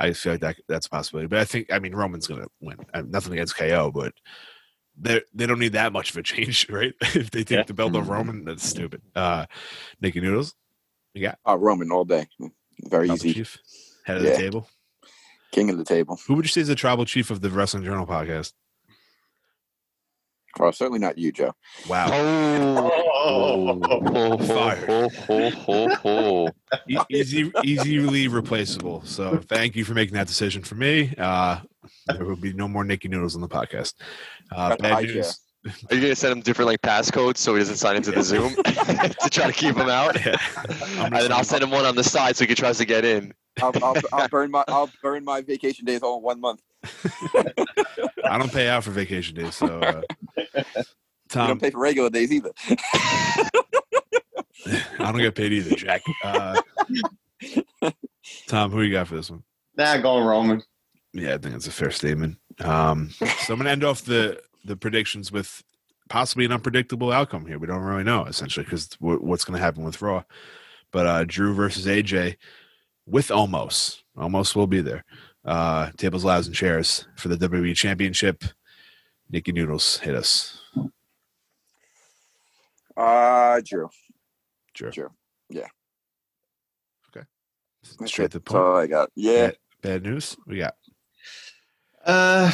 I 0.00 0.12
feel 0.12 0.34
like 0.34 0.40
that 0.40 0.56
that's 0.68 0.86
a 0.86 0.90
possibility, 0.90 1.26
but 1.26 1.40
I 1.40 1.44
think 1.44 1.72
I 1.72 1.78
mean 1.80 1.94
Roman's 1.94 2.26
gonna 2.26 2.46
win. 2.60 2.76
I 2.94 3.02
nothing 3.02 3.34
against 3.34 3.56
KO, 3.56 3.90
but 3.92 4.14
they 5.00 5.22
they 5.34 5.46
don't 5.46 5.58
need 5.58 5.72
that 5.74 5.92
much 5.92 6.10
of 6.10 6.16
a 6.16 6.22
change, 6.22 6.68
right? 6.70 6.92
if 7.14 7.30
they 7.30 7.44
take 7.44 7.58
Yeah. 7.58 7.62
the 7.64 7.74
belt 7.74 7.94
of 7.96 8.08
Roman, 8.08 8.44
that's 8.44 8.64
stupid. 8.66 9.02
Uh, 9.14 9.46
Nikki 10.00 10.20
Noodles, 10.20 10.54
you 11.14 11.22
got 11.22 11.38
uh, 11.46 11.56
Roman 11.56 11.90
all 11.92 12.04
day. 12.04 12.26
Very 12.88 13.06
tribal 13.08 13.26
easy. 13.26 13.34
chief, 13.34 13.58
head 14.04 14.18
of 14.18 14.22
Yeah. 14.24 14.30
the 14.32 14.36
table. 14.38 14.68
King 15.52 15.70
of 15.70 15.78
the 15.78 15.84
table. 15.84 16.18
Who 16.26 16.34
would 16.34 16.44
you 16.44 16.48
say 16.50 16.60
is 16.60 16.68
the 16.68 16.74
tribal 16.74 17.04
chief 17.06 17.30
of 17.30 17.40
the 17.40 17.48
Wrestling 17.50 17.82
Journal 17.84 18.06
podcast? 18.06 18.52
Well, 20.58 20.72
certainly 20.72 20.98
not 20.98 21.16
you, 21.18 21.30
Joe. 21.30 21.52
Wow, 21.88 22.08
Oh, 22.12 23.80
ho, 23.84 24.38
Fire. 24.38 25.08
easy, 27.10 27.52
easily 27.62 28.28
replaceable. 28.28 29.02
So 29.04 29.38
thank 29.38 29.76
you 29.76 29.84
for 29.84 29.94
making 29.94 30.14
that 30.14 30.26
decision 30.26 30.62
for 30.62 30.74
me. 30.74 31.14
Uh, 31.16 31.60
there 32.06 32.24
will 32.24 32.36
be 32.36 32.52
no 32.52 32.68
more 32.68 32.84
Nicky 32.84 33.08
Noodles 33.08 33.34
on 33.34 33.40
the 33.40 33.48
podcast. 33.48 33.94
Uh, 34.52 34.76
bad 34.76 34.92
high 34.92 35.02
news. 35.02 35.40
Are 35.90 35.94
you 35.94 36.00
gonna 36.00 36.14
send 36.14 36.32
him 36.32 36.40
different 36.40 36.68
like 36.68 36.80
passcodes 36.82 37.38
so 37.38 37.54
he 37.54 37.58
doesn't 37.58 37.76
sign 37.76 37.96
into 37.96 38.12
the 38.12 38.22
Zoom 38.22 38.54
to 38.54 39.28
try 39.30 39.46
to 39.46 39.52
keep 39.52 39.76
him 39.76 39.88
out? 39.88 40.14
Yeah. 40.24 40.36
and 41.04 41.14
then 41.14 41.32
I'll 41.32 41.44
send 41.44 41.62
him 41.62 41.70
one 41.70 41.84
on 41.84 41.96
the 41.96 42.04
side 42.04 42.36
so 42.36 42.46
he 42.46 42.54
tries 42.54 42.78
to 42.78 42.84
get 42.84 43.04
in. 43.04 43.34
I'll, 43.60 43.72
I'll, 43.82 43.96
I'll 44.12 44.28
burn 44.28 44.50
my 44.52 44.64
I'll 44.68 44.90
burn 45.02 45.24
my 45.24 45.42
vacation 45.42 45.84
days 45.84 46.02
all 46.02 46.18
in 46.18 46.22
one 46.22 46.40
month. 46.40 46.62
I 48.24 48.38
don't 48.38 48.52
pay 48.52 48.68
out 48.68 48.84
for 48.84 48.92
vacation 48.92 49.34
days, 49.34 49.56
so 49.56 49.80
uh, 49.80 50.02
You 50.36 50.64
Tom, 51.28 51.48
don't 51.48 51.60
pay 51.60 51.70
for 51.70 51.80
regular 51.80 52.08
days 52.08 52.32
either. 52.32 52.52
I 54.66 55.10
don't 55.12 55.18
get 55.18 55.34
paid 55.34 55.52
either, 55.52 55.74
Jack. 55.74 56.02
Uh, 56.22 56.60
Tom, 58.46 58.70
who 58.70 58.82
you 58.82 58.92
got 58.92 59.08
for 59.08 59.16
this 59.16 59.30
one? 59.30 59.42
Nah, 59.76 59.96
going 59.98 60.24
Roman. 60.24 60.62
Yeah, 61.12 61.34
I 61.34 61.38
think 61.38 61.54
it's 61.54 61.66
a 61.66 61.72
fair 61.72 61.90
statement. 61.90 62.36
Um, 62.60 63.10
so 63.10 63.52
I'm 63.52 63.58
gonna 63.58 63.70
end 63.70 63.84
off 63.84 64.02
the 64.02 64.40
the 64.64 64.76
predictions 64.76 65.32
with 65.32 65.62
possibly 66.08 66.44
an 66.44 66.52
unpredictable 66.52 67.12
outcome 67.12 67.46
here. 67.46 67.58
We 67.58 67.66
don't 67.66 67.82
really 67.82 68.04
know 68.04 68.24
essentially 68.24 68.64
because 68.64 68.88
what's 68.98 69.44
going 69.44 69.58
to 69.58 69.64
happen 69.64 69.84
with 69.84 70.00
Raw. 70.00 70.24
But 70.90 71.06
uh, 71.06 71.24
Drew 71.24 71.54
versus 71.54 71.86
AJ 71.86 72.36
with 73.06 73.30
almost 73.30 74.04
almost 74.16 74.56
will 74.56 74.66
be 74.66 74.80
there. 74.80 75.04
Uh, 75.44 75.90
tables, 75.96 76.24
ladders, 76.24 76.46
and 76.46 76.56
chairs 76.56 77.06
for 77.16 77.28
the 77.28 77.36
WWE 77.36 77.74
Championship. 77.74 78.44
Nikki 79.30 79.52
Noodles 79.52 79.98
hit 79.98 80.14
us. 80.14 80.60
Uh 82.96 83.60
Drew. 83.64 83.88
Drew. 84.74 84.90
Drew. 84.90 85.10
Yeah. 85.50 85.66
Okay. 87.08 87.26
Straight 88.06 88.32
to 88.32 88.38
the 88.38 88.44
That's 88.44 88.54
all 88.54 88.72
point. 88.72 88.84
I 88.84 88.86
got. 88.86 89.10
Yeah. 89.14 89.46
Bad, 89.46 89.56
bad 89.82 90.02
news. 90.02 90.36
We 90.46 90.58
got 90.58 90.74
Uh, 92.04 92.50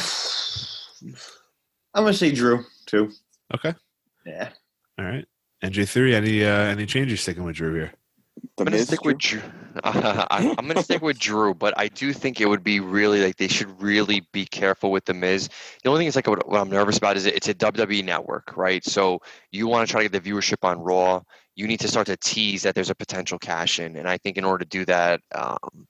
I'm 1.93 2.03
gonna 2.03 2.13
say 2.13 2.31
Drew 2.31 2.63
too. 2.85 3.11
okay. 3.53 3.73
Yeah. 4.25 4.49
All 4.99 5.05
right. 5.05 5.25
NJ 5.63 5.87
three. 5.87 6.15
Any 6.15 6.43
uh, 6.43 6.47
any 6.47 6.85
changes 6.85 7.21
sticking 7.21 7.43
with 7.43 7.55
Drew 7.55 7.73
here? 7.73 7.93
The 8.57 8.63
I'm 8.63 8.65
gonna 8.65 8.79
stick 8.79 9.01
Drew? 9.01 9.11
with 9.11 9.17
Drew. 9.19 9.41
I, 9.83 10.55
I'm 10.57 10.67
gonna 10.67 10.83
stick 10.83 11.01
with 11.01 11.17
Drew, 11.19 11.53
but 11.53 11.73
I 11.77 11.87
do 11.87 12.11
think 12.11 12.41
it 12.41 12.47
would 12.47 12.63
be 12.63 12.79
really 12.79 13.23
like 13.23 13.37
they 13.37 13.47
should 13.47 13.81
really 13.81 14.27
be 14.33 14.45
careful 14.45 14.91
with 14.91 15.05
the 15.05 15.13
Miz. 15.13 15.49
The 15.83 15.89
only 15.89 15.99
thing 16.01 16.07
is 16.07 16.15
like 16.15 16.27
what, 16.27 16.47
what 16.47 16.59
I'm 16.59 16.69
nervous 16.69 16.97
about 16.97 17.15
is 17.17 17.25
it's 17.25 17.47
a 17.47 17.53
WWE 17.53 18.03
network, 18.03 18.57
right? 18.57 18.83
So 18.83 19.21
you 19.51 19.67
want 19.67 19.87
to 19.87 19.91
try 19.91 20.03
to 20.03 20.09
get 20.09 20.23
the 20.23 20.29
viewership 20.29 20.67
on 20.67 20.79
Raw. 20.79 21.21
You 21.55 21.67
need 21.67 21.79
to 21.79 21.87
start 21.87 22.07
to 22.07 22.17
tease 22.17 22.63
that 22.63 22.75
there's 22.75 22.89
a 22.89 22.95
potential 22.95 23.39
cash 23.39 23.79
in, 23.79 23.95
and 23.95 24.07
I 24.07 24.17
think 24.17 24.37
in 24.37 24.43
order 24.43 24.65
to 24.65 24.69
do 24.69 24.85
that, 24.85 25.21
um, 25.33 25.87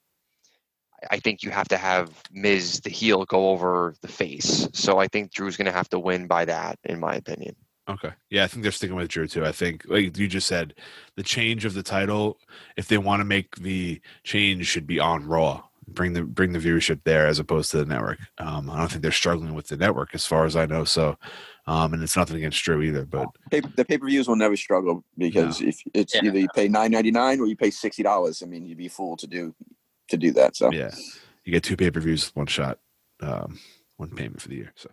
I- 1.12 1.16
I 1.16 1.20
think 1.20 1.44
you 1.44 1.52
have 1.52 1.68
to 1.70 1.78
have 1.78 2.10
Miz 2.32 2.82
the 2.82 2.90
heel 2.90 3.26
go 3.26 3.50
over 3.50 3.96
the 4.02 4.08
face. 4.08 4.68
So 4.74 4.98
I 5.00 5.08
think 5.08 5.32
Drew's 5.32 5.58
gonna 5.58 5.72
have 5.72 5.90
to 5.90 6.00
win 6.00 6.28
by 6.28 6.46
that, 6.46 6.80
in 6.84 7.00
my 7.00 7.16
opinion. 7.16 7.56
Okay. 7.88 8.12
Yeah, 8.32 8.44
I 8.44 8.48
think 8.48 8.64
they're 8.64 8.72
sticking 8.72 8.96
with 8.96 9.10
Drew 9.10 9.28
too. 9.28 9.46
I 9.46 9.52
think, 9.52 9.84
like 9.88 10.18
you 10.18 10.28
just 10.28 10.48
said, 10.48 10.74
the 11.16 11.24
change 11.24 11.66
of 11.66 11.76
the 11.76 11.84
title, 11.84 12.40
if 12.78 12.88
they 12.88 12.98
want 12.98 13.20
to 13.20 13.26
make 13.26 13.56
the 13.58 14.02
change, 14.24 14.66
should 14.66 14.88
be 14.88 15.00
on 15.00 15.28
Raw. 15.28 15.64
Bring 15.88 16.14
the 16.14 16.24
bring 16.24 16.52
the 16.52 16.58
viewership 16.58 17.02
there 17.04 17.28
as 17.28 17.38
opposed 17.38 17.70
to 17.72 17.78
the 17.78 17.86
network. 17.86 18.18
Um, 18.40 18.72
I 18.72 18.80
don't 18.80 18.90
think 18.90 19.04
they're 19.04 19.12
struggling 19.12 19.54
with 19.54 19.68
the 19.68 19.78
network 19.78 20.16
as 20.16 20.26
far 20.26 20.46
as 20.46 20.56
I 20.56 20.66
know. 20.66 20.84
So, 20.84 21.16
um, 21.68 21.94
and 21.94 22.02
it's 22.02 22.16
nothing 22.18 22.38
against 22.38 22.64
Drew 22.64 22.82
either. 22.82 23.06
But 23.06 23.28
Pay, 23.52 23.60
the 23.60 23.86
pay 23.86 24.00
per 24.00 24.08
views 24.08 24.28
will 24.28 24.36
never 24.36 24.58
struggle 24.58 25.04
because 25.16 25.62
if 25.62 25.80
it's 25.94 26.16
Yeah. 26.16 26.22
either 26.26 26.40
you 26.40 26.48
pay 26.56 26.68
nine 26.68 26.90
ninety 26.90 27.12
nine 27.12 27.40
or 27.40 27.46
you 27.46 27.56
pay 27.56 27.70
sixty 27.70 28.02
dollars. 28.02 28.42
I 28.42 28.48
mean, 28.48 28.66
you'd 28.66 28.80
be 28.80 28.88
a 28.88 28.90
fool 28.90 29.16
to 29.18 29.28
do 29.28 29.54
to 30.10 30.18
do 30.18 30.32
that. 30.34 30.56
So 30.56 30.72
yeah, 30.72 30.92
you 31.44 31.54
get 31.54 31.64
two 31.64 31.78
pay 31.78 31.92
per 31.92 32.00
views, 32.00 32.32
one 32.34 32.48
shot, 32.48 32.80
um, 33.22 33.60
one 33.98 34.10
payment 34.10 34.42
for 34.42 34.50
the 34.50 34.56
year. 34.56 34.74
So, 34.76 34.90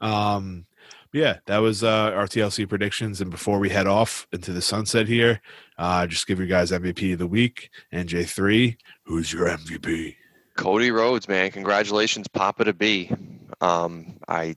um, 0.00 0.66
but 1.12 1.20
yeah, 1.20 1.36
that 1.46 1.58
was 1.58 1.82
uh, 1.82 2.12
our 2.14 2.26
TLC 2.26 2.68
predictions. 2.68 3.20
And 3.20 3.30
before 3.30 3.58
we 3.58 3.68
head 3.68 3.86
off 3.86 4.26
into 4.32 4.52
the 4.52 4.62
sunset 4.62 5.08
here, 5.08 5.40
uh, 5.78 6.06
just 6.06 6.26
give 6.26 6.40
you 6.40 6.46
guys 6.46 6.70
MVP 6.70 7.14
of 7.14 7.18
the 7.18 7.26
week. 7.26 7.70
NJ 7.92 8.28
three, 8.28 8.76
who's 9.04 9.32
your 9.32 9.48
MVP? 9.48 10.16
Cody 10.56 10.90
Rhodes, 10.90 11.28
man, 11.28 11.50
congratulations, 11.50 12.28
Papa 12.28 12.64
to 12.64 12.72
be. 12.72 13.12
Um, 13.60 14.16
I 14.26 14.56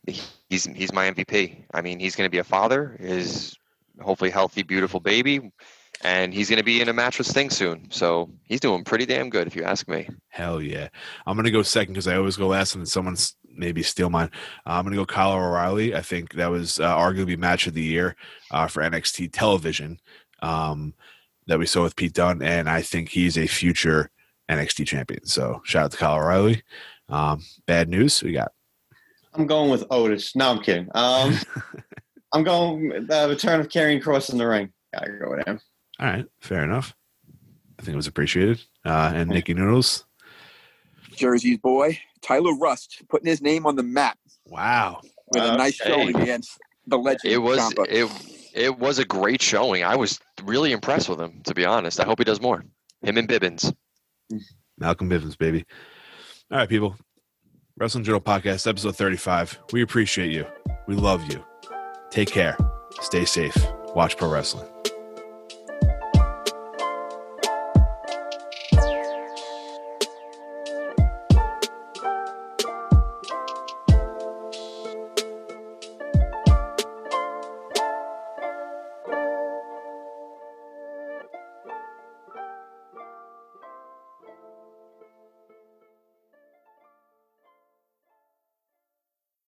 he's 0.49 0.65
he's 0.65 0.93
my 0.93 1.11
MVP. 1.11 1.63
I 1.73 1.81
mean, 1.81 1.99
he's 1.99 2.15
going 2.15 2.25
to 2.25 2.31
be 2.31 2.39
a 2.39 2.43
father, 2.43 2.95
is 2.99 3.57
hopefully 4.01 4.29
healthy, 4.29 4.63
beautiful 4.63 4.99
baby, 4.99 5.51
and 6.01 6.33
he's 6.33 6.49
going 6.49 6.57
to 6.57 6.63
be 6.63 6.81
in 6.81 6.89
a 6.89 6.93
match 6.93 7.17
with 7.17 7.27
Sting 7.27 7.49
soon. 7.49 7.89
So 7.91 8.29
he's 8.45 8.59
doing 8.59 8.83
pretty 8.83 9.05
damn 9.05 9.29
good, 9.29 9.47
if 9.47 9.55
you 9.55 9.63
ask 9.63 9.87
me. 9.87 10.07
Hell 10.29 10.61
yeah. 10.61 10.87
I'm 11.25 11.35
going 11.35 11.45
to 11.45 11.51
go 11.51 11.61
second 11.61 11.93
because 11.93 12.07
I 12.07 12.15
always 12.15 12.37
go 12.37 12.47
last 12.47 12.75
and 12.75 12.81
then 12.81 12.87
someone's 12.87 13.35
maybe 13.43 13.83
steal 13.83 14.09
mine. 14.09 14.31
Uh, 14.65 14.71
I'm 14.71 14.83
going 14.83 14.95
to 14.95 15.01
go 15.01 15.05
Kyle 15.05 15.33
O'Reilly. 15.33 15.95
I 15.95 16.01
think 16.01 16.33
that 16.33 16.49
was 16.49 16.79
uh, 16.79 16.95
arguably 16.95 17.37
match 17.37 17.67
of 17.67 17.73
the 17.73 17.83
year 17.83 18.15
uh, 18.51 18.67
for 18.67 18.81
NXT 18.81 19.31
television 19.33 19.99
um, 20.41 20.93
that 21.47 21.59
we 21.59 21.65
saw 21.65 21.83
with 21.83 21.95
Pete 21.95 22.13
Dunne. 22.13 22.41
And 22.41 22.69
I 22.69 22.81
think 22.81 23.09
he's 23.09 23.37
a 23.37 23.47
future 23.47 24.09
NXT 24.49 24.87
champion. 24.87 25.25
So 25.25 25.61
shout 25.65 25.85
out 25.85 25.91
to 25.91 25.97
Kyle 25.97 26.15
O'Reilly. 26.15 26.63
Um, 27.09 27.43
bad 27.65 27.89
news. 27.89 28.23
We 28.23 28.31
got 28.31 28.51
I'm 29.33 29.47
going 29.47 29.69
with 29.69 29.85
Otis. 29.91 30.35
No, 30.35 30.51
I'm 30.51 30.61
kidding. 30.61 30.89
Um, 30.95 31.35
I'm 32.33 32.43
going 32.43 32.89
the 33.07 33.27
return 33.29 33.59
of 33.59 33.69
Karrion 33.69 34.01
Kross 34.01 34.31
in 34.31 34.37
the 34.37 34.47
ring. 34.47 34.71
Gotta 34.93 35.11
go 35.11 35.31
with 35.31 35.47
him. 35.47 35.59
All 35.99 36.07
right, 36.07 36.25
fair 36.39 36.63
enough. 36.63 36.95
I 37.77 37.81
think 37.81 37.93
it 37.93 37.97
was 37.97 38.07
appreciated. 38.07 38.61
Uh, 38.85 39.11
and 39.13 39.29
Nikki 39.29 39.53
Noodles. 39.53 40.05
Jersey's 41.15 41.57
boy, 41.57 41.99
Tyler 42.21 42.55
Rust, 42.55 43.01
putting 43.09 43.27
his 43.27 43.41
name 43.41 43.65
on 43.65 43.75
the 43.75 43.83
map 43.83 44.17
Wow. 44.45 45.01
with 45.33 45.43
a 45.43 45.57
nice 45.57 45.75
showing 45.75 46.15
against 46.15 46.57
the 46.87 46.97
legend. 46.97 47.33
It 47.33 47.37
was 47.39 47.59
Ciampa. 47.59 47.85
it 47.89 48.09
it 48.53 48.79
was 48.79 48.99
a 48.99 49.05
great 49.05 49.41
showing. 49.41 49.83
I 49.83 49.95
was 49.95 50.19
really 50.43 50.71
impressed 50.71 51.07
with 51.09 51.19
him, 51.19 51.41
to 51.43 51.53
be 51.53 51.65
honest. 51.65 51.99
I 51.99 52.05
hope 52.05 52.19
he 52.19 52.23
does 52.25 52.41
more. 52.41 52.63
Him 53.01 53.17
and 53.17 53.27
Bivens. 53.27 53.73
Malcolm 54.77 55.09
Bivens, 55.09 55.37
baby. 55.37 55.65
All 56.51 56.57
right, 56.57 56.69
people. 56.69 56.95
Wrestling 57.77 58.03
Journal 58.03 58.21
Podcast, 58.21 58.67
episode 58.67 58.95
35. 58.95 59.59
We 59.71 59.81
appreciate 59.81 60.31
you. 60.31 60.45
We 60.87 60.95
love 60.95 61.31
you. 61.31 61.43
Take 62.09 62.29
care. 62.31 62.57
Stay 63.01 63.23
safe. 63.25 63.55
Watch 63.95 64.17
pro 64.17 64.29
wrestling. 64.29 64.67